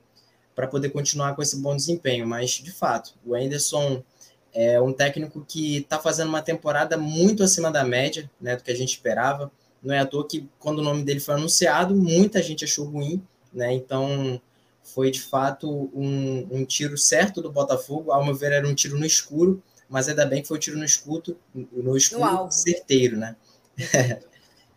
para 0.56 0.66
poder 0.66 0.90
continuar 0.90 1.36
com 1.36 1.44
esse 1.44 1.58
bom 1.58 1.76
desempenho. 1.76 2.26
Mas 2.26 2.54
de 2.54 2.72
fato, 2.72 3.14
o 3.24 3.36
Anderson 3.36 4.04
é 4.52 4.82
um 4.82 4.94
técnico 4.94 5.46
que 5.48 5.78
está 5.78 6.00
fazendo 6.00 6.30
uma 6.30 6.42
temporada 6.42 6.98
muito 6.98 7.44
acima 7.44 7.70
da 7.70 7.84
média, 7.84 8.28
né? 8.42 8.56
Do 8.56 8.64
que 8.64 8.72
a 8.72 8.76
gente 8.76 8.94
esperava 8.94 9.52
não 9.82 9.94
é 9.94 10.00
à 10.00 10.06
toa 10.06 10.28
que, 10.28 10.50
quando 10.60 10.80
o 10.80 10.84
nome 10.84 11.04
dele 11.04 11.20
foi 11.20 11.36
anunciado, 11.36 11.96
muita 11.96 12.42
gente 12.42 12.66
achou 12.66 12.86
ruim, 12.86 13.24
né? 13.54 13.74
Então, 13.74 14.42
foi 14.84 15.12
de 15.12 15.22
fato 15.22 15.90
um, 15.94 16.48
um 16.52 16.66
tiro 16.66 16.98
certo 16.98 17.42
do 17.42 17.52
Botafogo. 17.52 18.12
Ao 18.12 18.24
meu 18.24 18.36
ver, 18.36 18.52
era 18.52 18.68
um 18.68 18.76
tiro 18.76 18.98
no 18.98 19.06
escuro, 19.06 19.62
mas 19.90 20.10
ainda 20.10 20.26
bem 20.26 20.42
que 20.42 20.48
foi 20.48 20.58
um 20.58 20.60
tiro 20.60 20.78
no 20.78 20.86
escuro, 20.86 21.38
no 21.54 21.96
escuro 21.96 22.46
no 22.46 22.52
certeiro, 22.52 23.18
né? 23.18 23.36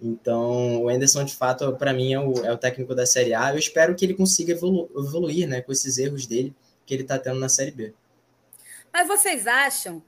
então, 0.00 0.82
o 0.82 0.88
Anderson, 0.88 1.24
de 1.24 1.34
fato, 1.34 1.72
para 1.76 1.92
mim, 1.92 2.12
é 2.12 2.20
o, 2.20 2.44
é 2.44 2.52
o, 2.52 2.58
técnico 2.58 2.94
da 2.94 3.06
Série 3.06 3.34
A. 3.34 3.52
Eu 3.52 3.58
espero 3.58 3.94
que 3.94 4.04
ele 4.04 4.14
consiga 4.14 4.52
evolu 4.52 4.90
evoluir 4.96 5.48
né, 5.48 5.60
com 5.60 5.72
esses 5.72 5.98
erros 5.98 6.26
dele 6.26 6.54
que 6.86 6.94
ele 6.94 7.02
está 7.02 7.18
tendo 7.18 7.40
na 7.40 7.48
Série 7.48 7.70
B. 7.70 7.94
Mas 8.92 9.08
vocês 9.08 9.46
acham 9.46 10.02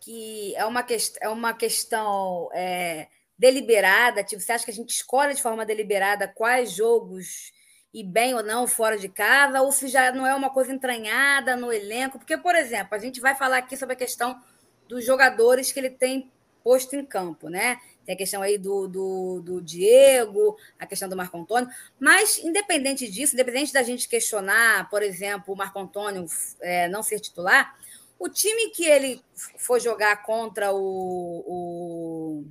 que 0.00 0.54
é 0.54 0.64
uma, 0.64 0.82
que 0.82 0.96
é 1.20 1.28
uma 1.28 1.52
questão. 1.52 2.48
É 2.52 3.08
deliberada? 3.40 4.22
Tipo, 4.22 4.42
você 4.42 4.52
acha 4.52 4.66
que 4.66 4.70
a 4.70 4.74
gente 4.74 4.90
escolhe 4.90 5.34
de 5.34 5.40
forma 5.40 5.64
deliberada 5.64 6.28
quais 6.28 6.72
jogos 6.72 7.52
e 7.92 8.04
bem 8.04 8.34
ou 8.34 8.42
não 8.42 8.66
fora 8.66 8.98
de 8.98 9.08
casa, 9.08 9.62
ou 9.62 9.72
se 9.72 9.88
já 9.88 10.12
não 10.12 10.26
é 10.26 10.34
uma 10.34 10.50
coisa 10.50 10.70
entranhada 10.70 11.56
no 11.56 11.72
elenco? 11.72 12.18
Porque, 12.18 12.36
por 12.36 12.54
exemplo, 12.54 12.94
a 12.94 12.98
gente 12.98 13.18
vai 13.18 13.34
falar 13.34 13.56
aqui 13.56 13.78
sobre 13.78 13.94
a 13.94 13.98
questão 13.98 14.38
dos 14.86 15.06
jogadores 15.06 15.72
que 15.72 15.80
ele 15.80 15.88
tem 15.88 16.30
posto 16.62 16.94
em 16.94 17.02
campo, 17.02 17.48
né? 17.48 17.78
Tem 18.04 18.14
a 18.14 18.18
questão 18.18 18.42
aí 18.42 18.58
do, 18.58 18.86
do, 18.86 19.40
do 19.40 19.62
Diego, 19.62 20.58
a 20.78 20.86
questão 20.86 21.08
do 21.08 21.16
Marco 21.16 21.38
Antônio, 21.38 21.70
mas 21.98 22.36
independente 22.38 23.10
disso, 23.10 23.34
independente 23.34 23.72
da 23.72 23.82
gente 23.82 24.06
questionar, 24.06 24.90
por 24.90 25.02
exemplo, 25.02 25.54
o 25.54 25.56
Marco 25.56 25.78
Antônio 25.78 26.26
é, 26.60 26.88
não 26.88 27.02
ser 27.02 27.20
titular, 27.20 27.74
o 28.18 28.28
time 28.28 28.68
que 28.68 28.84
ele 28.84 29.22
for 29.56 29.80
jogar 29.80 30.22
contra 30.24 30.74
o, 30.74 31.42
o 31.46 32.44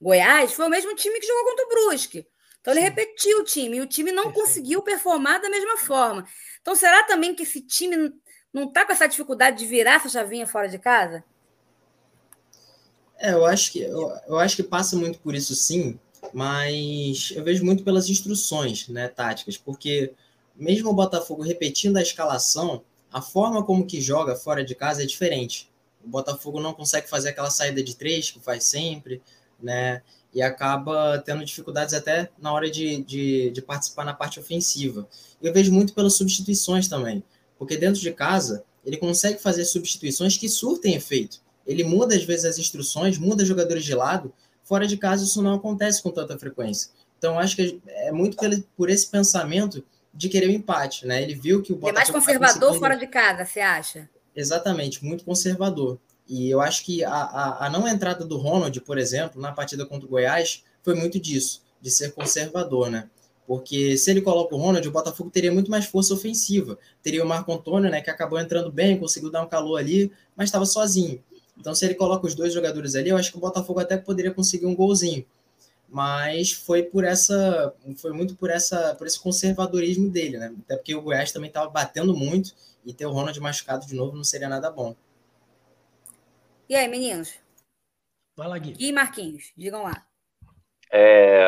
Goiás 0.00 0.52
foi 0.52 0.66
o 0.66 0.70
mesmo 0.70 0.94
time 0.94 1.20
que 1.20 1.26
jogou 1.26 1.44
contra 1.44 1.66
o 1.66 1.68
Brusque. 1.68 2.26
Então 2.60 2.72
ele 2.72 2.80
repetiu 2.80 3.40
o 3.40 3.44
time 3.44 3.78
e 3.78 3.80
o 3.80 3.86
time 3.86 4.12
não 4.12 4.32
conseguiu 4.32 4.82
performar 4.82 5.40
da 5.40 5.50
mesma 5.50 5.76
forma. 5.76 6.26
Então 6.60 6.74
será 6.74 7.04
também 7.04 7.34
que 7.34 7.42
esse 7.42 7.60
time 7.60 8.12
não 8.52 8.64
está 8.64 8.84
com 8.84 8.92
essa 8.92 9.06
dificuldade 9.06 9.58
de 9.58 9.66
virar 9.66 9.94
essa 9.94 10.08
chavinha 10.08 10.46
fora 10.46 10.68
de 10.68 10.78
casa? 10.78 11.24
É, 13.18 13.32
eu 13.32 13.44
acho 13.44 13.72
que 13.72 13.80
eu, 13.80 14.10
eu 14.26 14.38
acho 14.38 14.56
que 14.56 14.62
passa 14.62 14.96
muito 14.96 15.18
por 15.18 15.34
isso 15.34 15.54
sim, 15.54 15.98
mas 16.32 17.32
eu 17.34 17.44
vejo 17.44 17.64
muito 17.64 17.84
pelas 17.84 18.08
instruções, 18.08 18.88
né, 18.88 19.08
táticas, 19.08 19.58
porque 19.58 20.14
mesmo 20.56 20.90
o 20.90 20.94
Botafogo 20.94 21.42
repetindo 21.42 21.98
a 21.98 22.02
escalação, 22.02 22.82
a 23.12 23.20
forma 23.20 23.64
como 23.64 23.86
que 23.86 24.00
joga 24.00 24.36
fora 24.36 24.64
de 24.64 24.74
casa 24.74 25.02
é 25.02 25.06
diferente. 25.06 25.70
O 26.02 26.08
Botafogo 26.08 26.60
não 26.60 26.72
consegue 26.72 27.08
fazer 27.08 27.30
aquela 27.30 27.50
saída 27.50 27.82
de 27.82 27.94
três 27.94 28.30
que 28.30 28.40
faz 28.40 28.64
sempre, 28.64 29.22
né? 29.62 30.02
E 30.32 30.40
acaba 30.42 31.18
tendo 31.18 31.44
dificuldades 31.44 31.92
até 31.92 32.30
na 32.38 32.52
hora 32.52 32.70
de, 32.70 33.02
de, 33.02 33.50
de 33.50 33.62
participar 33.62 34.04
na 34.04 34.14
parte 34.14 34.38
ofensiva. 34.38 35.08
Eu 35.42 35.52
vejo 35.52 35.72
muito 35.72 35.92
pelas 35.92 36.14
substituições 36.14 36.86
também, 36.86 37.22
porque 37.58 37.76
dentro 37.76 38.00
de 38.00 38.12
casa 38.12 38.64
ele 38.84 38.96
consegue 38.96 39.40
fazer 39.40 39.64
substituições 39.64 40.36
que 40.36 40.48
surtem 40.48 40.94
efeito. 40.94 41.40
Ele 41.66 41.84
muda 41.84 42.14
às 42.14 42.24
vezes 42.24 42.44
as 42.44 42.58
instruções, 42.58 43.18
muda 43.18 43.44
jogadores 43.44 43.84
de 43.84 43.94
lado. 43.94 44.32
Fora 44.62 44.86
de 44.86 44.96
casa 44.96 45.24
isso 45.24 45.42
não 45.42 45.54
acontece 45.54 46.02
com 46.02 46.10
tanta 46.10 46.38
frequência. 46.38 46.90
Então 47.18 47.38
acho 47.38 47.56
que 47.56 47.80
é 47.86 48.12
muito 48.12 48.36
por 48.76 48.88
esse 48.88 49.06
pensamento 49.06 49.84
de 50.12 50.28
querer 50.28 50.46
o 50.46 50.50
um 50.50 50.54
empate, 50.54 51.06
né? 51.06 51.22
Ele 51.22 51.34
viu 51.34 51.62
que 51.62 51.72
o 51.72 51.76
Botafogo 51.76 51.90
é 51.90 51.98
mais 51.98 52.10
conservador 52.10 52.78
fora 52.78 52.96
de 52.96 53.06
casa, 53.06 53.44
você 53.44 53.60
acha? 53.60 54.08
Exatamente, 54.34 55.04
muito 55.04 55.24
conservador. 55.24 55.98
E 56.30 56.48
eu 56.48 56.60
acho 56.60 56.84
que 56.84 57.02
a, 57.02 57.12
a, 57.12 57.66
a, 57.66 57.70
não 57.70 57.88
entrada 57.88 58.24
do 58.24 58.36
Ronald, 58.36 58.80
por 58.82 58.96
exemplo, 58.98 59.42
na 59.42 59.50
partida 59.50 59.84
contra 59.84 60.06
o 60.06 60.10
Goiás, 60.10 60.62
foi 60.80 60.94
muito 60.94 61.18
disso, 61.18 61.60
de 61.80 61.90
ser 61.90 62.12
conservador, 62.12 62.88
né? 62.88 63.10
Porque 63.48 63.96
se 63.96 64.12
ele 64.12 64.22
coloca 64.22 64.54
o 64.54 64.58
Ronald, 64.58 64.86
o 64.86 64.92
Botafogo 64.92 65.28
teria 65.28 65.50
muito 65.50 65.72
mais 65.72 65.86
força 65.86 66.14
ofensiva. 66.14 66.78
Teria 67.02 67.24
o 67.24 67.26
Marco 67.26 67.52
Antônio, 67.52 67.90
né, 67.90 68.00
que 68.00 68.10
acabou 68.10 68.38
entrando 68.38 68.70
bem, 68.70 68.96
conseguiu 68.96 69.28
dar 69.28 69.42
um 69.42 69.48
calor 69.48 69.76
ali, 69.76 70.12
mas 70.36 70.46
estava 70.46 70.64
sozinho. 70.64 71.20
Então, 71.58 71.74
se 71.74 71.84
ele 71.84 71.94
coloca 71.94 72.24
os 72.28 72.34
dois 72.36 72.54
jogadores 72.54 72.94
ali, 72.94 73.08
eu 73.08 73.16
acho 73.16 73.32
que 73.32 73.36
o 73.36 73.40
Botafogo 73.40 73.80
até 73.80 73.96
poderia 73.96 74.32
conseguir 74.32 74.66
um 74.66 74.74
golzinho. 74.76 75.26
Mas 75.88 76.52
foi 76.52 76.84
por 76.84 77.02
essa, 77.02 77.74
foi 77.96 78.12
muito 78.12 78.36
por 78.36 78.50
essa, 78.50 78.94
por 78.94 79.04
esse 79.04 79.18
conservadorismo 79.18 80.08
dele, 80.08 80.38
né? 80.38 80.54
Até 80.64 80.76
porque 80.76 80.94
o 80.94 81.02
Goiás 81.02 81.32
também 81.32 81.48
estava 81.48 81.68
batendo 81.68 82.16
muito 82.16 82.54
e 82.86 82.94
ter 82.94 83.04
o 83.04 83.10
Ronald 83.10 83.38
machucado 83.40 83.84
de 83.84 83.96
novo 83.96 84.16
não 84.16 84.22
seria 84.22 84.48
nada 84.48 84.70
bom. 84.70 84.94
E 86.70 86.76
aí, 86.76 86.86
meninos? 86.86 87.36
Vai 88.36 88.46
lá, 88.46 88.56
Gui. 88.56 88.76
E 88.78 88.92
Marquinhos, 88.92 89.52
digam 89.56 89.82
lá. 89.82 90.06
É, 90.92 91.44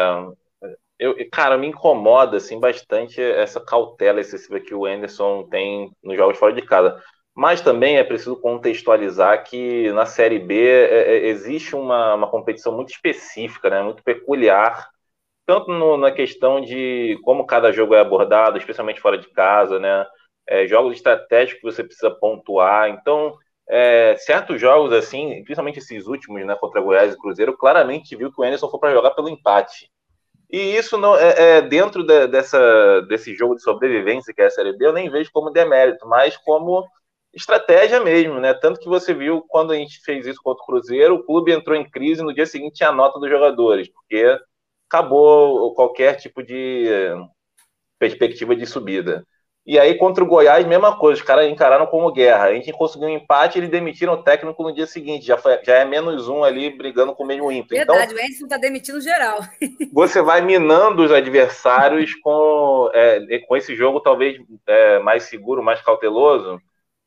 eu, 0.98 1.14
cara, 1.30 1.56
me 1.56 1.68
incomoda 1.68 2.38
assim 2.38 2.58
bastante 2.58 3.22
essa 3.22 3.64
cautela 3.64 4.20
excessiva 4.20 4.58
que 4.58 4.74
o 4.74 4.84
Anderson 4.84 5.44
tem 5.48 5.92
nos 6.02 6.16
jogos 6.16 6.36
fora 6.36 6.52
de 6.52 6.62
casa. 6.62 7.00
Mas 7.32 7.60
também 7.60 7.98
é 7.98 8.02
preciso 8.02 8.34
contextualizar 8.40 9.44
que 9.44 9.92
na 9.92 10.06
Série 10.06 10.40
B 10.40 10.60
é, 10.60 11.14
é, 11.14 11.26
existe 11.28 11.76
uma, 11.76 12.14
uma 12.14 12.28
competição 12.28 12.74
muito 12.74 12.90
específica, 12.90 13.70
né, 13.70 13.80
muito 13.80 14.02
peculiar, 14.02 14.90
tanto 15.46 15.70
no, 15.70 15.96
na 15.96 16.10
questão 16.10 16.60
de 16.60 17.16
como 17.22 17.46
cada 17.46 17.70
jogo 17.70 17.94
é 17.94 18.00
abordado, 18.00 18.58
especialmente 18.58 19.00
fora 19.00 19.16
de 19.16 19.30
casa, 19.30 19.78
né, 19.78 20.04
é, 20.48 20.66
jogos 20.66 20.96
estratégicos 20.96 21.60
que 21.60 21.76
você 21.76 21.84
precisa 21.84 22.10
pontuar. 22.10 22.90
Então, 22.90 23.38
é, 23.68 24.16
certos 24.18 24.60
jogos, 24.60 24.92
assim, 24.92 25.42
principalmente 25.44 25.78
esses 25.78 26.06
últimos, 26.06 26.44
né, 26.44 26.54
contra 26.56 26.80
Goiás 26.80 27.14
e 27.14 27.18
Cruzeiro, 27.18 27.56
claramente 27.56 28.16
viu 28.16 28.32
que 28.32 28.40
o 28.40 28.44
Anderson 28.44 28.68
foi 28.68 28.80
para 28.80 28.92
jogar 28.92 29.12
pelo 29.12 29.28
empate. 29.28 29.90
E 30.50 30.76
isso 30.76 30.98
não 30.98 31.16
é, 31.16 31.58
é 31.58 31.62
dentro 31.62 32.04
de, 32.04 32.26
dessa, 32.28 33.00
desse 33.08 33.34
jogo 33.34 33.54
de 33.54 33.62
sobrevivência 33.62 34.34
que 34.34 34.42
é 34.42 34.46
a 34.46 34.50
Série 34.50 34.76
B, 34.76 34.86
eu 34.86 34.92
nem 34.92 35.08
vejo 35.08 35.30
como 35.32 35.50
demérito, 35.50 36.06
mas 36.06 36.36
como 36.36 36.86
estratégia 37.32 38.00
mesmo, 38.00 38.38
né? 38.38 38.52
Tanto 38.52 38.78
que 38.78 38.88
você 38.88 39.14
viu 39.14 39.42
quando 39.48 39.72
a 39.72 39.76
gente 39.76 40.00
fez 40.04 40.26
isso 40.26 40.40
contra 40.42 40.62
o 40.62 40.66
Cruzeiro, 40.66 41.14
o 41.14 41.24
clube 41.24 41.52
entrou 41.52 41.74
em 41.76 41.88
crise 41.88 42.22
no 42.22 42.34
dia 42.34 42.44
seguinte 42.44 42.76
tinha 42.76 42.90
a 42.90 42.92
nota 42.92 43.18
dos 43.18 43.30
jogadores, 43.30 43.88
porque 43.88 44.38
acabou 44.86 45.74
qualquer 45.74 46.16
tipo 46.16 46.42
de 46.42 46.86
perspectiva 47.98 48.54
de 48.54 48.66
subida. 48.66 49.26
E 49.64 49.78
aí, 49.78 49.94
contra 49.94 50.24
o 50.24 50.26
Goiás, 50.26 50.66
mesma 50.66 50.96
coisa, 50.96 51.20
os 51.20 51.26
caras 51.26 51.48
encararam 51.48 51.86
como 51.86 52.10
guerra. 52.10 52.46
A 52.46 52.54
gente 52.54 52.72
conseguiu 52.72 53.06
um 53.06 53.12
empate, 53.12 53.58
eles 53.58 53.70
demitiram 53.70 54.14
o 54.14 54.22
técnico 54.22 54.60
no 54.60 54.74
dia 54.74 54.86
seguinte. 54.86 55.24
Já, 55.24 55.38
foi, 55.38 55.56
já 55.62 55.76
é 55.76 55.84
menos 55.84 56.28
um 56.28 56.42
ali 56.42 56.76
brigando 56.76 57.14
com 57.14 57.22
o 57.22 57.26
mesmo 57.26 57.50
ímpeto. 57.52 57.76
Verdade, 57.76 58.12
então, 58.12 58.16
o 58.16 58.26
Edson 58.26 58.44
está 58.44 58.56
demitindo 58.56 59.00
geral. 59.00 59.38
Você 59.94 60.20
vai 60.20 60.40
minando 60.40 61.04
os 61.04 61.12
adversários 61.12 62.12
com, 62.16 62.90
é, 62.92 63.38
com 63.46 63.56
esse 63.56 63.76
jogo 63.76 64.00
talvez 64.00 64.36
é, 64.66 64.98
mais 64.98 65.24
seguro, 65.24 65.62
mais 65.62 65.80
cauteloso. 65.80 66.60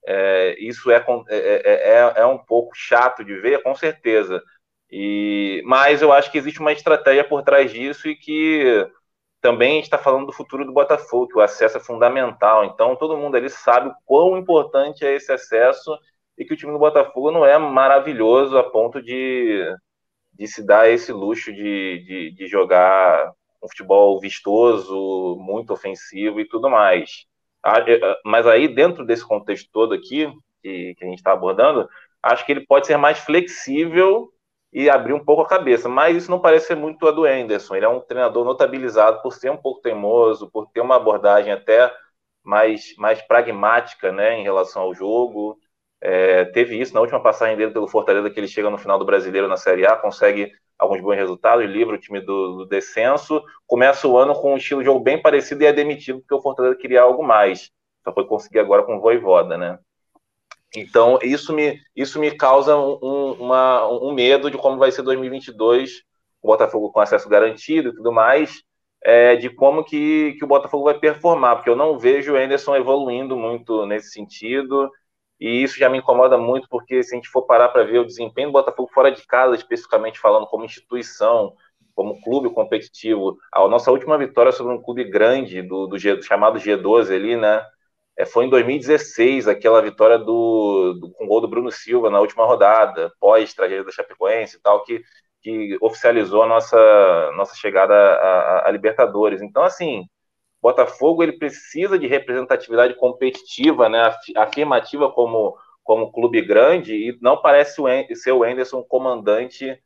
É, 0.07 0.55
isso 0.59 0.89
é, 0.91 1.03
é, 1.27 1.61
é, 1.65 2.13
é, 2.21 2.25
um 2.25 2.37
pouco 2.37 2.71
chato 2.73 3.21
de 3.21 3.35
ver, 3.35 3.61
com 3.63 3.75
certeza. 3.75 4.41
E, 4.89 5.61
mas 5.65 6.01
eu 6.01 6.13
acho 6.13 6.31
que 6.31 6.37
existe 6.37 6.61
uma 6.61 6.71
estratégia 6.71 7.23
por 7.23 7.43
trás 7.43 7.69
disso 7.69 8.07
e 8.07 8.15
que 8.15 8.87
também 9.45 9.73
a 9.73 9.75
gente 9.75 9.83
está 9.83 9.99
falando 9.99 10.25
do 10.25 10.33
futuro 10.33 10.65
do 10.65 10.73
Botafogo, 10.73 11.27
que 11.27 11.37
o 11.37 11.41
acesso 11.41 11.77
é 11.77 11.79
fundamental. 11.79 12.65
Então, 12.65 12.95
todo 12.95 13.15
mundo 13.15 13.37
ali 13.37 13.47
sabe 13.47 13.89
o 13.89 13.95
quão 14.03 14.35
importante 14.39 15.05
é 15.05 15.13
esse 15.13 15.31
acesso 15.31 15.95
e 16.35 16.43
que 16.43 16.55
o 16.55 16.57
time 16.57 16.71
do 16.71 16.79
Botafogo 16.79 17.29
não 17.29 17.45
é 17.45 17.55
maravilhoso 17.59 18.57
a 18.57 18.63
ponto 18.63 18.99
de, 18.99 19.63
de 20.33 20.47
se 20.47 20.65
dar 20.65 20.89
esse 20.89 21.11
luxo 21.11 21.53
de, 21.53 22.03
de, 22.07 22.31
de 22.31 22.47
jogar 22.47 23.31
um 23.63 23.69
futebol 23.69 24.19
vistoso, 24.19 25.37
muito 25.39 25.71
ofensivo 25.71 26.39
e 26.39 26.47
tudo 26.47 26.67
mais. 26.67 27.27
Mas 28.25 28.47
aí, 28.47 28.67
dentro 28.67 29.05
desse 29.05 29.23
contexto 29.27 29.69
todo 29.71 29.93
aqui, 29.93 30.27
que, 30.63 30.95
que 30.95 31.05
a 31.05 31.07
gente 31.07 31.19
está 31.19 31.33
abordando, 31.33 31.87
acho 32.23 32.43
que 32.47 32.51
ele 32.51 32.65
pode 32.65 32.87
ser 32.87 32.97
mais 32.97 33.19
flexível 33.19 34.27
e 34.75 34.89
abrir 34.89 35.13
um 35.13 35.23
pouco 35.23 35.41
a 35.41 35.47
cabeça. 35.47 35.87
Mas 35.87 36.17
isso 36.17 36.29
não 36.29 36.39
parece 36.39 36.67
ser 36.67 36.75
muito 36.75 37.07
a 37.07 37.11
do 37.11 37.23
Anderson. 37.23 37.75
Ele 37.75 37.85
é 37.85 37.89
um 37.89 38.01
treinador 38.01 38.43
notabilizado 38.43 39.21
por 39.21 39.31
ser 39.31 39.49
um 39.49 39.55
pouco 39.55 39.79
teimoso, 39.79 40.51
por 40.51 40.67
ter 40.67 40.81
uma 40.81 40.97
abordagem 40.97 41.53
até 41.53 41.89
mais, 42.43 42.93
mais 42.97 43.21
pragmática 43.21 44.11
né, 44.11 44.37
em 44.37 44.43
relação 44.43 44.81
ao 44.81 44.93
jogo. 44.93 45.57
É, 46.01 46.43
teve 46.45 46.77
isso 46.77 46.93
na 46.93 46.99
última 46.99 47.23
passagem 47.23 47.55
dele 47.55 47.71
pelo 47.71 47.87
Fortaleza, 47.87 48.29
que 48.29 48.37
ele 48.37 48.49
chega 48.49 48.69
no 48.69 48.77
final 48.77 48.99
do 48.99 49.05
Brasileiro 49.05 49.47
na 49.47 49.55
Série 49.55 49.87
A, 49.87 49.95
consegue 49.95 50.51
alguns 50.77 50.99
bons 51.01 51.15
resultados, 51.15 51.65
livra 51.65 51.95
o 51.95 51.99
time 51.99 52.19
do, 52.19 52.57
do 52.57 52.65
descenso, 52.65 53.41
começa 53.65 54.05
o 54.05 54.17
ano 54.17 54.35
com 54.35 54.53
um 54.53 54.57
estilo 54.57 54.81
de 54.81 54.85
jogo 54.87 54.99
bem 54.99 55.21
parecido 55.21 55.63
e 55.63 55.67
é 55.67 55.71
demitido 55.71 56.19
porque 56.19 56.35
o 56.35 56.41
Fortaleza 56.41 56.75
queria 56.75 57.01
algo 57.01 57.23
mais. 57.23 57.71
Só 58.03 58.13
foi 58.13 58.27
conseguir 58.27 58.59
agora 58.59 58.83
com 58.83 58.97
o 58.97 58.99
Voivoda, 58.99 59.57
né? 59.57 59.79
Então, 60.75 61.19
isso 61.21 61.53
me, 61.53 61.79
isso 61.95 62.19
me 62.19 62.31
causa 62.31 62.77
um, 62.77 63.33
uma, 63.39 63.87
um 63.87 64.13
medo 64.13 64.49
de 64.49 64.57
como 64.57 64.77
vai 64.77 64.91
ser 64.91 65.01
2022, 65.03 66.03
o 66.41 66.47
Botafogo 66.47 66.91
com 66.91 66.99
acesso 66.99 67.27
garantido 67.29 67.89
e 67.89 67.95
tudo 67.95 68.11
mais, 68.11 68.61
é, 69.03 69.35
de 69.35 69.49
como 69.49 69.83
que, 69.83 70.35
que 70.37 70.43
o 70.43 70.47
Botafogo 70.47 70.85
vai 70.85 70.97
performar, 70.99 71.55
porque 71.55 71.69
eu 71.69 71.75
não 71.75 71.97
vejo 71.97 72.33
o 72.33 72.37
Anderson 72.37 72.75
evoluindo 72.75 73.37
muito 73.37 73.85
nesse 73.85 74.11
sentido, 74.11 74.89
e 75.39 75.63
isso 75.63 75.77
já 75.77 75.89
me 75.89 75.99
incomoda 75.99 76.37
muito, 76.37 76.67
porque 76.69 77.03
se 77.03 77.13
a 77.13 77.17
gente 77.17 77.29
for 77.29 77.43
parar 77.43 77.69
para 77.69 77.83
ver 77.83 77.99
o 77.99 78.05
desempenho 78.05 78.49
do 78.49 78.53
Botafogo 78.53 78.89
fora 78.93 79.11
de 79.11 79.25
casa, 79.25 79.55
especificamente 79.55 80.19
falando 80.19 80.47
como 80.47 80.65
instituição, 80.65 81.53
como 81.93 82.21
clube 82.21 82.49
competitivo, 82.49 83.37
a 83.53 83.67
nossa 83.67 83.91
última 83.91 84.17
vitória 84.17 84.51
sobre 84.51 84.73
um 84.73 84.81
clube 84.81 85.03
grande, 85.03 85.61
do, 85.61 85.87
do, 85.87 85.97
G, 85.97 86.15
do 86.15 86.23
chamado 86.23 86.59
G12 86.59 87.13
ali, 87.13 87.35
né, 87.37 87.63
é, 88.17 88.25
foi 88.25 88.45
em 88.45 88.49
2016, 88.49 89.47
aquela 89.47 89.81
vitória 89.81 90.17
do, 90.17 90.93
do, 90.93 91.11
com 91.11 91.25
o 91.25 91.27
gol 91.27 91.41
do 91.41 91.47
Bruno 91.47 91.71
Silva 91.71 92.09
na 92.09 92.19
última 92.21 92.45
rodada, 92.45 93.11
pós-tragédia 93.19 93.83
da 93.83 93.91
Chapecoense 93.91 94.57
e 94.57 94.59
tal, 94.61 94.83
que, 94.83 95.01
que 95.41 95.77
oficializou 95.81 96.43
a 96.43 96.47
nossa, 96.47 97.31
nossa 97.35 97.55
chegada 97.55 97.93
à, 98.63 98.71
Libertadores. 98.71 99.41
Então, 99.41 99.63
assim, 99.63 100.05
Botafogo 100.61 101.23
ele 101.23 101.33
precisa 101.37 101.99
de 101.99 102.07
representatividade 102.07 102.95
competitiva, 102.95 103.89
né, 103.89 104.15
afirmativa 104.37 105.11
como, 105.11 105.57
como 105.83 106.11
clube 106.11 106.41
grande, 106.41 106.95
e 106.95 107.17
não 107.21 107.41
parece 107.41 107.81
ser 108.15 108.31
o 108.31 108.43
Anderson 108.43 108.81
comandante 108.83 109.77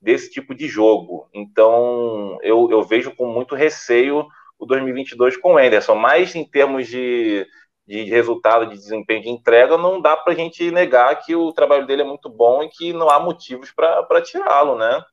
desse 0.00 0.30
tipo 0.30 0.54
de 0.54 0.68
jogo. 0.68 1.28
Então, 1.34 2.38
eu, 2.42 2.68
eu 2.70 2.82
vejo 2.82 3.14
com 3.16 3.26
muito 3.26 3.54
receio 3.54 4.26
o 4.58 4.66
2022 4.66 5.36
com 5.36 5.54
o 5.54 5.58
Anderson, 5.58 5.96
mas 5.96 6.34
em 6.36 6.44
termos 6.44 6.86
de 6.88 7.46
de 7.92 8.04
resultado, 8.04 8.66
de 8.66 8.74
desempenho, 8.74 9.22
de 9.22 9.28
entrega, 9.28 9.76
não 9.76 10.00
dá 10.00 10.16
para 10.16 10.32
a 10.32 10.36
gente 10.36 10.70
negar 10.70 11.14
que 11.16 11.36
o 11.36 11.52
trabalho 11.52 11.86
dele 11.86 12.00
é 12.00 12.04
muito 12.06 12.30
bom 12.30 12.62
e 12.62 12.68
que 12.70 12.90
não 12.90 13.10
há 13.10 13.20
motivos 13.20 13.70
para 13.70 14.22
tirá-lo, 14.22 14.78
né? 14.78 15.04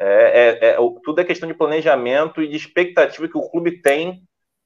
É, 0.00 0.06
é, 0.62 0.68
é, 0.70 0.76
tudo 1.04 1.20
é 1.20 1.24
questão 1.24 1.46
de 1.46 1.54
planejamento 1.54 2.40
e 2.40 2.48
de 2.48 2.56
expectativa 2.56 3.28
que 3.28 3.36
o 3.36 3.50
clube 3.50 3.82
tem, 3.82 4.22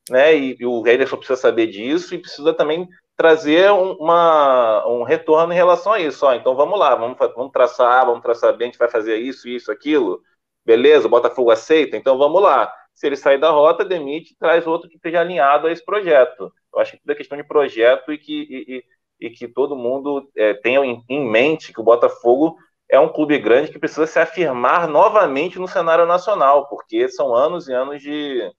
né? 0.09 0.32
E, 0.36 0.56
e 0.60 0.64
o 0.64 0.86
Henderson 0.86 1.16
precisa 1.16 1.40
saber 1.40 1.66
disso 1.66 2.14
e 2.14 2.18
precisa 2.18 2.55
também 2.55 2.88
trazer 3.16 3.72
um, 3.72 3.94
uma, 3.94 4.86
um 4.86 5.02
retorno 5.02 5.52
em 5.52 5.56
relação 5.56 5.93
a 5.93 5.98
isso. 5.98 6.24
Ó, 6.24 6.34
então 6.34 6.55
vamos 6.55 6.78
lá, 6.78 6.94
vamos, 6.94 7.18
vamos 7.18 7.51
traçar, 7.51 8.06
vamos 8.06 8.22
traçar 8.22 8.56
bem, 8.56 8.68
a 8.68 8.70
gente 8.70 8.78
vai 8.78 8.88
fazer 8.88 9.16
isso, 9.16 9.48
isso, 9.48 9.72
aquilo. 9.72 10.22
Beleza, 10.64 11.09
o 11.09 11.10
Botafogo 11.10 11.51
aceita, 11.51 11.97
então 11.97 12.16
vamos 12.16 12.40
lá. 12.40 12.72
Se 12.94 13.06
ele 13.09 13.16
sair 13.16 13.38
da 13.38 13.51
rota, 13.51 13.84
demite, 13.84 14.36
traz 14.38 14.66
outro 14.66 14.88
que 14.88 14.97
esteja 14.97 15.20
alinhado 15.20 15.66
a 15.66 15.72
esse 15.72 15.84
projeto. 15.84 16.52
Eu 16.77 16.82
acho 16.82 16.93
que 16.93 16.98
tudo 16.98 17.12
é 17.12 17.15
questão 17.15 17.39
de 17.39 17.44
projeto 17.44 18.12
e 18.12 18.19
que, 18.19 18.85
e, 19.19 19.27
e 19.27 19.31
que 19.31 19.48
todo 19.48 19.74
mundo 19.74 20.31
é, 20.36 20.55
tenha 20.55 20.85
em, 20.85 21.03
em 21.09 21.27
mente 21.27 21.73
que 21.73 21.81
o 21.81 21.85
Botafogo 21.85 22.57
é 22.89 23.01
um 23.01 23.09
clube 23.09 23.39
grande 23.39 23.73
que 23.73 23.78
precisa 23.78 24.07
se 24.07 24.19
afirmar 24.19 24.86
novamente 24.86 25.59
no 25.59 25.66
cenário 25.66 26.07
nacional, 26.07 26.69
porque 26.69 27.09
são 27.09 27.35
anos 27.35 27.66
e 27.66 27.73
anos 27.73 28.01
de, 28.01 28.53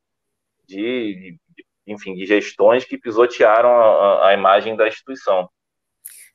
de, 0.65 1.37
de 1.55 1.65
enfim, 1.85 2.15
de 2.15 2.25
gestões 2.25 2.83
que 2.83 2.97
pisotearam 2.97 3.69
a, 3.69 4.29
a, 4.29 4.33
imagem 4.33 4.75
da 4.75 4.87
instituição. 4.87 5.49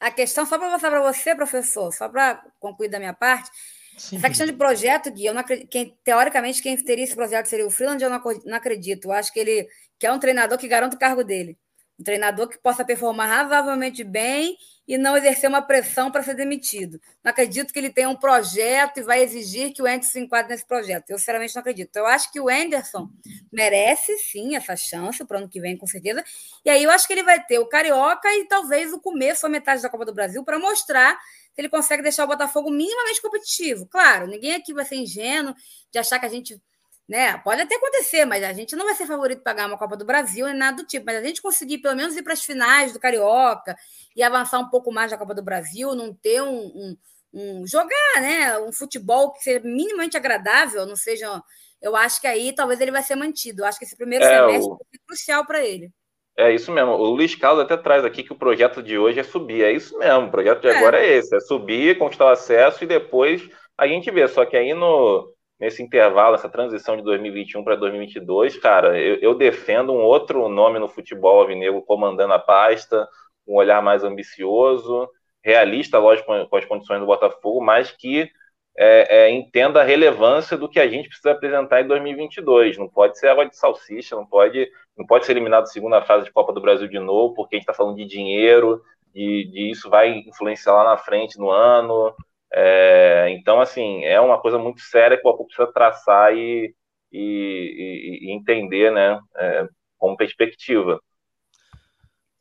A 0.00 0.10
questão, 0.10 0.46
só 0.46 0.59
para 0.59 0.70
mostrar 0.70 0.90
para 0.90 1.02
você, 1.02 1.34
professor, 1.34 1.92
só 1.92 2.09
para 2.09 2.42
concluir 2.59 2.88
da 2.88 2.98
minha 2.98 3.12
parte, 3.12 3.50
Sim. 3.96 4.16
essa 4.16 4.28
questão 4.28 4.46
de 4.46 4.54
projeto, 4.54 5.12
Gui, 5.12 5.26
eu 5.26 5.34
não 5.34 5.42
acredito, 5.42 5.68
quem, 5.68 5.96
teoricamente 6.02 6.62
quem 6.62 6.76
teria 6.76 7.04
esse 7.04 7.14
projeto 7.14 7.46
seria 7.46 7.66
o 7.66 7.70
Freeland, 7.70 8.02
eu 8.02 8.09
não, 8.09 8.22
não 8.46 8.56
acredito. 8.56 9.06
Eu 9.06 9.12
acho 9.12 9.32
que 9.32 9.38
ele 9.38 9.68
que 9.98 10.06
é 10.06 10.12
um 10.12 10.18
treinador 10.18 10.59
que 10.59 10.66
garante 10.66 10.96
o 10.96 10.98
cargo 10.98 11.22
dele. 11.22 11.56
Um 11.98 12.05
treinador 12.05 12.48
que 12.48 12.59
possa 12.59 12.85
performar 12.85 13.28
razoavelmente 13.28 14.02
bem 14.02 14.56
e 14.89 14.98
não 14.98 15.16
exercer 15.16 15.48
uma 15.48 15.62
pressão 15.62 16.10
para 16.10 16.23
ser 16.23 16.35
demitido. 16.35 17.01
Não 17.23 17.31
acredito 17.31 17.73
que 17.73 17.78
ele 17.78 17.90
tenha 17.90 18.09
um 18.09 18.16
projeto 18.16 18.98
e 18.98 19.02
vai 19.02 19.23
exigir 19.23 19.73
que 19.73 19.81
o 19.81 19.86
Anderson 19.86 20.10
se 20.10 20.20
enquadre 20.20 20.51
nesse 20.52 20.66
projeto. 20.66 21.10
Eu, 21.10 21.19
sinceramente, 21.19 21.55
não 21.55 21.60
acredito. 21.60 21.97
Eu 21.97 22.06
acho 22.06 22.32
que 22.32 22.40
o 22.40 22.48
Anderson 22.48 23.09
merece, 23.52 24.16
sim, 24.19 24.56
essa 24.56 24.74
chance 24.74 25.24
para 25.24 25.36
o 25.36 25.39
ano 25.40 25.48
que 25.48 25.60
vem, 25.60 25.77
com 25.77 25.86
certeza. 25.86 26.24
E 26.64 26.70
aí 26.70 26.82
eu 26.82 26.90
acho 26.90 27.06
que 27.06 27.12
ele 27.12 27.23
vai 27.23 27.44
ter 27.44 27.59
o 27.59 27.66
Carioca 27.66 28.28
e 28.35 28.47
talvez 28.48 28.93
o 28.93 29.01
começo, 29.01 29.47
a 29.47 29.48
metade 29.48 29.82
da 29.82 29.89
Copa 29.89 30.05
do 30.05 30.14
Brasil, 30.14 30.43
para 30.44 30.59
mostrar 30.59 31.16
se 31.55 31.60
ele 31.60 31.69
consegue 31.69 32.02
deixar 32.02 32.24
o 32.24 32.28
Botafogo 32.28 32.70
minimamente 32.70 33.20
competitivo. 33.23 33.86
Claro, 33.86 34.27
ninguém 34.27 34.55
aqui 34.55 34.73
vai 34.73 34.85
ser 34.85 34.97
ingênuo 34.97 35.55
de 35.93 35.98
achar 35.98 36.19
que 36.19 36.27
a 36.27 36.28
gente 36.28 36.60
né? 37.08 37.36
Pode 37.38 37.60
até 37.60 37.74
acontecer, 37.74 38.24
mas 38.24 38.42
a 38.42 38.52
gente 38.52 38.76
não 38.76 38.86
vai 38.86 38.94
ser 38.94 39.06
favorito 39.06 39.42
para 39.42 39.54
ganhar 39.54 39.66
uma 39.68 39.78
Copa 39.78 39.96
do 39.96 40.04
Brasil 40.04 40.46
nem 40.46 40.56
nada 40.56 40.78
do 40.78 40.86
tipo. 40.86 41.04
Mas 41.06 41.16
a 41.16 41.22
gente 41.22 41.42
conseguir 41.42 41.78
pelo 41.78 41.96
menos 41.96 42.16
ir 42.16 42.22
para 42.22 42.32
as 42.32 42.44
finais 42.44 42.92
do 42.92 43.00
Carioca 43.00 43.76
e 44.16 44.22
avançar 44.22 44.58
um 44.58 44.68
pouco 44.68 44.92
mais 44.92 45.10
na 45.10 45.18
Copa 45.18 45.34
do 45.34 45.42
Brasil, 45.42 45.94
não 45.94 46.14
ter 46.14 46.42
um, 46.42 46.64
um, 46.64 46.96
um 47.34 47.66
jogar, 47.66 48.20
né? 48.20 48.58
Um 48.58 48.72
futebol 48.72 49.32
que 49.32 49.42
seja 49.42 49.60
minimamente 49.64 50.16
agradável, 50.16 50.86
não 50.86 50.96
seja. 50.96 51.42
Eu 51.80 51.96
acho 51.96 52.20
que 52.20 52.26
aí 52.26 52.52
talvez 52.54 52.80
ele 52.80 52.92
vai 52.92 53.02
ser 53.02 53.16
mantido. 53.16 53.62
Eu 53.62 53.66
acho 53.66 53.78
que 53.78 53.84
esse 53.84 53.96
primeiro 53.96 54.24
é, 54.24 54.28
semestre 54.28 54.72
o... 54.72 54.78
é 54.94 54.98
crucial 55.06 55.44
para 55.44 55.64
ele. 55.64 55.90
É 56.36 56.50
isso 56.54 56.72
mesmo. 56.72 56.92
O 56.92 57.10
Luiz 57.10 57.34
Carlos 57.34 57.62
até 57.62 57.76
traz 57.76 58.04
aqui 58.04 58.22
que 58.22 58.32
o 58.32 58.38
projeto 58.38 58.82
de 58.82 58.96
hoje 58.96 59.20
é 59.20 59.22
subir. 59.22 59.64
É 59.64 59.72
isso 59.72 59.98
mesmo. 59.98 60.26
O 60.26 60.30
projeto 60.30 60.62
de 60.62 60.68
é. 60.68 60.78
agora 60.78 60.98
é 60.98 61.18
esse: 61.18 61.34
é 61.36 61.40
subir, 61.40 61.98
conquistar 61.98 62.26
o 62.26 62.28
acesso 62.28 62.84
e 62.84 62.86
depois 62.86 63.46
a 63.76 63.86
gente 63.86 64.10
vê. 64.10 64.26
Só 64.28 64.46
que 64.46 64.56
aí 64.56 64.72
no, 64.72 65.30
nesse 65.62 65.80
intervalo, 65.80 66.34
essa 66.34 66.48
transição 66.48 66.97
de 66.97 67.05
2021 67.05 67.62
para 67.62 67.76
2022, 67.76 68.56
cara, 68.56 68.98
eu, 68.98 69.14
eu, 69.20 69.32
defendo 69.32 69.93
um 69.93 70.02
outro 70.02 70.48
nome 70.48 70.80
no 70.80 70.89
futebol 70.89 71.39
alvinegro 71.39 71.80
comandando 71.82 72.32
a 72.32 72.39
pasta, 72.40 73.09
um 73.47 73.55
olhar 73.55 73.80
mais 73.80 74.02
ambicioso, 74.02 75.09
realista, 75.40 76.01
lógico, 76.01 76.48
com 76.48 76.56
as 76.56 76.64
condições 76.64 76.98
do 76.98 77.06
Botafogo, 77.06 77.60
mas 77.60 77.93
que 77.93 78.28
é, 78.76 79.18
é, 79.18 79.30
entenda 79.30 79.80
a 79.80 79.84
relevância 79.84 80.56
do 80.59 80.68
que 80.68 80.80
a 80.80 80.89
gente 80.89 81.09
precisa 81.09 81.30
apresentar 81.30 81.80
em 81.80 81.86
2022. 81.86 82.76
Não 82.76 82.89
pode 82.89 83.16
ser 83.16 83.28
água 83.28 83.47
de 83.47 83.56
salsicha, 83.56 84.16
não 84.16 84.26
pode, 84.26 84.68
não 84.98 85.06
pode 85.06 85.26
ser 85.26 85.30
eliminado 85.30 85.66
segunda 85.66 86.02
fase 86.02 86.24
de 86.24 86.32
Copa 86.32 86.52
do 86.52 86.60
Brasil 86.60 86.89
de 86.89 86.98
novo, 86.98 87.34
porque 87.34 87.55
a 87.55 87.59
gente 87.59 87.68
está 87.68 87.74
falando 87.74 87.97
de 87.97 88.05
dinheiro, 88.05 88.82
de 89.14 89.70
isso 89.70 89.89
vai 89.89 90.10
influenciar 90.26 90.72
lá 90.72 90.82
na 90.82 90.97
frente 90.97 91.39
no 91.39 91.51
ano. 91.51 92.12
É, 92.54 93.30
então, 93.30 93.60
assim, 93.60 94.04
é 94.04 94.20
uma 94.20 94.40
coisa 94.40 94.58
muito 94.58 94.80
séria 94.80 95.16
que 95.16 95.22
o 95.22 95.24
Botafogo 95.24 95.48
precisa 95.48 95.72
traçar 95.72 96.36
e, 96.36 96.74
e, 97.10 98.18
e 98.22 98.32
entender, 98.32 98.92
né, 98.92 99.18
é, 99.36 99.68
como 99.96 100.16
perspectiva. 100.16 101.00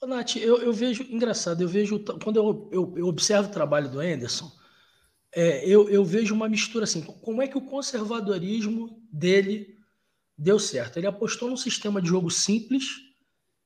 Ô, 0.01 0.07
Nath, 0.07 0.35
eu, 0.35 0.57
eu, 0.57 0.73
vejo, 0.73 1.03
engraçado, 1.03 1.61
eu 1.61 1.67
vejo, 1.67 2.03
quando 2.23 2.37
eu, 2.37 2.69
eu, 2.71 2.93
eu 2.97 3.07
observo 3.07 3.49
o 3.49 3.53
trabalho 3.53 3.89
do 3.89 3.99
Anderson, 3.99 4.51
é, 5.33 5.65
eu, 5.65 5.89
eu 5.89 6.03
vejo 6.03 6.33
uma 6.33 6.49
mistura 6.49 6.83
assim, 6.83 7.01
como 7.01 7.41
é 7.41 7.47
que 7.47 7.57
o 7.57 7.65
conservadorismo 7.65 9.01
dele 9.11 9.77
deu 10.37 10.59
certo? 10.59 10.97
Ele 10.97 11.07
apostou 11.07 11.49
num 11.49 11.55
sistema 11.55 12.01
de 12.01 12.09
jogo 12.09 12.29
simples, 12.29 12.83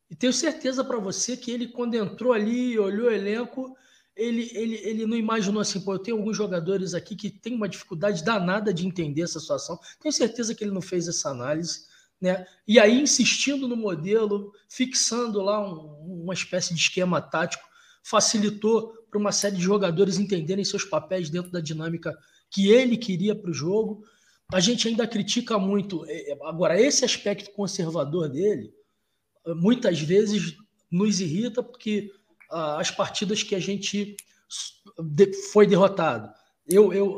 e 0.09 0.15
tenho 0.15 0.33
certeza 0.33 0.83
para 0.83 0.99
você 0.99 1.35
que 1.35 1.49
ele, 1.49 1.69
quando 1.69 1.95
entrou 1.95 2.33
ali, 2.33 2.77
olhou 2.77 3.07
o 3.07 3.11
elenco, 3.11 3.75
ele, 4.15 4.49
ele, 4.53 4.75
ele 4.75 5.05
não 5.05 5.17
imaginou 5.17 5.61
assim, 5.61 5.81
pô, 5.81 5.93
eu 5.93 5.99
tenho 5.99 6.17
alguns 6.17 6.37
jogadores 6.37 6.93
aqui 6.93 7.15
que 7.15 7.29
tem 7.29 7.53
uma 7.53 7.67
dificuldade 7.67 8.23
danada 8.23 8.73
de 8.73 8.87
entender 8.87 9.23
essa 9.23 9.39
situação. 9.39 9.77
Tenho 9.99 10.13
certeza 10.13 10.55
que 10.55 10.63
ele 10.63 10.71
não 10.71 10.81
fez 10.81 11.07
essa 11.07 11.29
análise, 11.29 11.85
né? 12.21 12.45
E 12.65 12.79
aí, 12.79 13.01
insistindo 13.01 13.67
no 13.67 13.75
modelo, 13.75 14.53
fixando 14.69 15.41
lá 15.41 15.59
um, 15.59 16.23
uma 16.23 16.33
espécie 16.33 16.73
de 16.73 16.79
esquema 16.79 17.21
tático, 17.21 17.63
facilitou 18.03 18.93
para 19.09 19.19
uma 19.19 19.31
série 19.31 19.57
de 19.57 19.61
jogadores 19.61 20.17
entenderem 20.17 20.63
seus 20.63 20.85
papéis 20.85 21.29
dentro 21.29 21.51
da 21.51 21.59
dinâmica 21.59 22.17
que 22.49 22.69
ele 22.69 22.95
queria 22.95 23.35
para 23.35 23.51
o 23.51 23.53
jogo. 23.53 24.03
A 24.53 24.59
gente 24.59 24.87
ainda 24.87 25.07
critica 25.07 25.57
muito. 25.57 26.05
É, 26.05 26.31
é, 26.31 26.37
agora, 26.43 26.79
esse 26.79 27.03
aspecto 27.03 27.51
conservador 27.51 28.29
dele, 28.29 28.73
muitas 29.57 29.99
vezes 29.99 30.55
nos 30.89 31.19
irrita, 31.19 31.61
porque 31.61 32.11
as 32.55 32.89
partidas 32.89 33.43
que 33.43 33.55
a 33.55 33.59
gente 33.59 34.15
foi 35.51 35.67
derrotado. 35.67 36.33
Eu, 36.67 36.93
eu 36.93 37.17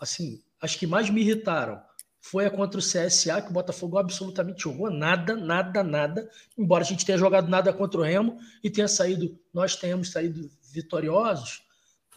assim, 0.00 0.42
as 0.60 0.74
que 0.76 0.86
mais 0.86 1.08
me 1.08 1.20
irritaram 1.20 1.80
foi 2.20 2.44
a 2.44 2.50
contra 2.50 2.78
o 2.78 2.82
CSA, 2.82 3.40
que 3.40 3.50
o 3.50 3.52
Botafogo 3.52 3.96
absolutamente 3.96 4.64
jogou 4.64 4.90
nada, 4.90 5.34
nada, 5.34 5.82
nada, 5.82 6.30
embora 6.58 6.84
a 6.84 6.86
gente 6.86 7.06
tenha 7.06 7.16
jogado 7.16 7.48
nada 7.48 7.72
contra 7.72 8.00
o 8.00 8.02
Remo 8.02 8.36
e 8.62 8.68
tenha 8.68 8.88
saído, 8.88 9.38
nós 9.54 9.76
tenhamos 9.76 10.10
saído 10.10 10.50
vitoriosos. 10.70 11.62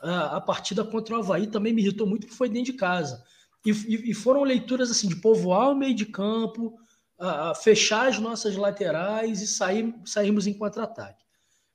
A, 0.02 0.38
a 0.38 0.42
partida 0.42 0.84
contra 0.84 1.16
o 1.16 1.20
Havaí 1.20 1.48
também 1.48 1.72
me 1.72 1.82
irritou 1.82 2.08
muito, 2.08 2.22
porque 2.22 2.36
foi 2.36 2.50
dentro 2.50 2.74
de 2.74 2.78
casa. 2.78 3.24
E, 3.66 3.70
e, 3.70 4.12
e 4.12 4.14
foram 4.14 4.44
leituras 4.44 4.92
assim 4.92 5.08
de 5.08 5.16
povoar 5.16 5.70
o 5.70 5.76
meio 5.76 5.94
de 5.94 6.06
campo, 6.08 6.78
a, 7.18 7.52
a 7.52 7.56
fechar 7.56 8.10
as 8.10 8.20
nossas 8.20 8.58
laterais 8.58 9.42
e 9.42 9.48
sair, 9.48 9.96
sairmos 10.04 10.48
em 10.48 10.54
contra-ataque. 10.54 11.24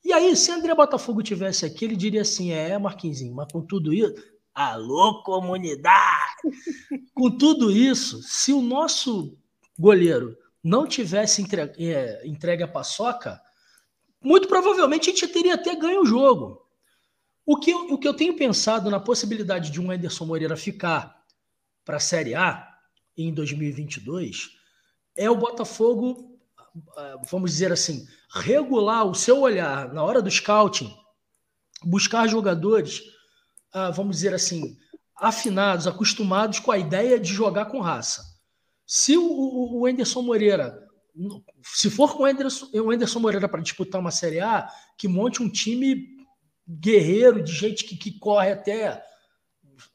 E 0.06 0.12
aí, 0.12 0.36
se 0.36 0.52
André 0.52 0.72
Botafogo 0.72 1.20
tivesse 1.20 1.66
aqui, 1.66 1.84
ele 1.84 1.96
diria 1.96 2.20
assim: 2.22 2.52
é, 2.52 2.78
Marquinzinho, 2.78 3.34
mas 3.34 3.50
com 3.50 3.60
tudo 3.60 3.92
isso, 3.92 4.14
alô, 4.54 5.20
comunidade! 5.24 6.42
com 7.12 7.28
tudo 7.36 7.72
isso, 7.72 8.22
se 8.22 8.52
o 8.52 8.62
nosso 8.62 9.36
goleiro 9.76 10.38
não 10.62 10.86
tivesse 10.86 11.42
entregue, 11.42 11.92
é, 11.92 12.24
entregue 12.24 12.62
a 12.62 12.68
paçoca, 12.68 13.42
muito 14.22 14.46
provavelmente 14.46 15.10
a 15.10 15.12
gente 15.12 15.26
teria 15.26 15.54
até 15.54 15.74
ganho 15.74 16.02
o 16.02 16.06
jogo. 16.06 16.64
O 17.44 17.58
que, 17.58 17.72
eu, 17.72 17.92
o 17.92 17.98
que 17.98 18.06
eu 18.06 18.14
tenho 18.14 18.36
pensado 18.36 18.88
na 18.88 19.00
possibilidade 19.00 19.72
de 19.72 19.80
um 19.80 19.90
Anderson 19.90 20.24
Moreira 20.24 20.56
ficar 20.56 21.20
para 21.84 21.96
a 21.96 22.00
Série 22.00 22.36
A 22.36 22.64
em 23.16 23.34
2022 23.34 24.50
é 25.16 25.28
o 25.28 25.34
Botafogo 25.34 26.35
vamos 27.30 27.50
dizer 27.52 27.72
assim, 27.72 28.06
regular 28.30 29.04
o 29.06 29.14
seu 29.14 29.40
olhar 29.40 29.92
na 29.92 30.02
hora 30.02 30.22
do 30.22 30.30
scouting, 30.30 30.94
buscar 31.82 32.26
jogadores, 32.26 33.02
ah, 33.72 33.90
vamos 33.90 34.16
dizer 34.16 34.34
assim, 34.34 34.76
afinados, 35.16 35.86
acostumados 35.86 36.58
com 36.58 36.70
a 36.70 36.78
ideia 36.78 37.18
de 37.18 37.32
jogar 37.32 37.66
com 37.66 37.80
raça. 37.80 38.22
Se 38.86 39.16
o, 39.16 39.80
o 39.80 39.86
Anderson 39.86 40.22
Moreira, 40.22 40.86
se 41.62 41.90
for 41.90 42.14
com 42.14 42.22
o 42.22 42.26
Anderson, 42.26 42.68
o 42.72 42.90
Anderson 42.90 43.18
Moreira 43.18 43.48
para 43.48 43.62
disputar 43.62 44.00
uma 44.00 44.10
Série 44.10 44.40
A, 44.40 44.68
que 44.98 45.08
monte 45.08 45.42
um 45.42 45.50
time 45.50 46.16
guerreiro, 46.68 47.42
de 47.42 47.52
gente 47.52 47.84
que, 47.84 47.96
que 47.96 48.18
corre 48.18 48.52
até, 48.52 49.02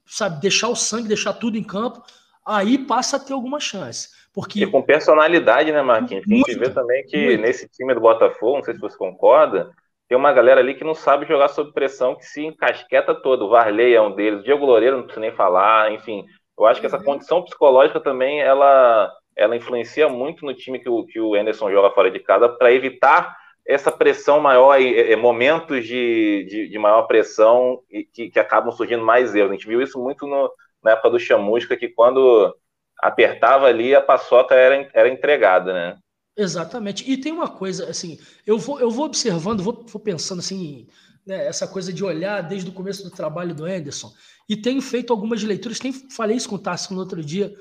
sabe, 0.06 0.42
deixar 0.42 0.70
o 0.70 0.76
sangue, 0.76 1.08
deixar 1.08 1.34
tudo 1.34 1.58
em 1.58 1.64
campo, 1.64 2.04
aí 2.46 2.78
passa 2.86 3.18
a 3.18 3.20
ter 3.20 3.34
alguma 3.34 3.60
chance. 3.60 4.10
Porque... 4.34 4.64
E 4.64 4.68
com 4.68 4.82
personalidade, 4.82 5.72
né, 5.72 5.82
Marquinhos? 5.82 6.24
A 6.26 6.34
gente 6.34 6.58
vê 6.58 6.70
também 6.70 7.06
que 7.06 7.18
muito. 7.18 7.42
nesse 7.42 7.68
time 7.68 7.94
do 7.94 8.00
Botafogo, 8.00 8.58
não 8.58 8.64
sei 8.64 8.74
se 8.74 8.80
você 8.80 8.98
concorda, 8.98 9.72
tem 10.08 10.18
uma 10.18 10.34
galera 10.34 10.60
ali 10.60 10.74
que 10.74 10.84
não 10.84 10.94
sabe 10.94 11.26
jogar 11.26 11.48
sob 11.50 11.72
pressão, 11.72 12.16
que 12.16 12.26
se 12.26 12.46
encasqueta 12.46 13.16
todo. 13.16 13.46
O 13.46 13.50
Varley 13.50 13.94
é 13.94 14.02
um 14.02 14.14
deles, 14.14 14.42
o 14.42 14.44
Diego 14.44 14.66
Loureiro 14.66 14.98
não 14.98 15.04
precisa 15.04 15.22
nem 15.22 15.32
falar, 15.32 15.92
enfim. 15.94 16.26
Eu 16.58 16.66
acho 16.66 16.80
que 16.80 16.86
essa 16.86 16.98
uhum. 16.98 17.04
condição 17.04 17.42
psicológica 17.44 18.00
também, 18.00 18.42
ela, 18.42 19.12
ela 19.38 19.56
influencia 19.56 20.10
muito 20.10 20.46
no 20.46 20.54
time 20.54 20.80
que 20.80 20.90
o, 20.90 21.06
que 21.06 21.20
o 21.20 21.34
Anderson 21.34 21.72
joga 21.72 21.92
fora 21.92 22.12
de 22.12 22.20
casa, 22.20 22.50
para 22.50 22.74
evitar 22.74 23.36
essa 23.66 23.92
pressão 23.92 24.40
maior, 24.40 24.80
e, 24.82 25.16
momentos 25.16 25.86
de, 25.86 26.46
de, 26.50 26.70
de, 26.70 26.78
maior 26.78 27.04
pressão 27.04 27.80
e 27.90 28.04
que, 28.04 28.30
que 28.30 28.40
acabam 28.40 28.72
surgindo 28.72 29.04
mais 29.04 29.34
erros. 29.34 29.52
A 29.52 29.54
gente 29.54 29.68
viu 29.68 29.82
isso 29.82 29.98
muito 29.98 30.28
no, 30.28 30.52
na 30.84 30.92
época 30.92 31.12
do 31.12 31.20
Chamusca, 31.20 31.78
que 31.78 31.88
quando 31.88 32.54
apertava 33.02 33.66
ali, 33.66 33.96
a 33.96 34.02
paçoca 34.02 34.56
era, 34.56 34.90
era 34.94 35.10
entregada, 35.10 35.74
né? 35.74 35.98
Exatamente. 36.38 37.10
E 37.10 37.18
tem 37.18 37.32
uma 37.32 37.50
coisa, 37.50 37.90
assim, 37.90 38.20
eu 38.46 38.58
vou, 38.58 38.80
eu 38.80 38.90
vou 38.90 39.06
observando, 39.06 39.64
vou, 39.64 39.86
vou 39.86 40.02
pensando 40.02 40.40
assim, 40.40 40.88
né, 41.26 41.46
essa 41.46 41.68
coisa 41.68 41.92
de 41.92 42.04
olhar 42.04 42.42
desde 42.42 42.70
o 42.70 42.74
começo 42.74 43.04
do 43.04 43.12
trabalho 43.12 43.54
do 43.54 43.66
Anderson, 43.66 44.12
e 44.48 44.56
tenho 44.56 44.82
feito 44.82 45.12
algumas 45.12 45.44
leituras, 45.44 45.82
nem 45.82 45.92
falei 45.92 46.38
isso 46.38 46.50
com 46.50 46.56
o 46.56 46.60
Tarso 46.60 46.94
no 46.94 47.00
outro 47.00 47.24
dia, 47.24 47.54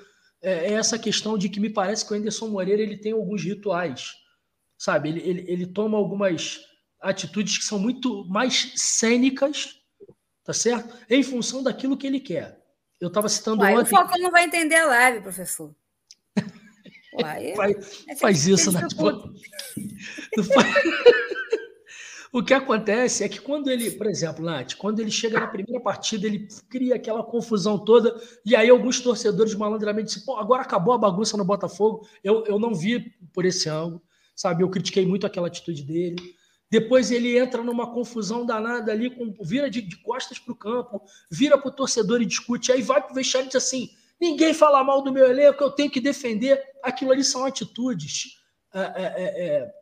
é, 0.43 0.73
é, 0.73 0.73
essa 0.75 0.99
questão 0.99 1.37
de 1.37 1.49
que 1.49 1.61
me 1.61 1.71
parece 1.71 2.07
que 2.07 2.13
o 2.13 2.17
Anderson 2.17 2.49
Moreira 2.49 2.83
ele 2.83 2.97
tem 2.97 3.13
alguns 3.13 3.43
rituais, 3.43 4.15
sabe? 4.79 5.11
Ele, 5.11 5.21
ele, 5.21 5.45
ele 5.49 5.67
toma 5.67 5.99
algumas 5.99 6.61
atitudes 7.01 7.59
que 7.59 7.65
são 7.65 7.79
muito 7.79 8.25
mais 8.27 8.73
cênicas, 8.77 9.75
tá 10.45 10.53
certo? 10.53 10.97
Em 11.09 11.23
função 11.23 11.63
daquilo 11.63 11.97
que 11.97 12.07
ele 12.07 12.21
quer. 12.21 12.60
Eu 13.01 13.09
estava 13.09 13.29
citando 13.29 13.63
Uai, 13.63 13.75
ontem. 13.75 13.87
O 13.87 13.87
Falcão 13.87 14.21
não 14.21 14.31
vai 14.31 14.45
entender 14.45 14.77
a 14.77 14.87
live, 14.87 15.23
professor. 15.23 15.75
Uai, 17.15 17.55
faz, 17.57 18.05
é 18.09 18.17
faz 18.17 18.47
isso, 18.47 18.71
né? 18.71 18.87
o 22.33 22.43
que 22.43 22.55
acontece 22.55 23.25
é 23.25 23.29
que 23.29 23.41
quando 23.41 23.71
ele, 23.71 23.91
por 23.93 24.07
exemplo, 24.07 24.45
Nath, 24.45 24.75
quando 24.75 25.01
ele 25.01 25.11
chega 25.11 25.41
na 25.41 25.49
primeira 25.49 25.83
partida, 25.83 26.27
ele 26.27 26.47
cria 26.69 26.95
aquela 26.95 27.25
confusão 27.25 27.79
toda, 27.79 28.15
e 28.45 28.55
aí 28.55 28.71
alguns 28.71 29.01
torcedores 29.01 29.55
malandramente 29.55 30.09
dizem, 30.09 30.25
pô, 30.25 30.37
agora 30.37 30.63
acabou 30.63 30.95
a 30.95 30.99
bagunça 30.99 31.37
no 31.37 31.45
Botafogo. 31.45 32.07
Eu, 32.23 32.45
eu 32.47 32.59
não 32.59 32.75
vi 32.75 33.13
por 33.33 33.45
esse 33.45 33.69
ângulo, 33.69 34.03
sabe? 34.37 34.63
Eu 34.63 34.71
critiquei 34.71 35.05
muito 35.05 35.27
aquela 35.27 35.49
atitude 35.49 35.83
dele. 35.83 36.39
Depois 36.71 37.11
ele 37.11 37.37
entra 37.37 37.65
numa 37.65 37.93
confusão 37.93 38.47
danada 38.47 38.93
ali, 38.93 39.11
com, 39.11 39.35
vira 39.43 39.69
de, 39.69 39.83
de 39.83 39.97
costas 39.97 40.39
para 40.39 40.53
o 40.53 40.57
campo, 40.57 41.03
vira 41.29 41.59
para 41.59 41.69
o 41.69 41.73
torcedor 41.73 42.23
e 42.23 42.27
discute. 42.27 42.71
Aí 42.71 42.81
vai 42.81 43.03
para 43.03 43.11
o 43.11 43.15
vestiário 43.15 43.47
e 43.47 43.49
diz 43.49 43.57
assim: 43.57 43.91
ninguém 44.21 44.55
fala 44.55 44.85
mal 44.85 45.03
do 45.03 45.13
meu 45.13 45.29
elenco, 45.29 45.63
eu 45.65 45.71
tenho 45.71 45.91
que 45.91 46.01
defender. 46.01 46.63
Aquilo 46.81 47.11
ali 47.11 47.25
são 47.25 47.45
atitudes, 47.45 48.37
é, 48.73 48.81
é, 48.81 49.47
é, 49.47 49.73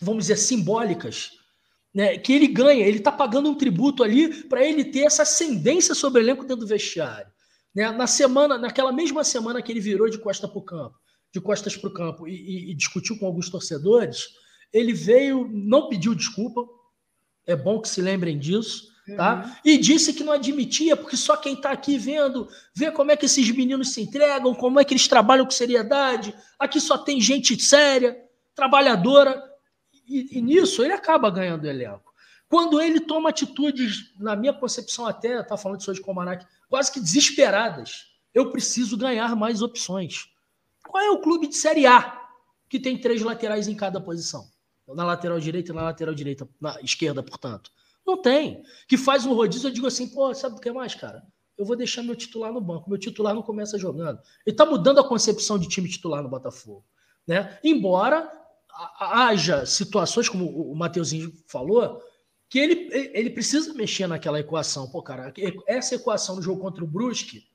vamos 0.00 0.24
dizer, 0.24 0.36
simbólicas, 0.36 1.32
né, 1.92 2.16
que 2.16 2.32
ele 2.32 2.46
ganha. 2.46 2.86
Ele 2.86 2.98
está 2.98 3.10
pagando 3.10 3.50
um 3.50 3.56
tributo 3.56 4.04
ali 4.04 4.44
para 4.44 4.64
ele 4.64 4.84
ter 4.84 5.00
essa 5.00 5.22
ascendência 5.22 5.96
sobre 5.96 6.20
o 6.20 6.22
elenco 6.22 6.42
dentro 6.42 6.64
do 6.64 6.66
vestiário. 6.66 7.30
Né? 7.74 7.90
Na 7.90 8.06
semana, 8.06 8.56
naquela 8.56 8.92
mesma 8.92 9.24
semana 9.24 9.60
que 9.60 9.72
ele 9.72 9.80
virou 9.80 10.08
de 10.08 10.18
costa 10.18 10.46
para 10.46 10.58
o 10.58 10.62
campo, 10.62 10.96
de 11.32 11.40
costas 11.40 11.76
para 11.76 11.90
o 11.90 11.92
campo 11.92 12.28
e, 12.28 12.34
e, 12.34 12.70
e 12.70 12.74
discutiu 12.74 13.18
com 13.18 13.26
alguns 13.26 13.50
torcedores, 13.50 14.28
ele 14.72 14.92
veio, 14.92 15.48
não 15.52 15.88
pediu 15.88 16.14
desculpa, 16.14 16.66
é 17.46 17.56
bom 17.56 17.80
que 17.80 17.88
se 17.88 18.00
lembrem 18.00 18.38
disso, 18.38 18.88
tá? 19.16 19.44
Uhum. 19.44 19.52
E 19.64 19.78
disse 19.78 20.12
que 20.12 20.22
não 20.22 20.32
admitia, 20.32 20.96
porque 20.96 21.16
só 21.16 21.36
quem 21.36 21.54
está 21.54 21.70
aqui 21.70 21.98
vendo, 21.98 22.48
vê 22.74 22.90
como 22.90 23.10
é 23.10 23.16
que 23.16 23.26
esses 23.26 23.50
meninos 23.50 23.92
se 23.92 24.02
entregam, 24.02 24.54
como 24.54 24.78
é 24.78 24.84
que 24.84 24.92
eles 24.94 25.08
trabalham 25.08 25.44
com 25.44 25.50
seriedade. 25.50 26.34
Aqui 26.58 26.80
só 26.80 26.96
tem 26.96 27.20
gente 27.20 27.60
séria, 27.60 28.16
trabalhadora, 28.54 29.42
e, 30.06 30.38
e 30.38 30.42
nisso 30.42 30.82
ele 30.82 30.92
acaba 30.92 31.30
ganhando 31.30 31.64
o 31.64 31.68
elenco. 31.68 32.10
Quando 32.48 32.80
ele 32.80 32.98
toma 32.98 33.30
atitudes, 33.30 34.12
na 34.18 34.34
minha 34.34 34.52
concepção 34.52 35.06
até, 35.06 35.40
tá 35.42 35.56
falando 35.56 35.80
isso 35.80 35.90
hoje 35.90 36.00
com 36.00 36.10
o 36.10 36.14
Marac, 36.14 36.44
quase 36.68 36.90
que 36.90 36.98
desesperadas. 36.98 38.06
Eu 38.34 38.50
preciso 38.50 38.96
ganhar 38.96 39.36
mais 39.36 39.62
opções. 39.62 40.28
Qual 40.86 41.02
é 41.02 41.10
o 41.10 41.20
clube 41.20 41.46
de 41.46 41.54
Série 41.54 41.86
A 41.86 42.20
que 42.68 42.80
tem 42.80 42.98
três 42.98 43.22
laterais 43.22 43.68
em 43.68 43.74
cada 43.76 44.00
posição? 44.00 44.48
Na 44.94 45.04
lateral 45.04 45.38
direita 45.38 45.72
na 45.72 45.82
lateral 45.82 46.14
direita, 46.14 46.48
na 46.60 46.80
esquerda, 46.80 47.22
portanto. 47.22 47.70
Não 48.06 48.20
tem. 48.20 48.62
Que 48.88 48.96
faz 48.96 49.24
um 49.26 49.34
rodízio, 49.34 49.68
eu 49.68 49.72
digo 49.72 49.86
assim, 49.86 50.08
pô, 50.08 50.34
sabe 50.34 50.56
o 50.56 50.60
que 50.60 50.72
mais, 50.72 50.94
cara? 50.94 51.22
Eu 51.56 51.64
vou 51.64 51.76
deixar 51.76 52.02
meu 52.02 52.16
titular 52.16 52.52
no 52.52 52.60
banco. 52.60 52.88
Meu 52.88 52.98
titular 52.98 53.34
não 53.34 53.42
começa 53.42 53.78
jogando. 53.78 54.18
Ele 54.46 54.54
está 54.54 54.64
mudando 54.64 55.00
a 55.00 55.06
concepção 55.06 55.58
de 55.58 55.68
time 55.68 55.88
titular 55.88 56.22
no 56.22 56.28
Botafogo. 56.28 56.84
Né? 57.26 57.58
Embora 57.62 58.30
haja 58.98 59.66
situações, 59.66 60.28
como 60.28 60.46
o 60.46 60.74
Mateuzinho 60.74 61.32
falou, 61.46 62.02
que 62.48 62.58
ele, 62.58 62.88
ele 63.12 63.30
precisa 63.30 63.74
mexer 63.74 64.06
naquela 64.06 64.40
equação. 64.40 64.90
Pô, 64.90 65.02
cara, 65.02 65.32
essa 65.66 65.94
equação 65.94 66.36
do 66.36 66.42
jogo 66.42 66.60
contra 66.60 66.82
o 66.82 66.86
Brusque 66.86 67.46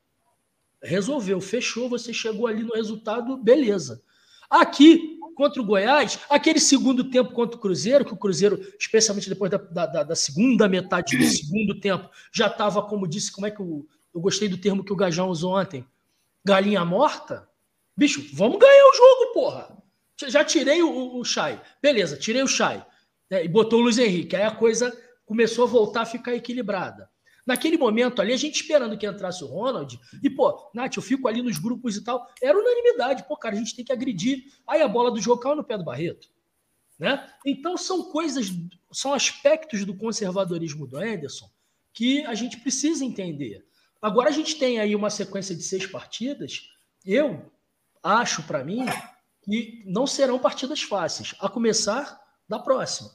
resolveu, 0.81 1.41
fechou, 1.41 1.89
você 1.89 2.13
chegou 2.13 2.47
ali 2.47 2.63
no 2.63 2.73
resultado, 2.73 3.37
beleza. 3.37 4.01
Aqui, 4.49 5.14
contra 5.35 5.61
o 5.61 5.65
Goiás, 5.65 6.19
aquele 6.29 6.59
segundo 6.59 7.03
tempo 7.03 7.33
contra 7.33 7.57
o 7.57 7.59
Cruzeiro, 7.59 8.03
que 8.03 8.13
o 8.13 8.17
Cruzeiro, 8.17 8.59
especialmente 8.79 9.29
depois 9.29 9.51
da, 9.51 9.57
da, 9.57 10.03
da 10.03 10.15
segunda 10.15 10.67
metade 10.67 11.17
do 11.17 11.23
segundo 11.29 11.79
tempo, 11.79 12.09
já 12.33 12.47
estava, 12.47 12.81
como 12.81 13.07
disse, 13.07 13.31
como 13.31 13.45
é 13.45 13.51
que 13.51 13.59
eu, 13.59 13.85
eu 14.13 14.21
gostei 14.21 14.47
do 14.47 14.57
termo 14.57 14.83
que 14.83 14.93
o 14.93 14.95
Gajão 14.95 15.29
usou 15.29 15.55
ontem, 15.59 15.85
galinha 16.43 16.83
morta. 16.83 17.47
Bicho, 17.95 18.25
vamos 18.33 18.57
ganhar 18.57 18.85
o 18.85 18.95
jogo, 18.95 19.33
porra. 19.33 19.77
Já 20.27 20.43
tirei 20.43 20.81
o, 20.81 21.17
o 21.17 21.23
Chay. 21.25 21.61
Beleza, 21.81 22.17
tirei 22.17 22.41
o 22.41 22.47
Chay. 22.47 22.83
Né, 23.29 23.43
e 23.43 23.47
botou 23.47 23.79
o 23.79 23.83
Luiz 23.83 23.97
Henrique. 23.97 24.35
Aí 24.35 24.43
a 24.43 24.51
coisa 24.51 24.97
começou 25.25 25.65
a 25.65 25.67
voltar 25.67 26.01
a 26.01 26.05
ficar 26.05 26.35
equilibrada. 26.35 27.09
Naquele 27.45 27.77
momento 27.77 28.21
ali, 28.21 28.33
a 28.33 28.37
gente 28.37 28.55
esperando 28.55 28.97
que 28.97 29.05
entrasse 29.05 29.43
o 29.43 29.47
Ronald, 29.47 29.99
e, 30.23 30.29
pô, 30.29 30.69
Nath, 30.73 30.97
eu 30.97 31.03
fico 31.03 31.27
ali 31.27 31.41
nos 31.41 31.59
grupos 31.59 31.95
e 31.95 32.03
tal, 32.03 32.27
era 32.41 32.57
unanimidade, 32.57 33.27
pô, 33.27 33.37
cara, 33.37 33.55
a 33.55 33.57
gente 33.57 33.75
tem 33.75 33.85
que 33.85 33.93
agredir. 33.93 34.51
Aí 34.67 34.81
a 34.81 34.87
bola 34.87 35.11
do 35.11 35.21
jogo 35.21 35.41
caiu 35.41 35.55
no 35.55 35.63
pé 35.63 35.77
do 35.77 35.83
Barreto. 35.83 36.27
Né? 36.97 37.29
Então 37.45 37.77
são 37.77 38.09
coisas, 38.09 38.51
são 38.91 39.13
aspectos 39.13 39.85
do 39.85 39.95
conservadorismo 39.95 40.87
do 40.87 40.97
Anderson 40.97 41.49
que 41.93 42.25
a 42.25 42.33
gente 42.33 42.57
precisa 42.57 43.03
entender. 43.03 43.65
Agora 44.01 44.29
a 44.29 44.31
gente 44.31 44.57
tem 44.57 44.79
aí 44.79 44.95
uma 44.95 45.09
sequência 45.09 45.55
de 45.55 45.63
seis 45.63 45.85
partidas, 45.85 46.69
eu 47.05 47.51
acho 48.03 48.43
para 48.43 48.63
mim 48.63 48.85
que 49.43 49.83
não 49.85 50.07
serão 50.07 50.39
partidas 50.39 50.81
fáceis, 50.81 51.35
a 51.39 51.49
começar 51.49 52.19
da 52.47 52.59
próxima, 52.59 53.11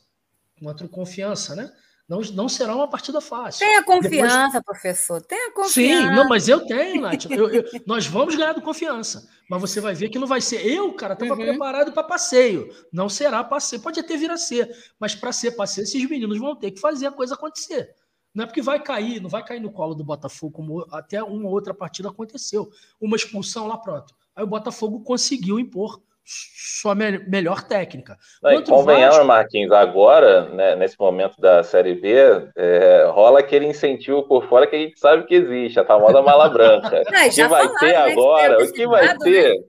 contra 0.58 0.88
confiança, 0.88 1.54
né? 1.54 1.72
Não, 2.10 2.18
não 2.34 2.48
será 2.48 2.74
uma 2.74 2.88
partida 2.88 3.20
fácil. 3.20 3.64
Tenha 3.64 3.84
confiança, 3.84 4.58
Depois... 4.58 4.64
professor. 4.64 5.22
Tenha 5.22 5.52
confiança. 5.52 6.08
Sim, 6.08 6.16
não, 6.16 6.28
mas 6.28 6.48
eu 6.48 6.66
tenho, 6.66 7.02
Nath. 7.02 7.26
Eu, 7.30 7.48
eu, 7.48 7.64
nós 7.86 8.04
vamos 8.04 8.34
ganhar 8.34 8.52
do 8.52 8.60
confiança. 8.60 9.28
Mas 9.48 9.60
você 9.60 9.80
vai 9.80 9.94
ver 9.94 10.08
que 10.08 10.18
não 10.18 10.26
vai 10.26 10.40
ser. 10.40 10.66
Eu, 10.66 10.92
cara, 10.94 11.12
estava 11.12 11.34
uhum. 11.34 11.46
preparado 11.46 11.92
para 11.92 12.02
passeio. 12.02 12.68
Não 12.92 13.08
será 13.08 13.44
passeio. 13.44 13.80
Pode 13.80 14.00
até 14.00 14.16
vir 14.16 14.28
a 14.28 14.36
ser. 14.36 14.68
Mas 14.98 15.14
para 15.14 15.30
ser 15.30 15.52
passeio, 15.52 15.84
esses 15.84 16.10
meninos 16.10 16.36
vão 16.36 16.56
ter 16.56 16.72
que 16.72 16.80
fazer 16.80 17.06
a 17.06 17.12
coisa 17.12 17.34
acontecer. 17.34 17.94
Não 18.34 18.42
é 18.42 18.46
porque 18.46 18.60
vai 18.60 18.82
cair, 18.82 19.20
não 19.20 19.30
vai 19.30 19.44
cair 19.44 19.60
no 19.60 19.70
colo 19.70 19.94
do 19.94 20.02
Botafogo, 20.02 20.52
como 20.52 20.84
até 20.90 21.22
uma 21.22 21.48
outra 21.48 21.72
partida 21.72 22.08
aconteceu. 22.08 22.68
Uma 23.00 23.14
expulsão 23.14 23.68
lá, 23.68 23.78
pronto. 23.78 24.12
Aí 24.34 24.42
o 24.42 24.48
Botafogo 24.48 25.04
conseguiu 25.04 25.60
impor 25.60 26.02
sua 26.24 26.94
me 26.94 27.18
melhor 27.26 27.62
técnica. 27.62 28.16
Não, 28.42 28.62
convenhamos, 28.62 29.16
Vasco... 29.16 29.26
Marquinhos, 29.26 29.72
agora, 29.72 30.48
né, 30.50 30.76
nesse 30.76 30.98
momento 30.98 31.40
da 31.40 31.62
Série 31.62 31.94
B, 31.94 32.14
é, 32.56 33.06
rola 33.10 33.40
aquele 33.40 33.66
incentivo 33.66 34.22
por 34.26 34.48
fora 34.48 34.66
que 34.66 34.76
a 34.76 34.78
gente 34.78 34.98
sabe 34.98 35.26
que 35.26 35.34
existe, 35.34 35.80
a 35.80 35.84
famosa 35.84 36.22
mala 36.22 36.48
branca. 36.48 37.02
Não, 37.10 37.26
o 37.26 37.30
que 37.30 37.48
vai 37.48 37.62
falaram, 37.64 37.78
ter 37.78 37.86
né, 37.86 37.96
agora? 37.96 38.64
O 38.64 38.72
que 38.72 38.86
vai 38.86 39.18
ter? 39.18 39.54
Né? 39.54 39.64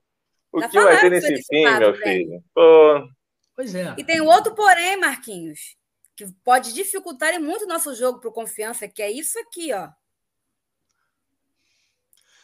O 0.52 0.70
que 0.70 0.80
vai 0.80 1.00
ter 1.00 1.10
nesse 1.10 1.44
fim, 1.44 1.66
meu 1.80 1.94
filho? 1.96 2.44
Pô. 2.54 3.08
Pois 3.56 3.76
é. 3.76 3.94
E 3.98 4.04
tem 4.04 4.22
outro 4.22 4.54
porém, 4.54 4.98
Marquinhos, 4.98 5.76
que 6.16 6.26
pode 6.44 6.74
dificultar 6.74 7.40
muito 7.40 7.66
o 7.66 7.68
nosso 7.68 7.96
jogo 7.96 8.20
para 8.20 8.32
confiança, 8.32 8.88
que 8.88 9.02
é 9.02 9.12
isso 9.12 9.40
aqui, 9.40 9.74
ó. 9.74 9.90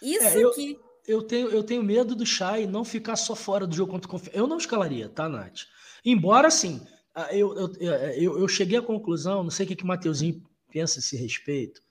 Isso 0.02 0.38
é, 0.38 0.44
eu... 0.44 0.50
aqui 0.50 0.80
eu 1.08 1.22
tenho, 1.22 1.50
eu 1.50 1.64
tenho 1.64 1.82
medo 1.82 2.14
do 2.14 2.26
Chay 2.26 2.68
não 2.68 2.84
ficar 2.84 3.16
só 3.16 3.34
fora 3.34 3.66
do 3.66 3.74
jogo 3.74 3.94
contra 3.94 4.08
o 4.08 4.12
Confiança. 4.12 4.38
Eu 4.38 4.46
não 4.46 4.58
escalaria, 4.58 5.08
tá, 5.08 5.30
Nath? 5.30 5.62
Embora, 6.04 6.50
assim, 6.50 6.86
eu, 7.32 7.56
eu, 7.58 7.74
eu, 7.80 8.40
eu 8.40 8.48
cheguei 8.48 8.78
à 8.78 8.82
conclusão, 8.82 9.42
não 9.42 9.50
sei 9.50 9.66
o 9.66 9.70
que, 9.70 9.76
que 9.76 9.84
o 9.84 9.88
Mateuzinho 9.88 10.44
pensa 10.70 11.00
a 11.00 11.02
esse 11.02 11.16
respeito, 11.16 11.82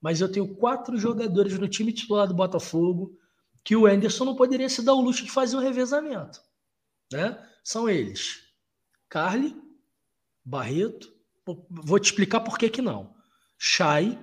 mas 0.00 0.20
eu 0.20 0.30
tenho 0.30 0.54
quatro 0.54 0.96
jogadores 0.96 1.58
no 1.58 1.68
time 1.68 1.92
titular 1.92 2.28
do 2.28 2.34
Botafogo 2.34 3.18
que 3.62 3.76
o 3.76 3.86
Anderson 3.86 4.24
não 4.24 4.36
poderia 4.36 4.68
se 4.68 4.82
dar 4.82 4.94
o 4.94 5.00
luxo 5.00 5.24
de 5.24 5.30
fazer 5.30 5.56
um 5.56 5.60
revezamento. 5.60 6.40
Né? 7.12 7.36
São 7.62 7.88
eles: 7.88 8.44
Carly, 9.08 9.54
Barreto, 10.44 11.12
vou 11.68 11.98
te 11.98 12.06
explicar 12.06 12.40
por 12.40 12.56
que, 12.56 12.70
que 12.70 12.80
não. 12.80 13.14
Chay 13.58 14.18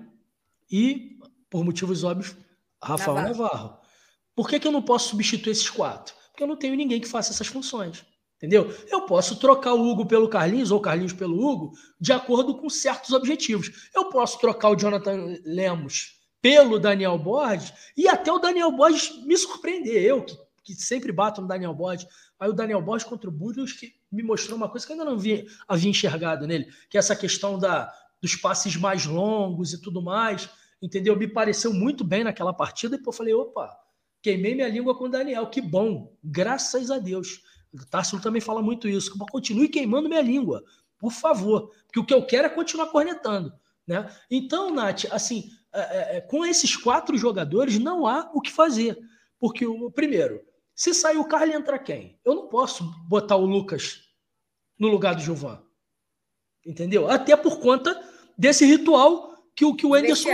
e, 0.71 1.19
por 1.49 1.63
motivos 1.63 2.03
óbvios, 2.03 2.35
Rafael 2.81 3.15
Navarro. 3.15 3.43
Navarro. 3.43 3.86
Por 4.37 4.47
que, 4.47 4.59
que 4.59 4.67
eu 4.67 4.71
não 4.71 4.83
posso 4.83 5.09
substituir 5.09 5.51
esses 5.51 5.67
quatro? 5.67 6.13
Porque 6.29 6.43
eu 6.43 6.47
não 6.47 6.55
tenho 6.55 6.75
ninguém 6.75 7.01
que 7.01 7.07
faça 7.07 7.33
essas 7.33 7.47
funções. 7.47 8.05
Entendeu? 8.35 8.71
Eu 8.87 9.01
posso 9.07 9.39
trocar 9.39 9.73
o 9.73 9.81
Hugo 9.81 10.05
pelo 10.05 10.29
Carlinhos 10.29 10.69
ou 10.69 10.79
Carlinhos 10.79 11.11
pelo 11.11 11.43
Hugo 11.43 11.71
de 11.99 12.13
acordo 12.13 12.55
com 12.55 12.69
certos 12.69 13.13
objetivos. 13.13 13.89
Eu 13.95 14.09
posso 14.09 14.37
trocar 14.37 14.69
o 14.69 14.75
Jonathan 14.75 15.39
Lemos 15.43 16.19
pelo 16.39 16.77
Daniel 16.77 17.17
Borges 17.17 17.73
e 17.97 18.07
até 18.07 18.31
o 18.31 18.37
Daniel 18.37 18.71
Borges 18.71 19.25
me 19.25 19.35
surpreender. 19.35 20.03
Eu, 20.03 20.21
que, 20.21 20.37
que 20.63 20.75
sempre 20.75 21.11
bato 21.11 21.41
no 21.41 21.47
Daniel 21.47 21.73
Borges. 21.73 22.07
Aí 22.39 22.47
o 22.47 22.53
Daniel 22.53 22.83
Borges 22.83 23.09
contra 23.09 23.31
o 23.31 23.33
Búzios 23.33 23.73
que 23.73 23.91
me 24.11 24.21
mostrou 24.21 24.55
uma 24.55 24.69
coisa 24.69 24.85
que 24.85 24.91
eu 24.91 24.99
ainda 24.99 25.09
não 25.09 25.17
vi, 25.17 25.47
havia 25.67 25.89
enxergado 25.89 26.45
nele, 26.45 26.67
que 26.91 26.97
é 26.97 26.99
essa 26.99 27.15
questão 27.15 27.57
da, 27.57 27.91
dos 28.21 28.35
passes 28.35 28.75
mais 28.75 29.03
longos 29.07 29.73
e 29.73 29.81
tudo 29.81 29.99
mais. 29.99 30.47
Entendeu? 30.79 31.17
Me 31.17 31.27
pareceu 31.27 31.73
muito 31.73 32.03
bem 32.03 32.23
naquela 32.23 32.53
partida 32.53 32.97
e 32.97 33.01
pô, 33.01 33.11
falei, 33.11 33.33
opa, 33.33 33.86
Queimei 34.27 34.55
minha 34.55 34.67
língua 34.67 34.93
com 34.93 35.05
o 35.05 35.09
Daniel. 35.09 35.47
Que 35.47 35.61
bom. 35.61 36.13
Graças 36.21 36.91
a 36.91 36.99
Deus. 36.99 37.41
O 37.73 37.85
Tássilo 37.85 38.21
também 38.21 38.41
fala 38.41 38.61
muito 38.61 38.85
isso. 38.85 39.17
Continue 39.31 39.69
queimando 39.69 40.09
minha 40.09 40.21
língua, 40.21 40.65
por 40.99 41.13
favor. 41.13 41.71
Porque 41.85 41.97
o 42.01 42.05
que 42.05 42.13
eu 42.13 42.25
quero 42.25 42.47
é 42.47 42.49
continuar 42.49 42.87
cornetando. 42.87 43.53
Né? 43.87 44.05
Então, 44.29 44.69
Nath, 44.69 45.05
assim, 45.11 45.49
é, 45.73 45.79
é, 45.79 46.17
é 46.17 46.21
com 46.21 46.45
esses 46.45 46.75
quatro 46.75 47.17
jogadores 47.17 47.79
não 47.79 48.05
há 48.05 48.29
o 48.33 48.41
que 48.41 48.51
fazer. 48.51 48.99
Porque, 49.39 49.65
o 49.65 49.89
primeiro, 49.89 50.41
se 50.75 50.93
sair 50.93 51.17
o 51.17 51.23
Carlos, 51.23 51.55
entra 51.55 51.79
quem? 51.79 52.19
Eu 52.25 52.35
não 52.35 52.49
posso 52.49 52.83
botar 53.07 53.37
o 53.37 53.45
Lucas 53.45 54.01
no 54.77 54.89
lugar 54.89 55.15
do 55.15 55.21
Gilvan. 55.21 55.63
Entendeu? 56.65 57.09
Até 57.09 57.37
por 57.37 57.61
conta 57.61 57.97
desse 58.37 58.65
ritual 58.65 59.37
que, 59.55 59.63
o 59.63 59.73
que 59.73 59.85
o 59.85 59.95
Enderson. 59.95 60.27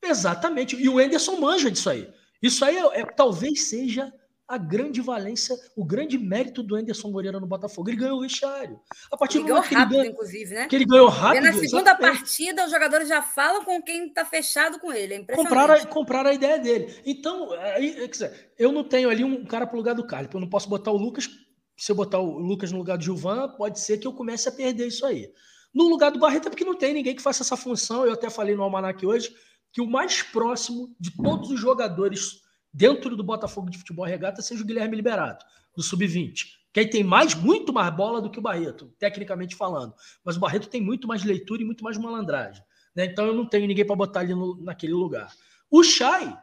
Exatamente. 0.00 0.76
E 0.76 0.88
o 0.88 1.00
Enderson 1.00 1.40
manja 1.40 1.68
disso 1.68 1.90
aí. 1.90 2.14
Isso 2.46 2.64
aí 2.64 2.76
é, 2.76 3.00
é, 3.00 3.04
talvez 3.04 3.68
seja 3.68 4.12
a 4.48 4.56
grande 4.56 5.00
valência, 5.00 5.56
o 5.74 5.84
grande 5.84 6.16
mérito 6.16 6.62
do 6.62 6.76
Anderson 6.76 7.10
Moreira 7.10 7.40
no 7.40 7.46
Botafogo. 7.46 7.90
Ele 7.90 7.96
ganhou 7.96 8.18
o 8.18 8.20
vestiário. 8.20 8.80
A 9.10 9.16
partir 9.16 9.38
ele 9.38 9.48
do 9.48 9.54
momento 9.54 9.74
rápido, 9.74 9.88
que 9.88 9.94
ele 9.94 10.02
ganha, 10.02 10.10
inclusive, 10.12 10.54
né? 10.54 10.68
Que 10.68 10.76
ele 10.76 10.84
ganhou 10.84 11.08
rápido. 11.08 11.42
E 11.42 11.46
na 11.46 11.52
segunda 11.52 11.90
exatamente. 11.90 12.18
partida, 12.18 12.64
os 12.64 12.70
jogadores 12.70 13.08
já 13.08 13.22
falam 13.22 13.64
com 13.64 13.82
quem 13.82 14.06
está 14.06 14.24
fechado 14.24 14.78
com 14.78 14.92
ele. 14.92 15.14
É. 15.14 15.34
Compraram, 15.34 15.84
compraram 15.86 16.30
a 16.30 16.34
ideia 16.34 16.58
dele. 16.58 16.94
Então, 17.04 17.52
aí, 17.54 18.06
dizer, 18.08 18.52
eu 18.56 18.70
não 18.70 18.84
tenho 18.84 19.10
ali 19.10 19.24
um 19.24 19.44
cara 19.44 19.66
para 19.66 19.74
o 19.74 19.78
lugar 19.78 19.94
do 19.96 20.06
Carlos. 20.06 20.32
Eu 20.32 20.40
não 20.40 20.48
posso 20.48 20.68
botar 20.68 20.92
o 20.92 20.96
Lucas. 20.96 21.28
Se 21.76 21.90
eu 21.90 21.96
botar 21.96 22.20
o 22.20 22.38
Lucas 22.38 22.70
no 22.70 22.78
lugar 22.78 22.96
do 22.96 23.04
Gilvan, 23.04 23.48
pode 23.56 23.80
ser 23.80 23.98
que 23.98 24.06
eu 24.06 24.12
comece 24.12 24.48
a 24.48 24.52
perder 24.52 24.86
isso 24.86 25.04
aí. 25.04 25.28
No 25.74 25.88
lugar 25.88 26.10
do 26.12 26.20
Barreto, 26.20 26.46
é 26.46 26.50
porque 26.50 26.64
não 26.64 26.74
tem 26.74 26.94
ninguém 26.94 27.16
que 27.16 27.20
faça 27.20 27.42
essa 27.42 27.56
função. 27.56 28.06
Eu 28.06 28.12
até 28.12 28.30
falei 28.30 28.54
no 28.54 28.62
Almanac 28.62 29.04
hoje 29.04 29.34
que 29.76 29.82
o 29.82 29.86
mais 29.86 30.22
próximo 30.22 30.96
de 30.98 31.14
todos 31.14 31.50
os 31.50 31.60
jogadores 31.60 32.40
dentro 32.72 33.14
do 33.14 33.22
Botafogo 33.22 33.68
de 33.68 33.76
Futebol 33.76 34.06
Regata 34.06 34.40
seja 34.40 34.62
o 34.62 34.66
Guilherme 34.66 34.96
Liberato, 34.96 35.44
do 35.76 35.82
Sub-20. 35.82 36.46
Que 36.72 36.80
aí 36.80 36.88
tem 36.88 37.04
mais, 37.04 37.34
muito 37.34 37.74
mais 37.74 37.94
bola 37.94 38.22
do 38.22 38.30
que 38.30 38.38
o 38.38 38.42
Barreto, 38.42 38.90
tecnicamente 38.98 39.54
falando. 39.54 39.92
Mas 40.24 40.38
o 40.38 40.40
Barreto 40.40 40.70
tem 40.70 40.80
muito 40.80 41.06
mais 41.06 41.22
leitura 41.24 41.60
e 41.60 41.64
muito 41.66 41.84
mais 41.84 41.98
malandragem. 41.98 42.64
Né? 42.94 43.04
Então 43.04 43.26
eu 43.26 43.34
não 43.34 43.46
tenho 43.46 43.66
ninguém 43.66 43.84
para 43.84 43.94
botar 43.94 44.20
ali 44.20 44.34
no, 44.34 44.56
naquele 44.64 44.94
lugar. 44.94 45.30
O 45.70 45.84
Chay. 45.84 46.34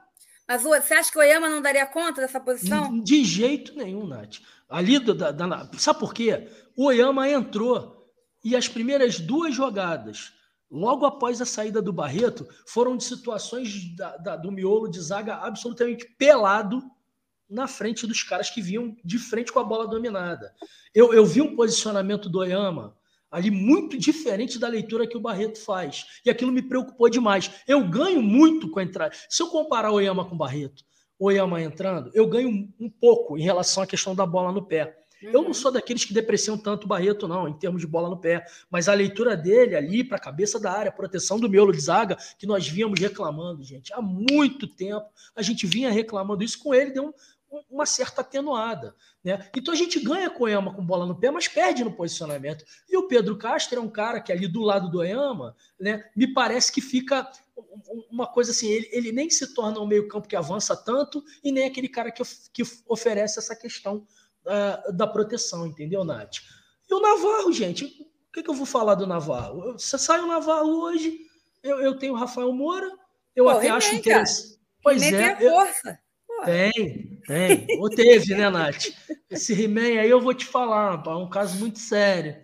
Mas 0.47 0.61
você 0.61 0.93
acha 0.93 1.11
que 1.11 1.17
o 1.17 1.21
Oyama 1.21 1.49
não 1.49 1.59
daria 1.59 1.87
conta 1.87 2.21
dessa 2.21 2.39
posição? 2.39 3.01
De 3.01 3.25
jeito 3.25 3.75
nenhum, 3.75 4.05
Nath. 4.05 4.41
Ali, 4.69 4.99
da, 4.99 5.31
da, 5.31 5.71
sabe 5.79 5.99
por 5.99 6.13
quê? 6.13 6.47
O 6.77 6.85
Oyama 6.85 7.27
entrou 7.27 8.13
e 8.45 8.55
as 8.55 8.67
primeiras 8.67 9.19
duas 9.19 9.55
jogadas, 9.55 10.33
logo 10.73 11.05
após 11.05 11.39
a 11.39 11.45
saída 11.45 11.81
do 11.81 11.93
Barreto, 11.93 12.47
foram 12.65 12.97
de 12.97 13.03
situações 13.03 13.95
da, 13.95 14.17
da, 14.17 14.35
do 14.35 14.51
miolo 14.51 14.89
de 14.89 14.99
zaga 14.99 15.35
absolutamente 15.35 16.05
pelado 16.17 16.81
na 17.47 17.67
frente 17.67 18.07
dos 18.07 18.23
caras 18.23 18.49
que 18.49 18.59
vinham 18.59 18.95
de 19.05 19.19
frente 19.19 19.51
com 19.51 19.59
a 19.59 19.63
bola 19.63 19.87
dominada. 19.87 20.51
Eu, 20.93 21.13
eu 21.13 21.23
vi 21.23 21.41
um 21.41 21.55
posicionamento 21.55 22.27
do 22.27 22.39
Oyama 22.39 22.97
ali 23.29 23.51
muito 23.51 23.97
diferente 23.97 24.57
da 24.57 24.67
leitura 24.67 25.07
que 25.07 25.17
o 25.17 25.21
Barreto 25.21 25.59
faz. 25.59 26.05
E 26.25 26.29
aquilo 26.29 26.51
me 26.51 26.61
preocupou 26.61 27.09
demais. 27.09 27.51
Eu 27.67 27.87
ganho 27.87 28.21
muito 28.21 28.69
com 28.69 28.79
a 28.79 28.83
entrada. 28.83 29.15
Se 29.29 29.41
eu 29.41 29.47
comparar 29.47 29.91
Oyama 29.91 30.25
com 30.25 30.33
o 30.33 30.37
Barreto, 30.37 30.83
Oyama 31.19 31.61
entrando, 31.61 32.09
eu 32.13 32.27
ganho 32.27 32.49
um 32.79 32.89
pouco 32.89 33.37
em 33.37 33.41
relação 33.41 33.83
à 33.83 33.87
questão 33.87 34.15
da 34.15 34.25
bola 34.25 34.51
no 34.51 34.65
pé. 34.65 35.02
Uhum. 35.23 35.29
Eu 35.29 35.41
não 35.41 35.47
uhum. 35.47 35.53
sou 35.53 35.71
daqueles 35.71 36.05
que 36.05 36.13
depreciam 36.13 36.57
tanto 36.57 36.85
o 36.85 36.87
Barreto, 36.87 37.27
não, 37.27 37.47
em 37.47 37.53
termos 37.53 37.81
de 37.81 37.87
bola 37.87 38.09
no 38.09 38.17
pé. 38.17 38.45
Mas 38.69 38.89
a 38.89 38.93
leitura 38.93 39.35
dele 39.37 39.75
ali 39.75 40.03
para 40.03 40.17
a 40.17 40.21
cabeça 40.21 40.59
da 40.59 40.71
área, 40.71 40.91
proteção 40.91 41.39
do 41.39 41.49
miolo 41.49 41.71
de 41.71 41.79
zaga, 41.79 42.17
que 42.37 42.45
nós 42.45 42.67
víamos 42.67 42.99
reclamando, 42.99 43.63
gente, 43.63 43.93
há 43.93 44.01
muito 44.01 44.67
tempo. 44.67 45.05
A 45.35 45.41
gente 45.41 45.65
vinha 45.65 45.91
reclamando 45.91 46.43
isso 46.43 46.59
com 46.59 46.73
ele, 46.73 46.91
deu 46.91 47.05
um, 47.05 47.13
uma 47.69 47.85
certa 47.85 48.21
atenuada. 48.21 48.95
Né? 49.23 49.47
Então 49.55 49.73
a 49.73 49.77
gente 49.77 49.99
ganha 49.99 50.29
com 50.29 50.43
o 50.43 50.45
Oyama 50.45 50.73
com 50.73 50.85
bola 50.85 51.05
no 51.05 51.15
pé, 51.15 51.31
mas 51.31 51.47
perde 51.47 51.83
no 51.83 51.93
posicionamento. 51.93 52.65
E 52.89 52.97
o 52.97 53.07
Pedro 53.07 53.37
Castro 53.37 53.79
é 53.79 53.81
um 53.81 53.89
cara 53.89 54.19
que 54.19 54.31
ali 54.31 54.47
do 54.47 54.61
lado 54.61 54.89
do 54.89 54.99
Oyama, 54.99 55.55
né, 55.79 56.03
me 56.15 56.33
parece 56.33 56.71
que 56.71 56.81
fica 56.81 57.29
uma 58.09 58.27
coisa 58.27 58.51
assim, 58.51 58.67
ele, 58.67 58.89
ele 58.91 59.11
nem 59.11 59.29
se 59.29 59.53
torna 59.53 59.79
um 59.79 59.87
meio-campo 59.87 60.27
que 60.27 60.35
avança 60.35 60.75
tanto 60.75 61.23
e 61.43 61.51
nem 61.51 61.65
aquele 61.65 61.87
cara 61.87 62.11
que, 62.11 62.23
que 62.51 62.63
oferece 62.87 63.37
essa 63.37 63.55
questão 63.55 64.05
uh, 64.45 64.93
da 64.93 65.07
proteção, 65.07 65.65
entendeu, 65.65 66.03
Nath? 66.03 66.37
E 66.89 66.93
o 66.93 66.99
Navarro, 66.99 67.51
gente, 67.51 67.85
o 67.85 68.31
que, 68.31 68.43
que 68.43 68.49
eu 68.49 68.53
vou 68.53 68.65
falar 68.65 68.95
do 68.95 69.07
Navarro? 69.07 69.73
Você 69.73 69.97
sai 69.97 70.19
o 70.19 70.27
Navarro 70.27 70.83
hoje, 70.83 71.19
eu, 71.61 71.79
eu 71.79 71.97
tenho 71.97 72.13
o 72.13 72.17
Rafael 72.17 72.51
Moura, 72.51 72.89
eu 73.35 73.45
Pô, 73.45 73.51
até 73.51 73.69
acho 73.69 73.95
interessante. 73.95 74.59
Pois 74.81 75.01
é. 75.01 75.35
Tem 75.35 75.49
força. 75.49 75.99
Tem, 76.45 77.21
tem. 77.25 77.79
Ou 77.79 77.89
teve, 77.89 78.35
né, 78.35 78.49
Nath? 78.49 78.87
Esse 79.29 79.53
He-Man 79.53 79.99
aí 80.01 80.09
eu 80.09 80.19
vou 80.19 80.33
te 80.33 80.45
falar, 80.45 81.01
é 81.05 81.09
um 81.09 81.29
caso 81.29 81.57
muito 81.57 81.79
sério. 81.79 82.35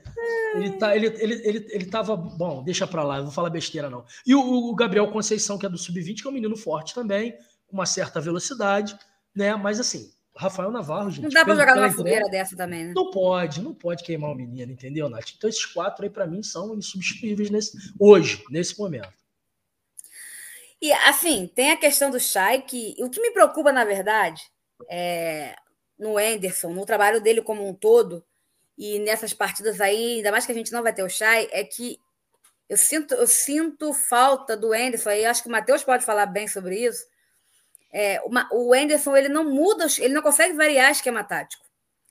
Ele, 0.56 0.72
tá, 0.78 0.96
ele, 0.96 1.08
ele, 1.08 1.42
ele, 1.48 1.68
ele 1.70 1.86
tava. 1.86 2.16
Bom, 2.16 2.64
deixa 2.64 2.88
pra 2.88 3.04
lá, 3.04 3.18
eu 3.18 3.24
vou 3.24 3.32
falar 3.32 3.50
besteira, 3.50 3.90
não. 3.90 4.06
E 4.26 4.34
o, 4.34 4.42
o 4.42 4.76
Gabriel 4.76 5.12
Conceição, 5.12 5.58
que 5.58 5.66
é 5.66 5.70
do 5.70 5.78
Sub-20, 5.78 6.22
que 6.22 6.28
é 6.28 6.30
um 6.30 6.34
menino 6.34 6.56
forte 6.56 6.94
também, 6.94 7.34
com 7.68 7.78
uma 7.78 7.86
certa 7.86 8.20
velocidade, 8.20 8.98
né? 9.36 9.56
Mas 9.56 9.80
assim, 9.80 10.10
Rafael 10.36 10.72
Navarro, 10.72 11.12
gente. 11.12 11.24
Não 11.24 11.30
dá 11.30 11.44
pra 11.44 11.56
jogar 11.56 11.76
numa 11.76 11.92
fogueira 11.92 12.30
dessa 12.30 12.56
também, 12.56 12.86
né? 12.86 12.94
Não 12.96 13.12
pode, 13.12 13.62
não 13.62 13.74
pode 13.74 14.04
queimar 14.04 14.32
o 14.32 14.36
menino, 14.36 14.72
entendeu, 14.72 15.10
Nath? 15.10 15.32
Então 15.36 15.50
esses 15.50 15.66
quatro 15.66 16.04
aí, 16.06 16.10
para 16.10 16.26
mim, 16.26 16.42
são 16.42 16.76
insubstituíveis 16.76 17.50
nesse, 17.50 17.78
hoje, 18.00 18.44
nesse 18.50 18.80
momento. 18.80 19.14
E, 20.82 20.94
assim, 20.94 21.46
tem 21.54 21.72
a 21.72 21.78
questão 21.78 22.10
do 22.10 22.20
Chay, 22.20 22.62
que 22.62 22.96
o 23.00 23.10
que 23.10 23.22
me 23.22 23.32
preocupa, 23.32 23.72
na 23.72 23.84
verdade, 23.84 24.42
é, 24.90 25.54
no 25.98 26.18
Anderson, 26.18 26.70
no 26.70 26.86
trabalho 26.86 27.20
dele 27.20 27.42
como 27.42 27.68
um 27.68 27.74
todo, 27.74 28.24
e 28.78 28.98
nessas 29.00 29.34
partidas 29.34 29.82
aí, 29.82 30.18
ainda 30.18 30.32
mais 30.32 30.46
que 30.46 30.54
a 30.54 30.56
gente 30.56 30.72
não 30.72 30.82
vai 30.82 30.94
ter 30.94 31.04
o 31.04 31.10
Chay, 31.10 31.50
é 31.52 31.66
que 31.66 32.00
eu 32.70 32.78
sinto, 32.78 33.14
eu 33.14 33.28
sinto 33.28 33.94
falta 33.94 34.56
do 34.56 34.72
Anderson, 34.72 35.10
e 35.12 35.26
acho 35.26 35.44
que 35.44 35.50
o 35.50 35.52
Matheus 35.52 35.84
pode 35.84 36.06
falar 36.06 36.28
bem 36.28 36.48
sobre 36.48 36.78
isso. 36.86 37.06
É, 37.91 38.22
uma, 38.22 38.48
o 38.52 38.74
Anderson 38.74 39.16
ele 39.16 39.30
não 39.30 39.44
muda, 39.44 39.88
ele 39.98 40.14
não 40.14 40.22
consegue 40.22 40.53
variar 40.53 40.91
esquema 40.91 41.24
tático. 41.24 41.66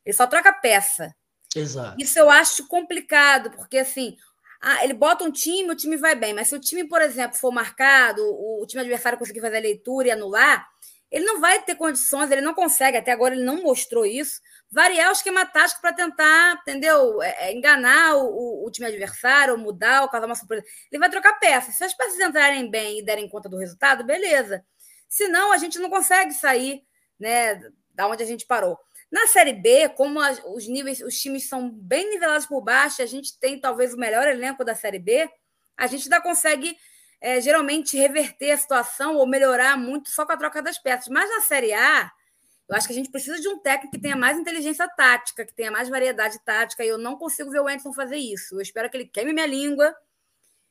Ele 0.04 0.14
só 0.14 0.26
troca 0.26 0.52
peça. 0.52 1.14
Exato. 1.54 1.96
Isso 1.98 2.18
eu 2.18 2.28
acho 2.30 2.66
complicado, 2.66 3.50
porque 3.50 3.78
assim, 3.78 4.16
ah, 4.60 4.84
ele 4.84 4.94
bota 4.94 5.24
um 5.24 5.30
time, 5.30 5.70
o 5.70 5.76
time 5.76 5.96
vai 5.96 6.14
bem. 6.14 6.34
Mas 6.34 6.48
se 6.48 6.54
o 6.54 6.60
time, 6.60 6.86
por 6.88 7.00
exemplo, 7.00 7.38
for 7.38 7.52
marcado, 7.52 8.22
o, 8.22 8.62
o 8.62 8.66
time 8.66 8.80
adversário 8.80 9.18
conseguir 9.18 9.40
fazer 9.40 9.58
a 9.58 9.60
leitura 9.60 10.08
e 10.08 10.10
anular, 10.10 10.66
ele 11.10 11.24
não 11.24 11.40
vai 11.40 11.62
ter 11.62 11.74
condições, 11.74 12.30
ele 12.30 12.42
não 12.42 12.54
consegue, 12.54 12.96
até 12.96 13.12
agora 13.12 13.34
ele 13.34 13.44
não 13.44 13.62
mostrou 13.62 14.04
isso, 14.04 14.40
variar 14.70 15.08
o 15.08 15.12
esquema 15.12 15.46
tático 15.46 15.80
para 15.80 15.92
tentar, 15.92 16.58
entendeu? 16.60 17.22
É, 17.22 17.48
é, 17.48 17.52
enganar 17.54 18.16
o, 18.16 18.66
o, 18.66 18.70
time 18.70 18.88
adversário, 18.88 19.54
ou 19.54 19.58
mudar, 19.58 20.02
ou 20.02 20.08
causar 20.08 20.26
uma 20.26 20.34
surpresa. 20.34 20.64
Ele 20.92 21.00
vai 21.00 21.08
trocar 21.08 21.38
peças. 21.38 21.74
Se 21.74 21.84
as 21.84 21.94
peças 21.94 22.18
entrarem 22.18 22.70
bem 22.70 22.98
e 22.98 23.04
derem 23.04 23.28
conta 23.28 23.48
do 23.48 23.56
resultado, 23.56 24.04
beleza. 24.04 24.62
Senão, 25.08 25.52
a 25.52 25.58
gente 25.58 25.78
não 25.78 25.88
consegue 25.88 26.32
sair 26.32 26.82
né, 27.18 27.60
da 27.94 28.06
onde 28.06 28.22
a 28.22 28.26
gente 28.26 28.46
parou. 28.46 28.78
Na 29.10 29.26
Série 29.26 29.54
B, 29.54 29.88
como 29.90 30.20
os 30.54 30.68
níveis, 30.68 31.00
os 31.00 31.18
times 31.18 31.48
são 31.48 31.70
bem 31.70 32.10
nivelados 32.10 32.46
por 32.46 32.62
baixo, 32.62 33.00
a 33.00 33.06
gente 33.06 33.38
tem 33.38 33.58
talvez 33.58 33.94
o 33.94 33.98
melhor 33.98 34.28
elenco 34.28 34.64
da 34.64 34.74
Série 34.74 34.98
B, 34.98 35.28
a 35.76 35.86
gente 35.86 36.04
ainda 36.04 36.20
consegue 36.20 36.76
é, 37.20 37.40
geralmente 37.40 37.96
reverter 37.96 38.50
a 38.50 38.58
situação 38.58 39.16
ou 39.16 39.26
melhorar 39.26 39.78
muito 39.78 40.10
só 40.10 40.26
com 40.26 40.32
a 40.32 40.36
troca 40.36 40.62
das 40.62 40.78
peças. 40.78 41.08
Mas 41.08 41.28
na 41.30 41.40
Série 41.40 41.72
A, 41.72 42.10
eu 42.68 42.76
acho 42.76 42.86
que 42.86 42.92
a 42.92 42.96
gente 42.96 43.10
precisa 43.10 43.40
de 43.40 43.48
um 43.48 43.58
técnico 43.58 43.96
que 43.96 44.02
tenha 44.02 44.14
mais 44.14 44.38
inteligência 44.38 44.86
tática, 44.88 45.46
que 45.46 45.54
tenha 45.54 45.70
mais 45.70 45.88
variedade 45.88 46.38
tática, 46.44 46.84
e 46.84 46.88
eu 46.88 46.98
não 46.98 47.16
consigo 47.16 47.50
ver 47.50 47.60
o 47.60 47.66
Anderson 47.66 47.94
fazer 47.94 48.18
isso. 48.18 48.56
Eu 48.56 48.60
espero 48.60 48.90
que 48.90 48.96
ele 48.98 49.06
queime 49.06 49.32
minha 49.32 49.46
língua, 49.46 49.94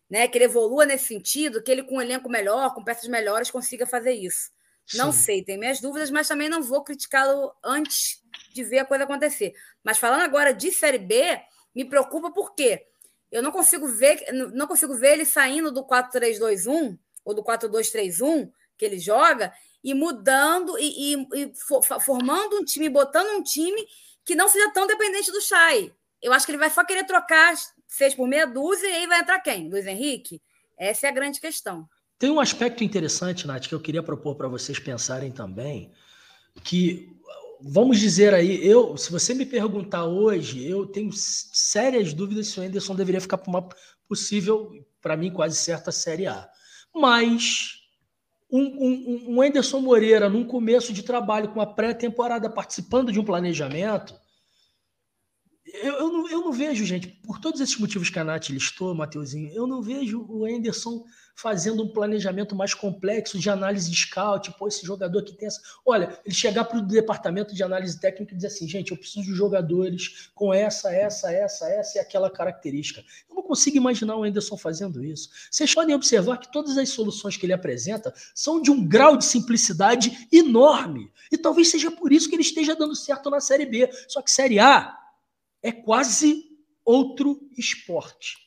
né, 0.09 0.27
que 0.27 0.37
ele 0.37 0.45
evolua 0.45 0.85
nesse 0.85 1.05
sentido, 1.05 1.61
que 1.61 1.71
ele 1.71 1.83
com 1.83 1.97
um 1.97 2.01
elenco 2.01 2.29
melhor, 2.29 2.73
com 2.73 2.83
peças 2.83 3.07
melhores, 3.07 3.51
consiga 3.51 3.85
fazer 3.85 4.13
isso. 4.13 4.51
Sim. 4.85 4.97
Não 4.97 5.11
sei, 5.11 5.43
tem 5.43 5.57
minhas 5.57 5.81
dúvidas, 5.81 6.09
mas 6.09 6.27
também 6.27 6.47
não 6.47 6.63
vou 6.63 6.83
criticá-lo 6.83 7.53
antes 7.63 8.21
de 8.53 8.63
ver 8.63 8.79
a 8.79 8.85
coisa 8.85 9.03
acontecer. 9.03 9.53
Mas 9.83 9.97
falando 9.97 10.21
agora 10.21 10.53
de 10.53 10.71
Série 10.71 10.97
B, 10.97 11.39
me 11.75 11.83
preocupa 11.83 12.31
porque 12.31 12.85
eu 13.29 13.43
não 13.43 13.51
consigo 13.51 13.87
ver, 13.87 14.25
não 14.53 14.65
consigo 14.65 14.95
ver 14.95 15.13
ele 15.13 15.25
saindo 15.25 15.71
do 15.71 15.83
4-3-2-1 15.83 16.97
ou 17.25 17.33
do 17.33 17.43
4-2-3-1 17.43 18.49
que 18.77 18.85
ele 18.85 18.97
joga 18.97 19.53
e 19.83 19.93
mudando 19.93 20.77
e, 20.79 21.13
e, 21.13 21.27
e 21.33 21.53
formando 22.01 22.57
um 22.57 22.63
time, 22.63 22.87
botando 22.87 23.37
um 23.37 23.43
time 23.43 23.85
que 24.23 24.35
não 24.35 24.47
seja 24.47 24.71
tão 24.71 24.87
dependente 24.87 25.31
do 25.31 25.41
Chay. 25.41 25.93
Eu 26.21 26.33
acho 26.33 26.45
que 26.45 26.51
ele 26.51 26.57
vai 26.57 26.69
só 26.69 26.83
querer 26.83 27.05
trocar 27.05 27.53
seis 27.97 28.13
por 28.13 28.27
meia 28.27 28.45
dúzia 28.45 28.87
e 28.87 28.93
aí 28.93 29.07
vai 29.07 29.19
entrar 29.19 29.39
quem? 29.39 29.69
Luiz 29.69 29.85
Henrique? 29.85 30.41
Essa 30.77 31.07
é 31.07 31.09
a 31.09 31.13
grande 31.13 31.41
questão. 31.41 31.87
Tem 32.19 32.29
um 32.29 32.39
aspecto 32.39 32.83
interessante, 32.83 33.45
Nath, 33.45 33.67
que 33.67 33.75
eu 33.75 33.79
queria 33.79 34.01
propor 34.01 34.35
para 34.35 34.47
vocês 34.47 34.79
pensarem 34.79 35.31
também, 35.31 35.91
que 36.63 37.09
vamos 37.61 37.99
dizer 37.99 38.33
aí, 38.33 38.65
eu, 38.65 38.95
se 38.97 39.11
você 39.11 39.33
me 39.33 39.45
perguntar 39.45 40.05
hoje, 40.05 40.67
eu 40.67 40.85
tenho 40.85 41.11
sérias 41.13 42.13
dúvidas 42.13 42.47
se 42.47 42.59
o 42.59 42.63
Anderson 42.63 42.95
deveria 42.95 43.21
ficar 43.21 43.37
para 43.37 43.49
uma 43.49 43.69
possível, 44.07 44.71
para 45.01 45.17
mim, 45.17 45.31
quase 45.31 45.55
certa 45.57 45.91
Série 45.91 46.27
A. 46.27 46.49
Mas 46.93 47.81
um, 48.49 48.61
um, 48.61 49.25
um 49.35 49.41
Anderson 49.41 49.79
Moreira, 49.79 50.29
num 50.29 50.45
começo 50.45 50.93
de 50.93 51.03
trabalho, 51.03 51.49
com 51.49 51.61
a 51.61 51.65
pré-temporada, 51.65 52.49
participando 52.49 53.11
de 53.11 53.19
um 53.19 53.25
planejamento, 53.25 54.15
eu, 55.73 55.93
eu, 55.93 56.11
não, 56.11 56.29
eu 56.29 56.41
não 56.41 56.51
vejo, 56.51 56.85
gente, 56.85 57.07
por 57.07 57.39
todos 57.39 57.59
esses 57.59 57.77
motivos 57.77 58.09
que 58.09 58.19
a 58.19 58.23
Nath 58.23 58.49
listou, 58.49 58.95
Mateuzinho, 58.95 59.51
eu 59.53 59.67
não 59.67 59.81
vejo 59.81 60.25
o 60.29 60.45
Anderson 60.45 61.03
fazendo 61.35 61.83
um 61.83 61.87
planejamento 61.87 62.55
mais 62.55 62.73
complexo 62.73 63.37
de 63.37 63.47
análise 63.47 63.91
de 63.91 63.95
scout, 63.95 64.51
pô, 64.57 64.67
esse 64.67 64.83
jogador 64.83 65.21
que 65.23 65.33
tem 65.33 65.47
essa. 65.47 65.61
Olha, 65.85 66.19
ele 66.25 66.33
chegar 66.33 66.63
para 66.63 66.79
o 66.79 66.81
departamento 66.81 67.53
de 67.53 67.61
análise 67.61 67.99
técnica 67.99 68.33
e 68.33 68.35
dizer 68.35 68.47
assim, 68.47 68.67
gente, 68.67 68.91
eu 68.91 68.97
preciso 68.97 69.25
de 69.25 69.33
jogadores 69.33 70.31
com 70.33 70.51
essa, 70.51 70.91
essa, 70.91 71.31
essa, 71.31 71.69
essa 71.69 71.97
e 71.97 72.01
aquela 72.01 72.31
característica. 72.31 73.03
Eu 73.29 73.35
não 73.35 73.43
consigo 73.43 73.77
imaginar 73.77 74.15
o 74.15 74.23
Anderson 74.23 74.57
fazendo 74.57 75.03
isso. 75.03 75.29
Vocês 75.51 75.71
podem 75.75 75.93
observar 75.93 76.37
que 76.37 76.51
todas 76.51 76.75
as 76.75 76.89
soluções 76.89 77.37
que 77.37 77.45
ele 77.45 77.53
apresenta 77.53 78.11
são 78.33 78.59
de 78.59 78.71
um 78.71 78.83
grau 78.83 79.15
de 79.15 79.25
simplicidade 79.25 80.27
enorme. 80.31 81.11
E 81.31 81.37
talvez 81.37 81.69
seja 81.69 81.91
por 81.91 82.11
isso 82.11 82.27
que 82.29 82.35
ele 82.35 82.41
esteja 82.41 82.75
dando 82.75 82.95
certo 82.95 83.29
na 83.29 83.39
Série 83.39 83.65
B. 83.67 83.89
Só 84.07 84.23
que 84.23 84.31
Série 84.31 84.59
A 84.59 85.06
é 85.61 85.71
quase 85.71 86.43
outro 86.85 87.49
esporte. 87.57 88.37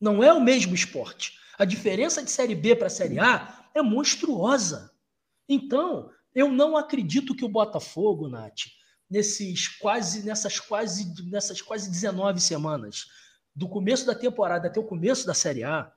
Não 0.00 0.22
é 0.22 0.32
o 0.32 0.40
mesmo 0.40 0.74
esporte. 0.74 1.38
A 1.58 1.64
diferença 1.64 2.22
de 2.22 2.30
Série 2.30 2.54
B 2.54 2.74
para 2.74 2.88
Série 2.88 3.18
A 3.18 3.70
é 3.74 3.82
monstruosa. 3.82 4.90
Então, 5.48 6.10
eu 6.34 6.50
não 6.50 6.76
acredito 6.76 7.34
que 7.34 7.44
o 7.44 7.48
Botafogo, 7.48 8.28
Nath, 8.28 8.62
nesses 9.10 9.68
quase, 9.68 10.24
nessas, 10.24 10.60
quase, 10.60 11.12
nessas 11.28 11.60
quase 11.60 11.90
19 11.90 12.40
semanas, 12.40 13.06
do 13.54 13.68
começo 13.68 14.06
da 14.06 14.14
temporada 14.14 14.68
até 14.68 14.78
o 14.78 14.84
começo 14.84 15.26
da 15.26 15.34
Série 15.34 15.64
A, 15.64 15.92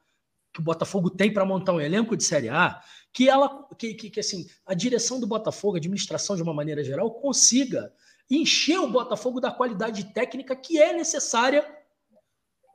que 0.52 0.60
o 0.60 0.64
Botafogo 0.64 1.10
tem 1.10 1.32
para 1.32 1.46
montar 1.46 1.74
um 1.74 1.82
elenco 1.82 2.18
de 2.18 2.24
Série 2.24 2.50
A, 2.50 2.82
que 3.14 3.30
ela, 3.30 3.68
que, 3.78 3.94
que, 3.94 4.10
que, 4.10 4.20
assim, 4.20 4.48
a 4.66 4.74
direção 4.74 5.20
do 5.20 5.28
Botafogo, 5.28 5.76
a 5.76 5.78
administração 5.78 6.36
de 6.36 6.42
uma 6.42 6.54
maneira 6.54 6.84
geral, 6.84 7.12
consiga 7.12 7.94
encher 8.38 8.80
o 8.80 8.90
Botafogo 8.90 9.40
da 9.40 9.52
qualidade 9.52 10.14
técnica 10.14 10.56
que 10.56 10.80
é 10.80 10.94
necessária 10.94 11.66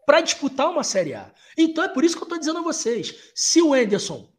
para 0.07 0.21
disputar 0.21 0.71
uma 0.71 0.85
Série 0.85 1.15
A. 1.15 1.33
Então 1.57 1.85
é 1.85 1.89
por 1.89 2.05
isso 2.05 2.17
que 2.17 2.23
eu 2.23 2.27
estou 2.27 2.39
dizendo 2.39 2.59
a 2.59 2.63
vocês: 2.63 3.31
se 3.35 3.61
o 3.61 3.77
Enderson 3.77 4.33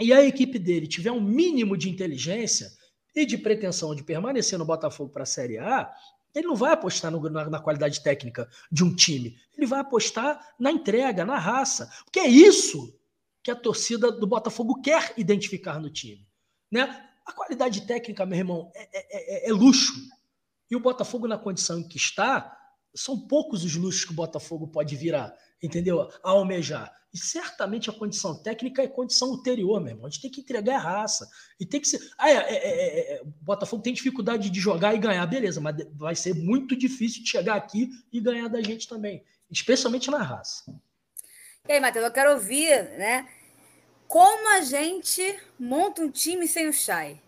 e 0.00 0.12
a 0.12 0.24
equipe 0.24 0.58
dele 0.58 0.86
tiver 0.86 1.12
um 1.12 1.20
mínimo 1.20 1.76
de 1.76 1.88
inteligência 1.88 2.70
e 3.14 3.24
de 3.26 3.36
pretensão 3.36 3.94
de 3.94 4.02
permanecer 4.02 4.58
no 4.58 4.64
Botafogo 4.64 5.10
para 5.10 5.24
a 5.24 5.26
Série 5.26 5.58
A, 5.58 5.92
ele 6.34 6.46
não 6.46 6.56
vai 6.56 6.72
apostar 6.72 7.10
no, 7.10 7.20
na, 7.30 7.48
na, 7.48 7.60
qualidade 7.60 8.02
técnica 8.02 8.48
de 8.70 8.84
um 8.84 8.94
time. 8.94 9.36
Ele 9.56 9.66
vai 9.66 9.80
apostar 9.80 10.54
na 10.58 10.70
entrega, 10.70 11.24
na 11.24 11.38
raça. 11.38 11.90
Porque 12.04 12.20
é 12.20 12.28
isso 12.28 12.96
que 13.42 13.50
a 13.50 13.56
torcida 13.56 14.12
do 14.12 14.26
Botafogo 14.26 14.80
quer 14.80 15.14
identificar 15.16 15.80
no 15.80 15.90
time. 15.90 16.26
Né? 16.70 16.82
A 17.26 17.32
qualidade 17.32 17.86
técnica, 17.86 18.26
meu 18.26 18.38
irmão, 18.38 18.70
é, 18.74 18.88
é, 18.92 19.46
é, 19.46 19.50
é 19.50 19.52
luxo. 19.52 19.92
E 20.70 20.76
o 20.76 20.80
Botafogo, 20.80 21.26
na 21.26 21.38
condição 21.38 21.78
em 21.78 21.88
que 21.88 21.96
está, 21.96 22.56
são 22.94 23.18
poucos 23.18 23.64
os 23.64 23.74
luxos 23.74 24.04
que 24.04 24.12
o 24.12 24.14
Botafogo 24.16 24.68
pode 24.68 24.96
virar, 24.96 25.34
entendeu? 25.62 26.02
A 26.22 26.30
almejar. 26.30 26.92
E 27.12 27.16
certamente 27.16 27.88
a 27.88 27.92
condição 27.92 28.34
técnica 28.42 28.82
é 28.82 28.86
condição 28.86 29.30
ulterior, 29.30 29.80
meu 29.80 29.92
irmão. 29.92 30.06
A 30.06 30.10
gente 30.10 30.20
tem 30.20 30.30
que 30.30 30.42
entregar 30.42 30.76
a 30.76 30.78
raça. 30.78 31.26
E 31.58 31.64
tem 31.64 31.80
que 31.80 31.88
ser. 31.88 32.00
Ah, 32.18 32.30
é, 32.30 32.34
é, 32.34 32.56
é, 32.56 33.14
é, 33.14 33.22
o 33.22 33.26
Botafogo 33.42 33.82
tem 33.82 33.94
dificuldade 33.94 34.50
de 34.50 34.60
jogar 34.60 34.94
e 34.94 34.98
ganhar, 34.98 35.24
beleza, 35.26 35.60
mas 35.60 35.76
vai 35.94 36.14
ser 36.14 36.34
muito 36.34 36.76
difícil 36.76 37.22
de 37.22 37.30
chegar 37.30 37.56
aqui 37.56 37.88
e 38.12 38.20
ganhar 38.20 38.48
da 38.48 38.60
gente 38.60 38.86
também. 38.86 39.24
Especialmente 39.50 40.10
na 40.10 40.22
raça. 40.22 40.64
E 41.66 41.72
aí, 41.72 41.80
Matheus, 41.80 42.04
eu 42.04 42.12
quero 42.12 42.32
ouvir, 42.32 42.90
né? 42.98 43.26
Como 44.06 44.56
a 44.56 44.60
gente 44.60 45.38
monta 45.58 46.02
um 46.02 46.10
time 46.10 46.46
sem 46.46 46.68
o 46.68 46.72
Chay? 46.72 47.20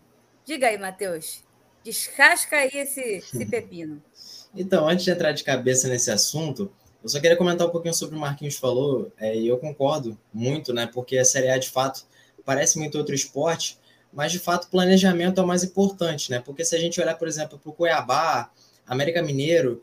Diga 0.45 0.67
aí, 0.67 0.77
Matheus. 0.77 1.43
Descasca 1.83 2.57
aí 2.57 2.71
esse, 2.73 3.01
esse 3.01 3.45
pepino. 3.49 4.01
Então, 4.55 4.87
antes 4.87 5.05
de 5.05 5.11
entrar 5.11 5.31
de 5.31 5.43
cabeça 5.43 5.87
nesse 5.87 6.11
assunto, 6.11 6.71
eu 7.03 7.09
só 7.09 7.19
queria 7.19 7.37
comentar 7.37 7.67
um 7.67 7.71
pouquinho 7.71 7.93
sobre 7.93 8.15
o 8.15 8.19
Marquinhos 8.19 8.57
falou, 8.57 9.11
é, 9.17 9.35
e 9.35 9.47
eu 9.47 9.57
concordo 9.57 10.17
muito, 10.33 10.73
né? 10.73 10.85
Porque 10.85 11.17
a 11.17 11.25
Série 11.25 11.49
A, 11.49 11.57
de 11.57 11.69
fato, 11.69 12.05
parece 12.45 12.77
muito 12.77 12.97
outro 12.97 13.15
esporte, 13.15 13.79
mas 14.13 14.31
de 14.31 14.39
fato 14.39 14.69
planejamento 14.69 15.39
é 15.39 15.43
o 15.43 15.47
mais 15.47 15.63
importante, 15.63 16.29
né? 16.29 16.39
Porque 16.39 16.63
se 16.65 16.75
a 16.75 16.79
gente 16.79 16.99
olhar, 17.01 17.15
por 17.15 17.27
exemplo, 17.27 17.57
para 17.57 17.69
o 17.69 17.73
Cuiabá, 17.73 18.51
América 18.85 19.23
Mineiro, 19.23 19.81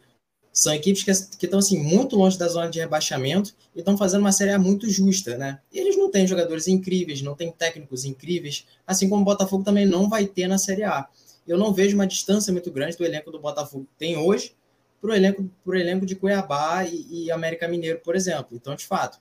são 0.53 0.75
equipes 0.75 1.03
que, 1.03 1.37
que 1.37 1.47
estão 1.47 1.59
assim, 1.61 1.79
muito 1.79 2.16
longe 2.16 2.39
da 2.39 2.49
zona 2.49 2.69
de 2.69 2.79
rebaixamento 2.79 3.55
e 3.75 3.79
estão 3.79 3.97
fazendo 3.97 4.20
uma 4.20 4.33
Série 4.33 4.51
A 4.51 4.59
muito 4.59 4.89
justa, 4.91 5.37
né? 5.37 5.61
E 5.73 5.79
eles 5.79 5.97
não 5.97 6.11
têm 6.11 6.27
jogadores 6.27 6.69
incríveis, 6.69 7.23
não 7.23 7.35
têm 7.35 7.51
técnicos 7.51 8.05
incríveis, 8.05 8.66
assim 8.87 9.09
como 9.09 9.23
o 9.23 9.25
Botafogo 9.25 9.65
também 9.65 9.87
não 9.87 10.09
vai 10.09 10.27
ter 10.27 10.47
na 10.47 10.59
Série 10.59 10.85
A. 10.85 11.09
Eu 11.49 11.59
não 11.59 11.73
vejo 11.73 11.97
uma 11.97 12.07
distância 12.07 12.53
muito 12.53 12.70
grande 12.70 12.97
do 12.97 13.05
elenco 13.05 13.31
do 13.31 13.41
Botafogo 13.41 13.85
que 13.85 13.99
tem 13.99 14.16
hoje 14.16 14.55
para 15.01 15.11
o 15.11 15.15
elenco, 15.15 15.51
pro 15.65 15.79
elenco 15.79 16.05
de 16.05 16.15
Cuiabá 16.15 16.85
e, 16.85 17.25
e, 17.25 17.31
América 17.31 17.66
Mineiro, 17.69 18.01
por 18.01 18.15
exemplo. 18.15 18.49
Então, 18.53 18.75
de 18.75 18.85
fato, 18.85 19.19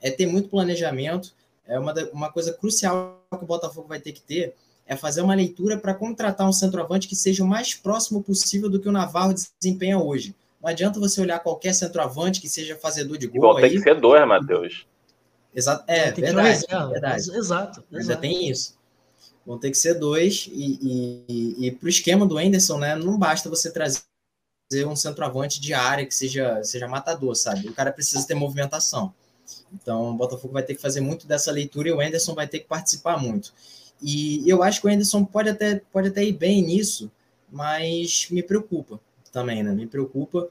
é 0.00 0.10
ter 0.10 0.26
muito 0.26 0.48
planejamento. 0.48 1.34
É 1.66 1.78
uma, 1.78 1.94
uma 2.12 2.32
coisa 2.32 2.52
crucial 2.52 3.22
que 3.30 3.44
o 3.44 3.46
Botafogo 3.46 3.88
vai 3.88 4.00
ter 4.00 4.12
que 4.12 4.20
ter 4.20 4.54
é 4.90 4.96
fazer 4.96 5.20
uma 5.20 5.36
leitura 5.36 5.78
para 5.78 5.94
contratar 5.94 6.48
um 6.48 6.52
centroavante 6.52 7.06
que 7.06 7.14
seja 7.14 7.44
o 7.44 7.46
mais 7.46 7.74
próximo 7.74 8.20
possível 8.24 8.68
do 8.68 8.80
que 8.80 8.88
o 8.88 8.92
Navarro 8.92 9.32
desempenha 9.32 9.96
hoje. 9.96 10.34
Não 10.60 10.68
adianta 10.68 10.98
você 10.98 11.20
olhar 11.20 11.38
qualquer 11.38 11.72
centroavante 11.72 12.40
que 12.40 12.48
seja 12.48 12.74
fazedor 12.74 13.16
de 13.16 13.28
gol. 13.28 13.36
Igual 13.36 13.56
tem 13.60 13.70
que 13.70 13.80
ser 13.80 14.00
dois, 14.00 14.26
Matheus. 14.26 14.84
Exato, 15.54 15.84
é, 15.86 16.08
é 16.08 16.12
verdade, 16.12 16.66
verdade. 16.90 17.36
Exato, 17.36 17.84
Ainda 17.92 18.16
tem 18.16 18.50
isso. 18.50 18.79
Vão 19.46 19.58
ter 19.58 19.70
que 19.70 19.78
ser 19.78 19.94
dois. 19.94 20.48
E, 20.52 21.24
e, 21.28 21.66
e 21.66 21.70
para 21.72 21.86
o 21.86 21.88
esquema 21.88 22.26
do 22.26 22.38
Anderson, 22.38 22.78
né, 22.78 22.94
não 22.94 23.18
basta 23.18 23.48
você 23.48 23.70
trazer 23.70 24.02
um 24.86 24.94
centroavante 24.94 25.60
de 25.60 25.74
área 25.74 26.06
que 26.06 26.14
seja, 26.14 26.62
seja 26.62 26.86
matador, 26.86 27.34
sabe? 27.34 27.68
O 27.68 27.74
cara 27.74 27.92
precisa 27.92 28.26
ter 28.26 28.34
movimentação. 28.34 29.12
Então, 29.72 30.10
o 30.10 30.14
Botafogo 30.14 30.54
vai 30.54 30.62
ter 30.62 30.74
que 30.74 30.82
fazer 30.82 31.00
muito 31.00 31.26
dessa 31.26 31.50
leitura 31.50 31.88
e 31.88 31.92
o 31.92 32.00
Anderson 32.00 32.34
vai 32.34 32.46
ter 32.46 32.60
que 32.60 32.66
participar 32.66 33.20
muito. 33.20 33.52
E 34.00 34.48
eu 34.48 34.62
acho 34.62 34.80
que 34.80 34.86
o 34.86 34.90
Anderson 34.90 35.24
pode 35.24 35.50
até, 35.50 35.82
pode 35.92 36.08
até 36.08 36.24
ir 36.24 36.32
bem 36.32 36.62
nisso, 36.62 37.10
mas 37.50 38.28
me 38.30 38.42
preocupa 38.42 39.00
também, 39.32 39.62
né? 39.62 39.72
Me 39.72 39.86
preocupa, 39.86 40.48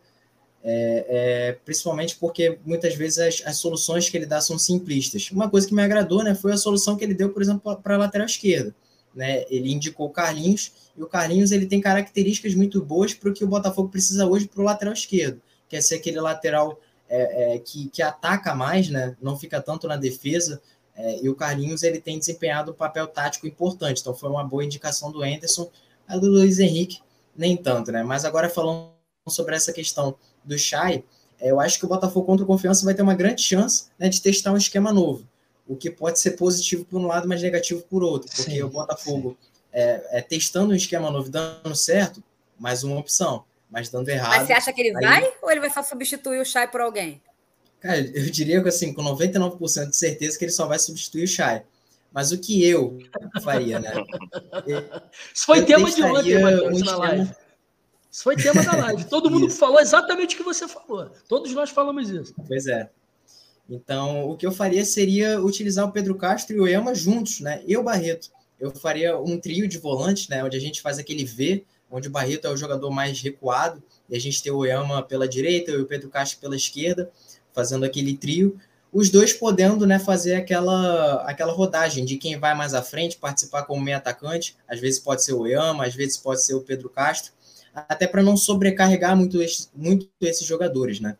é, 0.63 1.05
é, 1.07 1.51
principalmente 1.63 2.17
porque 2.17 2.59
muitas 2.65 2.93
vezes 2.95 3.19
as, 3.19 3.47
as, 3.47 3.57
soluções 3.57 4.09
que 4.09 4.17
ele 4.17 4.25
dá 4.25 4.41
são 4.41 4.59
simplistas. 4.59 5.31
Uma 5.31 5.49
coisa 5.49 5.67
que 5.67 5.73
me 5.73 5.81
agradou 5.81 6.23
né, 6.23 6.35
foi 6.35 6.51
a 6.51 6.57
solução 6.57 6.97
que 6.97 7.03
ele 7.03 7.13
deu, 7.13 7.29
por 7.29 7.41
exemplo, 7.41 7.77
para 7.77 7.95
a 7.95 7.97
lateral 7.97 8.25
esquerda. 8.25 8.75
Né? 9.15 9.45
Ele 9.49 9.71
indicou 9.71 10.07
o 10.07 10.11
Carlinhos, 10.11 10.71
e 10.95 11.01
o 11.01 11.07
Carlinhos 11.07 11.51
ele 11.51 11.65
tem 11.65 11.79
características 11.79 12.53
muito 12.55 12.83
boas 12.83 13.13
para 13.13 13.29
o 13.29 13.33
que 13.33 13.43
o 13.43 13.47
Botafogo 13.47 13.89
precisa 13.89 14.27
hoje 14.27 14.47
para 14.47 14.61
o 14.61 14.65
lateral 14.65 14.93
esquerdo, 14.93 15.41
que 15.67 15.75
é 15.75 15.81
ser 15.81 15.95
aquele 15.95 16.19
lateral 16.19 16.79
é, 17.07 17.55
é, 17.55 17.59
que, 17.59 17.89
que 17.89 18.01
ataca 18.01 18.53
mais, 18.53 18.89
né? 18.89 19.15
não 19.21 19.37
fica 19.37 19.61
tanto 19.61 19.87
na 19.87 19.95
defesa, 19.95 20.61
é, 20.95 21.23
e 21.23 21.29
o 21.29 21.35
Carlinhos 21.35 21.81
ele 21.83 22.01
tem 22.01 22.19
desempenhado 22.19 22.71
um 22.71 22.75
papel 22.75 23.07
tático 23.07 23.47
importante, 23.47 24.01
então 24.01 24.13
foi 24.13 24.29
uma 24.29 24.43
boa 24.43 24.65
indicação 24.65 25.09
do 25.11 25.23
Anderson, 25.23 25.71
a 26.05 26.17
do 26.17 26.27
Luiz 26.27 26.59
Henrique 26.59 26.99
nem 27.35 27.55
tanto, 27.55 27.91
né? 27.91 28.03
Mas 28.03 28.25
agora 28.25 28.49
falando 28.49 28.89
sobre 29.29 29.55
essa 29.55 29.71
questão 29.71 30.15
do 30.49 30.59
Chay, 30.59 31.03
é, 31.39 31.51
eu 31.51 31.59
acho 31.59 31.79
que 31.79 31.85
o 31.85 31.87
Botafogo 31.87 32.25
contra 32.25 32.43
o 32.43 32.47
Confiança 32.47 32.83
vai 32.83 32.93
ter 32.93 33.01
uma 33.01 33.15
grande 33.15 33.41
chance 33.41 33.85
né, 33.97 34.09
de 34.09 34.21
testar 34.21 34.51
um 34.51 34.57
esquema 34.57 34.91
novo 34.91 35.25
o 35.69 35.75
que 35.75 35.91
pode 35.91 36.19
ser 36.19 36.31
positivo 36.31 36.83
por 36.83 36.99
um 36.99 37.05
lado, 37.05 37.27
mas 37.27 37.43
negativo 37.43 37.79
por 37.83 38.03
outro, 38.03 38.27
porque 38.27 38.51
sim, 38.51 38.63
o 38.63 38.69
Botafogo 38.69 39.37
é, 39.71 40.17
é, 40.17 40.21
testando 40.21 40.73
um 40.73 40.75
esquema 40.75 41.11
novo, 41.11 41.29
dando 41.29 41.75
certo, 41.75 42.23
mais 42.57 42.83
uma 42.83 42.97
opção, 42.97 43.45
mas 43.69 43.87
dando 43.87 44.09
errado. 44.09 44.39
Mas 44.39 44.47
você 44.47 44.53
acha 44.53 44.73
que 44.73 44.81
ele 44.81 44.97
aí... 44.97 45.05
vai 45.05 45.31
ou 45.43 45.51
ele 45.51 45.59
vai 45.59 45.69
só 45.69 45.83
substituir 45.83 46.41
o 46.41 46.45
Chay 46.45 46.67
por 46.67 46.81
alguém? 46.81 47.21
Cara, 47.79 47.99
eu 47.99 48.31
diria 48.31 48.63
que 48.63 48.67
assim, 48.67 48.91
com 48.91 49.03
99% 49.03 49.89
de 49.91 49.95
certeza 49.95 50.39
que 50.39 50.45
ele 50.45 50.51
só 50.51 50.65
vai 50.65 50.79
substituir 50.79 51.25
o 51.25 51.27
Chay. 51.27 51.61
Mas 52.11 52.31
o 52.31 52.39
que 52.39 52.67
eu 52.67 52.97
faria, 53.43 53.79
né? 53.79 53.93
Isso 55.31 55.45
foi 55.45 55.63
tema 55.63 55.91
de 55.91 56.01
ontem, 56.01 56.41
Matheus, 56.41 56.81
na 56.81 56.97
live. 56.97 57.31
Isso 58.11 58.23
foi 58.23 58.35
tema 58.35 58.63
da 58.63 58.75
live. 58.75 59.05
Todo 59.05 59.29
mundo 59.29 59.49
falou 59.49 59.79
exatamente 59.79 60.35
o 60.35 60.37
que 60.37 60.43
você 60.43 60.67
falou. 60.67 61.11
Todos 61.27 61.53
nós 61.53 61.69
falamos 61.69 62.09
isso. 62.09 62.33
Pois 62.47 62.65
é. 62.67 62.89
Então, 63.69 64.27
o 64.27 64.35
que 64.35 64.47
eu 64.47 64.51
faria 64.51 64.83
seria 64.83 65.39
utilizar 65.39 65.87
o 65.87 65.91
Pedro 65.91 66.15
Castro 66.15 66.55
e 66.55 66.59
o 66.59 66.67
Ema 66.67 66.95
juntos, 66.95 67.39
né? 67.39 67.61
E 67.67 67.77
o 67.77 67.83
Barreto. 67.83 68.31
Eu 68.59 68.71
faria 68.71 69.17
um 69.17 69.39
trio 69.39 69.67
de 69.67 69.77
volantes, 69.77 70.27
né? 70.27 70.43
Onde 70.43 70.57
a 70.57 70.59
gente 70.59 70.81
faz 70.81 70.97
aquele 70.97 71.23
V, 71.23 71.63
onde 71.89 72.07
o 72.07 72.11
Barreto 72.11 72.47
é 72.47 72.49
o 72.49 72.57
jogador 72.57 72.89
mais 72.89 73.21
recuado, 73.21 73.81
e 74.09 74.15
a 74.15 74.19
gente 74.19 74.41
tem 74.41 74.51
o 74.51 74.65
Ema 74.65 75.03
pela 75.03 75.27
direita 75.27 75.71
e 75.71 75.77
o 75.77 75.85
Pedro 75.85 76.09
Castro 76.09 76.39
pela 76.39 76.55
esquerda, 76.55 77.11
fazendo 77.53 77.85
aquele 77.85 78.17
trio. 78.17 78.59
Os 78.91 79.11
dois 79.11 79.33
podendo 79.33 79.85
né, 79.85 79.99
fazer 79.99 80.33
aquela, 80.33 81.21
aquela 81.29 81.53
rodagem 81.53 82.03
de 82.03 82.17
quem 82.17 82.39
vai 82.39 82.55
mais 82.55 82.73
à 82.73 82.81
frente, 82.81 83.17
participar 83.17 83.63
como 83.63 83.83
meio 83.83 83.97
atacante. 83.97 84.57
Às 84.67 84.79
vezes 84.79 84.99
pode 84.99 85.23
ser 85.23 85.33
o 85.33 85.45
Ema, 85.45 85.85
às 85.85 85.93
vezes 85.93 86.17
pode 86.17 86.43
ser 86.43 86.55
o 86.55 86.61
Pedro 86.61 86.89
Castro, 86.89 87.31
até 87.73 88.07
para 88.07 88.23
não 88.23 88.35
sobrecarregar 88.35 89.15
muito, 89.15 89.37
muito 89.75 90.09
esses 90.21 90.45
jogadores, 90.45 90.99
né? 90.99 91.17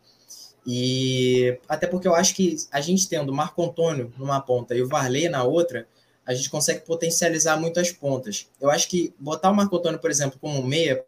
E 0.66 1.58
até 1.68 1.86
porque 1.86 2.06
eu 2.06 2.14
acho 2.14 2.34
que 2.34 2.56
a 2.70 2.80
gente 2.80 3.08
tendo 3.08 3.32
Marco 3.32 3.62
Antônio 3.62 4.12
numa 4.18 4.40
ponta 4.40 4.74
e 4.74 4.82
o 4.82 4.88
Varley 4.88 5.28
na 5.28 5.42
outra, 5.42 5.86
a 6.26 6.34
gente 6.34 6.50
consegue 6.50 6.84
potencializar 6.84 7.58
muito 7.58 7.80
as 7.80 7.90
pontas. 7.90 8.48
Eu 8.60 8.70
acho 8.70 8.88
que 8.88 9.14
botar 9.18 9.50
o 9.50 9.54
Marco 9.54 9.76
Antônio, 9.76 9.98
por 9.98 10.10
exemplo, 10.10 10.38
como 10.38 10.62
meia 10.62 11.04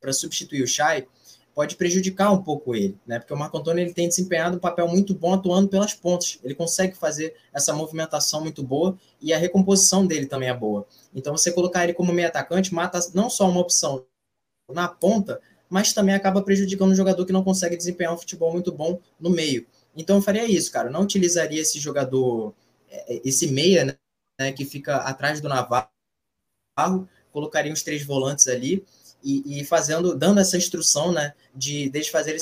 para 0.00 0.12
substituir 0.12 0.62
o 0.62 0.66
Chay 0.66 1.06
pode 1.54 1.74
prejudicar 1.76 2.30
um 2.32 2.42
pouco 2.42 2.74
ele, 2.74 2.98
né? 3.06 3.18
Porque 3.18 3.32
o 3.32 3.36
Marco 3.36 3.56
Antônio 3.56 3.82
ele 3.82 3.94
tem 3.94 4.06
desempenhado 4.06 4.58
um 4.58 4.60
papel 4.60 4.86
muito 4.88 5.14
bom 5.14 5.32
atuando 5.32 5.68
pelas 5.68 5.94
pontas. 5.94 6.38
Ele 6.44 6.54
consegue 6.54 6.94
fazer 6.94 7.34
essa 7.50 7.72
movimentação 7.72 8.42
muito 8.42 8.62
boa 8.62 8.98
e 9.22 9.32
a 9.32 9.38
recomposição 9.38 10.06
dele 10.06 10.26
também 10.26 10.50
é 10.50 10.54
boa. 10.54 10.86
Então 11.14 11.34
você 11.34 11.50
colocar 11.50 11.84
ele 11.84 11.94
como 11.94 12.12
meia 12.12 12.28
atacante 12.28 12.74
mata 12.74 13.00
não 13.14 13.30
só 13.30 13.48
uma 13.48 13.60
opção 13.60 14.04
na 14.72 14.88
ponta, 14.88 15.40
mas 15.68 15.92
também 15.92 16.14
acaba 16.14 16.42
prejudicando 16.42 16.92
um 16.92 16.96
jogador 16.96 17.24
que 17.24 17.32
não 17.32 17.44
consegue 17.44 17.76
desempenhar 17.76 18.14
um 18.14 18.18
futebol 18.18 18.52
muito 18.52 18.72
bom 18.72 19.00
no 19.18 19.30
meio. 19.30 19.66
Então 19.96 20.16
eu 20.16 20.22
faria 20.22 20.44
isso, 20.44 20.70
cara. 20.70 20.90
Não 20.90 21.02
utilizaria 21.02 21.60
esse 21.60 21.78
jogador, 21.78 22.54
é, 22.88 23.16
é, 23.16 23.20
esse 23.24 23.48
meia, 23.48 23.98
né, 24.38 24.52
que 24.52 24.64
fica 24.64 24.96
atrás 24.96 25.40
do 25.40 25.48
Navarro, 25.48 25.88
colocaria 27.32 27.72
os 27.72 27.82
três 27.82 28.04
volantes 28.04 28.46
ali 28.48 28.84
e, 29.22 29.60
e 29.60 29.64
fazendo, 29.64 30.14
dando 30.14 30.40
essa 30.40 30.56
instrução, 30.56 31.12
né, 31.12 31.34
de 31.54 31.88
desde 31.88 32.10
fazer 32.10 32.36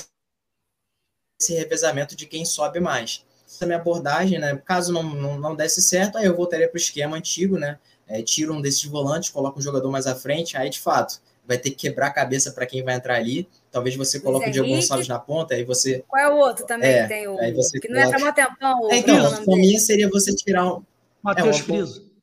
esse 1.41 1.55
revezamento 1.55 2.17
de 2.17 2.27
quem 2.27 2.45
sobe 2.45 2.81
mais. 2.81 3.25
Essa 3.47 3.65
é 3.65 3.67
minha 3.67 3.79
abordagem, 3.79 4.39
né, 4.39 4.57
caso 4.57 4.93
não, 4.93 5.03
não, 5.03 5.39
não 5.39 5.55
desse 5.55 5.81
certo, 5.81 6.19
aí 6.19 6.27
eu 6.27 6.37
voltaria 6.37 6.69
para 6.69 6.77
o 6.77 6.81
esquema 6.81 7.17
antigo, 7.17 7.59
né, 7.59 7.79
é, 8.07 8.23
tiro 8.23 8.53
um 8.53 8.61
desses 8.61 8.85
volantes, 8.85 9.31
coloca 9.31 9.59
um 9.59 9.63
jogador 9.63 9.91
mais 9.91 10.07
à 10.07 10.15
frente, 10.15 10.57
aí 10.57 10.69
de 10.69 10.81
fato 10.81 11.21
vai 11.47 11.59
ter 11.59 11.71
que 11.71 11.77
quebrar 11.77 12.09
a 12.09 12.13
cabeça 12.13 12.53
para 12.53 12.67
quem 12.67 12.83
vai 12.83 12.95
entrar 12.95 13.17
ali. 13.17 13.49
Talvez 13.71 13.97
você 13.97 14.21
coloque 14.21 14.49
o 14.49 14.53
Diego 14.53 14.69
Gonçalves 14.69 15.09
na 15.09 15.19
ponta, 15.19 15.55
aí 15.55 15.65
você. 15.65 16.05
Qual 16.09 16.23
é 16.23 16.29
o 16.29 16.37
outro 16.37 16.67
também 16.67 16.91
é, 16.91 17.03
que 17.03 17.09
tem 17.09 17.29
o. 17.29 17.39
Aí 17.39 17.53
você 17.53 17.79
que 17.79 17.89
coloca... 17.89 18.07
não 18.07 18.17
é 18.17 18.21
para 18.21 18.33
tempão. 18.33 18.91
É, 18.91 18.97
então, 18.97 19.45
para 19.45 19.57
mim 19.57 19.79
seria 19.79 20.09
você 20.09 20.35
tirar 20.35 20.73
um. 20.73 20.83
Matheus 21.23 21.61
é, 21.61 21.63
Friso. 21.63 22.15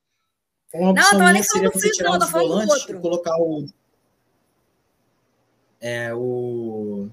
Uma 0.74 0.92
opção 0.92 1.20
não, 1.20 1.32
minha 1.32 1.44
seria 1.44 1.70
você 1.70 1.90
tirar 1.90 2.18
não, 2.18 2.28
um 2.28 2.30
volante 2.30 2.92
e 2.92 2.94
colocar 2.96 3.36
o. 3.38 3.66
É, 5.82 6.14
o. 6.14 7.10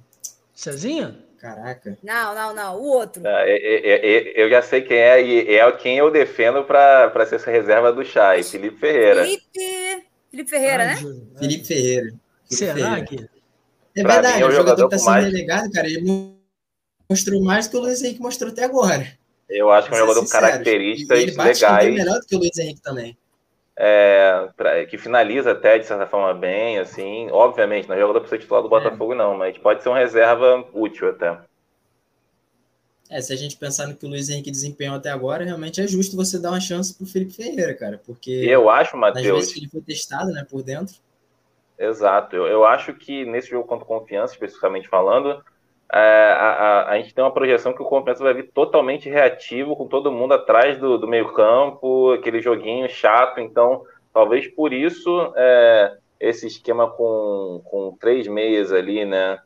Cezinha? 0.54 1.18
Caraca. 1.38 1.96
Não, 2.02 2.34
não, 2.34 2.54
não. 2.54 2.76
O 2.80 2.84
outro. 2.84 3.24
É, 3.24 3.50
é, 3.50 4.06
é, 4.16 4.42
eu 4.42 4.50
já 4.50 4.60
sei 4.60 4.82
quem 4.82 4.98
é 4.98 5.22
e 5.22 5.56
é 5.56 5.72
quem 5.72 5.98
eu 5.98 6.10
defendo 6.10 6.64
para 6.64 7.26
ser 7.26 7.36
essa 7.36 7.50
reserva 7.50 7.92
do 7.92 8.04
Chay, 8.04 8.42
Felipe 8.42 8.78
Ferreira. 8.78 9.24
Felipe, 9.24 9.58
Felipe 10.30 10.50
Ferreira, 10.50 10.82
Ai, 10.84 10.94
né? 10.94 10.96
Felipe 11.38 11.64
Ferreira. 11.64 12.06
Felipe 12.06 12.20
Será 12.48 12.74
Ferreira. 12.74 13.04
que? 13.04 13.28
É 13.96 14.02
pra 14.02 14.14
verdade, 14.14 14.38
mim, 14.38 14.44
o 14.44 14.50
jogador 14.52 14.88
que 14.88 14.94
está 14.94 14.98
sendo 14.98 15.10
mais... 15.10 15.24
relegado, 15.24 15.72
cara, 15.72 15.86
ele 15.86 16.36
mostrou 17.10 17.42
mais 17.42 17.66
do 17.66 17.70
que 17.70 17.76
o 17.76 17.80
Luiz 17.80 18.02
Henrique 18.02 18.20
mostrou 18.20 18.50
até 18.52 18.64
agora. 18.64 19.06
Eu 19.48 19.70
acho 19.70 19.88
que 19.88 19.94
é 19.94 19.96
um 19.96 20.00
jogador 20.00 20.20
com 20.20 20.28
características 20.28 21.18
ele 21.18 21.32
bate 21.32 21.62
legais. 21.62 21.94
melhor 21.94 22.20
do 22.20 22.26
que 22.26 22.36
o 22.36 22.38
Luiz 22.38 22.58
Henrique 22.58 22.82
também. 22.82 23.16
É, 23.80 24.48
pra, 24.56 24.84
que 24.86 24.98
finaliza 24.98 25.52
até 25.52 25.78
de 25.78 25.86
certa 25.86 26.06
forma 26.06 26.34
bem, 26.34 26.78
assim. 26.78 27.30
Obviamente, 27.30 27.88
não 27.88 27.96
é 27.96 28.00
jogador 28.00 28.20
para 28.20 28.28
ser 28.28 28.38
titular 28.38 28.62
do 28.62 28.68
Botafogo, 28.68 29.14
é. 29.14 29.16
não, 29.16 29.36
mas 29.36 29.56
pode 29.56 29.82
ser 29.82 29.88
um 29.88 29.94
reserva 29.94 30.66
útil 30.72 31.08
até. 31.08 31.38
É, 33.10 33.20
se 33.20 33.32
a 33.32 33.36
gente 33.36 33.56
pensar 33.56 33.86
no 33.86 33.94
que 33.94 34.04
o 34.04 34.08
Luiz 34.08 34.28
Henrique 34.28 34.50
desempenhou 34.50 34.96
até 34.96 35.10
agora, 35.10 35.44
realmente 35.44 35.80
é 35.80 35.86
justo 35.86 36.16
você 36.16 36.38
dar 36.38 36.50
uma 36.50 36.60
chance 36.60 36.94
pro 36.94 37.06
Felipe 37.06 37.32
Ferreira, 37.32 37.74
cara, 37.74 38.00
porque 38.04 38.30
eu 38.30 38.68
acho, 38.68 38.96
Matheus, 38.96 39.52
que 39.52 39.60
ele 39.60 39.68
foi 39.68 39.80
testado, 39.80 40.30
né, 40.30 40.46
por 40.48 40.62
dentro. 40.62 40.96
Exato, 41.78 42.36
eu, 42.36 42.46
eu 42.46 42.64
acho 42.64 42.92
que 42.94 43.24
nesse 43.24 43.48
jogo 43.48 43.66
contra 43.66 43.86
Confiança, 43.86 44.34
especificamente 44.34 44.88
falando, 44.88 45.42
é, 45.90 46.32
a, 46.38 46.50
a, 46.50 46.90
a, 46.90 47.00
gente 47.00 47.14
tem 47.14 47.24
uma 47.24 47.32
projeção 47.32 47.72
que 47.72 47.80
o 47.80 47.86
Confiança 47.86 48.22
vai 48.22 48.34
vir 48.34 48.50
totalmente 48.52 49.08
reativo, 49.08 49.74
com 49.74 49.86
todo 49.86 50.12
mundo 50.12 50.34
atrás 50.34 50.78
do, 50.78 50.98
do 50.98 51.08
meio-campo, 51.08 52.12
aquele 52.12 52.42
joguinho 52.42 52.88
chato. 52.90 53.40
Então, 53.40 53.84
talvez 54.12 54.46
por 54.48 54.72
isso 54.72 55.32
é, 55.34 55.96
esse 56.20 56.46
esquema 56.46 56.90
com, 56.90 57.62
com 57.64 57.96
três 57.98 58.28
meias 58.28 58.70
ali, 58.70 59.06
né? 59.06 59.38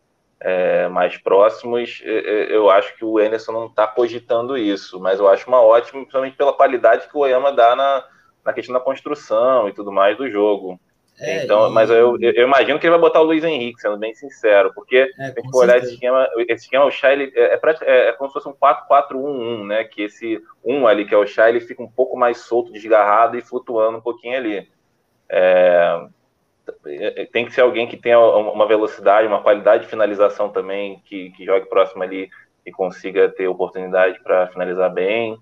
É, 0.45 0.89
mais 0.89 1.17
próximos, 1.19 2.03
eu 2.05 2.69
acho 2.69 2.97
que 2.97 3.05
o 3.05 3.19
Anderson 3.19 3.53
não 3.53 3.67
está 3.67 3.87
cogitando 3.87 4.59
isso, 4.59 4.99
mas 4.99 5.21
eu 5.21 5.29
acho 5.29 5.47
uma 5.47 5.63
ótima, 5.63 6.01
principalmente 6.01 6.37
pela 6.37 6.53
qualidade 6.53 7.07
que 7.09 7.17
o 7.17 7.21
Oyama 7.21 7.53
dá 7.53 7.77
na, 7.77 8.05
na 8.45 8.53
questão 8.53 8.73
da 8.73 8.81
construção 8.81 9.69
e 9.69 9.73
tudo 9.73 9.93
mais 9.93 10.17
do 10.17 10.29
jogo. 10.29 10.81
É, 11.21 11.45
então, 11.45 11.69
e... 11.69 11.73
mas 11.73 11.91
eu, 11.91 12.19
eu, 12.21 12.45
imagino 12.45 12.79
que 12.79 12.87
ele 12.87 12.93
vai 12.93 13.01
botar 13.01 13.21
o 13.21 13.25
Luiz 13.25 13.45
Henrique, 13.45 13.81
sendo 13.81 13.97
bem 13.97 14.15
sincero, 14.15 14.73
porque 14.75 15.09
é, 15.19 15.31
tem 15.31 15.45
que 15.45 15.57
olhar 15.57 15.79
esse 15.79 15.95
esquema, 15.95 16.29
esse 16.49 16.65
esquema, 16.65 16.85
o 16.85 16.91
Chá, 16.91 17.13
ele 17.13 17.33
é, 17.37 17.55
é, 17.55 18.09
é, 18.09 18.13
como 18.13 18.29
se 18.29 18.35
fosse 18.35 18.49
um 18.49 18.55
4-4-1-1, 18.55 19.67
né? 19.67 19.85
Que 19.85 20.03
esse 20.03 20.43
1 20.65 20.87
ali, 20.87 21.05
que 21.05 21.15
é 21.15 21.19
o 21.19 21.27
Chá, 21.27 21.49
ele 21.49 21.61
fica 21.61 21.83
um 21.83 21.91
pouco 21.91 22.17
mais 22.17 22.39
solto, 22.39 22.73
desgarrado 22.73 23.37
e 23.37 23.43
flutuando 23.43 23.99
um 23.99 24.03
pouquinho 24.03 24.37
ali. 24.37 24.57
É, 24.57 24.67
é, 25.29 26.07
tem 27.33 27.45
que 27.45 27.53
ser 27.53 27.63
alguém 27.63 27.87
que 27.87 27.97
tenha 27.97 28.19
uma 28.19 28.67
velocidade, 28.67 29.27
uma 29.27 29.43
qualidade 29.43 29.85
de 29.85 29.91
finalização 29.91 30.49
também, 30.49 31.03
que, 31.05 31.31
que 31.31 31.45
jogue 31.45 31.69
próximo 31.69 32.03
ali 32.03 32.29
e 32.65 32.71
consiga 32.71 33.29
ter 33.29 33.49
oportunidade 33.49 34.21
para 34.23 34.49
finalizar 34.49 34.93
bem. 34.93 35.39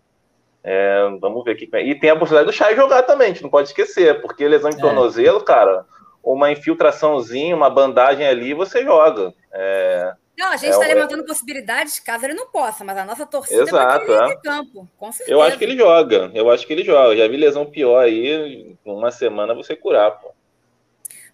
É, 0.63 1.09
vamos 1.21 1.45
ver 1.45 1.53
aqui. 1.53 1.69
E 1.75 1.95
tem 1.95 2.11
a 2.11 2.17
possibilidade 2.17 2.51
do 2.51 2.57
Chay 2.57 2.75
jogar 2.77 3.03
também, 3.03 3.27
a 3.27 3.31
gente 3.31 3.43
não 3.43 3.51
pode 3.51 3.69
esquecer, 3.69 4.21
porque 4.21 4.47
lesão 4.47 4.71
de 4.71 4.77
é. 4.77 4.81
tornozelo, 4.81 5.43
cara, 5.43 5.85
uma 6.23 6.51
infiltraçãozinha, 6.51 7.57
uma 7.57 7.71
bandagem 7.71 8.27
ali, 8.27 8.53
você 8.53 8.83
joga. 8.83 9.33
É, 9.53 10.13
não, 10.41 10.53
a 10.53 10.57
gente 10.57 10.71
está 10.71 10.87
é, 10.87 10.95
levantando 10.95 11.23
possibilidades 11.27 12.01
caso 12.01 12.25
ele 12.25 12.33
não 12.33 12.47
possa, 12.47 12.83
mas 12.83 12.97
a 12.97 13.05
nossa 13.05 13.27
torcida 13.27 13.63
Exato, 13.63 14.11
é 14.11 14.37
campo, 14.37 14.89
com 14.97 15.13
certeza. 15.13 15.37
Eu 15.37 15.43
acho 15.43 15.59
que 15.59 15.65
ele 15.65 15.77
joga, 15.77 16.31
eu 16.33 16.51
acho 16.51 16.67
que 16.67 16.73
ele 16.73 16.83
joga. 16.83 17.15
Já 17.15 17.29
vi 17.29 17.37
lesão 17.37 17.67
pior 17.67 18.03
aí, 18.03 18.75
uma 18.83 19.11
semana 19.11 19.55
você 19.55 19.77
curar, 19.77 20.13
pô. 20.13 20.30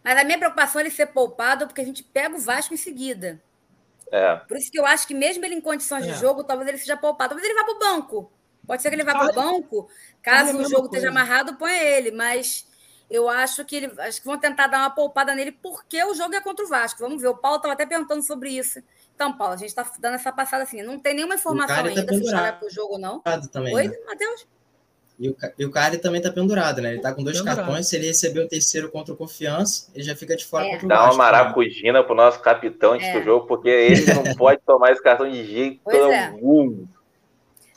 Mas 0.07 0.19
a 0.19 0.23
minha 0.23 0.39
preocupação 0.39 0.81
é 0.81 0.85
ele 0.85 0.91
ser 0.93 1.07
poupado, 1.07 1.67
porque 1.67 1.81
a 1.81 1.85
gente 1.85 2.05
pega 2.05 2.37
o 2.37 2.39
Vasco 2.39 2.73
em 2.73 2.77
seguida. 2.77 3.43
É. 4.13 4.37
Por 4.37 4.57
isso 4.57 4.71
que 4.71 4.79
eu 4.79 4.87
acho 4.87 5.05
que 5.05 5.13
mesmo 5.13 5.45
ele 5.45 5.57
em 5.57 5.61
condições 5.61 6.05
de 6.05 6.13
é. 6.13 6.15
jogo, 6.15 6.45
talvez 6.45 6.69
ele 6.69 6.79
seja 6.79 6.97
poupado. 6.97 7.31
Talvez 7.31 7.45
ele 7.45 7.59
vá 7.59 7.65
para 7.65 7.75
o 7.75 7.79
banco. 7.81 8.33
Pode 8.65 8.83
ser 8.83 8.89
que 8.89 8.95
ele 8.95 9.03
vá 9.03 9.15
para 9.15 9.33
o 9.33 9.35
banco, 9.35 9.89
caso 10.23 10.57
o 10.59 10.69
jogo 10.69 10.87
esteja 10.87 11.09
amarrado, 11.09 11.57
põe 11.57 11.73
ele, 11.73 12.13
mas 12.13 12.69
eu 13.11 13.29
acho 13.29 13.65
que 13.65 13.75
ele, 13.75 14.01
acho 14.01 14.21
que 14.21 14.27
vão 14.27 14.39
tentar 14.39 14.69
dar 14.69 14.79
uma 14.79 14.91
poupada 14.91 15.35
nele 15.35 15.51
porque 15.51 16.01
o 16.05 16.15
jogo 16.15 16.37
é 16.37 16.41
contra 16.41 16.65
o 16.65 16.69
Vasco. 16.69 17.01
Vamos 17.01 17.21
ver. 17.21 17.29
O 17.29 17.37
Paulo 17.37 17.57
estava 17.57 17.75
até 17.75 17.85
perguntando 17.85 18.23
sobre 18.23 18.51
isso. 18.51 18.81
Então, 19.13 19.37
Paulo, 19.37 19.55
a 19.55 19.57
gente 19.57 19.71
está 19.71 19.85
dando 19.99 20.15
essa 20.15 20.31
passada 20.31 20.63
assim. 20.63 20.83
Não 20.83 21.01
tem 21.01 21.15
nenhuma 21.15 21.35
informação 21.35 21.83
tá 21.83 21.89
ainda 21.89 22.07
tá 22.07 22.15
se 22.15 22.31
vai 22.31 22.57
para 22.57 22.69
o 22.69 22.71
jogo 22.71 22.93
ou 22.93 22.99
não. 23.01 23.21
Também, 23.51 23.75
Oi, 23.75 23.89
né? 23.89 23.97
Matheus? 24.07 24.47
E 25.19 25.31
o, 25.31 25.37
e 25.59 25.65
o 25.65 25.71
Cari 25.71 25.97
também 25.97 26.19
está 26.19 26.31
pendurado, 26.31 26.83
né? 26.83 26.91
Ele 26.91 26.97
está 26.99 27.15
com 27.15 27.23
dois 27.23 27.39
pendurado. 27.39 27.57
cartões. 27.59 27.89
Se 27.89 27.97
ele 27.97 28.07
receber 28.07 28.41
o 28.41 28.49
terceiro 28.49 28.91
contra 28.91 29.15
o 29.15 29.17
Confiança, 29.17 29.91
ele 29.95 30.05
já 30.05 30.15
fica 30.15 30.37
de 30.37 30.45
fora 30.45 30.67
é. 30.67 30.71
contra 30.73 30.87
o 30.87 30.89
Dá 30.89 31.05
uma 31.05 31.15
maracujina 31.15 32.03
para 32.05 32.13
o 32.13 32.17
nosso 32.17 32.41
capitão 32.41 32.93
antes 32.93 33.07
é. 33.07 33.19
do 33.19 33.25
jogo, 33.25 33.47
porque 33.47 33.69
ele 33.69 34.13
não 34.13 34.23
pode 34.37 34.61
tomar 34.67 34.93
esse 34.93 35.03
cartão 35.03 35.31
de 35.31 35.45
jeito 35.45 35.81
pois 35.83 35.97
é. 35.97 36.27
algum. 36.27 36.87
É. 36.93 36.97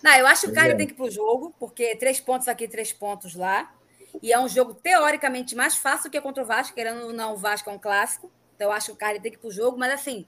Não, 0.04 0.16
eu 0.18 0.28
acho 0.28 0.46
que 0.46 0.52
o 0.52 0.54
Carly 0.54 0.74
é. 0.74 0.76
tem 0.76 0.88
que 0.88 0.94
ir 0.94 0.96
para 0.96 1.06
o 1.06 1.12
jogo, 1.12 1.54
porque 1.60 1.96
três 1.96 2.20
pontos 2.20 2.48
aqui, 2.48 2.68
três 2.68 2.92
pontos 2.92 3.36
lá. 3.36 3.72
E 4.22 4.34
é 4.34 4.40
um 4.40 4.48
jogo 4.48 4.74
teoricamente 4.74 5.56
mais 5.56 5.76
fácil 5.76 6.10
que 6.10 6.20
contra 6.20 6.44
o 6.44 6.46
Vasco, 6.46 6.76
querendo 6.76 7.04
ou 7.04 7.14
não, 7.14 7.34
o 7.34 7.38
Vasco 7.38 7.70
é 7.70 7.74
um 7.74 7.80
clássico. 7.80 8.30
Então 8.56 8.68
eu 8.68 8.74
acho 8.74 8.88
que 8.88 8.92
o 8.94 8.96
Carly 8.96 9.20
tem 9.22 9.32
que 9.32 9.38
ir 9.38 9.40
para 9.40 9.48
o 9.48 9.52
jogo, 9.52 9.78
mas 9.78 9.94
assim, 9.94 10.26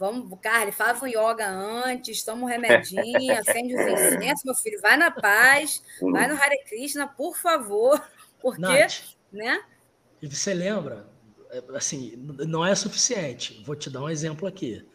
vamos, 0.00 0.38
Carly, 0.40 0.72
faz 0.72 1.02
um 1.02 1.06
yoga 1.06 1.46
antes, 1.46 2.24
toma 2.24 2.44
um 2.44 2.46
remedinho, 2.46 3.38
acende 3.38 3.74
os 3.74 3.80
incensos, 4.16 4.44
meu 4.46 4.54
filho, 4.54 4.80
vai 4.80 4.96
na 4.96 5.10
paz, 5.10 5.82
vai 6.00 6.26
no 6.26 6.34
Hare 6.34 6.64
Krishna, 6.66 7.06
por 7.06 7.36
favor, 7.36 8.02
porque, 8.40 8.62
Nath, 8.62 9.02
né? 9.30 9.62
E 10.22 10.26
você 10.26 10.54
lembra, 10.54 11.06
é, 11.50 11.62
assim, 11.74 12.14
não 12.16 12.64
é 12.64 12.74
suficiente. 12.74 13.62
Vou 13.66 13.76
te 13.76 13.90
dar 13.90 14.02
um 14.02 14.08
exemplo 14.08 14.48
aqui. 14.48 14.86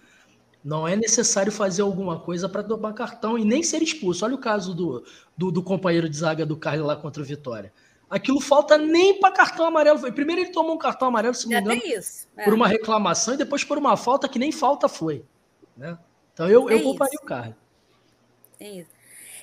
Não 0.63 0.87
é 0.87 0.95
necessário 0.95 1.51
fazer 1.51 1.83
alguma 1.83 2.19
coisa 2.19 2.49
para 2.49 2.63
tomar 2.63 2.93
cartão 2.93 3.37
e 3.37 3.45
nem 3.45 3.61
ser 3.61 3.83
expulso. 3.83 4.25
Olha 4.25 4.33
o 4.33 4.39
caso 4.39 4.73
do, 4.73 5.05
do, 5.37 5.51
do 5.51 5.61
companheiro 5.61 6.09
de 6.09 6.17
zaga 6.17 6.43
do 6.43 6.57
Carlos 6.57 6.87
lá 6.87 6.95
contra 6.95 7.21
o 7.21 7.25
Vitória. 7.25 7.71
Aquilo 8.15 8.39
falta 8.39 8.77
nem 8.77 9.19
para 9.19 9.35
cartão 9.35 9.65
amarelo. 9.65 9.99
Primeiro 10.13 10.41
ele 10.43 10.51
tomou 10.51 10.75
um 10.75 10.77
cartão 10.77 11.09
amarelo, 11.09 11.35
se 11.35 11.49
não 11.49 11.61
me 11.61 11.75
engano, 11.75 11.81
é. 12.37 12.45
por 12.45 12.53
uma 12.53 12.65
reclamação 12.65 13.33
e 13.33 13.37
depois 13.37 13.65
por 13.65 13.77
uma 13.77 13.97
falta 13.97 14.29
que 14.29 14.39
nem 14.39 14.53
falta 14.53 14.87
foi. 14.87 15.25
Né? 15.75 15.97
Então 16.33 16.49
eu, 16.49 16.69
eu 16.69 16.81
pouparia 16.81 17.19
o 17.21 17.25
Carly. 17.25 17.53
Tem 18.57 18.79
isso. 18.79 18.89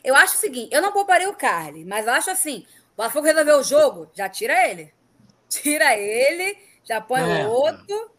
Eu 0.03 0.15
acho 0.15 0.37
o 0.37 0.39
seguinte, 0.39 0.75
eu 0.75 0.81
não 0.81 0.91
pouparia 0.91 1.29
o 1.29 1.37
Carly, 1.37 1.85
mas 1.85 2.07
eu 2.07 2.15
acho 2.15 2.31
assim, 2.31 2.65
o 2.95 2.97
Botafogo 2.97 3.27
resolveu 3.27 3.59
o 3.59 3.63
jogo, 3.63 4.11
já 4.15 4.27
tira 4.27 4.67
ele. 4.71 4.91
Tira 5.53 5.95
ele, 5.95 6.57
já 6.83 6.99
põe 6.99 7.21
é. 7.21 7.47
o 7.47 7.51
outro. 7.51 8.11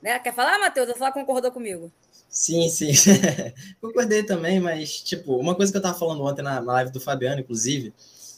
Né? 0.00 0.18
Quer 0.20 0.32
falar, 0.32 0.58
Matheus? 0.58 0.88
Ou 0.88 0.96
só 0.96 1.12
concordou 1.12 1.52
comigo? 1.52 1.92
Sim, 2.30 2.70
sim. 2.70 2.92
Concordei 3.78 4.22
também, 4.22 4.58
mas, 4.58 5.02
tipo, 5.02 5.36
uma 5.36 5.54
coisa 5.54 5.70
que 5.70 5.76
eu 5.76 5.82
tava 5.82 5.98
falando 5.98 6.24
ontem 6.24 6.40
na 6.40 6.60
live 6.60 6.90
do 6.90 6.98
Fabiano, 6.98 7.42
inclusive, 7.42 7.92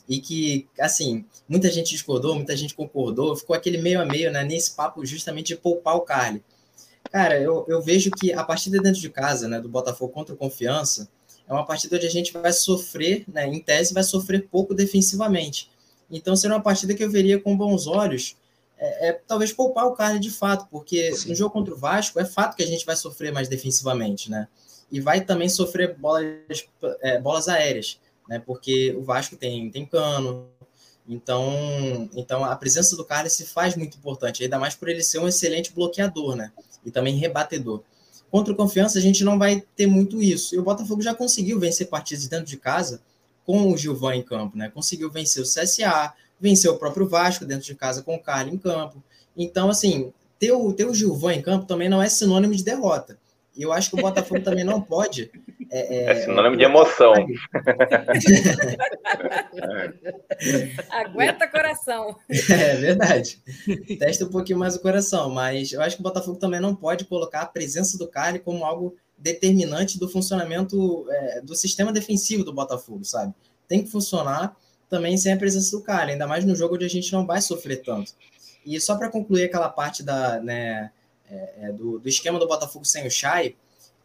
e 0.08 0.20
que, 0.20 0.66
assim, 0.80 1.24
muita 1.48 1.70
gente 1.70 1.90
discordou, 1.90 2.34
muita 2.34 2.56
gente 2.56 2.74
concordou, 2.74 3.36
ficou 3.36 3.54
aquele 3.54 3.78
meio 3.78 4.00
a 4.00 4.06
meio, 4.06 4.32
né, 4.32 4.42
nesse 4.42 4.74
papo 4.74 5.04
justamente 5.04 5.48
de 5.48 5.56
poupar 5.56 5.96
o 5.96 6.00
Carly. 6.00 6.42
Cara, 7.12 7.38
eu, 7.38 7.64
eu 7.68 7.82
vejo 7.82 8.10
que 8.10 8.32
a 8.32 8.42
partida 8.42 8.80
dentro 8.80 9.00
de 9.00 9.10
casa, 9.10 9.46
né, 9.46 9.60
do 9.60 9.68
Botafogo 9.68 10.12
contra 10.12 10.34
o 10.34 10.38
Confiança, 10.38 11.08
é 11.46 11.52
uma 11.52 11.64
partida 11.64 11.96
onde 11.96 12.06
a 12.06 12.10
gente 12.10 12.32
vai 12.32 12.52
sofrer, 12.52 13.24
né, 13.28 13.46
em 13.46 13.60
tese, 13.60 13.92
vai 13.92 14.02
sofrer 14.02 14.48
pouco 14.48 14.74
defensivamente. 14.74 15.70
Então, 16.10 16.34
seria 16.34 16.56
uma 16.56 16.62
partida 16.62 16.94
que 16.94 17.04
eu 17.04 17.10
veria 17.10 17.38
com 17.38 17.56
bons 17.56 17.86
olhos, 17.86 18.36
é, 18.78 19.08
é, 19.08 19.12
talvez 19.26 19.52
poupar 19.52 19.86
o 19.86 19.92
Carly 19.92 20.20
de 20.20 20.30
fato, 20.30 20.68
porque 20.70 21.12
Sim. 21.12 21.30
no 21.30 21.34
jogo 21.34 21.50
contra 21.50 21.74
o 21.74 21.76
Vasco 21.76 22.18
é 22.20 22.24
fato 22.24 22.56
que 22.56 22.62
a 22.62 22.66
gente 22.66 22.86
vai 22.86 22.96
sofrer 22.96 23.32
mais 23.32 23.48
defensivamente, 23.48 24.30
né? 24.30 24.46
E 24.90 25.00
vai 25.00 25.20
também 25.20 25.48
sofrer 25.48 25.96
bolas, 25.96 26.66
é, 27.02 27.20
bolas 27.20 27.48
aéreas, 27.48 27.98
né? 28.28 28.38
Porque 28.38 28.94
o 28.96 29.02
Vasco 29.02 29.36
tem, 29.36 29.70
tem 29.70 29.86
cano, 29.86 30.48
então, 31.08 32.08
então 32.14 32.44
a 32.44 32.54
presença 32.54 32.94
do 32.94 33.04
Carly 33.04 33.30
se 33.30 33.46
faz 33.46 33.74
muito 33.74 33.96
importante, 33.96 34.42
ainda 34.42 34.58
mais 34.58 34.74
por 34.74 34.88
ele 34.88 35.02
ser 35.02 35.18
um 35.18 35.26
excelente 35.26 35.72
bloqueador, 35.72 36.36
né? 36.36 36.52
E 36.84 36.90
também 36.90 37.16
rebatedor. 37.16 37.82
Contra 38.30 38.52
o 38.52 38.56
Confiança, 38.56 38.98
a 38.98 39.02
gente 39.02 39.24
não 39.24 39.38
vai 39.38 39.62
ter 39.74 39.86
muito 39.86 40.22
isso. 40.22 40.54
E 40.54 40.58
o 40.58 40.62
Botafogo 40.62 41.00
já 41.00 41.14
conseguiu 41.14 41.58
vencer 41.58 41.88
partidas 41.88 42.26
dentro 42.26 42.44
de 42.44 42.58
casa 42.58 43.00
com 43.46 43.72
o 43.72 43.76
Gilvan 43.76 44.16
em 44.16 44.22
campo, 44.22 44.58
né? 44.58 44.68
Conseguiu 44.68 45.10
vencer 45.10 45.42
o 45.42 45.46
CSA, 45.46 46.12
venceu 46.38 46.74
o 46.74 46.78
próprio 46.78 47.08
Vasco 47.08 47.46
dentro 47.46 47.64
de 47.64 47.74
casa 47.74 48.02
com 48.02 48.14
o 48.14 48.22
Carlos 48.22 48.52
em 48.52 48.58
campo. 48.58 49.02
Então, 49.34 49.70
assim, 49.70 50.12
ter 50.38 50.52
o, 50.52 50.72
ter 50.74 50.84
o 50.84 50.92
Gilvan 50.92 51.34
em 51.34 51.42
campo 51.42 51.64
também 51.64 51.88
não 51.88 52.02
é 52.02 52.08
sinônimo 52.10 52.54
de 52.54 52.62
derrota. 52.62 53.18
E 53.56 53.62
eu 53.62 53.72
acho 53.72 53.88
que 53.88 53.96
o 53.96 54.02
Botafogo 54.02 54.42
também 54.42 54.64
não 54.64 54.82
pode. 54.82 55.30
É, 55.70 55.96
é, 55.96 56.04
é 56.04 56.14
sinônimo 56.22 56.56
de 56.56 56.64
emoção. 56.64 57.12
Aguenta 60.90 61.46
coração. 61.48 62.16
É 62.28 62.76
verdade. 62.76 63.42
Testa 63.98 64.24
um 64.24 64.30
pouquinho 64.30 64.58
mais 64.58 64.76
o 64.76 64.80
coração, 64.80 65.30
mas 65.30 65.72
eu 65.72 65.82
acho 65.82 65.96
que 65.96 66.00
o 66.00 66.04
Botafogo 66.04 66.38
também 66.38 66.60
não 66.60 66.74
pode 66.74 67.04
colocar 67.04 67.42
a 67.42 67.46
presença 67.46 67.98
do 67.98 68.08
Carly 68.08 68.38
como 68.38 68.64
algo 68.64 68.96
determinante 69.18 69.98
do 69.98 70.08
funcionamento 70.08 71.06
é, 71.10 71.40
do 71.42 71.54
sistema 71.54 71.92
defensivo 71.92 72.44
do 72.44 72.52
Botafogo, 72.52 73.04
sabe? 73.04 73.34
Tem 73.66 73.82
que 73.82 73.90
funcionar 73.90 74.56
também 74.88 75.16
sem 75.16 75.32
a 75.32 75.36
presença 75.36 75.76
do 75.76 75.82
cara, 75.82 76.10
ainda 76.10 76.26
mais 76.26 76.44
no 76.44 76.56
jogo 76.56 76.76
onde 76.76 76.84
a 76.84 76.88
gente 76.88 77.12
não 77.12 77.26
vai 77.26 77.42
sofrer 77.42 77.82
tanto. 77.82 78.12
E 78.64 78.80
só 78.80 78.96
para 78.96 79.10
concluir 79.10 79.44
aquela 79.44 79.68
parte 79.68 80.02
da, 80.02 80.40
né, 80.40 80.90
é, 81.30 81.54
é, 81.60 81.72
do, 81.72 81.98
do, 81.98 82.08
esquema 82.08 82.38
do 82.38 82.48
Botafogo 82.48 82.84
sem 82.84 83.06
o 83.06 83.10
Chay, 83.10 83.54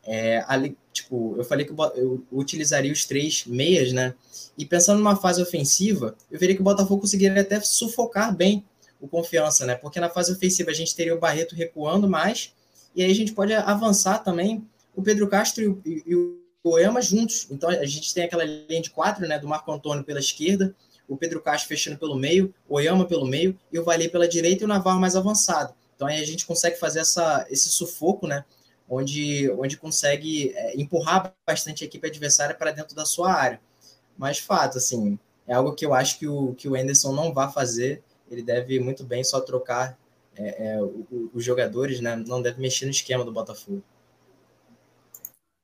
é, 0.05 0.43
ali, 0.47 0.77
tipo, 0.91 1.35
eu 1.37 1.43
falei 1.43 1.65
que 1.65 1.71
eu 1.71 2.23
utilizaria 2.31 2.91
os 2.91 3.05
três 3.05 3.45
meias, 3.45 3.93
né? 3.93 4.13
E 4.57 4.65
pensando 4.65 4.97
numa 4.97 5.15
fase 5.15 5.41
ofensiva, 5.41 6.15
eu 6.29 6.39
veria 6.39 6.55
que 6.55 6.61
o 6.61 6.63
Botafogo 6.63 7.01
conseguiria 7.01 7.41
até 7.41 7.59
sufocar 7.61 8.35
bem 8.35 8.65
o 8.99 9.07
confiança, 9.07 9.65
né? 9.65 9.75
Porque 9.75 9.99
na 9.99 10.09
fase 10.09 10.31
ofensiva 10.31 10.71
a 10.71 10.73
gente 10.73 10.95
teria 10.95 11.15
o 11.15 11.19
Barreto 11.19 11.55
recuando 11.55 12.09
mais, 12.09 12.53
e 12.95 13.03
aí 13.03 13.11
a 13.11 13.15
gente 13.15 13.33
pode 13.33 13.53
avançar 13.53 14.19
também 14.19 14.65
o 14.95 15.01
Pedro 15.01 15.27
Castro 15.27 15.81
e, 15.85 16.03
e 16.05 16.15
o 16.15 16.39
Oyama 16.63 17.01
juntos. 17.01 17.47
Então 17.49 17.69
a 17.69 17.85
gente 17.85 18.13
tem 18.13 18.23
aquela 18.23 18.43
linha 18.43 18.81
de 18.81 18.89
quatro, 18.89 19.27
né? 19.27 19.39
Do 19.39 19.47
Marco 19.47 19.71
Antônio 19.71 20.03
pela 20.03 20.19
esquerda, 20.19 20.75
o 21.07 21.17
Pedro 21.17 21.41
Castro 21.41 21.67
fechando 21.67 21.97
pelo 21.97 22.15
meio, 22.15 22.53
o 22.67 22.75
Oyama 22.75 23.05
pelo 23.05 23.25
meio 23.25 23.57
e 23.71 23.79
o 23.79 23.83
Vali 23.83 24.09
pela 24.09 24.27
direita 24.27 24.63
e 24.63 24.65
o 24.65 24.67
Navarro 24.67 24.99
mais 24.99 25.15
avançado. 25.15 25.73
Então 25.95 26.07
aí 26.07 26.21
a 26.21 26.25
gente 26.25 26.45
consegue 26.45 26.77
fazer 26.77 26.99
essa, 26.99 27.45
esse 27.49 27.69
sufoco, 27.69 28.27
né? 28.27 28.43
Onde, 28.93 29.49
onde 29.51 29.77
consegue 29.77 30.53
é, 30.55 30.79
empurrar 30.79 31.33
bastante 31.47 31.83
a 31.83 31.87
equipe 31.87 32.07
adversária 32.07 32.55
para 32.55 32.71
dentro 32.71 32.95
da 32.95 33.05
sua 33.05 33.33
área. 33.33 33.61
Mas, 34.17 34.39
fato, 34.39 34.77
assim, 34.77 35.17
é 35.47 35.53
algo 35.53 35.73
que 35.73 35.85
eu 35.85 35.93
acho 35.93 36.19
que 36.19 36.27
o, 36.27 36.53
que 36.55 36.67
o 36.67 36.75
Anderson 36.75 37.11
não 37.11 37.33
vai 37.33 37.51
fazer. 37.51 38.03
Ele 38.29 38.41
deve 38.41 38.79
muito 38.79 39.03
bem 39.03 39.23
só 39.23 39.41
trocar 39.41 39.97
é, 40.37 40.75
é, 40.75 40.77
os 41.33 41.43
jogadores, 41.43 41.99
né? 41.99 42.15
Não 42.15 42.41
deve 42.41 42.61
mexer 42.61 42.85
no 42.85 42.91
esquema 42.91 43.23
do 43.23 43.31
Botafogo. 43.31 43.83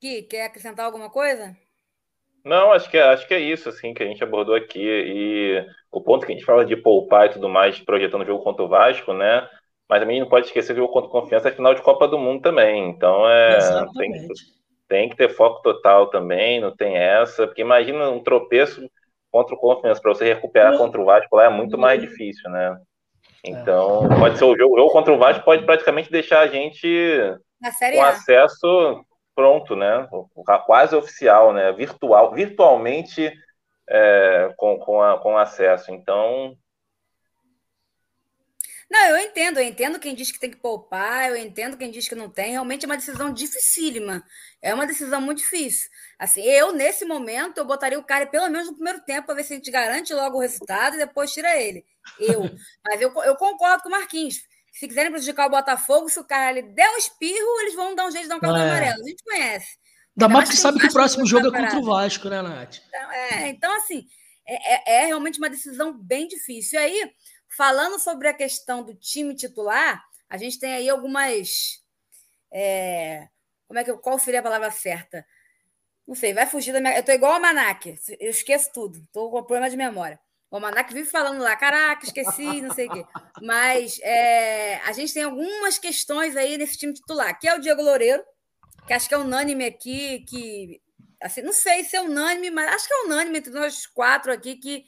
Gui, 0.01 0.23
quer 0.23 0.45
acrescentar 0.45 0.85
alguma 0.85 1.09
coisa? 1.09 1.55
Não, 2.43 2.71
acho 2.71 2.89
que, 2.89 2.97
é, 2.97 3.03
acho 3.03 3.27
que 3.27 3.33
é 3.33 3.39
isso 3.39 3.67
assim 3.67 3.93
que 3.93 4.01
a 4.01 4.05
gente 4.05 4.23
abordou 4.23 4.55
aqui. 4.55 4.79
E 4.81 5.65
o 5.91 6.01
ponto 6.01 6.25
que 6.25 6.31
a 6.31 6.35
gente 6.35 6.45
fala 6.45 6.65
de 6.65 6.75
poupar 6.75 7.27
e 7.27 7.33
tudo 7.33 7.49
mais, 7.49 7.79
projetando 7.79 8.21
o 8.21 8.25
jogo 8.25 8.43
contra 8.43 8.63
o 8.63 8.69
Vasco, 8.69 9.13
né? 9.13 9.47
Mas 9.89 9.99
também 9.99 10.19
não 10.19 10.29
pode 10.29 10.45
esquecer 10.45 10.75
que 10.75 10.79
o 10.79 10.87
contra 10.87 11.09
confiança 11.09 11.49
é 11.49 11.51
final 11.51 11.73
de 11.73 11.81
Copa 11.81 12.07
do 12.07 12.19
Mundo 12.19 12.43
também. 12.43 12.89
Então 12.89 13.27
é. 13.27 13.57
Tem, 13.97 14.27
tem, 14.87 15.09
que 15.09 15.15
ter 15.15 15.29
foco 15.29 15.63
total 15.63 16.07
também, 16.07 16.61
não 16.61 16.75
tem 16.75 16.95
essa. 16.95 17.47
Porque 17.47 17.61
imagina 17.61 18.09
um 18.09 18.21
tropeço 18.21 18.87
contra 19.31 19.55
o 19.55 19.59
confiança, 19.59 20.01
para 20.01 20.13
você 20.13 20.25
recuperar 20.25 20.77
contra 20.77 21.01
o 21.01 21.05
Vasco 21.05 21.35
lá 21.35 21.45
é 21.45 21.49
muito 21.49 21.77
mais 21.77 21.99
difícil, 21.99 22.49
né? 22.49 22.79
Então, 23.43 24.11
é. 24.11 24.19
pode 24.19 24.37
ser 24.37 24.45
o 24.45 24.57
jogo, 24.57 24.75
o 24.75 24.77
jogo 24.77 24.91
contra 24.91 25.13
o 25.13 25.17
Vasco 25.17 25.45
pode 25.45 25.65
praticamente 25.65 26.11
deixar 26.11 26.41
a 26.41 26.47
gente 26.47 26.87
com 27.93 28.03
acesso 28.03 29.05
pronto, 29.35 29.75
né? 29.75 30.07
Quase 30.65 30.95
oficial, 30.95 31.53
né? 31.53 31.71
Virtual, 31.71 32.31
virtualmente 32.33 33.31
é, 33.89 34.53
com, 34.57 34.77
com, 34.77 35.01
a, 35.01 35.17
com 35.17 35.37
acesso. 35.37 35.91
Então. 35.91 36.55
Não, 38.89 39.05
eu 39.09 39.17
entendo, 39.19 39.59
eu 39.59 39.63
entendo 39.63 39.99
quem 39.99 40.15
diz 40.15 40.31
que 40.31 40.39
tem 40.39 40.49
que 40.49 40.57
poupar, 40.57 41.29
eu 41.29 41.37
entendo 41.37 41.77
quem 41.77 41.91
diz 41.91 42.07
que 42.07 42.15
não 42.15 42.29
tem. 42.29 42.51
Realmente 42.51 42.85
é 42.85 42.87
uma 42.87 42.97
decisão 42.97 43.31
dificílima. 43.31 44.23
É 44.61 44.73
uma 44.73 44.87
decisão 44.87 45.21
muito 45.21 45.39
difícil. 45.39 45.89
Assim, 46.17 46.41
eu, 46.41 46.71
nesse 46.71 47.05
momento, 47.05 47.59
eu 47.59 47.65
botaria 47.65 47.99
o 47.99 48.03
cara 48.03 48.25
pelo 48.25 48.49
menos 48.49 48.67
no 48.67 48.73
primeiro 48.73 49.01
tempo 49.01 49.27
para 49.27 49.35
ver 49.35 49.43
se 49.43 49.53
a 49.53 49.55
gente 49.57 49.69
garante 49.69 50.13
logo 50.13 50.37
o 50.37 50.41
resultado 50.41 50.95
e 50.95 50.99
depois 50.99 51.31
tira 51.31 51.55
ele. 51.55 51.85
Eu. 52.19 52.41
Mas 52.83 52.99
eu, 52.99 53.13
eu 53.23 53.35
concordo 53.35 53.83
com 53.83 53.89
o 53.89 53.91
Marquinhos 53.91 54.41
se 54.71 54.87
quiserem 54.87 55.11
prejudicar 55.11 55.47
o 55.47 55.49
Botafogo, 55.49 56.09
se 56.09 56.19
o 56.19 56.23
cara 56.23 56.57
ele 56.57 56.69
der 56.69 56.89
um 56.91 56.97
espirro, 56.97 57.59
eles 57.61 57.75
vão 57.75 57.95
dar 57.95 58.07
um 58.07 58.11
jeito 58.11 58.23
de 58.23 58.29
dar 58.29 58.37
um 58.37 58.39
cartão 58.39 58.61
é. 58.61 58.69
amarelo. 58.69 59.03
A 59.03 59.07
gente 59.07 59.23
conhece. 59.23 59.77
Ainda 60.17 60.29
mais 60.33 60.49
que 60.49 60.55
sabe 60.55 60.79
que 60.79 60.87
o 60.87 60.93
próximo 60.93 61.25
jogo 61.25 61.47
é 61.47 61.51
contra 61.51 61.79
o 61.79 61.83
Vasco, 61.83 62.29
né, 62.29 62.41
Nath? 62.41 62.77
Então, 62.87 63.11
é, 63.11 63.49
então 63.49 63.75
assim, 63.75 64.05
é, 64.47 64.73
é, 64.73 65.03
é, 65.03 65.05
realmente 65.05 65.37
uma 65.37 65.49
decisão 65.49 65.93
bem 65.93 66.27
difícil. 66.27 66.79
E 66.79 66.83
aí, 66.83 67.11
falando 67.49 67.99
sobre 67.99 68.27
a 68.27 68.33
questão 68.33 68.83
do 68.83 68.93
time 68.93 69.35
titular, 69.35 70.03
a 70.29 70.37
gente 70.37 70.59
tem 70.59 70.73
aí 70.73 70.89
algumas. 70.89 71.83
É, 72.51 73.27
como 73.67 73.79
é 73.79 73.83
que 73.83 73.93
qual 73.97 74.17
seria 74.17 74.39
a 74.39 74.43
palavra 74.43 74.71
certa? 74.71 75.25
Não 76.07 76.15
sei, 76.15 76.33
vai 76.33 76.45
fugir 76.45 76.73
da 76.73 76.79
minha. 76.79 76.97
Eu 76.97 77.03
tô 77.03 77.11
igual 77.11 77.33
a 77.33 77.39
Manac, 77.39 77.95
eu 78.19 78.29
esqueço 78.31 78.71
tudo, 78.73 79.05
tô 79.11 79.29
com 79.29 79.43
problema 79.43 79.69
de 79.69 79.77
memória. 79.77 80.19
O 80.51 80.55
Almanac 80.55 80.91
vive 80.91 81.07
falando 81.07 81.41
lá, 81.41 81.55
caraca, 81.55 82.03
esqueci, 82.05 82.61
não 82.61 82.73
sei 82.73 82.87
o 82.87 82.91
quê. 82.91 83.05
Mas 83.41 83.99
é, 84.01 84.77
a 84.77 84.91
gente 84.91 85.13
tem 85.13 85.23
algumas 85.23 85.77
questões 85.77 86.35
aí 86.35 86.57
nesse 86.57 86.75
time 86.77 86.93
titular, 86.93 87.37
que 87.39 87.47
é 87.47 87.53
o 87.53 87.59
Diego 87.59 87.83
Loureiro, 87.83 88.23
que 88.87 88.93
acho 88.93 89.07
que 89.07 89.13
é 89.13 89.17
unânime 89.17 89.65
aqui, 89.65 90.25
que. 90.27 90.81
Assim, 91.21 91.41
não 91.41 91.53
sei 91.53 91.83
se 91.83 91.95
é 91.95 92.01
unânime, 92.01 92.49
mas 92.49 92.73
acho 92.73 92.87
que 92.87 92.93
é 92.93 93.03
unânime 93.03 93.37
entre 93.37 93.51
nós 93.51 93.85
quatro 93.85 94.31
aqui 94.31 94.55
que 94.55 94.85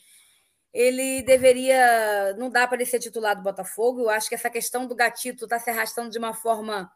ele 0.73 1.21
deveria. 1.23 2.33
Não 2.37 2.49
dá 2.49 2.65
para 2.67 2.77
ele 2.77 2.85
ser 2.85 2.99
titular 2.99 3.35
do 3.35 3.43
Botafogo. 3.43 4.01
Eu 4.01 4.09
acho 4.09 4.29
que 4.29 4.35
essa 4.35 4.49
questão 4.49 4.87
do 4.87 4.95
gatito 4.95 5.45
está 5.45 5.59
se 5.59 5.69
arrastando 5.69 6.09
de 6.09 6.17
uma 6.17 6.33
forma 6.33 6.91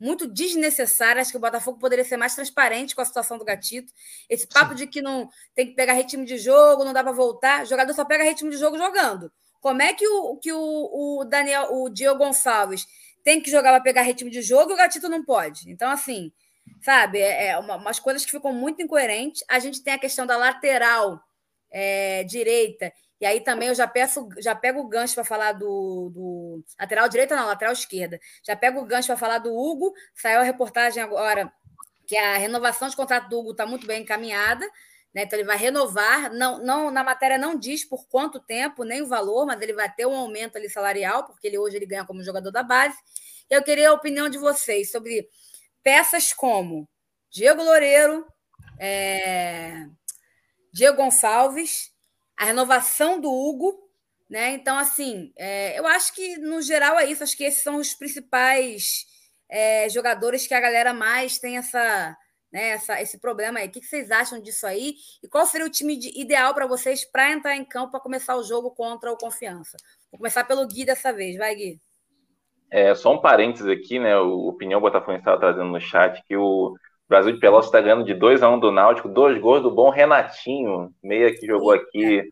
muito 0.00 0.26
desnecessária. 0.26 1.20
Acho 1.20 1.32
que 1.32 1.36
o 1.36 1.40
Botafogo 1.40 1.78
poderia 1.78 2.04
ser 2.04 2.16
mais 2.16 2.34
transparente 2.34 2.94
com 2.94 3.02
a 3.02 3.04
situação 3.04 3.36
do 3.36 3.44
Gatito. 3.44 3.92
Esse 4.28 4.46
papo 4.46 4.70
Sim. 4.70 4.76
de 4.76 4.86
que 4.86 5.02
não 5.02 5.28
tem 5.54 5.66
que 5.66 5.74
pegar 5.74 5.94
ritmo 5.94 6.24
de 6.24 6.38
jogo, 6.38 6.84
não 6.84 6.92
dá 6.92 7.02
para 7.02 7.12
voltar. 7.12 7.64
O 7.64 7.66
jogador 7.66 7.92
só 7.94 8.04
pega 8.04 8.24
ritmo 8.24 8.50
de 8.50 8.56
jogo 8.56 8.78
jogando. 8.78 9.30
Como 9.60 9.82
é 9.82 9.92
que 9.92 10.06
o, 10.06 10.36
que 10.36 10.52
o, 10.52 11.20
o 11.20 11.24
Daniel, 11.24 11.68
o 11.72 11.88
Diego 11.88 12.18
Gonçalves 12.18 12.86
tem 13.24 13.42
que 13.42 13.50
jogar 13.50 13.70
para 13.72 13.80
pegar 13.80 14.02
ritmo 14.02 14.30
de 14.30 14.40
jogo 14.40 14.70
e 14.70 14.74
o 14.74 14.76
Gatito 14.76 15.08
não 15.08 15.24
pode? 15.24 15.68
Então, 15.70 15.90
assim, 15.90 16.32
sabe, 16.80 17.18
é, 17.18 17.48
é 17.48 17.58
uma, 17.58 17.76
umas 17.76 17.98
coisas 17.98 18.24
que 18.24 18.30
ficam 18.30 18.52
muito 18.52 18.80
incoerentes. 18.80 19.42
A 19.48 19.58
gente 19.58 19.82
tem 19.82 19.94
a 19.94 19.98
questão 19.98 20.24
da 20.24 20.36
lateral 20.36 21.20
é, 21.70 22.22
direita 22.24 22.92
e 23.20 23.26
aí 23.26 23.40
também 23.40 23.68
eu 23.68 23.74
já 23.74 23.86
peço, 23.86 24.28
já 24.38 24.54
pego 24.54 24.80
o 24.80 24.88
gancho 24.88 25.14
para 25.14 25.24
falar 25.24 25.52
do, 25.52 26.10
do, 26.14 26.64
lateral 26.78 27.08
direita, 27.08 27.34
não, 27.34 27.46
lateral 27.46 27.72
esquerda. 27.72 28.20
Já 28.46 28.54
pego 28.54 28.80
o 28.80 28.84
gancho 28.84 29.08
para 29.08 29.16
falar 29.16 29.38
do 29.38 29.52
Hugo. 29.52 29.92
Saiu 30.14 30.40
a 30.40 30.44
reportagem 30.44 31.02
agora 31.02 31.52
que 32.06 32.16
a 32.16 32.36
renovação 32.36 32.88
de 32.88 32.96
contrato 32.96 33.28
do 33.28 33.38
Hugo 33.38 33.50
está 33.50 33.66
muito 33.66 33.86
bem 33.86 34.02
encaminhada. 34.02 34.64
Né? 35.12 35.24
Então 35.24 35.36
ele 35.36 35.46
vai 35.46 35.56
renovar. 35.56 36.32
Não, 36.32 36.58
não, 36.62 36.90
na 36.92 37.02
matéria 37.02 37.36
não 37.36 37.58
diz 37.58 37.84
por 37.84 38.06
quanto 38.08 38.38
tempo, 38.38 38.84
nem 38.84 39.02
o 39.02 39.08
valor, 39.08 39.46
mas 39.46 39.60
ele 39.60 39.72
vai 39.72 39.92
ter 39.92 40.06
um 40.06 40.14
aumento 40.14 40.56
ali 40.56 40.70
salarial, 40.70 41.24
porque 41.24 41.48
ele 41.48 41.58
hoje 41.58 41.76
ele 41.76 41.86
ganha 41.86 42.04
como 42.04 42.22
jogador 42.22 42.52
da 42.52 42.62
base. 42.62 42.96
Eu 43.50 43.64
queria 43.64 43.90
a 43.90 43.94
opinião 43.94 44.28
de 44.28 44.38
vocês 44.38 44.92
sobre 44.92 45.28
peças 45.82 46.32
como 46.32 46.88
Diego 47.30 47.62
Loureiro, 47.62 48.26
é... 48.78 49.86
Diego 50.72 50.98
Gonçalves 50.98 51.90
a 52.38 52.44
renovação 52.44 53.20
do 53.20 53.30
Hugo, 53.30 53.76
né? 54.30 54.52
Então, 54.52 54.78
assim, 54.78 55.32
é, 55.36 55.76
eu 55.78 55.86
acho 55.86 56.14
que 56.14 56.36
no 56.38 56.62
geral 56.62 56.98
é 56.98 57.06
isso. 57.06 57.24
Acho 57.24 57.36
que 57.36 57.44
esses 57.44 57.62
são 57.62 57.76
os 57.76 57.94
principais 57.94 59.06
é, 59.50 59.88
jogadores 59.88 60.46
que 60.46 60.54
a 60.54 60.60
galera 60.60 60.94
mais 60.94 61.38
tem 61.38 61.56
essa, 61.56 62.16
né, 62.52 62.70
essa, 62.70 63.02
esse 63.02 63.18
problema 63.18 63.58
aí. 63.58 63.66
O 63.66 63.70
que 63.70 63.82
vocês 63.82 64.10
acham 64.12 64.40
disso 64.40 64.66
aí? 64.66 64.94
E 65.20 65.28
qual 65.28 65.46
seria 65.46 65.66
o 65.66 65.70
time 65.70 65.96
de, 65.96 66.20
ideal 66.20 66.54
para 66.54 66.66
vocês 66.66 67.04
para 67.04 67.32
entrar 67.32 67.56
em 67.56 67.64
campo 67.64 67.90
para 67.90 68.00
começar 68.00 68.36
o 68.36 68.44
jogo 68.44 68.70
contra 68.70 69.10
o 69.10 69.16
Confiança? 69.16 69.76
Vou 70.12 70.18
começar 70.18 70.44
pelo 70.44 70.66
Gui 70.68 70.84
dessa 70.84 71.12
vez. 71.12 71.36
Vai, 71.36 71.56
Gui. 71.56 71.80
É, 72.70 72.94
só 72.94 73.12
um 73.12 73.20
parênteses 73.20 73.66
aqui, 73.66 73.98
né? 73.98 74.16
O 74.16 74.46
Opinião 74.46 74.80
Botafogo 74.80 75.16
estava 75.16 75.40
trazendo 75.40 75.70
no 75.70 75.80
chat 75.80 76.22
que 76.24 76.36
o 76.36 76.76
Brasil 77.08 77.32
de 77.32 77.40
Pelotas 77.40 77.66
está 77.66 77.80
ganhando 77.80 78.04
de 78.04 78.12
2 78.12 78.42
a 78.42 78.50
1 78.50 78.54
um 78.54 78.60
do 78.60 78.70
Náutico, 78.70 79.08
dois 79.08 79.38
gols 79.40 79.62
do 79.62 79.70
bom 79.70 79.88
Renatinho, 79.88 80.92
meia 81.02 81.34
que 81.34 81.46
jogou 81.46 81.72
aqui 81.72 82.22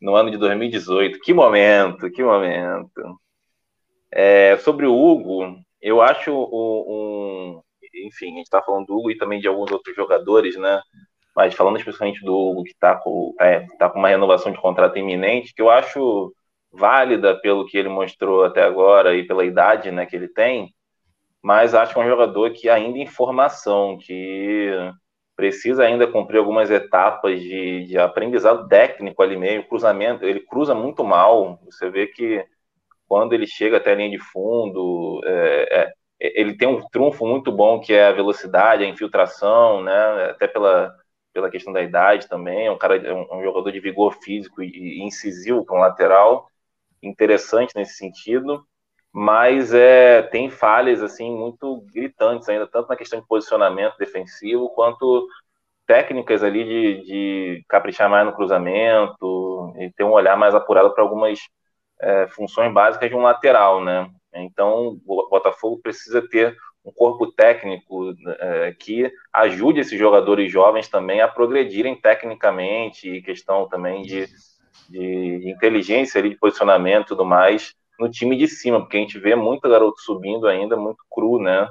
no 0.00 0.14
ano 0.14 0.30
de 0.30 0.36
2018. 0.36 1.18
Que 1.20 1.34
momento, 1.34 2.10
que 2.10 2.22
momento. 2.22 3.18
É, 4.10 4.56
sobre 4.58 4.86
o 4.86 4.94
Hugo, 4.94 5.56
eu 5.82 6.00
acho 6.00 6.32
um, 6.32 7.60
enfim, 7.94 8.26
a 8.26 8.36
gente 8.36 8.42
está 8.42 8.62
falando 8.62 8.86
do 8.86 8.96
Hugo 8.96 9.10
e 9.10 9.18
também 9.18 9.40
de 9.40 9.48
alguns 9.48 9.70
outros 9.72 9.94
jogadores, 9.96 10.56
né? 10.56 10.80
Mas 11.34 11.54
falando 11.54 11.78
especialmente 11.78 12.24
do 12.24 12.36
Hugo, 12.36 12.64
que 12.64 12.70
está 12.70 12.96
com, 12.96 13.34
é, 13.40 13.66
tá 13.78 13.88
com 13.88 13.98
uma 13.98 14.08
renovação 14.08 14.52
de 14.52 14.60
contrato 14.60 14.98
iminente, 14.98 15.54
que 15.54 15.62
eu 15.62 15.70
acho 15.70 16.32
válida 16.72 17.34
pelo 17.40 17.66
que 17.66 17.76
ele 17.76 17.88
mostrou 17.88 18.44
até 18.44 18.62
agora 18.62 19.16
e 19.16 19.26
pela 19.26 19.44
idade 19.44 19.90
né, 19.90 20.06
que 20.06 20.14
ele 20.14 20.28
tem, 20.28 20.72
mas 21.42 21.74
acho 21.74 21.94
que 21.94 22.00
é 22.00 22.04
um 22.04 22.08
jogador 22.08 22.52
que 22.52 22.68
ainda 22.68 22.98
em 22.98 23.06
formação, 23.06 23.96
que 23.98 24.70
precisa 25.36 25.84
ainda 25.84 26.06
cumprir 26.06 26.38
algumas 26.38 26.70
etapas 26.70 27.40
de, 27.40 27.86
de 27.86 27.98
aprendizado 27.98 28.68
técnico 28.68 29.22
ali 29.22 29.36
meio, 29.36 29.66
cruzamento, 29.66 30.24
ele 30.24 30.40
cruza 30.40 30.74
muito 30.74 31.02
mal, 31.02 31.58
você 31.64 31.88
vê 31.88 32.06
que 32.06 32.44
quando 33.08 33.32
ele 33.32 33.46
chega 33.46 33.78
até 33.78 33.92
a 33.92 33.94
linha 33.94 34.10
de 34.10 34.18
fundo, 34.18 35.20
é, 35.24 35.80
é, 35.80 35.92
ele 36.20 36.56
tem 36.56 36.68
um 36.68 36.86
trunfo 36.90 37.26
muito 37.26 37.50
bom 37.50 37.80
que 37.80 37.92
é 37.94 38.06
a 38.06 38.12
velocidade, 38.12 38.84
a 38.84 38.88
infiltração, 38.88 39.82
né, 39.82 40.30
até 40.30 40.46
pela, 40.46 40.94
pela 41.32 41.50
questão 41.50 41.72
da 41.72 41.82
idade 41.82 42.28
também, 42.28 42.66
é 42.66 42.70
um 42.70 42.78
cara, 42.78 42.96
é 42.96 43.12
um, 43.12 43.42
jogador 43.42 43.72
de 43.72 43.80
vigor 43.80 44.12
físico 44.22 44.62
e, 44.62 45.02
incisivo 45.02 45.64
um 45.70 45.78
lateral, 45.78 46.48
interessante 47.02 47.74
nesse 47.74 47.94
sentido, 47.94 48.64
mas 49.12 49.74
é, 49.74 50.22
tem 50.22 50.50
falhas 50.50 51.02
assim 51.02 51.34
muito 51.34 51.84
gritantes 51.92 52.48
ainda, 52.48 52.66
tanto 52.66 52.88
na 52.88 52.96
questão 52.96 53.20
de 53.20 53.26
posicionamento 53.26 53.96
defensivo, 53.98 54.70
quanto 54.70 55.26
técnicas 55.86 56.44
ali 56.44 56.64
de, 56.64 57.04
de 57.04 57.64
caprichar 57.68 58.08
mais 58.08 58.24
no 58.24 58.32
cruzamento 58.32 59.74
e 59.76 59.90
ter 59.90 60.04
um 60.04 60.12
olhar 60.12 60.36
mais 60.36 60.54
apurado 60.54 60.94
para 60.94 61.02
algumas 61.02 61.40
é, 62.00 62.28
funções 62.28 62.72
básicas 62.72 63.08
de 63.08 63.16
um 63.16 63.22
lateral, 63.22 63.82
né? 63.82 64.08
Então, 64.32 65.00
o 65.04 65.28
Botafogo 65.28 65.80
precisa 65.82 66.22
ter 66.22 66.56
um 66.84 66.92
corpo 66.92 67.32
técnico 67.32 68.14
é, 68.38 68.72
que 68.78 69.10
ajude 69.32 69.80
esses 69.80 69.98
jogadores 69.98 70.50
jovens 70.50 70.88
também 70.88 71.20
a 71.20 71.26
progredirem 71.26 72.00
tecnicamente 72.00 73.08
e 73.08 73.22
questão 73.22 73.68
também 73.68 74.02
de, 74.02 74.26
de, 74.88 75.38
de 75.40 75.50
inteligência 75.50 76.20
ali, 76.20 76.30
de 76.30 76.36
posicionamento 76.36 77.06
e 77.06 77.08
tudo 77.08 77.24
mais 77.24 77.74
no 78.00 78.10
time 78.10 78.36
de 78.36 78.48
cima, 78.48 78.80
porque 78.80 78.96
a 78.96 79.00
gente 79.00 79.18
vê 79.18 79.34
muito 79.36 79.68
garoto 79.68 80.00
subindo 80.00 80.48
ainda, 80.48 80.76
muito 80.76 81.04
cru, 81.10 81.38
né? 81.38 81.68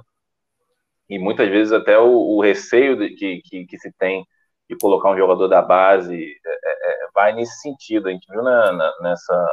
E 1.10 1.18
muitas 1.18 1.50
vezes 1.50 1.74
até 1.74 1.98
o, 1.98 2.38
o 2.38 2.42
receio 2.42 2.96
de, 2.96 3.10
que, 3.16 3.42
que, 3.42 3.66
que, 3.66 3.78
se 3.80 3.92
tem 3.94 4.26
de 4.70 4.78
colocar 4.78 5.10
um 5.12 5.18
jogador 5.18 5.48
da 5.48 5.62
base 5.62 6.16
é, 6.16 6.50
é, 6.50 7.06
é 7.06 7.08
vai 7.14 7.34
nesse 7.34 7.60
sentido. 7.62 8.08
A 8.08 8.12
gente 8.12 8.28
viu 8.32 8.44
na, 8.44 8.72
na, 8.72 8.94
nessa, 9.02 9.48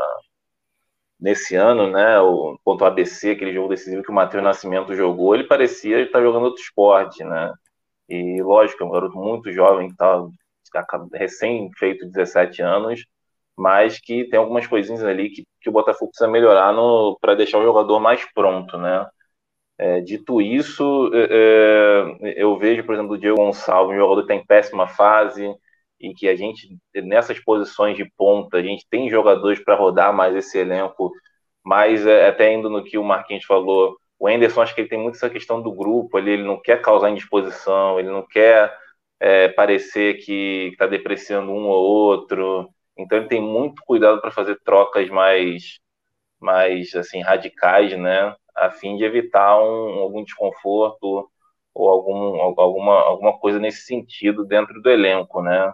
nesse 1.19 1.57
ano, 1.57 1.91
né, 1.91 2.21
o 2.21 2.59
contra 2.65 2.87
o 2.87 2.91
ABC, 2.91 3.31
aquele 3.31 3.55
jogo 3.55 3.71
decisivo 3.71 4.03
que 4.03 4.11
o 4.11 4.15
Matheus 4.15 4.45
Nascimento 4.45 4.95
jogou, 4.95 5.35
ele 5.35 5.45
parecia 5.45 6.01
estar 6.01 6.21
jogando 6.23 6.45
outro 6.45 6.63
esporte, 6.63 7.25
né? 7.25 7.53
E 8.09 8.43
lógico, 8.43 8.83
é 8.85 8.87
um 8.87 8.91
garoto 8.91 9.17
muito 9.17 9.51
jovem, 9.53 9.89
que 9.89 9.97
tá, 9.97 10.23
tá 10.73 11.07
recém 11.15 11.71
feito 11.79 12.07
17 12.07 12.63
anos, 12.63 13.07
mas 13.57 13.99
que 13.99 14.25
tem 14.29 14.39
algumas 14.39 14.67
coisinhas 14.67 15.03
ali 15.05 15.31
que, 15.31 15.45
que 15.61 15.69
o 15.69 15.73
Botafogo 15.73 16.11
precisa 16.11 16.31
melhorar 16.31 16.75
para 17.21 17.35
deixar 17.35 17.59
o 17.59 17.65
jogador 17.65 17.99
mais 18.01 18.25
pronto, 18.33 18.77
né? 18.79 19.07
É, 19.79 20.01
dito 20.01 20.41
isso, 20.41 21.11
é, 21.15 22.09
é, 22.23 22.43
eu 22.43 22.59
vejo, 22.59 22.85
por 22.85 22.95
exemplo, 22.95 23.15
o 23.15 23.19
Diego 23.19 23.37
Gonçalves, 23.37 23.95
um 23.95 23.99
jogador 23.99 24.23
que 24.23 24.29
tem 24.29 24.45
péssima 24.47 24.89
fase 24.89 25.55
e 26.01 26.15
que 26.15 26.29
a 26.29 26.37
gente, 26.37 26.77
nessas 26.95 27.39
posições 27.41 27.97
de 27.97 28.11
ponta, 28.17 28.59
a 28.59 28.63
gente 28.63 28.87
tem 28.91 29.11
jogadores 29.11 29.63
para 29.63 29.75
rodar 29.75 30.15
mais 30.15 30.35
esse 30.35 30.59
elenco, 30.59 31.13
mas 31.65 32.07
é, 32.07 32.29
até 32.29 32.53
indo 32.55 32.71
no 32.71 32.85
que 32.85 32.99
o 32.99 33.05
Marquinhos 33.05 33.45
falou, 33.45 33.97
o 34.19 34.29
Anderson 34.29 34.63
acho 34.63 34.75
que 34.75 34.81
ele 34.83 34.89
tem 34.89 34.99
muito 34.99 35.17
essa 35.17 35.31
questão 35.31 35.61
do 35.63 35.73
grupo, 35.73 36.19
ele, 36.19 36.33
ele 36.33 36.45
não 36.45 36.61
quer 36.61 36.81
causar 36.81 37.11
indisposição, 37.11 37.99
ele 37.99 38.11
não 38.11 38.27
quer 38.27 38.75
é, 39.21 39.49
parecer 39.49 40.19
que 40.25 40.71
está 40.73 40.87
depreciando 40.87 41.53
um 41.53 41.67
ou 41.67 41.85
outro, 41.85 42.71
então 42.99 43.19
ele 43.19 43.29
tem 43.29 43.41
muito 43.41 43.83
cuidado 43.85 44.21
para 44.21 44.31
fazer 44.31 44.59
trocas 44.65 45.09
mais, 45.11 45.79
mais 46.41 46.95
assim 46.95 47.23
radicais, 47.23 47.99
né, 47.99 48.35
a 48.55 48.71
fim 48.71 48.97
de 48.97 49.05
evitar 49.05 49.61
um, 49.61 50.01
algum 50.01 50.25
desconforto 50.25 51.31
ou 51.75 51.91
algum, 51.91 52.41
alguma, 52.41 52.95
alguma 53.03 53.39
coisa 53.39 53.59
nesse 53.59 53.85
sentido 53.85 54.45
dentro 54.45 54.81
do 54.83 54.91
elenco, 54.91 55.43
né? 55.43 55.73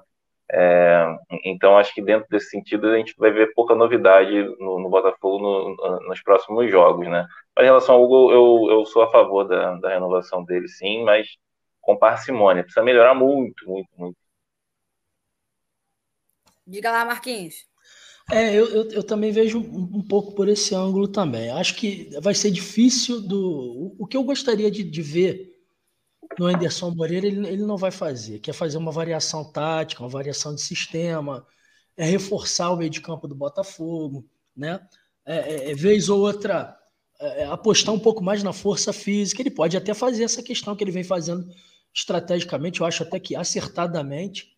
É, 0.54 1.06
então 1.44 1.78
acho 1.78 1.94
que 1.94 2.02
dentro 2.02 2.28
desse 2.28 2.50
sentido 2.50 2.86
a 2.88 2.98
gente 2.98 3.14
vai 3.16 3.30
ver 3.30 3.54
pouca 3.54 3.74
novidade 3.74 4.30
no, 4.58 4.78
no 4.80 4.90
Botafogo 4.90 5.38
no, 5.38 6.00
nos 6.08 6.22
próximos 6.22 6.70
jogos, 6.70 7.08
né? 7.08 7.26
Mas 7.56 7.64
em 7.64 7.68
relação 7.68 7.94
ao 7.94 8.02
Hugo, 8.04 8.32
eu, 8.32 8.70
eu 8.78 8.84
sou 8.86 9.02
a 9.02 9.10
favor 9.10 9.44
da, 9.44 9.76
da 9.76 9.90
renovação 9.90 10.44
dele, 10.44 10.68
sim, 10.68 11.04
mas 11.04 11.28
com 11.80 11.96
parcimônia. 11.96 12.62
Precisa 12.64 12.84
melhorar 12.84 13.14
muito, 13.14 13.66
muito, 13.68 13.88
muito. 13.96 14.16
Diga 16.72 16.90
lá, 16.90 17.04
Marquinhos. 17.04 17.66
É, 18.30 18.54
eu, 18.54 18.66
eu, 18.66 18.90
eu, 18.92 19.02
também 19.02 19.30
vejo 19.30 19.58
um, 19.58 19.98
um, 19.98 20.02
pouco 20.02 20.34
por 20.34 20.48
esse 20.48 20.74
ângulo 20.74 21.06
também. 21.06 21.50
Acho 21.50 21.74
que 21.74 22.08
vai 22.22 22.34
ser 22.34 22.50
difícil 22.50 23.20
do. 23.20 23.38
O, 23.38 23.96
o 24.04 24.06
que 24.06 24.16
eu 24.16 24.24
gostaria 24.24 24.70
de, 24.70 24.82
de, 24.82 25.02
ver 25.02 25.52
no 26.38 26.46
Anderson 26.46 26.90
Moreira, 26.92 27.26
ele, 27.26 27.46
ele 27.46 27.62
não 27.62 27.76
vai 27.76 27.90
fazer, 27.90 28.38
que 28.38 28.48
é 28.48 28.54
fazer 28.54 28.78
uma 28.78 28.90
variação 28.90 29.44
tática, 29.44 30.02
uma 30.02 30.08
variação 30.08 30.54
de 30.54 30.62
sistema, 30.62 31.46
é 31.94 32.06
reforçar 32.06 32.70
o 32.70 32.76
meio 32.76 32.88
de 32.88 33.02
campo 33.02 33.28
do 33.28 33.34
Botafogo, 33.34 34.26
né? 34.56 34.80
É, 35.26 35.36
é, 35.36 35.70
é 35.72 35.74
vez 35.74 36.08
ou 36.08 36.20
outra 36.20 36.74
é, 37.20 37.42
é, 37.42 37.44
apostar 37.44 37.94
um 37.94 38.00
pouco 38.00 38.24
mais 38.24 38.42
na 38.42 38.54
força 38.54 38.94
física. 38.94 39.42
Ele 39.42 39.50
pode 39.50 39.76
até 39.76 39.92
fazer 39.92 40.24
essa 40.24 40.42
questão 40.42 40.74
que 40.74 40.82
ele 40.82 40.90
vem 40.90 41.04
fazendo 41.04 41.46
estrategicamente, 41.94 42.80
eu 42.80 42.86
acho 42.86 43.02
até 43.02 43.20
que 43.20 43.36
acertadamente 43.36 44.56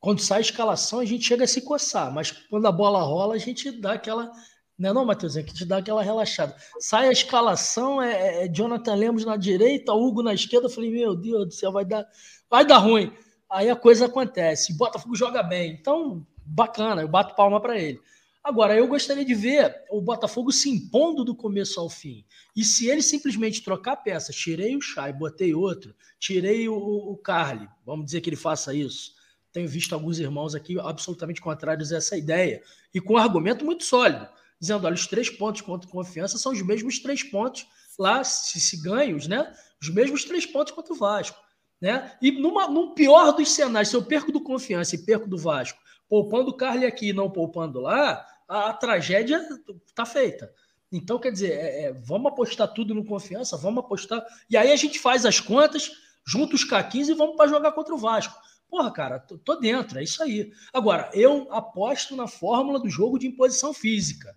quando 0.00 0.20
sai 0.20 0.38
a 0.38 0.40
escalação, 0.40 0.98
a 0.98 1.04
gente 1.04 1.26
chega 1.26 1.44
a 1.44 1.46
se 1.46 1.60
coçar, 1.60 2.12
mas 2.12 2.32
quando 2.32 2.66
a 2.66 2.72
bola 2.72 3.02
rola, 3.02 3.34
a 3.34 3.38
gente 3.38 3.70
dá 3.70 3.92
aquela. 3.92 4.32
Não 4.78 4.90
é 4.90 4.92
não, 4.94 5.04
Matheusinho? 5.04 5.44
Que 5.44 5.52
te 5.52 5.66
dá 5.66 5.76
aquela 5.76 6.02
relaxada. 6.02 6.56
Sai 6.78 7.08
a 7.08 7.12
escalação, 7.12 8.00
é, 8.00 8.12
é, 8.12 8.44
é 8.46 8.48
Jonathan 8.48 8.94
Lemos 8.94 9.26
na 9.26 9.36
direita, 9.36 9.92
Hugo 9.92 10.22
na 10.22 10.32
esquerda. 10.32 10.66
Eu 10.66 10.70
falei, 10.70 10.90
meu 10.90 11.14
Deus 11.14 11.46
do 11.46 11.52
céu, 11.52 11.70
vai 11.70 11.84
dar, 11.84 12.06
vai 12.48 12.64
dar 12.64 12.78
ruim. 12.78 13.12
Aí 13.50 13.68
a 13.68 13.76
coisa 13.76 14.06
acontece. 14.06 14.72
Botafogo 14.72 15.14
joga 15.14 15.42
bem. 15.42 15.72
Então, 15.72 16.26
bacana, 16.46 17.02
eu 17.02 17.08
bato 17.08 17.36
palma 17.36 17.60
para 17.60 17.78
ele. 17.78 18.00
Agora, 18.42 18.74
eu 18.74 18.88
gostaria 18.88 19.24
de 19.24 19.34
ver 19.34 19.84
o 19.90 20.00
Botafogo 20.00 20.50
se 20.50 20.70
impondo 20.70 21.26
do 21.26 21.34
começo 21.34 21.78
ao 21.78 21.90
fim. 21.90 22.24
E 22.56 22.64
se 22.64 22.88
ele 22.88 23.02
simplesmente 23.02 23.62
trocar 23.62 23.96
peças, 23.96 24.34
tirei 24.34 24.74
o 24.74 24.80
Chay, 24.80 25.12
botei 25.12 25.52
outro, 25.52 25.94
tirei 26.18 26.66
o, 26.70 26.74
o 26.74 27.18
Carly, 27.18 27.68
vamos 27.84 28.06
dizer 28.06 28.22
que 28.22 28.30
ele 28.30 28.36
faça 28.36 28.72
isso 28.72 29.19
tenho 29.52 29.68
visto 29.68 29.94
alguns 29.94 30.18
irmãos 30.18 30.54
aqui 30.54 30.78
absolutamente 30.80 31.40
contrários 31.40 31.92
a 31.92 31.96
essa 31.96 32.16
ideia 32.16 32.62
e 32.94 33.00
com 33.00 33.14
um 33.14 33.18
argumento 33.18 33.64
muito 33.64 33.84
sólido, 33.84 34.28
dizendo: 34.60 34.86
olha, 34.86 34.94
os 34.94 35.06
três 35.06 35.28
pontos 35.28 35.60
contra 35.60 35.90
confiança 35.90 36.38
são 36.38 36.52
os 36.52 36.62
mesmos 36.62 36.98
três 36.98 37.22
pontos 37.22 37.66
lá, 37.98 38.22
se, 38.24 38.60
se 38.60 38.80
ganhos, 38.82 39.26
né? 39.26 39.52
Os 39.80 39.88
mesmos 39.88 40.24
três 40.24 40.46
pontos 40.46 40.72
contra 40.72 40.92
o 40.92 40.96
Vasco. 40.96 41.38
Né? 41.80 42.12
E 42.20 42.30
numa, 42.32 42.68
num 42.68 42.92
pior 42.92 43.32
dos 43.32 43.50
cenários, 43.52 43.88
se 43.88 43.96
eu 43.96 44.04
perco 44.04 44.30
do 44.30 44.42
confiança 44.42 44.94
e 44.94 44.98
perco 44.98 45.26
do 45.26 45.38
Vasco, 45.38 45.78
poupando 46.08 46.50
o 46.50 46.56
Carly 46.56 46.84
aqui 46.84 47.08
e 47.08 47.12
não 47.12 47.30
poupando 47.30 47.80
lá, 47.80 48.26
a, 48.46 48.68
a 48.68 48.72
tragédia 48.74 49.40
está 49.86 50.04
feita. 50.04 50.52
Então, 50.92 51.18
quer 51.18 51.30
dizer, 51.30 51.52
é, 51.52 51.84
é, 51.84 51.92
vamos 51.92 52.32
apostar 52.32 52.68
tudo 52.68 52.94
no 52.94 53.04
confiança, 53.04 53.56
vamos 53.56 53.84
apostar. 53.84 54.24
E 54.50 54.56
aí 54.56 54.72
a 54.72 54.76
gente 54.76 54.98
faz 54.98 55.24
as 55.24 55.40
contas, 55.40 55.90
junta 56.26 56.54
os 56.54 56.64
caquinhos 56.64 57.08
e 57.08 57.14
vamos 57.14 57.36
para 57.36 57.48
jogar 57.48 57.72
contra 57.72 57.94
o 57.94 57.98
Vasco. 57.98 58.34
Porra, 58.70 58.92
cara, 58.92 59.18
tô, 59.18 59.36
tô, 59.36 59.56
dentro, 59.56 59.98
é 59.98 60.04
isso 60.04 60.22
aí. 60.22 60.52
Agora, 60.72 61.10
eu 61.12 61.52
aposto 61.52 62.14
na 62.14 62.28
fórmula 62.28 62.78
do 62.78 62.88
jogo 62.88 63.18
de 63.18 63.26
imposição 63.26 63.74
física, 63.74 64.36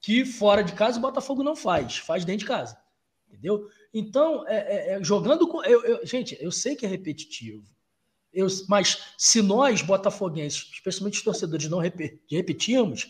que 0.00 0.24
fora 0.24 0.64
de 0.64 0.72
casa 0.72 0.98
o 0.98 1.02
Botafogo 1.02 1.42
não 1.42 1.54
faz, 1.54 1.98
faz 1.98 2.24
dentro 2.24 2.40
de 2.40 2.46
casa. 2.46 2.78
Entendeu? 3.28 3.68
Então, 3.92 4.48
é, 4.48 4.56
é, 4.56 4.92
é 4.94 5.04
jogando 5.04 5.46
com. 5.46 5.62
Eu, 5.64 5.84
eu, 5.84 6.06
gente, 6.06 6.36
eu 6.40 6.50
sei 6.50 6.74
que 6.74 6.86
é 6.86 6.88
repetitivo. 6.88 7.62
Eu, 8.32 8.46
mas 8.68 9.14
se 9.18 9.42
nós, 9.42 9.82
botafoguenses, 9.82 10.70
especialmente 10.72 11.18
os 11.18 11.24
torcedores, 11.24 11.68
não 11.68 11.78
repetirmos, 11.78 13.08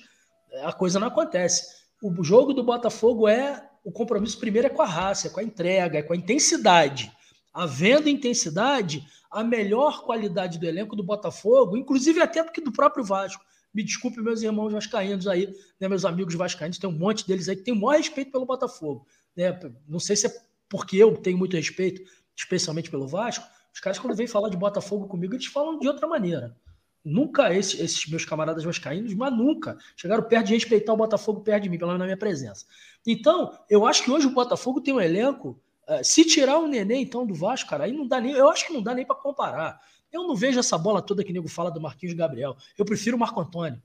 a 0.62 0.72
coisa 0.72 0.98
não 0.98 1.06
acontece. 1.06 1.84
O 2.02 2.22
jogo 2.24 2.52
do 2.52 2.64
Botafogo 2.64 3.28
é. 3.28 3.70
O 3.84 3.92
compromisso 3.92 4.38
primeiro 4.38 4.66
é 4.66 4.70
com 4.70 4.80
a 4.80 4.86
raça, 4.86 5.28
é 5.28 5.30
com 5.30 5.40
a 5.40 5.42
entrega, 5.42 5.98
é 5.98 6.02
com 6.02 6.14
a 6.14 6.16
intensidade. 6.16 7.12
Havendo 7.55 8.09
intensidade, 8.09 9.06
a 9.31 9.44
melhor 9.44 10.02
qualidade 10.02 10.59
do 10.59 10.66
elenco 10.66 10.97
do 10.97 11.05
Botafogo, 11.05 11.76
inclusive 11.76 12.20
até 12.20 12.43
porque 12.43 12.60
do 12.60 12.72
próprio 12.72 13.05
Vasco. 13.05 13.44
Me 13.72 13.82
desculpe, 13.82 14.20
meus 14.20 14.43
irmãos 14.43 14.72
vascaínos 14.72 15.26
aí, 15.26 15.52
né, 15.81 15.89
meus 15.89 16.05
amigos 16.05 16.35
vascaínos, 16.35 16.78
tem 16.78 16.89
um 16.90 16.97
monte 16.97 17.26
deles 17.26 17.48
aí 17.48 17.56
que 17.56 17.62
tem 17.62 17.74
o 17.74 17.81
maior 17.81 17.98
respeito 17.98 18.31
pelo 18.31 18.47
Botafogo. 18.47 19.06
Né? 19.36 19.59
Não 19.89 19.98
sei 19.98 20.14
se 20.14 20.26
é 20.26 20.35
porque 20.68 20.97
eu 20.97 21.16
tenho 21.16 21.39
muito 21.39 21.56
respeito, 21.56 22.02
especialmente 22.36 22.90
pelo 22.90 23.09
Vasco. 23.09 23.44
Os 23.72 23.81
caras, 23.81 23.98
quando 23.98 24.16
vêm 24.16 24.28
falar 24.28 24.48
de 24.48 24.56
Botafogo 24.56 25.09
comigo, 25.09 25.35
eles 25.35 25.47
falam 25.47 25.78
de 25.78 25.89
outra 25.89 26.06
maneira. 26.06 26.56
Nunca 27.05 27.52
esses, 27.52 27.78
esses 27.78 28.06
meus 28.09 28.24
camaradas 28.24 28.64
vascaínos, 28.64 29.12
mas 29.14 29.36
nunca 29.36 29.76
chegaram 29.97 30.22
perto 30.22 30.47
de 30.47 30.55
respeitar 30.55 30.93
o 30.93 30.97
Botafogo 30.97 31.40
perto 31.40 31.64
de 31.64 31.68
mim, 31.68 31.78
pelo 31.78 31.90
menos 31.90 31.98
na 31.98 32.06
minha 32.06 32.16
presença. 32.16 32.64
Então, 33.06 33.59
eu 33.68 33.85
acho 33.85 34.05
que 34.05 34.10
hoje 34.10 34.26
o 34.26 34.31
Botafogo 34.31 34.81
tem 34.81 34.94
um 34.94 35.01
elenco 35.01 35.60
se 36.02 36.24
tirar 36.24 36.59
o 36.59 36.66
Nenê, 36.66 36.97
então, 36.97 37.27
do 37.27 37.35
Vasco, 37.35 37.69
cara, 37.69 37.85
aí 37.85 37.93
não 37.93 38.06
dá 38.06 38.20
nem. 38.20 38.32
Eu 38.32 38.48
acho 38.48 38.66
que 38.66 38.73
não 38.73 38.82
dá 38.82 38.94
nem 38.94 39.05
para 39.05 39.16
comparar. 39.16 39.81
Eu 40.11 40.23
não 40.23 40.36
vejo 40.36 40.61
essa 40.61 40.78
bola 40.78 41.02
toda 41.02 41.24
que 41.24 41.32
nego 41.32 41.48
fala 41.48 41.70
do 41.70 41.81
Marquinhos 41.81 42.15
Gabriel. 42.15 42.56
Eu 42.78 42.85
prefiro 42.85 43.16
o 43.16 43.20
Marco 43.20 43.40
Antônio, 43.40 43.82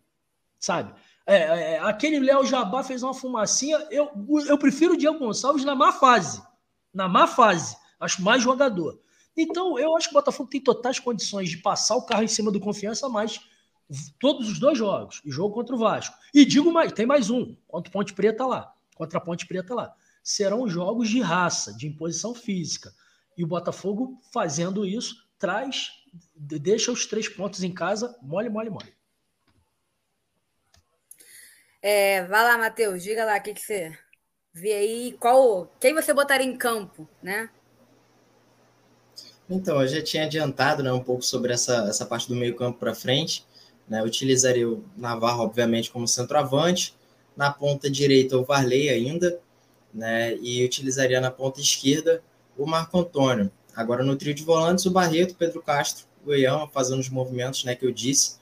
sabe? 0.60 0.94
É, 1.26 1.36
é, 1.36 1.74
é 1.74 1.80
aquele 1.80 2.20
Léo 2.20 2.46
Jabá 2.46 2.84
fez 2.84 3.02
uma 3.02 3.14
fumacinha. 3.14 3.78
Eu, 3.90 4.12
eu 4.48 4.58
prefiro 4.58 4.94
o 4.94 4.98
Diego 4.98 5.18
Gonçalves 5.18 5.66
na 5.66 5.74
má 5.74 5.92
fase. 5.92 6.42
Na 6.94 7.08
má 7.08 7.26
fase. 7.26 7.76
Acho 8.00 8.22
mais 8.22 8.44
jogador. 8.44 9.00
Então, 9.36 9.80
eu 9.80 9.96
acho 9.98 10.08
que 10.08 10.14
o 10.14 10.20
Botafogo 10.20 10.50
tem 10.50 10.62
totais 10.62 11.00
condições 11.00 11.50
de 11.50 11.58
passar 11.58 11.96
o 11.96 12.06
carro 12.06 12.24
em 12.24 12.28
cima 12.28 12.52
do 12.52 12.60
confiança, 12.60 13.10
mas 13.10 13.40
todos 14.20 14.50
os 14.50 14.60
dois 14.60 14.78
jogos. 14.78 15.22
E 15.26 15.32
jogo 15.32 15.54
contra 15.54 15.76
o 15.76 15.80
Vasco. 15.80 16.16
E 16.34 16.46
digo 16.46 16.72
mais, 16.72 16.92
tem 16.92 17.06
mais 17.06 17.30
um. 17.30 17.56
Contra 17.68 17.92
Ponte 17.92 18.14
Preta 18.14 18.46
lá. 18.46 18.72
Contra 18.96 19.18
a 19.18 19.22
Ponte 19.22 19.48
Preta 19.48 19.74
lá 19.74 19.96
serão 20.30 20.70
jogos 20.70 21.10
de 21.10 21.20
raça, 21.22 21.74
de 21.74 21.88
imposição 21.88 22.36
física. 22.36 22.94
E 23.36 23.44
o 23.44 23.48
Botafogo, 23.48 24.22
fazendo 24.32 24.86
isso, 24.86 25.28
traz, 25.40 25.90
deixa 26.36 26.92
os 26.92 27.08
três 27.08 27.28
pontos 27.28 27.64
em 27.64 27.74
casa, 27.74 28.16
mole, 28.22 28.48
mole, 28.48 28.70
mole. 28.70 28.94
É, 31.82 32.26
vai 32.26 32.44
lá, 32.44 32.60
Matheus, 32.60 33.02
diga 33.02 33.26
lá 33.26 33.38
o 33.38 33.42
que, 33.42 33.56
que 33.56 33.60
você 33.60 33.98
vê 34.54 34.74
aí, 34.74 35.18
qual, 35.20 35.74
quem 35.80 35.96
você 35.96 36.14
botaria 36.14 36.46
em 36.46 36.56
campo, 36.56 37.10
né? 37.24 37.50
Então, 39.50 39.82
eu 39.82 39.88
já 39.88 40.04
tinha 40.04 40.26
adiantado 40.26 40.84
né, 40.84 40.94
um 40.94 41.04
pouco 41.04 41.24
sobre 41.24 41.54
essa, 41.54 41.88
essa 41.90 42.06
parte 42.06 42.28
do 42.28 42.36
meio 42.36 42.56
campo 42.56 42.78
para 42.78 42.94
frente. 42.94 43.48
Né, 43.88 44.00
eu 44.00 44.06
utilizaria 44.06 44.70
o 44.70 44.86
Navarro, 44.96 45.42
obviamente, 45.42 45.90
como 45.90 46.08
centroavante. 46.08 46.96
Na 47.36 47.52
ponta 47.52 47.90
direita, 47.90 48.38
o 48.38 48.44
Varley 48.44 48.90
ainda 48.90 49.42
né? 49.94 50.36
E 50.38 50.64
utilizaria 50.64 51.20
na 51.20 51.32
ponta 51.32 51.60
esquerda 51.60 52.22
o 52.58 52.66
Marco 52.66 53.00
Antônio. 53.00 53.52
Agora 53.76 54.04
no 54.04 54.16
trio 54.16 54.34
de 54.34 54.44
volantes, 54.44 54.86
o 54.86 54.92
Barreto, 54.92 55.36
Pedro 55.36 55.62
Castro, 55.62 56.06
o 56.26 56.34
Iama 56.34 56.68
fazendo 56.68 57.00
os 57.00 57.10
movimentos 57.10 57.64
né, 57.64 57.76
que 57.76 57.86
eu 57.86 57.92
disse. 57.92 58.38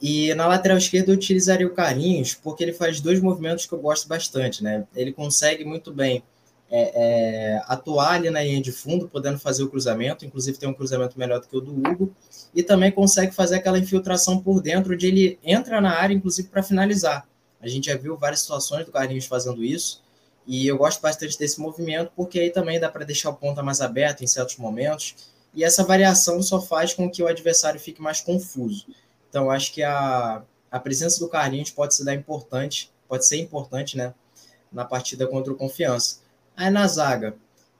E 0.00 0.32
na 0.34 0.46
lateral 0.46 0.78
esquerda 0.78 1.10
eu 1.10 1.16
utilizaria 1.16 1.66
o 1.66 1.74
Carlinhos, 1.74 2.34
porque 2.34 2.62
ele 2.62 2.72
faz 2.72 3.00
dois 3.00 3.20
movimentos 3.20 3.66
que 3.66 3.72
eu 3.72 3.80
gosto 3.80 4.06
bastante. 4.06 4.62
Né? 4.62 4.86
Ele 4.94 5.12
consegue 5.12 5.64
muito 5.64 5.92
bem 5.92 6.22
é, 6.70 6.92
é, 6.94 7.62
atuar 7.66 8.12
ali 8.12 8.30
na 8.30 8.42
linha 8.42 8.60
de 8.60 8.70
fundo, 8.70 9.08
podendo 9.08 9.38
fazer 9.38 9.62
o 9.62 9.68
cruzamento, 9.68 10.24
inclusive 10.24 10.58
tem 10.58 10.68
um 10.68 10.74
cruzamento 10.74 11.18
melhor 11.18 11.40
do 11.40 11.48
que 11.48 11.56
o 11.56 11.60
do 11.60 11.72
Hugo, 11.72 12.14
e 12.54 12.62
também 12.62 12.92
consegue 12.92 13.34
fazer 13.34 13.56
aquela 13.56 13.78
infiltração 13.78 14.38
por 14.38 14.60
dentro, 14.60 14.92
onde 14.92 15.06
ele 15.06 15.38
entra 15.42 15.80
na 15.80 15.92
área, 15.92 16.14
inclusive 16.14 16.48
para 16.48 16.62
finalizar. 16.62 17.26
A 17.60 17.66
gente 17.66 17.86
já 17.86 17.96
viu 17.96 18.16
várias 18.16 18.40
situações 18.40 18.84
do 18.84 18.92
Carlinhos 18.92 19.24
fazendo 19.24 19.64
isso, 19.64 20.02
e 20.48 20.66
eu 20.66 20.78
gosto 20.78 21.02
bastante 21.02 21.38
desse 21.38 21.60
movimento, 21.60 22.10
porque 22.16 22.40
aí 22.40 22.48
também 22.48 22.80
dá 22.80 22.88
para 22.88 23.04
deixar 23.04 23.28
o 23.28 23.34
ponta 23.34 23.62
mais 23.62 23.82
aberto 23.82 24.24
em 24.24 24.26
certos 24.26 24.56
momentos, 24.56 25.14
e 25.52 25.62
essa 25.62 25.84
variação 25.84 26.42
só 26.42 26.58
faz 26.58 26.94
com 26.94 27.10
que 27.10 27.22
o 27.22 27.28
adversário 27.28 27.78
fique 27.78 28.00
mais 28.00 28.22
confuso. 28.22 28.86
Então, 29.28 29.50
acho 29.50 29.74
que 29.74 29.82
a, 29.82 30.42
a 30.70 30.80
presença 30.80 31.20
do 31.20 31.28
Carlinhos 31.28 31.70
pode 31.70 31.94
ser 31.94 32.10
importante, 32.14 32.90
pode 33.06 33.26
ser 33.26 33.36
importante, 33.36 33.94
né, 33.94 34.14
na 34.72 34.86
partida 34.86 35.26
contra 35.26 35.52
o 35.52 35.56
Confiança. 35.56 36.20
Aí 36.56 36.70
na 36.70 36.86
zaga, 36.86 37.36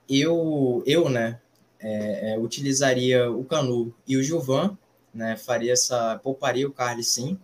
eu, 0.07 0.82
eu 0.85 1.09
né, 1.09 1.40
é, 1.81 2.32
é, 2.32 2.39
utilizaria 2.39 3.31
o 3.31 3.45
Canu 3.45 3.95
e 4.07 4.19
o 4.19 4.23
Gilvan, 4.23 4.77
né, 5.15 5.39
faria 5.39 5.73
essa, 5.73 6.20
pouparia 6.23 6.69
o 6.69 6.73
Carly 6.73 7.03
sim, 7.03 7.39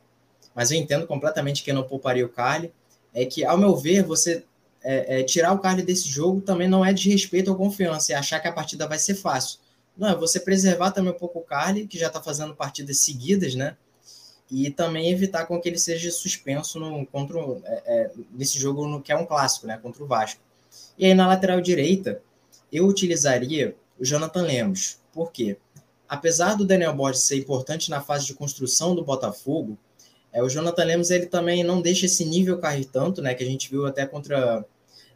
mas 0.55 0.71
eu 0.71 0.77
entendo 0.77 1.07
completamente 1.07 1.65
que 1.65 1.73
não 1.73 1.83
pouparia 1.83 2.27
o 2.27 2.29
Carly, 2.29 2.75
é 3.15 3.25
que, 3.25 3.43
ao 3.43 3.57
meu 3.57 3.75
ver, 3.75 4.03
você 4.03 4.45
é, 4.85 5.21
é, 5.21 5.23
tirar 5.23 5.53
o 5.53 5.59
Carly 5.59 5.83
desse 5.83 6.07
jogo 6.09 6.43
também 6.43 6.69
não 6.69 6.85
é 6.85 6.93
de 6.93 7.11
respeito 7.11 7.51
ou 7.51 7.57
confiança, 7.57 8.13
é 8.13 8.17
achar 8.17 8.39
que 8.39 8.47
a 8.47 8.53
partida 8.53 8.87
vai 8.87 8.99
ser 8.99 9.15
fácil. 9.15 9.59
Não, 9.97 10.09
é 10.09 10.15
você 10.15 10.39
preservar 10.39 10.91
também 10.91 11.13
um 11.13 11.19
pouco 11.19 11.39
o 11.39 11.43
Carly, 11.43 11.87
que 11.87 11.99
já 11.99 12.09
está 12.09 12.21
fazendo 12.21 12.55
partidas 12.55 12.99
seguidas, 12.99 13.55
né, 13.55 13.77
e 14.51 14.71
também 14.71 15.11
evitar 15.11 15.47
com 15.47 15.59
que 15.61 15.69
ele 15.69 15.79
seja 15.79 16.11
suspenso 16.11 16.79
no, 16.79 17.07
contra, 17.07 17.39
é, 17.65 17.83
é, 17.87 18.11
nesse 18.33 18.59
jogo 18.59 18.87
no, 18.87 19.01
que 19.01 19.11
é 19.11 19.17
um 19.17 19.25
clássico, 19.25 19.67
né, 19.67 19.79
contra 19.83 20.05
o 20.05 20.07
Vasco. 20.07 20.41
E 20.99 21.07
aí 21.07 21.15
na 21.15 21.27
lateral 21.27 21.61
direita, 21.61 22.21
eu 22.71 22.87
utilizaria 22.87 23.75
o 23.99 24.05
Jonathan 24.05 24.43
Lemos. 24.43 24.99
Por 25.13 25.33
quê? 25.33 25.57
Apesar 26.09 26.55
do 26.55 26.65
Daniel 26.67 26.95
Borges 26.95 27.23
ser 27.23 27.37
importante 27.37 27.89
na 27.89 28.01
fase 28.01 28.27
de 28.27 28.35
construção 28.35 28.95
do 28.95 29.03
Botafogo, 29.03 29.79
é, 30.33 30.43
o 30.43 30.49
Jonathan 30.49 30.85
Lemos 30.85 31.11
ele 31.11 31.27
também 31.27 31.63
não 31.63 31.81
deixa 31.81 32.07
esse 32.07 32.25
nível 32.25 32.59
cair 32.59 32.85
tanto, 32.85 33.23
né? 33.23 33.35
Que 33.35 33.45
a 33.45 33.47
gente 33.47 33.71
viu 33.71 33.87
até 33.87 34.05
contra 34.05 34.65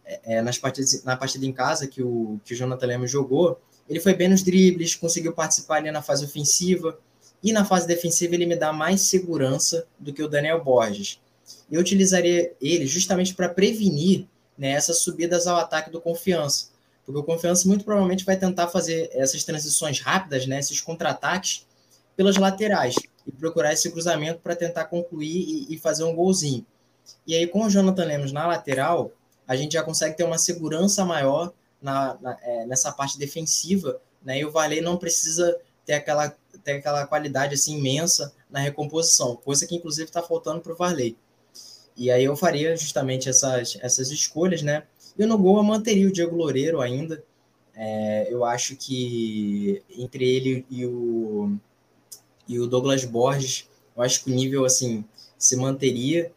é, 0.09 0.37
é 0.37 0.43
nas 0.43 0.59
partidas, 0.59 1.05
na 1.05 1.17
partida 1.17 1.45
em 1.45 1.53
casa 1.53 1.87
que 1.87 2.03
o, 2.03 2.41
que 2.45 2.55
o 2.55 2.57
Jonathan 2.57 2.87
Lemos 2.87 3.11
jogou. 3.11 3.61
Ele 3.89 4.01
foi 4.01 4.15
bem 4.15 4.29
nos 4.29 4.43
dribles, 4.43 4.95
conseguiu 4.95 5.33
participar 5.33 5.77
ali 5.77 5.91
na 5.91 6.03
fase 6.03 6.25
ofensiva. 6.25 6.99
E 7.43 7.53
na 7.53 7.65
fase 7.65 7.87
defensiva 7.87 8.35
ele 8.35 8.47
me 8.47 8.57
dá 8.57 8.73
mais 8.73 9.03
segurança 9.03 9.87
do 9.99 10.13
que 10.13 10.23
o 10.23 10.29
Daniel 10.29 10.65
Borges. 10.65 11.21
Eu 11.71 11.81
utilizaria 11.81 12.53
ele 12.61 12.87
justamente 12.87 13.35
para 13.35 13.49
prevenir 13.49 14.27
né, 14.57 14.71
essas 14.71 14.99
subidas 14.99 15.47
ao 15.47 15.57
ataque 15.57 15.91
do 15.91 16.01
Confiança. 16.01 16.71
Porque 17.07 17.21
o 17.21 17.25
Confiança 17.25 17.69
muito 17.69 17.85
provavelmente 17.85 18.25
vai 18.25 18.37
tentar 18.37 18.69
fazer 18.69 19.09
essas 19.13 19.45
transições 19.45 20.01
rápidas, 20.01 20.47
né, 20.47 20.59
esses 20.59 20.81
contra-ataques, 20.81 21.67
pelas 22.17 22.37
laterais 22.37 22.97
e 23.25 23.31
procurar 23.31 23.73
esse 23.73 23.91
cruzamento 23.91 24.41
para 24.41 24.57
tentar 24.57 24.87
concluir 24.87 25.67
e, 25.69 25.75
e, 25.75 25.79
fazer 25.79 26.03
um 26.03 26.15
golzinho. 26.15 26.67
E 27.27 27.35
aí, 27.35 27.47
com 27.47 27.63
o 27.63 27.71
Jonathan 27.71 28.05
Lemos 28.05 28.33
na 28.33 28.47
lateral, 28.47 29.13
a 29.49 29.57
gente 29.57 29.73
já 29.73 29.83
consegue 29.83 30.17
ter 30.17 30.25
uma 30.25 30.39
segurança 30.39 31.05
maior 31.05 31.53
na, 31.81 32.19
na 32.21 32.39
é, 32.43 32.67
nessa 32.67 32.93
parte 32.93 33.19
defensiva, 33.19 34.01
né, 34.23 34.41
e 34.41 34.45
o 34.45 34.51
Varley 34.51 34.83
não 34.83 34.99
precisa 34.99 35.59
ter 35.87 35.95
aquela, 35.95 36.37
ter 36.63 36.73
aquela 36.73 37.07
qualidade 37.07 37.55
assim 37.55 37.79
imensa 37.79 38.35
na 38.51 38.61
recomposição, 38.61 39.37
coisa 39.37 39.67
que 39.67 39.75
inclusive 39.75 40.07
está 40.07 40.23
faltando 40.23 40.61
para 40.61 40.73
o 40.73 40.77
Varley. 40.77 41.17
E 41.97 42.11
aí 42.11 42.25
eu 42.25 42.37
faria 42.37 42.77
justamente 42.77 43.29
essas, 43.29 43.79
essas 43.81 44.11
escolhas, 44.11 44.63
né? 44.63 44.85
E 45.19 45.25
no 45.27 45.37
gol 45.37 45.57
eu 45.57 45.65
manteria 45.65 46.07
o 46.07 46.13
Diego 46.13 46.37
Loureiro 46.37 46.81
ainda. 46.81 47.25
É, 47.75 48.29
eu 48.31 48.45
acho 48.45 48.77
que 48.77 49.83
entre 49.91 50.25
ele 50.25 50.67
e 50.71 50.87
o, 50.87 51.57
e 52.47 52.61
o 52.61 52.67
Douglas 52.67 53.05
Borges, 53.05 53.69
eu 53.97 54.03
acho 54.03 54.23
que 54.23 54.31
o 54.31 54.35
nível 54.35 54.65
assim 54.65 55.05
se 55.37 55.57
manteria, 55.57 56.33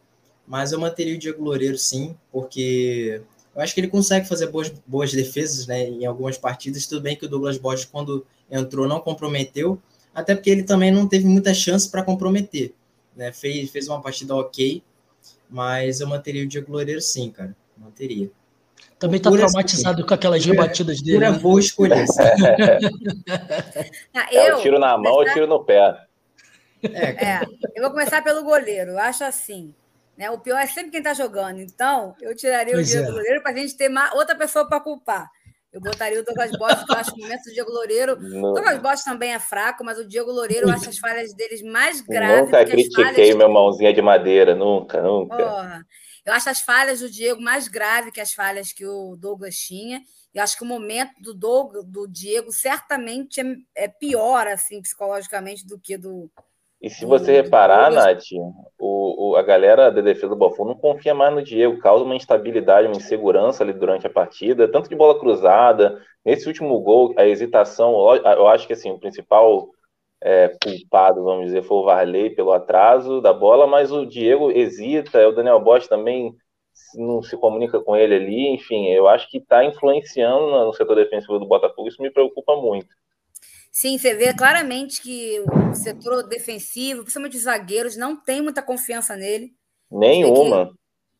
mas 0.52 0.70
eu 0.70 0.78
manteria 0.78 1.14
o 1.14 1.18
Diego 1.18 1.42
Loureiro 1.42 1.78
sim, 1.78 2.14
porque 2.30 3.22
eu 3.56 3.62
acho 3.62 3.72
que 3.72 3.80
ele 3.80 3.88
consegue 3.88 4.28
fazer 4.28 4.48
boas, 4.48 4.68
boas 4.86 5.10
defesas 5.10 5.66
né, 5.66 5.84
em 5.84 6.04
algumas 6.04 6.36
partidas. 6.36 6.86
Tudo 6.86 7.00
bem 7.00 7.16
que 7.16 7.24
o 7.24 7.28
Douglas 7.28 7.56
Borges, 7.56 7.86
quando 7.86 8.26
entrou, 8.50 8.86
não 8.86 9.00
comprometeu, 9.00 9.80
até 10.14 10.34
porque 10.34 10.50
ele 10.50 10.62
também 10.62 10.90
não 10.90 11.08
teve 11.08 11.24
muita 11.24 11.54
chance 11.54 11.90
para 11.90 12.02
comprometer. 12.02 12.74
Né? 13.16 13.32
Fez, 13.32 13.70
fez 13.70 13.88
uma 13.88 14.02
partida 14.02 14.36
ok, 14.36 14.82
mas 15.48 16.02
eu 16.02 16.06
manteria 16.06 16.44
o 16.44 16.46
Diego 16.46 16.70
Loureiro 16.70 17.00
sim, 17.00 17.30
cara. 17.30 17.56
Manteria. 17.74 18.30
Também 18.98 19.16
está 19.16 19.30
traumatizado 19.30 20.04
com 20.04 20.12
aquelas 20.12 20.44
rebatidas 20.44 21.00
dele. 21.00 21.16
Pura 21.16 21.32
né? 21.32 21.38
boa 21.38 21.60
escolha. 21.60 21.96
ah, 24.12 24.28
eu, 24.30 24.42
é, 24.42 24.54
o 24.54 24.60
tiro 24.60 24.78
na 24.78 24.98
mão, 24.98 25.14
ou 25.14 25.24
tiro 25.32 25.46
no 25.46 25.64
pé. 25.64 25.96
É, 26.82 27.38
é, 27.38 27.40
eu 27.74 27.82
vou 27.84 27.90
começar 27.90 28.20
pelo 28.20 28.44
goleiro. 28.44 28.90
Eu 28.90 28.98
acho 28.98 29.24
assim. 29.24 29.72
Né? 30.16 30.30
O 30.30 30.38
pior 30.38 30.58
é 30.58 30.66
sempre 30.66 30.90
quem 30.90 30.98
está 30.98 31.14
jogando. 31.14 31.60
Então, 31.60 32.14
eu 32.20 32.36
tiraria 32.36 32.74
pois 32.74 32.88
o 32.88 32.90
Diego 32.90 33.08
é. 33.08 33.10
Loureiro 33.12 33.42
para 33.42 33.52
a 33.52 33.56
gente 33.56 33.76
ter 33.76 33.90
outra 34.14 34.34
pessoa 34.36 34.68
para 34.68 34.80
culpar. 34.80 35.30
Eu 35.72 35.80
botaria 35.80 36.20
o 36.20 36.24
Douglas 36.24 36.50
Bosch, 36.50 36.84
que 36.84 36.92
eu 36.92 36.98
acho 36.98 37.14
que 37.14 37.20
no 37.20 37.26
momento 37.26 37.44
do 37.44 37.52
Diego 37.52 37.70
Loureiro. 37.70 38.12
O 38.12 38.52
Douglas 38.52 38.78
Bosch 38.78 39.04
também 39.04 39.32
é 39.32 39.38
fraco, 39.38 39.82
mas 39.82 39.98
o 39.98 40.06
Diego 40.06 40.30
Loureiro 40.30 40.68
eu 40.68 40.72
acho 40.74 40.90
as 40.90 40.98
falhas 40.98 41.32
deles 41.32 41.62
mais 41.62 42.02
graves. 42.02 42.44
Nunca 42.44 42.64
critiquei 42.66 43.34
meu 43.34 43.50
mãozinha 43.50 43.92
de 43.92 44.02
madeira, 44.02 44.54
nunca, 44.54 45.00
nunca. 45.00 45.36
Porra. 45.36 45.86
Eu 46.26 46.32
acho 46.34 46.50
as 46.50 46.60
falhas 46.60 47.00
do 47.00 47.10
Diego 47.10 47.40
mais 47.40 47.68
graves 47.68 48.12
que 48.12 48.20
as 48.20 48.34
falhas 48.34 48.70
que 48.70 48.86
o 48.86 49.16
Douglas 49.16 49.56
tinha. 49.56 50.02
Eu 50.34 50.42
acho 50.42 50.56
que 50.56 50.62
o 50.62 50.66
momento 50.66 51.20
do, 51.20 51.34
Doug, 51.34 51.74
do 51.86 52.06
Diego 52.06 52.52
certamente 52.52 53.40
é, 53.40 53.44
é 53.74 53.88
pior, 53.88 54.46
assim, 54.46 54.80
psicologicamente, 54.80 55.66
do 55.66 55.78
que 55.78 55.96
do, 55.96 56.30
e 56.82 56.90
se 56.90 57.06
você 57.06 57.30
reparar, 57.30 57.92
Nath, 57.92 58.24
o, 58.76 59.30
o, 59.30 59.36
a 59.36 59.42
galera 59.42 59.88
da 59.88 60.00
defesa 60.00 60.30
do 60.30 60.36
Botafogo 60.36 60.70
não 60.70 60.76
confia 60.76 61.14
mais 61.14 61.32
no 61.32 61.42
Diego, 61.42 61.78
causa 61.78 62.04
uma 62.04 62.16
instabilidade, 62.16 62.88
uma 62.88 62.96
insegurança 62.96 63.62
ali 63.62 63.72
durante 63.72 64.04
a 64.06 64.10
partida, 64.10 64.66
tanto 64.66 64.88
de 64.88 64.96
bola 64.96 65.16
cruzada. 65.16 66.02
Nesse 66.24 66.48
último 66.48 66.80
gol, 66.80 67.14
a 67.16 67.24
hesitação, 67.24 67.94
eu 68.16 68.48
acho 68.48 68.66
que 68.66 68.72
assim, 68.72 68.90
o 68.90 68.98
principal 68.98 69.68
é, 70.20 70.56
culpado, 70.62 71.22
vamos 71.22 71.46
dizer, 71.46 71.62
foi 71.62 71.76
o 71.78 71.84
Varley 71.84 72.30
pelo 72.30 72.52
atraso 72.52 73.20
da 73.20 73.32
bola, 73.32 73.64
mas 73.66 73.92
o 73.92 74.04
Diego 74.04 74.50
hesita, 74.50 75.28
o 75.28 75.32
Daniel 75.32 75.60
Bosch 75.60 75.86
também 75.88 76.34
não 76.96 77.22
se 77.22 77.36
comunica 77.36 77.80
com 77.80 77.96
ele 77.96 78.14
ali, 78.16 78.48
enfim, 78.48 78.88
eu 78.88 79.06
acho 79.06 79.30
que 79.30 79.38
está 79.38 79.64
influenciando 79.64 80.50
no 80.50 80.72
setor 80.72 80.96
defensivo 80.96 81.38
do 81.38 81.46
Botafogo, 81.46 81.88
isso 81.88 82.02
me 82.02 82.10
preocupa 82.10 82.56
muito. 82.56 82.88
Sim, 83.72 83.96
você 83.96 84.14
vê 84.14 84.34
claramente 84.34 85.00
que 85.00 85.42
o 85.70 85.74
setor 85.74 86.24
defensivo, 86.24 87.00
principalmente 87.00 87.38
os 87.38 87.44
zagueiros, 87.44 87.96
não 87.96 88.14
tem 88.14 88.42
muita 88.42 88.60
confiança 88.60 89.16
nele. 89.16 89.50
Nenhuma. 89.90 90.70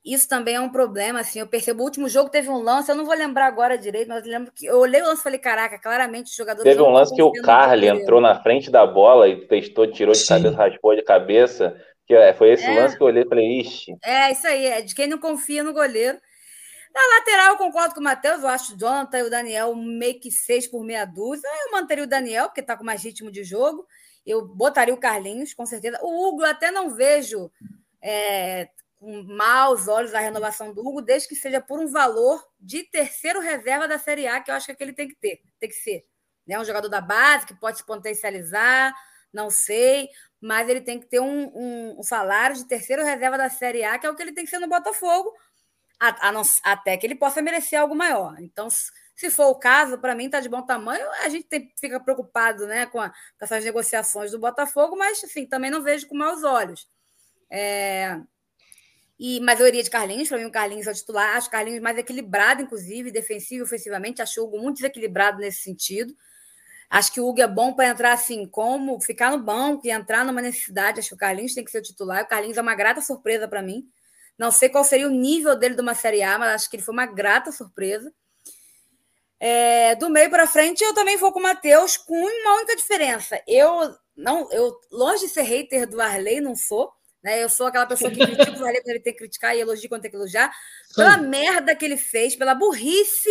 Isso 0.05 0.29
também 0.29 0.57
é 0.57 0.61
um 0.61 0.69
problema, 0.69 1.21
assim. 1.21 1.39
Eu 1.39 1.47
percebo, 1.47 1.81
o 1.81 1.85
último 1.85 2.11
jogo 2.11 2.29
teve 2.29 2.51
um 2.51 2.59
lance, 2.59 2.91
eu 2.91 2.95
não 2.95 3.07
vou 3.07 3.15
lembrar 3.15 3.47
agora 3.47 3.79
direito, 3.79 4.09
mas 4.09 4.27
eu 4.27 4.33
lembro 4.33 4.53
que 4.55 4.67
eu 4.67 4.79
olhei 4.79 5.01
o 5.01 5.07
lance 5.07 5.21
e 5.21 5.23
falei, 5.23 5.39
caraca, 5.39 5.79
claramente 5.79 6.31
o 6.31 6.37
jogador. 6.37 6.63
Teve 6.63 6.83
um 6.83 6.91
lance 6.91 7.15
que 7.15 7.23
o 7.23 7.33
Carly 7.33 7.89
entrou 7.89 8.21
na 8.21 8.43
frente 8.43 8.71
da 8.71 8.87
bola 8.87 9.29
e 9.29 9.47
testou, 9.47 9.87
tirou 9.87 10.13
de 10.13 10.19
Sim. 10.19 10.29
cabeça, 10.29 10.57
raspou 10.57 10.95
de 10.95 11.03
cabeça. 11.03 11.75
Que 12.07 12.15
é, 12.15 12.35
foi 12.35 12.51
esse 12.51 12.67
é. 12.67 12.75
lance 12.75 12.97
que 12.97 13.03
eu 13.03 13.07
olhei 13.07 13.23
e 13.23 13.29
falei, 13.29 13.61
ixi. 13.61 13.97
É, 14.05 14.31
isso 14.31 14.47
aí, 14.47 14.67
é 14.67 14.83
de 14.83 14.95
quem 14.95 15.07
não 15.07 15.19
confia 15.19 15.63
no 15.63 15.73
goleiro. 15.73 16.19
Na 16.95 17.19
lateral, 17.19 17.53
eu 17.53 17.59
concordo 17.59 17.95
com 17.95 18.01
o 18.01 18.05
Matheus. 18.05 18.43
Eu 18.43 18.49
acho 18.49 18.75
o 18.75 18.79
Jonathan 18.79 19.19
e 19.19 19.23
o 19.23 19.31
Daniel 19.31 19.75
meio 19.75 20.21
que 20.21 20.31
seis 20.31 20.67
por 20.67 20.85
meia 20.85 21.05
dúzia. 21.05 21.49
Eu 21.65 21.73
manteria 21.73 22.05
o 22.05 22.07
Daniel, 22.07 22.47
porque 22.47 22.61
está 22.61 22.77
com 22.77 22.85
mais 22.85 23.03
ritmo 23.03 23.31
de 23.31 23.43
jogo. 23.43 23.87
Eu 24.25 24.47
botaria 24.47 24.93
o 24.95 25.01
Carlinhos, 25.01 25.55
com 25.55 25.65
certeza. 25.65 25.99
O 26.03 26.29
Hugo, 26.29 26.45
até 26.45 26.71
não 26.71 26.91
vejo 26.91 27.51
é, 28.01 28.69
com 29.03 29.23
maus 29.25 29.89
olhos 29.89 30.15
a 30.15 30.21
renovação 30.21 30.73
do 30.73 30.87
Hugo, 30.87 31.03
desde 31.03 31.29
que 31.29 31.35
seja 31.35 31.61
por 31.61 31.81
um 31.81 31.89
valor 31.89 32.47
de 32.61 32.85
terceiro 32.85 33.41
reserva 33.41 33.89
da 33.89 33.99
Série 33.99 34.29
A, 34.29 34.41
que 34.41 34.51
eu 34.51 34.55
acho 34.55 34.75
que 34.75 34.83
ele 34.83 34.93
tem 34.93 35.09
que 35.09 35.17
ter, 35.17 35.41
tem 35.59 35.69
que 35.69 35.75
ser. 35.75 36.07
Né? 36.47 36.59
Um 36.59 36.65
jogador 36.65 36.89
da 36.89 37.01
base 37.01 37.47
que 37.47 37.59
pode 37.59 37.79
se 37.79 37.85
potencializar, 37.85 38.95
não 39.33 39.51
sei, 39.51 40.09
mas 40.41 40.69
ele 40.69 40.81
tem 40.81 41.01
que 41.01 41.07
ter 41.07 41.21
um, 41.21 41.51
um, 41.55 41.99
um 41.99 42.03
salário 42.03 42.55
de 42.55 42.65
terceiro 42.67 43.03
reserva 43.03 43.39
da 43.39 43.49
Série 43.49 43.83
A, 43.83 43.99
que 43.99 44.07
é 44.07 44.11
o 44.11 44.15
que 44.15 44.23
ele 44.23 44.33
tem 44.33 44.45
que 44.45 44.51
ser 44.51 44.59
no 44.59 44.69
Botafogo, 44.69 45.33
a, 46.03 46.29
a 46.29 46.33
não, 46.33 46.43
até 46.65 46.97
que 46.97 47.07
ele 47.07 47.15
possa 47.15 47.41
merecer 47.41 47.81
algo 47.81 47.95
maior. 47.95 48.35
Então, 48.41 48.69
se 48.69 49.31
for 49.31 49.47
o 49.47 49.55
caso, 49.55 49.99
para 49.99 50.17
mim 50.17 50.27
está 50.27 50.41
de 50.41 50.49
bom 50.49 50.61
tamanho. 50.61 51.09
A 51.23 51.29
gente 51.29 51.45
tem, 51.45 51.73
fica 51.79 52.01
preocupado 52.01 52.67
né, 52.67 52.87
com, 52.87 53.01
a, 53.01 53.11
com, 53.11 53.45
essas 53.45 53.65
negociações 53.65 54.33
do 54.33 54.39
Botafogo, 54.41 54.97
mas 54.97 55.23
assim, 55.23 55.47
também 55.47 55.71
não 55.71 55.81
vejo 55.81 56.09
com 56.09 56.17
maus 56.17 56.43
olhos. 56.43 56.89
É... 57.49 58.21
E, 59.17 59.39
mas 59.43 59.61
eu 59.61 59.69
iria 59.69 59.85
de 59.85 59.91
Carlinhos, 59.91 60.29
para 60.29 60.39
mim 60.39 60.47
o 60.47 60.51
Carlinhos 60.51 60.89
é 60.89 60.91
o 60.91 60.95
titular. 60.95 61.37
Acho 61.37 61.49
Carlinhos 61.49 61.81
mais 61.81 61.97
equilibrado, 61.97 62.63
inclusive, 62.63 63.13
defensivo 63.13 63.63
e 63.63 63.67
ofensivamente. 63.67 64.21
Acho 64.21 64.41
o 64.41 64.47
Hugo 64.47 64.59
muito 64.59 64.79
desequilibrado 64.79 65.39
nesse 65.39 65.63
sentido. 65.63 66.13
Acho 66.91 67.13
que 67.13 67.21
o 67.21 67.29
Hugo 67.29 67.41
é 67.41 67.47
bom 67.47 67.73
para 67.73 67.89
entrar 67.89 68.13
assim, 68.13 68.45
como 68.45 69.01
ficar 69.01 69.31
no 69.31 69.39
banco 69.39 69.87
e 69.87 69.91
entrar 69.91 70.25
numa 70.25 70.43
necessidade. 70.43 70.99
Acho 70.99 71.11
que 71.11 71.15
o 71.15 71.19
Carlinhos 71.19 71.55
tem 71.55 71.65
que 71.65 71.71
ser 71.71 71.79
o 71.79 71.83
titular. 71.83 72.25
O 72.25 72.27
Carlinhos 72.27 72.59
é 72.59 72.61
uma 72.61 72.75
grata 72.75 73.01
surpresa 73.01 73.47
para 73.47 73.63
mim. 73.63 73.89
Não 74.39 74.51
sei 74.51 74.69
qual 74.69 74.85
seria 74.85 75.07
o 75.07 75.11
nível 75.11 75.57
dele 75.57 75.75
de 75.75 75.81
uma 75.81 75.95
Série 75.95 76.23
A, 76.23 76.39
mas 76.39 76.55
acho 76.55 76.71
que 76.71 76.77
ele 76.77 76.83
foi 76.83 76.93
uma 76.93 77.07
grata 77.07 77.53
surpresa. 77.53 78.13
É, 79.39 79.97
do 79.97 80.09
meio 80.09 80.31
para 80.31 80.47
frente, 80.47 80.85
eu 80.85 80.95
também 80.95 81.17
vou 81.17 81.33
com 81.33 81.41
o 81.41 81.43
Matheus, 81.43 81.97
com 81.97 82.15
uma 82.15 82.57
única 82.57 82.77
diferença. 82.77 83.43
Eu 83.47 83.95
não, 84.17 84.51
eu 84.53 84.79
longe 84.91 85.27
de 85.27 85.33
ser 85.33 85.43
hater 85.43 85.89
do 85.89 86.01
Arley, 86.01 86.41
não 86.41 86.55
sou. 86.55 86.93
Né? 87.23 87.43
Eu 87.43 87.49
sou 87.49 87.67
aquela 87.67 87.87
pessoa 87.87 88.11
que 88.11 88.19
critica 88.25 88.59
o 88.59 88.65
Arley 88.65 88.81
quando 88.83 88.91
ele 88.91 89.01
tem 89.01 89.13
que 89.13 89.19
criticar 89.19 89.57
e 89.57 89.61
elogia 89.61 89.89
quando 89.89 90.03
tem 90.03 90.11
que 90.11 90.17
elogiar. 90.17 90.53
Pela 90.95 91.17
merda 91.17 91.75
que 91.75 91.85
ele 91.85 91.97
fez, 91.97 92.37
pela 92.37 92.55
burrice 92.55 93.31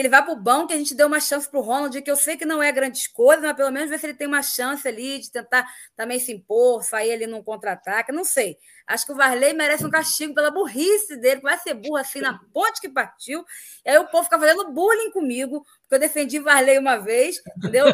que 0.00 0.06
ele 0.06 0.08
vai 0.08 0.24
para 0.24 0.32
o 0.32 0.36
banco, 0.36 0.68
que 0.68 0.72
a 0.72 0.78
gente 0.78 0.94
deu 0.94 1.06
uma 1.06 1.20
chance 1.20 1.46
para 1.46 1.60
o 1.60 1.62
Ronald, 1.62 2.00
que 2.00 2.10
eu 2.10 2.16
sei 2.16 2.34
que 2.34 2.46
não 2.46 2.62
é 2.62 2.72
grandes 2.72 3.06
coisas, 3.06 3.44
mas 3.44 3.54
pelo 3.54 3.70
menos 3.70 3.90
ver 3.90 3.98
se 3.98 4.06
ele 4.06 4.14
tem 4.14 4.26
uma 4.26 4.42
chance 4.42 4.88
ali 4.88 5.18
de 5.18 5.30
tentar 5.30 5.66
também 5.94 6.18
se 6.18 6.32
impor, 6.32 6.82
sair 6.82 7.12
ali 7.12 7.26
num 7.26 7.42
contra-ataque, 7.42 8.10
não 8.10 8.24
sei. 8.24 8.56
Acho 8.86 9.04
que 9.04 9.12
o 9.12 9.14
Varley 9.14 9.52
merece 9.52 9.84
um 9.84 9.90
castigo 9.90 10.34
pela 10.34 10.50
burrice 10.50 11.18
dele, 11.18 11.42
vai 11.42 11.58
ser 11.58 11.74
burro 11.74 11.96
assim 11.96 12.20
na 12.20 12.40
ponte 12.50 12.80
que 12.80 12.88
partiu. 12.88 13.44
E 13.84 13.90
aí 13.90 13.98
o 13.98 14.06
povo 14.06 14.24
fica 14.24 14.38
fazendo 14.38 14.72
bullying 14.72 15.10
comigo, 15.10 15.66
porque 15.82 15.96
eu 15.96 15.98
defendi 15.98 16.38
o 16.38 16.44
Varley 16.44 16.78
uma 16.78 16.96
vez, 16.96 17.42
entendeu? 17.58 17.84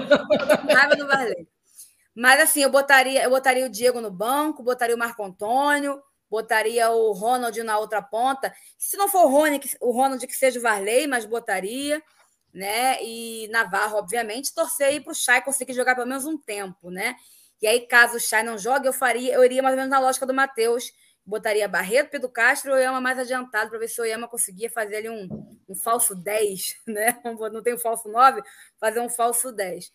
Raiva 0.73 0.95
do 0.95 1.09
Varley. 1.09 1.49
Mas 2.15 2.41
assim, 2.41 2.63
eu 2.63 2.71
botaria, 2.71 3.25
eu 3.25 3.31
botaria 3.31 3.67
o 3.67 3.69
Diego 3.69 4.01
no 4.01 4.13
banco, 4.13 4.63
botaria 4.63 4.95
o 4.95 4.99
Marco 4.99 5.25
Antônio, 5.25 6.01
botaria 6.31 6.91
o 6.91 7.13
Ronald 7.13 7.63
na 7.63 7.79
outra 7.79 8.03
ponta. 8.03 8.53
Se 8.79 8.97
não 8.97 9.09
for 9.09 9.25
o, 9.27 9.29
Rony, 9.29 9.61
o 9.81 9.91
Ronald, 9.91 10.27
que 10.27 10.35
seja 10.35 10.59
o 10.59 10.63
Varley, 10.63 11.07
mas 11.07 11.25
botaria, 11.25 12.03
né? 12.53 13.03
E 13.03 13.49
Navarro, 13.49 13.99
obviamente, 13.99 14.55
torcer 14.55 15.03
para 15.03 15.13
o 15.13 15.15
Chay 15.15 15.43
conseguir 15.43 15.75
jogar 15.75 15.95
pelo 15.95 16.07
menos 16.07 16.25
um 16.25 16.39
tempo, 16.39 16.91
né? 16.91 17.17
E 17.61 17.67
aí, 17.67 17.87
caso 17.87 18.17
o 18.17 18.21
Chay 18.21 18.43
não 18.43 18.59
jogue, 18.59 18.87
eu 18.87 18.93
faria, 18.93 19.35
eu 19.35 19.45
iria 19.45 19.63
mais 19.63 19.75
ou 19.75 19.79
menos 19.79 19.91
na 19.91 19.99
lógica 19.99 20.27
do 20.27 20.35
Matheus. 20.35 20.93
Botaria 21.25 21.67
Barreto, 21.67 22.11
Pedro 22.11 22.29
Castro 22.29 22.71
e 22.71 22.75
Oyama 22.75 23.01
mais 23.01 23.19
adiantado 23.19 23.69
para 23.69 23.81
ver 23.81 23.89
se 23.89 24.01
o 24.01 24.05
Oyama 24.05 24.29
conseguia 24.29 24.71
fazer 24.71 24.97
ali 24.97 25.11
um, 25.11 25.29
um 25.69 25.75
falso 25.75 26.15
10, 26.15 26.77
né? 26.87 27.21
Não 27.25 27.63
tem 27.63 27.75
um 27.75 27.79
falso 27.79 28.09
9, 28.09 28.43
fazer 28.79 29.01
um 29.01 29.09
falso 29.09 29.51
10. 29.51 29.93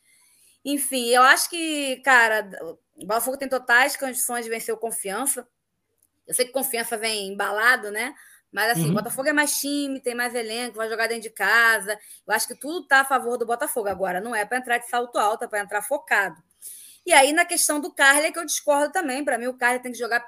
Enfim, 0.65 1.07
eu 1.07 1.23
acho 1.23 1.49
que, 1.49 2.01
cara, 2.03 2.49
o 2.95 3.05
Botafogo 3.05 3.37
tem 3.37 3.47
totais 3.47 3.95
condições 3.95 4.43
de 4.43 4.51
vencer 4.51 4.73
o 4.73 4.77
confiança. 4.77 5.47
Eu 6.27 6.33
sei 6.33 6.45
que 6.45 6.51
confiança 6.51 6.97
vem 6.97 7.27
embalado, 7.27 7.91
né? 7.91 8.13
Mas 8.51 8.71
assim, 8.71 8.85
uhum. 8.85 8.91
o 8.91 8.95
Botafogo 8.95 9.29
é 9.29 9.33
mais 9.33 9.59
time, 9.59 10.01
tem 10.01 10.13
mais 10.13 10.35
elenco, 10.35 10.75
vai 10.75 10.89
jogar 10.89 11.07
dentro 11.07 11.23
de 11.23 11.29
casa. 11.29 11.97
Eu 12.27 12.33
acho 12.33 12.47
que 12.47 12.55
tudo 12.55 12.83
está 12.83 13.01
a 13.01 13.05
favor 13.05 13.37
do 13.37 13.45
Botafogo. 13.45 13.87
Agora, 13.87 14.19
não 14.19 14.35
é 14.35 14.45
para 14.45 14.57
entrar 14.57 14.77
de 14.77 14.89
salto 14.89 15.17
alto, 15.17 15.45
é 15.45 15.47
para 15.47 15.61
entrar 15.61 15.81
focado. 15.81 16.41
E 17.05 17.13
aí, 17.13 17.31
na 17.31 17.45
questão 17.45 17.79
do 17.79 17.93
Carly, 17.93 18.27
é 18.27 18.31
que 18.31 18.37
eu 18.37 18.45
discordo 18.45 18.91
também. 18.91 19.23
Para 19.23 19.37
mim, 19.37 19.47
o 19.47 19.57
Carly 19.57 19.81
tem 19.81 19.91
que 19.91 19.97
jogar, 19.97 20.25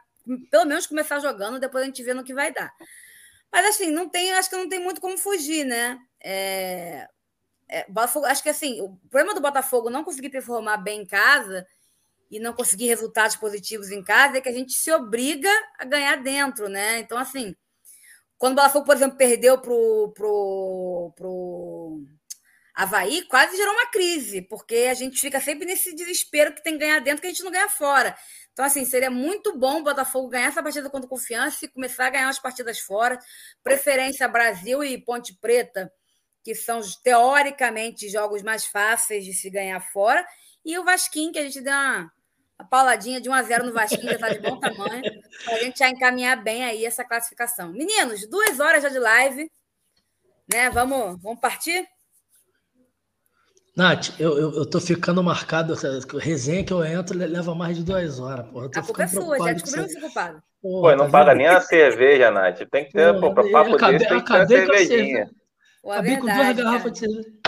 pelo 0.50 0.66
menos 0.66 0.88
começar 0.88 1.20
jogando, 1.20 1.60
depois 1.60 1.84
a 1.84 1.88
gente 1.88 2.02
vê 2.02 2.14
no 2.14 2.24
que 2.24 2.34
vai 2.34 2.52
dar. 2.52 2.74
Mas 3.52 3.68
assim, 3.68 3.92
não 3.92 4.10
tem, 4.10 4.32
acho 4.34 4.50
que 4.50 4.56
não 4.56 4.70
tem 4.70 4.80
muito 4.80 5.02
como 5.02 5.18
fugir, 5.18 5.66
né? 5.66 6.00
É, 6.24 7.08
é, 7.70 7.86
Botafogo, 7.90 8.26
acho 8.26 8.42
que 8.42 8.50
assim, 8.50 8.82
o 8.82 8.98
problema 9.10 9.36
do 9.36 9.42
Botafogo 9.42 9.90
não 9.90 10.04
conseguir 10.04 10.30
performar 10.30 10.82
bem 10.82 11.02
em 11.02 11.06
casa 11.06 11.68
e 12.34 12.40
não 12.40 12.52
conseguir 12.52 12.88
resultados 12.88 13.36
positivos 13.36 13.92
em 13.92 14.04
casa, 14.04 14.40
é 14.40 14.42
que 14.42 14.50
a 14.50 14.54
gente 14.54 14.74
se 14.74 14.92
obriga 14.92 15.52
a 15.78 15.86
ganhar 15.86 16.16
dentro, 16.16 16.68
né? 16.68 16.98
Então, 16.98 17.16
assim, 17.16 17.56
quando 18.40 18.54
o 18.54 18.56
Botafogo, 18.56 18.86
por 18.88 18.96
exemplo, 18.96 19.16
perdeu 19.16 19.62
pro, 19.62 20.12
pro, 20.16 21.14
pro 21.16 22.04
Havaí, 22.74 23.22
quase 23.28 23.56
gerou 23.56 23.72
uma 23.76 23.86
crise, 23.86 24.42
porque 24.42 24.88
a 24.90 24.96
gente 24.96 25.22
fica 25.22 25.40
sempre 25.40 25.68
nesse 25.68 25.94
desespero 25.94 26.56
que 26.56 26.64
tem 26.64 26.74
que 26.74 26.80
ganhar 26.80 27.00
dentro 27.02 27.22
que 27.22 27.28
a 27.28 27.30
gente 27.30 27.44
não 27.44 27.52
ganha 27.52 27.70
fora. 27.70 28.18
Então, 28.52 28.66
assim, 28.66 28.84
seria 28.84 29.12
muito 29.12 29.56
bom 29.56 29.82
o 29.82 29.84
Botafogo 29.84 30.28
ganhar 30.30 30.48
essa 30.48 30.64
partida 30.64 30.90
contra 30.90 31.08
confiança 31.08 31.66
e 31.66 31.68
começar 31.68 32.08
a 32.08 32.10
ganhar 32.10 32.30
as 32.30 32.40
partidas 32.40 32.80
fora. 32.80 33.20
Preferência 33.64 34.28
Brasil 34.28 34.84
e 34.84 34.98
Ponte 34.98 35.38
Preta, 35.40 35.94
que 36.44 36.56
são 36.56 36.82
teoricamente 37.04 38.10
jogos 38.10 38.42
mais 38.42 38.66
fáceis 38.66 39.24
de 39.24 39.34
se 39.34 39.52
ganhar 39.52 39.80
fora. 39.80 40.26
E 40.66 40.80
o 40.80 40.84
Vasquinho, 40.84 41.32
que 41.32 41.38
a 41.38 41.44
gente 41.44 41.62
deu 41.62 41.74
uma 41.74 42.12
a 42.58 42.64
pauladinha 42.64 43.20
de 43.20 43.30
1 43.30 43.34
a 43.34 43.44
0 43.44 43.66
no 43.66 43.74
Vasquinho 43.74 44.04
já 44.04 44.14
está 44.14 44.30
de 44.30 44.40
bom 44.40 44.60
tamanho, 44.60 45.04
para 45.44 45.56
a 45.56 45.60
gente 45.60 45.80
já 45.80 45.90
encaminhar 45.90 46.42
bem 46.42 46.64
aí 46.64 46.86
essa 46.86 47.04
classificação. 47.04 47.72
Meninos, 47.72 48.28
duas 48.30 48.60
horas 48.60 48.84
já 48.84 48.90
de 48.90 49.00
live, 49.00 49.52
né? 50.52 50.70
Vamos, 50.70 51.22
vamos 51.22 51.40
partir? 51.40 51.88
Nath, 53.76 54.20
eu, 54.20 54.38
eu, 54.38 54.52
eu 54.54 54.66
tô 54.70 54.80
ficando 54.80 55.24
marcado, 55.24 55.74
resenha 56.20 56.64
que 56.64 56.72
eu 56.72 56.86
entro 56.86 57.18
leva 57.18 57.56
mais 57.56 57.76
de 57.76 57.84
duas 57.84 58.20
horas. 58.20 58.48
Porra. 58.48 58.70
a 58.76 58.82
culpa 58.84 59.04
é 59.04 59.08
sua, 59.08 59.38
já 59.40 59.54
descobriu 59.54 59.88
que 59.88 60.00
culpado. 60.00 60.44
Pô, 60.62 60.96
não 60.96 61.06
tá 61.06 61.12
paga 61.12 61.36
nem 61.36 61.48
a 61.48 61.60
cerveja, 61.60 62.30
Nath. 62.30 62.60
Tem 62.70 62.86
que 62.86 62.94
ter, 62.94 63.20
pô, 63.20 63.34
para 63.34 63.50
papo 63.50 63.76
acabei, 63.76 63.98
desse, 63.98 64.10
tem 64.10 64.22
que 64.22 64.28
ter 64.28 64.38
a 64.38 64.48
cervejinha. 64.48 65.30
Acabei 65.84 66.18
com 66.18 66.26
duas 66.28 66.56
garrafas 66.56 66.92
de 66.92 67.00
cerveja. 67.00 67.43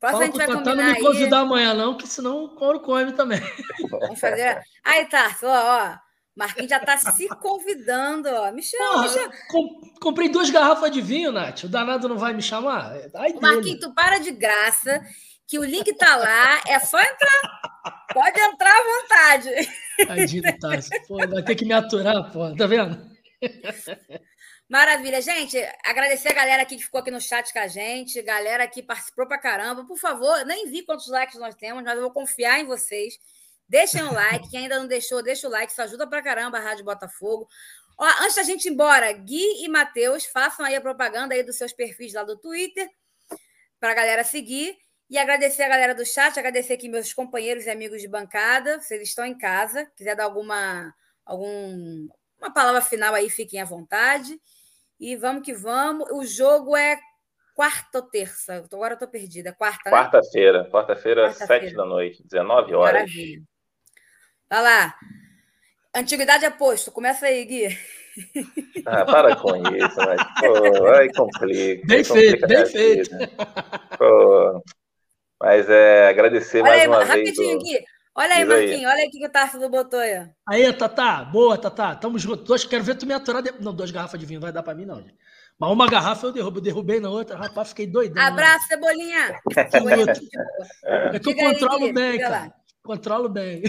Próximo 0.00 0.22
a 0.22 0.26
gente 0.26 0.36
vai 0.36 0.46
combinar 0.46 0.76
não 0.76 0.84
me 0.92 1.00
convidar 1.00 1.36
aí. 1.38 1.42
amanhã, 1.42 1.74
não, 1.74 1.96
que 1.96 2.06
senão 2.06 2.44
o 2.44 2.48
couro 2.50 2.80
come 2.80 3.12
também. 3.12 3.40
Vamos 3.90 4.20
fazer. 4.20 4.60
Aí, 4.84 5.04
tá, 5.06 5.36
ó, 5.42 5.48
ó. 5.48 6.08
Marquinhos 6.36 6.70
já 6.70 6.78
tá 6.78 6.96
se 6.96 7.28
convidando, 7.40 8.28
ó. 8.28 8.52
Me 8.52 8.62
chama, 8.62 8.92
Porra, 8.92 9.02
me 9.02 9.08
chama. 9.08 9.32
comprei 10.00 10.28
duas 10.28 10.50
garrafas 10.50 10.92
de 10.92 11.00
vinho, 11.00 11.32
Nath. 11.32 11.64
O 11.64 11.68
danado 11.68 12.08
não 12.08 12.16
vai 12.16 12.32
me 12.32 12.40
chamar? 12.40 12.92
Ai, 13.16 13.32
Marquinhos, 13.42 13.80
tu 13.80 13.92
para 13.92 14.18
de 14.18 14.30
graça, 14.30 15.04
que 15.48 15.58
o 15.58 15.64
link 15.64 15.92
tá 15.96 16.14
lá, 16.14 16.60
é 16.68 16.78
só 16.78 17.00
entrar. 17.00 18.04
Pode 18.14 18.40
entrar 18.40 18.70
à 18.70 18.84
vontade. 18.84 19.50
Tadinho, 20.06 20.58
tá. 20.60 20.68
Pô, 21.08 21.16
vai 21.16 21.42
ter 21.42 21.56
que 21.56 21.64
me 21.64 21.72
aturar, 21.72 22.30
pô. 22.30 22.54
Tá 22.54 22.68
vendo? 22.68 23.04
Maravilha, 24.68 25.22
gente. 25.22 25.56
Agradecer 25.82 26.28
a 26.28 26.34
galera 26.34 26.62
aqui 26.62 26.76
que 26.76 26.84
ficou 26.84 27.00
aqui 27.00 27.10
no 27.10 27.20
chat 27.20 27.50
com 27.54 27.58
a 27.58 27.66
gente, 27.66 28.20
galera 28.20 28.68
que 28.68 28.82
participou 28.82 29.26
pra 29.26 29.38
caramba. 29.38 29.86
Por 29.86 29.96
favor, 29.96 30.44
nem 30.44 30.70
vi 30.70 30.82
quantos 30.82 31.08
likes 31.08 31.38
nós 31.38 31.54
temos, 31.54 31.82
mas 31.82 31.94
eu 31.94 32.02
vou 32.02 32.12
confiar 32.12 32.60
em 32.60 32.66
vocês. 32.66 33.18
Deixem 33.66 34.02
o 34.02 34.12
like, 34.12 34.50
quem 34.50 34.60
ainda 34.60 34.78
não 34.78 34.86
deixou, 34.86 35.22
deixa 35.22 35.48
o 35.48 35.50
like, 35.50 35.72
isso 35.72 35.80
ajuda 35.80 36.06
pra 36.06 36.22
caramba 36.22 36.58
a 36.58 36.60
Rádio 36.60 36.84
Botafogo. 36.84 37.48
Ó, 37.96 38.04
antes 38.22 38.36
da 38.36 38.42
gente 38.42 38.66
ir 38.66 38.72
embora, 38.72 39.10
Gui 39.12 39.64
e 39.64 39.68
Matheus, 39.68 40.26
façam 40.26 40.66
aí 40.66 40.76
a 40.76 40.80
propaganda 40.80 41.34
aí 41.34 41.42
dos 41.42 41.56
seus 41.56 41.72
perfis 41.72 42.12
lá 42.12 42.22
do 42.22 42.36
Twitter, 42.38 42.88
para 43.80 43.92
a 43.92 43.94
galera 43.94 44.22
seguir. 44.22 44.76
E 45.08 45.16
agradecer 45.16 45.62
a 45.62 45.68
galera 45.68 45.94
do 45.94 46.04
chat, 46.04 46.38
agradecer 46.38 46.74
aqui 46.74 46.88
meus 46.88 47.14
companheiros 47.14 47.64
e 47.64 47.70
amigos 47.70 48.02
de 48.02 48.08
bancada. 48.08 48.78
Vocês 48.80 49.00
estão 49.00 49.24
em 49.24 49.36
casa, 49.36 49.86
quiser 49.96 50.14
dar 50.14 50.24
alguma 50.24 50.94
algum, 51.24 52.08
uma 52.38 52.52
palavra 52.52 52.82
final 52.82 53.14
aí, 53.14 53.30
fiquem 53.30 53.60
à 53.60 53.64
vontade. 53.64 54.38
E 54.98 55.16
vamos 55.16 55.44
que 55.44 55.54
vamos. 55.54 56.08
O 56.10 56.24
jogo 56.24 56.76
é 56.76 56.98
quarta 57.54 57.98
ou 57.98 58.02
terça? 58.02 58.64
Agora 58.72 58.92
eu 58.92 58.96
estou 58.96 59.08
perdida. 59.08 59.52
Quarta, 59.52 59.90
né? 59.90 59.96
Quarta-feira. 59.96 60.68
Quarta-feira, 60.70 61.22
Quarta 61.32 61.46
sete 61.46 61.74
da 61.74 61.84
noite, 61.84 62.22
19 62.24 62.74
horas. 62.74 62.92
Maravilha. 62.94 63.42
Vai 64.50 64.62
lá. 64.62 64.94
Antiguidade 65.94 66.44
é 66.44 66.50
posto. 66.50 66.92
Começa 66.92 67.26
aí, 67.26 67.44
Gui. 67.44 67.78
Ah, 68.86 69.04
para 69.04 69.36
com 69.36 69.56
isso, 69.76 69.96
mas 69.96 70.20
pô, 70.40 70.86
aí 70.88 71.12
complica. 71.12 71.86
Bem 71.86 72.04
feito, 72.04 72.46
bem 72.46 72.66
feito. 72.66 73.10
Pô, 73.96 74.62
mas 75.40 75.68
é 75.68 76.08
agradecer 76.08 76.60
Olha 76.62 76.70
mais 76.70 76.82
aí, 76.82 76.88
uma 76.88 77.04
rapidinho, 77.04 77.24
vez. 77.24 77.38
Rapidinho, 77.38 77.58
Gui. 77.80 77.97
Olha 78.18 78.34
aí, 78.34 78.44
Marquinhos, 78.44 78.90
olha 78.90 79.02
aí 79.02 79.06
o 79.06 79.10
que 79.12 79.24
o 79.24 79.30
Tarso 79.30 79.70
botou 79.70 80.00
aí. 80.00 80.28
Aí, 80.48 80.72
Tatá, 80.72 81.22
boa, 81.22 81.56
Tatá. 81.56 81.94
Tamo 81.94 82.18
junto. 82.18 82.42
Dois, 82.42 82.64
quero 82.64 82.82
ver 82.82 82.96
tu 82.96 83.06
me 83.06 83.14
aturar. 83.14 83.40
De... 83.40 83.52
Não, 83.60 83.72
duas 83.72 83.92
garrafas 83.92 84.18
de 84.18 84.26
vinho 84.26 84.40
não 84.40 84.46
vai 84.46 84.52
dar 84.52 84.64
pra 84.64 84.74
mim, 84.74 84.84
não. 84.84 84.96
Gente. 84.96 85.14
Mas 85.56 85.70
uma 85.70 85.86
garrafa 85.88 86.26
eu 86.26 86.32
derrubo, 86.32 86.60
derrubei 86.60 86.98
na 86.98 87.10
outra, 87.10 87.36
rapaz, 87.36 87.68
fiquei 87.68 87.86
doidão. 87.86 88.20
Abraço, 88.20 88.66
né? 88.70 88.76
Cebolinha. 88.76 89.40
é 91.12 91.18
que 91.20 91.28
eu 91.28 91.36
controlo 91.36 91.84
aí, 91.84 91.92
bem, 91.92 92.18
cara. 92.18 92.30
Lá. 92.30 92.52
Controlo 92.82 93.28
bem. 93.28 93.62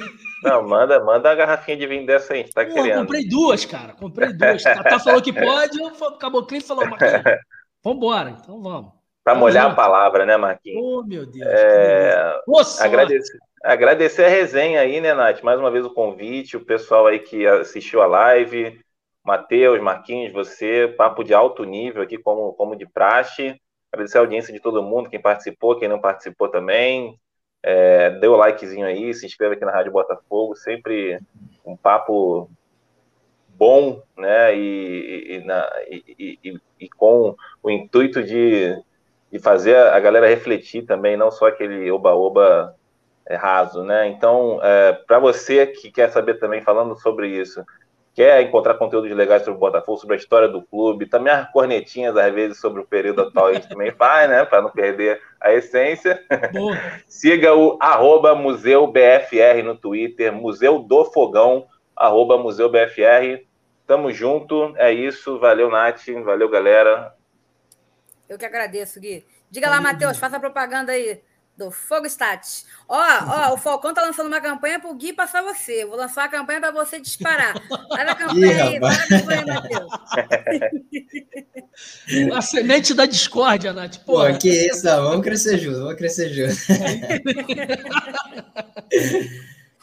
Não, 0.43 0.67
manda, 0.67 1.03
manda 1.03 1.29
a 1.29 1.35
garrafinha 1.35 1.77
de 1.77 1.85
vinho 1.85 2.05
dessa 2.05 2.33
aí, 2.33 2.39
a 2.39 2.43
gente 2.43 2.53
tá 2.53 2.65
Pô, 2.65 2.73
querendo. 2.73 3.01
comprei 3.01 3.27
duas, 3.27 3.65
cara. 3.65 3.93
Comprei 3.93 4.33
duas. 4.33 4.63
Tatá 4.63 4.99
falou 4.99 5.21
que 5.21 5.33
pode, 5.33 5.79
o 5.79 6.17
Caboclinho 6.17 6.63
falou, 6.63 6.87
Marquinhos, 6.87 7.37
vambora, 7.83 8.29
então 8.31 8.61
vamos. 8.61 8.93
Pra 9.23 9.35
molhar 9.35 9.71
a 9.71 9.75
palavra, 9.75 10.25
né, 10.25 10.37
Marquinhos? 10.37 10.81
Oh, 10.83 11.03
meu 11.03 11.25
Deus. 11.25 11.47
É... 11.47 12.39
Agradecer. 12.79 13.37
Agradecer 13.63 14.23
a 14.23 14.29
resenha 14.29 14.79
aí, 14.79 15.01
né, 15.01 15.13
Nath? 15.13 15.41
Mais 15.41 15.59
uma 15.59 15.69
vez 15.69 15.85
o 15.85 15.93
convite, 15.93 16.55
o 16.55 16.63
pessoal 16.63 17.07
aí 17.07 17.19
que 17.19 17.45
assistiu 17.45 18.01
a 18.01 18.07
live, 18.07 18.79
Matheus, 19.23 19.81
Marquinhos, 19.81 20.31
você, 20.31 20.93
papo 20.97 21.23
de 21.23 21.33
alto 21.33 21.65
nível 21.65 22.01
aqui, 22.01 22.17
como, 22.17 22.53
como 22.53 22.75
de 22.75 22.85
praxe. 22.85 23.59
Agradecer 23.91 24.17
a 24.17 24.21
audiência 24.21 24.53
de 24.53 24.61
todo 24.61 24.81
mundo, 24.81 25.09
quem 25.09 25.21
participou, 25.21 25.77
quem 25.77 25.89
não 25.89 25.99
participou 25.99 26.47
também. 26.47 27.19
É, 27.61 28.11
dê 28.11 28.27
o 28.27 28.37
likezinho 28.37 28.85
aí, 28.85 29.13
se 29.13 29.25
inscreva 29.25 29.55
aqui 29.55 29.65
na 29.65 29.71
Rádio 29.71 29.91
Botafogo, 29.91 30.55
sempre 30.55 31.19
um 31.65 31.75
papo 31.75 32.49
né? 34.17 34.55
E, 34.55 35.35
e, 35.35 35.43
na, 35.43 35.69
e, 35.89 36.59
e, 36.79 36.89
com 36.91 37.35
o 37.61 37.69
intuito 37.69 38.23
de, 38.23 38.81
de 39.29 39.37
fazer 39.37 39.75
a 39.75 39.99
galera 39.99 40.29
refletir 40.29 40.85
também, 40.85 41.17
não 41.17 41.29
só 41.29 41.47
aquele 41.47 41.91
oba-oba 41.91 42.73
raso, 43.35 43.83
né? 43.83 44.07
Então, 44.07 44.59
é, 44.63 44.93
para 44.93 45.19
você 45.19 45.67
que 45.67 45.91
quer 45.91 46.09
saber 46.09 46.39
também, 46.39 46.61
falando 46.61 46.95
sobre 46.99 47.27
isso, 47.29 47.63
quer 48.13 48.41
encontrar 48.41 48.73
conteúdos 48.73 49.11
legais 49.11 49.43
sobre 49.43 49.57
o 49.57 49.59
Botafogo, 49.59 49.97
sobre 49.97 50.15
a 50.15 50.19
história 50.19 50.47
do 50.47 50.61
clube, 50.61 51.05
também 51.05 51.31
as 51.31 51.49
cornetinhas, 51.51 52.17
às 52.17 52.33
vezes, 52.33 52.59
sobre 52.59 52.81
o 52.81 52.85
período 52.85 53.21
atual, 53.21 53.47
a 53.47 53.53
gente 53.53 53.69
também 53.69 53.91
faz, 53.91 54.29
né? 54.29 54.43
Para 54.45 54.61
não 54.61 54.71
perder 54.71 55.21
a 55.39 55.53
essência. 55.53 56.23
Siga 57.07 57.53
o 57.53 57.77
arroba 57.79 58.35
Museu 58.35 58.87
BFR 58.87 59.63
no 59.63 59.75
Twitter, 59.75 60.33
Museu 60.33 60.79
do 60.79 61.05
Fogão, 61.05 61.67
arroba 61.95 62.37
Museu 62.37 62.69
BFR. 62.69 63.45
Tamo 63.85 64.11
junto, 64.11 64.73
é 64.77 64.91
isso. 64.91 65.39
Valeu, 65.39 65.69
Nath. 65.69 66.05
Valeu, 66.23 66.49
galera. 66.49 67.13
Eu 68.27 68.37
que 68.37 68.45
agradeço, 68.45 68.99
Gui. 68.99 69.25
Diga 69.49 69.69
lá, 69.69 69.81
Matheus, 69.81 70.17
faça 70.17 70.37
a 70.37 70.39
propaganda 70.39 70.91
aí 70.91 71.21
do 71.59 71.69
Fogo 71.69 72.05
Stats. 72.07 72.65
Ó, 72.87 72.97
ó, 72.97 73.53
o 73.53 73.57
Falcão 73.57 73.93
tá 73.93 74.01
lançando 74.01 74.27
uma 74.27 74.39
campanha 74.39 74.79
pro 74.79 74.95
Gui 74.95 75.11
passar 75.11 75.43
você. 75.43 75.85
vou 75.85 75.97
lançar 75.97 76.21
uma 76.23 76.29
campanha 76.29 76.61
para 76.61 76.71
você 76.71 77.01
disparar. 77.01 77.53
Vai 77.89 78.05
na 78.05 78.15
campanha 78.15 78.47
Ih, 78.47 78.61
aí, 78.61 78.79
vai 78.79 78.97
na 78.97 79.07
campanha, 79.07 79.45
Matheus. 79.45 79.91
A 82.35 82.41
semente 82.41 82.93
da 82.93 83.05
discórdia, 83.05 83.73
Nath. 83.73 83.97
Pô, 84.05 84.21
que 84.37 84.49
isso, 84.49 84.83
vamos 84.83 85.23
crescer 85.23 85.57
juntos, 85.59 85.79
vamos 85.79 85.95
crescer 85.95 86.29
juntos. 86.29 86.67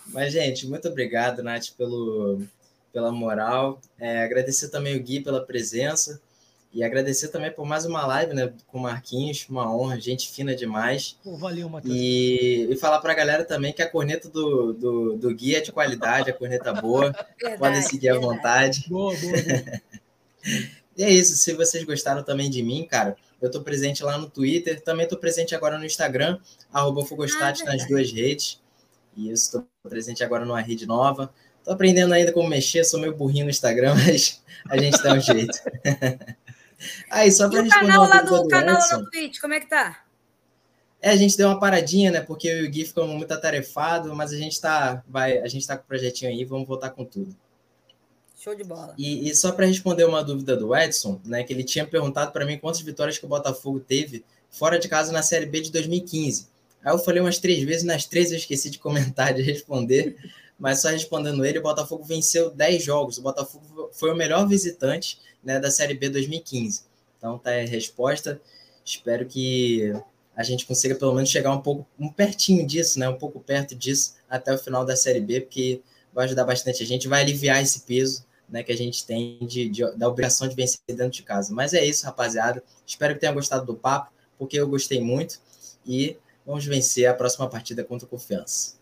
Mas, 0.09 0.32
gente, 0.32 0.66
muito 0.66 0.89
obrigado, 0.89 1.43
Nath, 1.43 1.70
pelo, 1.77 2.43
pela 2.93 3.12
moral. 3.12 3.81
É, 3.98 4.24
agradecer 4.24 4.69
também 4.69 4.97
o 4.97 5.03
Gui 5.03 5.20
pela 5.20 5.44
presença. 5.44 6.20
E 6.77 6.85
agradecer 6.85 7.28
também 7.28 7.51
por 7.51 7.65
mais 7.65 7.86
uma 7.86 8.05
live, 8.07 8.35
né, 8.35 8.53
com 8.66 8.77
o 8.77 8.82
Marquinhos, 8.82 9.47
uma 9.48 9.74
honra, 9.74 9.98
gente 9.98 10.31
fina 10.31 10.55
demais. 10.55 11.16
Pô, 11.24 11.35
valeu, 11.35 11.70
Matheus. 11.70 11.94
E, 11.97 12.69
e 12.70 12.77
falar 12.77 13.01
para 13.01 13.12
a 13.12 13.16
galera 13.16 13.47
também 13.47 13.73
que 13.73 13.81
a 13.81 13.89
corneta 13.89 14.28
do, 14.28 14.74
do, 14.74 15.16
do 15.16 15.35
Gui 15.35 15.55
é 15.55 15.62
de 15.62 15.73
qualidade, 15.73 16.28
a 16.28 16.35
corneta 16.35 16.74
boa. 16.74 17.12
Verdade, 17.40 17.59
Podem 17.59 17.81
seguir 17.81 18.11
verdade. 18.11 18.27
à 18.27 18.28
vontade. 18.28 18.85
Boa, 18.90 19.15
boa, 19.16 19.32
boa. 19.32 19.81
e 20.98 21.03
é 21.03 21.11
isso, 21.11 21.35
se 21.36 21.55
vocês 21.55 21.82
gostaram 21.82 22.23
também 22.23 22.51
de 22.51 22.62
mim, 22.62 22.85
cara, 22.85 23.16
eu 23.40 23.47
estou 23.47 23.62
presente 23.62 24.05
lá 24.05 24.19
no 24.19 24.28
Twitter, 24.28 24.78
também 24.82 25.05
estou 25.05 25.19
presente 25.19 25.55
agora 25.55 25.78
no 25.78 25.86
Instagram, 25.86 26.39
arroba 26.70 27.07
Fogostat 27.07 27.62
ah, 27.62 27.73
nas 27.73 27.89
duas 27.89 28.12
redes. 28.12 28.61
E 29.16 29.31
isso, 29.31 29.44
estou 29.44 29.66
presente 29.89 30.23
agora 30.23 30.44
numa 30.44 30.61
rede 30.61 30.85
nova. 30.85 31.32
Estou 31.59 31.73
aprendendo 31.73 32.12
ainda 32.12 32.32
como 32.32 32.47
mexer, 32.51 32.85
sou 32.85 33.01
meio 33.01 33.16
burrinho 33.16 33.47
no 33.47 33.51
Instagram, 33.51 33.94
mas 34.05 34.43
a 34.69 34.77
gente 34.77 35.03
dá 35.03 35.15
um 35.15 35.20
jeito. 35.20 35.59
Aí, 37.11 37.31
só 37.32 37.48
para 37.48 37.62
responder 37.62 37.86
canal 37.86 38.09
lá 38.09 38.23
do, 38.23 38.43
do 38.43 38.48
canal 38.48 38.77
Edson, 38.77 38.97
lá 38.97 39.03
no 39.03 39.11
Twitch, 39.11 39.40
como 39.40 39.55
é 39.55 39.61
que 39.61 39.69
tá? 39.69 40.05
É, 41.01 41.11
a 41.11 41.16
gente 41.16 41.36
deu 41.36 41.48
uma 41.48 41.61
paradinha, 41.61 42.11
né? 42.11 42.20
Porque 42.20 42.48
eu 42.48 42.65
e 42.65 42.66
o 42.66 42.70
Gui 42.70 42.85
ficamos 42.85 43.15
muito 43.15 43.32
atarefados, 43.32 44.12
mas 44.12 44.32
a 44.32 44.36
gente 44.36 44.61
tá, 44.61 45.03
vai, 45.07 45.39
a 45.39 45.47
gente 45.47 45.66
tá 45.66 45.77
com 45.77 45.85
o 45.85 45.86
projetinho 45.86 46.31
aí, 46.31 46.44
vamos 46.44 46.66
voltar 46.66 46.90
com 46.90 47.05
tudo. 47.05 47.35
Show 48.36 48.55
de 48.55 48.65
bola. 48.65 48.94
E, 48.98 49.28
e 49.28 49.35
só 49.35 49.53
para 49.53 49.66
responder 49.66 50.05
uma 50.05 50.23
dúvida 50.23 50.57
do 50.57 50.74
Edson, 50.74 51.20
né? 51.24 51.43
Que 51.43 51.53
ele 51.53 51.65
tinha 51.65 51.86
perguntado 51.86 52.32
para 52.32 52.44
mim 52.44 52.59
quantas 52.59 52.81
vitórias 52.81 53.19
que 53.19 53.24
o 53.24 53.28
Botafogo 53.28 53.81
teve 53.81 54.24
fora 54.51 54.78
de 54.78 54.89
casa 54.89 55.12
na 55.12 55.23
Série 55.23 55.47
B 55.47 55.61
de 55.61 55.70
2015. 55.73 56.48
Aí 56.85 56.93
eu 56.93 56.98
falei 56.98 57.20
umas 57.20 57.39
três 57.39 57.62
vezes, 57.65 57.82
nas 57.82 58.07
três 58.07 58.31
eu 58.31 58.39
esqueci 58.39 58.70
de 58.70 58.78
comentar, 58.78 59.35
de 59.35 59.43
responder, 59.43 60.16
mas 60.59 60.81
só 60.81 60.89
respondendo 60.89 61.44
ele, 61.44 61.59
o 61.59 61.62
Botafogo 61.62 62.05
venceu 62.05 62.51
10 62.51 62.82
jogos. 62.82 63.19
O 63.19 63.23
Botafogo 63.23 63.90
foi 63.93 64.12
o 64.12 64.16
melhor 64.16 64.47
visitante 64.47 65.19
né, 65.47 65.60
da 65.60 65.70
Série 65.70 65.94
B 65.94 66.10
2015. 66.10 66.82
Então 67.16 67.39
tá 67.39 67.51
a 67.51 67.64
resposta. 67.64 68.40
Espero 68.85 69.24
que 69.24 69.94
a 70.35 70.43
gente 70.43 70.66
consiga 70.66 70.97
pelo 70.97 71.14
menos 71.14 71.31
chegar 71.31 71.52
um 71.52 71.62
pouco 71.62 71.86
um 71.98 72.09
pertinho 72.09 72.66
disso, 72.66 72.98
né, 72.98 73.09
um 73.09 73.16
pouco 73.16 73.40
perto 73.40 73.74
disso 73.74 74.16
até 74.28 74.52
o 74.52 74.59
final 74.59 74.85
da 74.85 74.97
Série 74.97 75.20
B, 75.20 75.40
porque 75.40 75.81
vai 76.12 76.24
ajudar 76.24 76.44
bastante 76.44 76.82
a 76.82 76.86
gente, 76.86 77.09
vai 77.09 77.23
aliviar 77.23 77.62
esse 77.62 77.81
peso 77.81 78.27
né, 78.48 78.62
que 78.62 78.73
a 78.73 78.77
gente 78.77 79.06
tem 79.06 79.39
de, 79.40 79.68
de, 79.68 79.90
da 79.97 80.09
obrigação 80.09 80.48
de 80.48 80.55
vencer 80.55 80.81
dentro 80.89 81.10
de 81.10 81.23
casa. 81.23 81.55
Mas 81.55 81.73
é 81.73 81.85
isso, 81.85 82.05
rapaziada. 82.05 82.62
Espero 82.85 83.14
que 83.14 83.20
tenham 83.20 83.35
gostado 83.35 83.64
do 83.64 83.74
papo, 83.74 84.12
porque 84.39 84.59
eu 84.59 84.68
gostei 84.68 85.01
muito. 85.01 85.40
E 85.85 86.16
vamos 86.44 86.64
vencer 86.64 87.06
a 87.06 87.14
próxima 87.14 87.48
partida 87.48 87.85
contra 87.85 88.06
o 88.06 88.09
Confiança. 88.09 88.77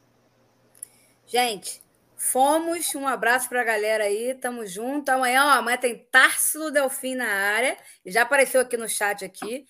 Gente, 1.27 1.83
Fomos, 2.25 2.95
um 2.95 3.07
abraço 3.07 3.51
para 3.51 3.61
a 3.61 3.65
galera 3.65 4.05
aí, 4.05 4.35
tamo 4.35 4.67
junto. 4.67 5.11
Amanhã, 5.11 5.45
ó, 5.45 5.51
amanhã 5.51 5.77
tem 5.77 6.09
Tarsilo 6.11 6.71
Delfim 6.71 7.15
na 7.17 7.27
área, 7.27 7.77
já 8.07 8.23
apareceu 8.23 8.63
aqui 8.63 8.79
no 8.79 8.89
chat 8.89 9.23
aqui. 9.23 9.67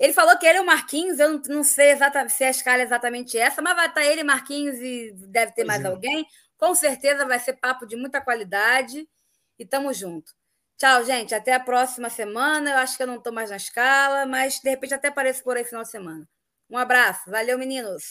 Ele 0.00 0.12
falou 0.12 0.36
que 0.36 0.44
ele 0.44 0.58
é 0.58 0.60
o 0.60 0.66
Marquinhos, 0.66 1.20
eu 1.20 1.40
não, 1.46 1.62
sei 1.62 1.92
exatamente 1.92 2.32
se 2.32 2.42
a 2.42 2.50
escala 2.50 2.80
é 2.80 2.84
exatamente 2.84 3.38
essa, 3.38 3.62
mas 3.62 3.76
vai 3.76 3.86
estar 3.86 4.00
tá 4.00 4.06
ele, 4.06 4.24
Marquinhos 4.24 4.76
e 4.80 5.12
deve 5.28 5.52
ter 5.52 5.62
mais 5.64 5.84
é. 5.84 5.86
alguém. 5.86 6.26
Com 6.58 6.74
certeza 6.74 7.24
vai 7.24 7.38
ser 7.38 7.54
papo 7.54 7.86
de 7.86 7.94
muita 7.94 8.20
qualidade 8.20 9.08
e 9.56 9.64
tamo 9.64 9.92
junto. 9.94 10.32
Tchau, 10.76 11.04
gente. 11.04 11.32
Até 11.32 11.52
a 11.52 11.60
próxima 11.60 12.10
semana. 12.10 12.70
Eu 12.70 12.78
acho 12.78 12.96
que 12.96 13.04
eu 13.04 13.06
não 13.06 13.16
estou 13.16 13.32
mais 13.32 13.50
na 13.50 13.56
escala, 13.56 14.26
mas 14.26 14.58
de 14.58 14.68
repente 14.68 14.94
até 14.94 15.08
apareço 15.08 15.44
por 15.44 15.56
aí 15.56 15.64
final 15.64 15.84
de 15.84 15.90
semana. 15.90 16.28
Um 16.68 16.76
abraço. 16.76 17.30
Valeu, 17.30 17.56
meninos. 17.56 18.04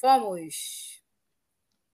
Fomos. 0.00 0.89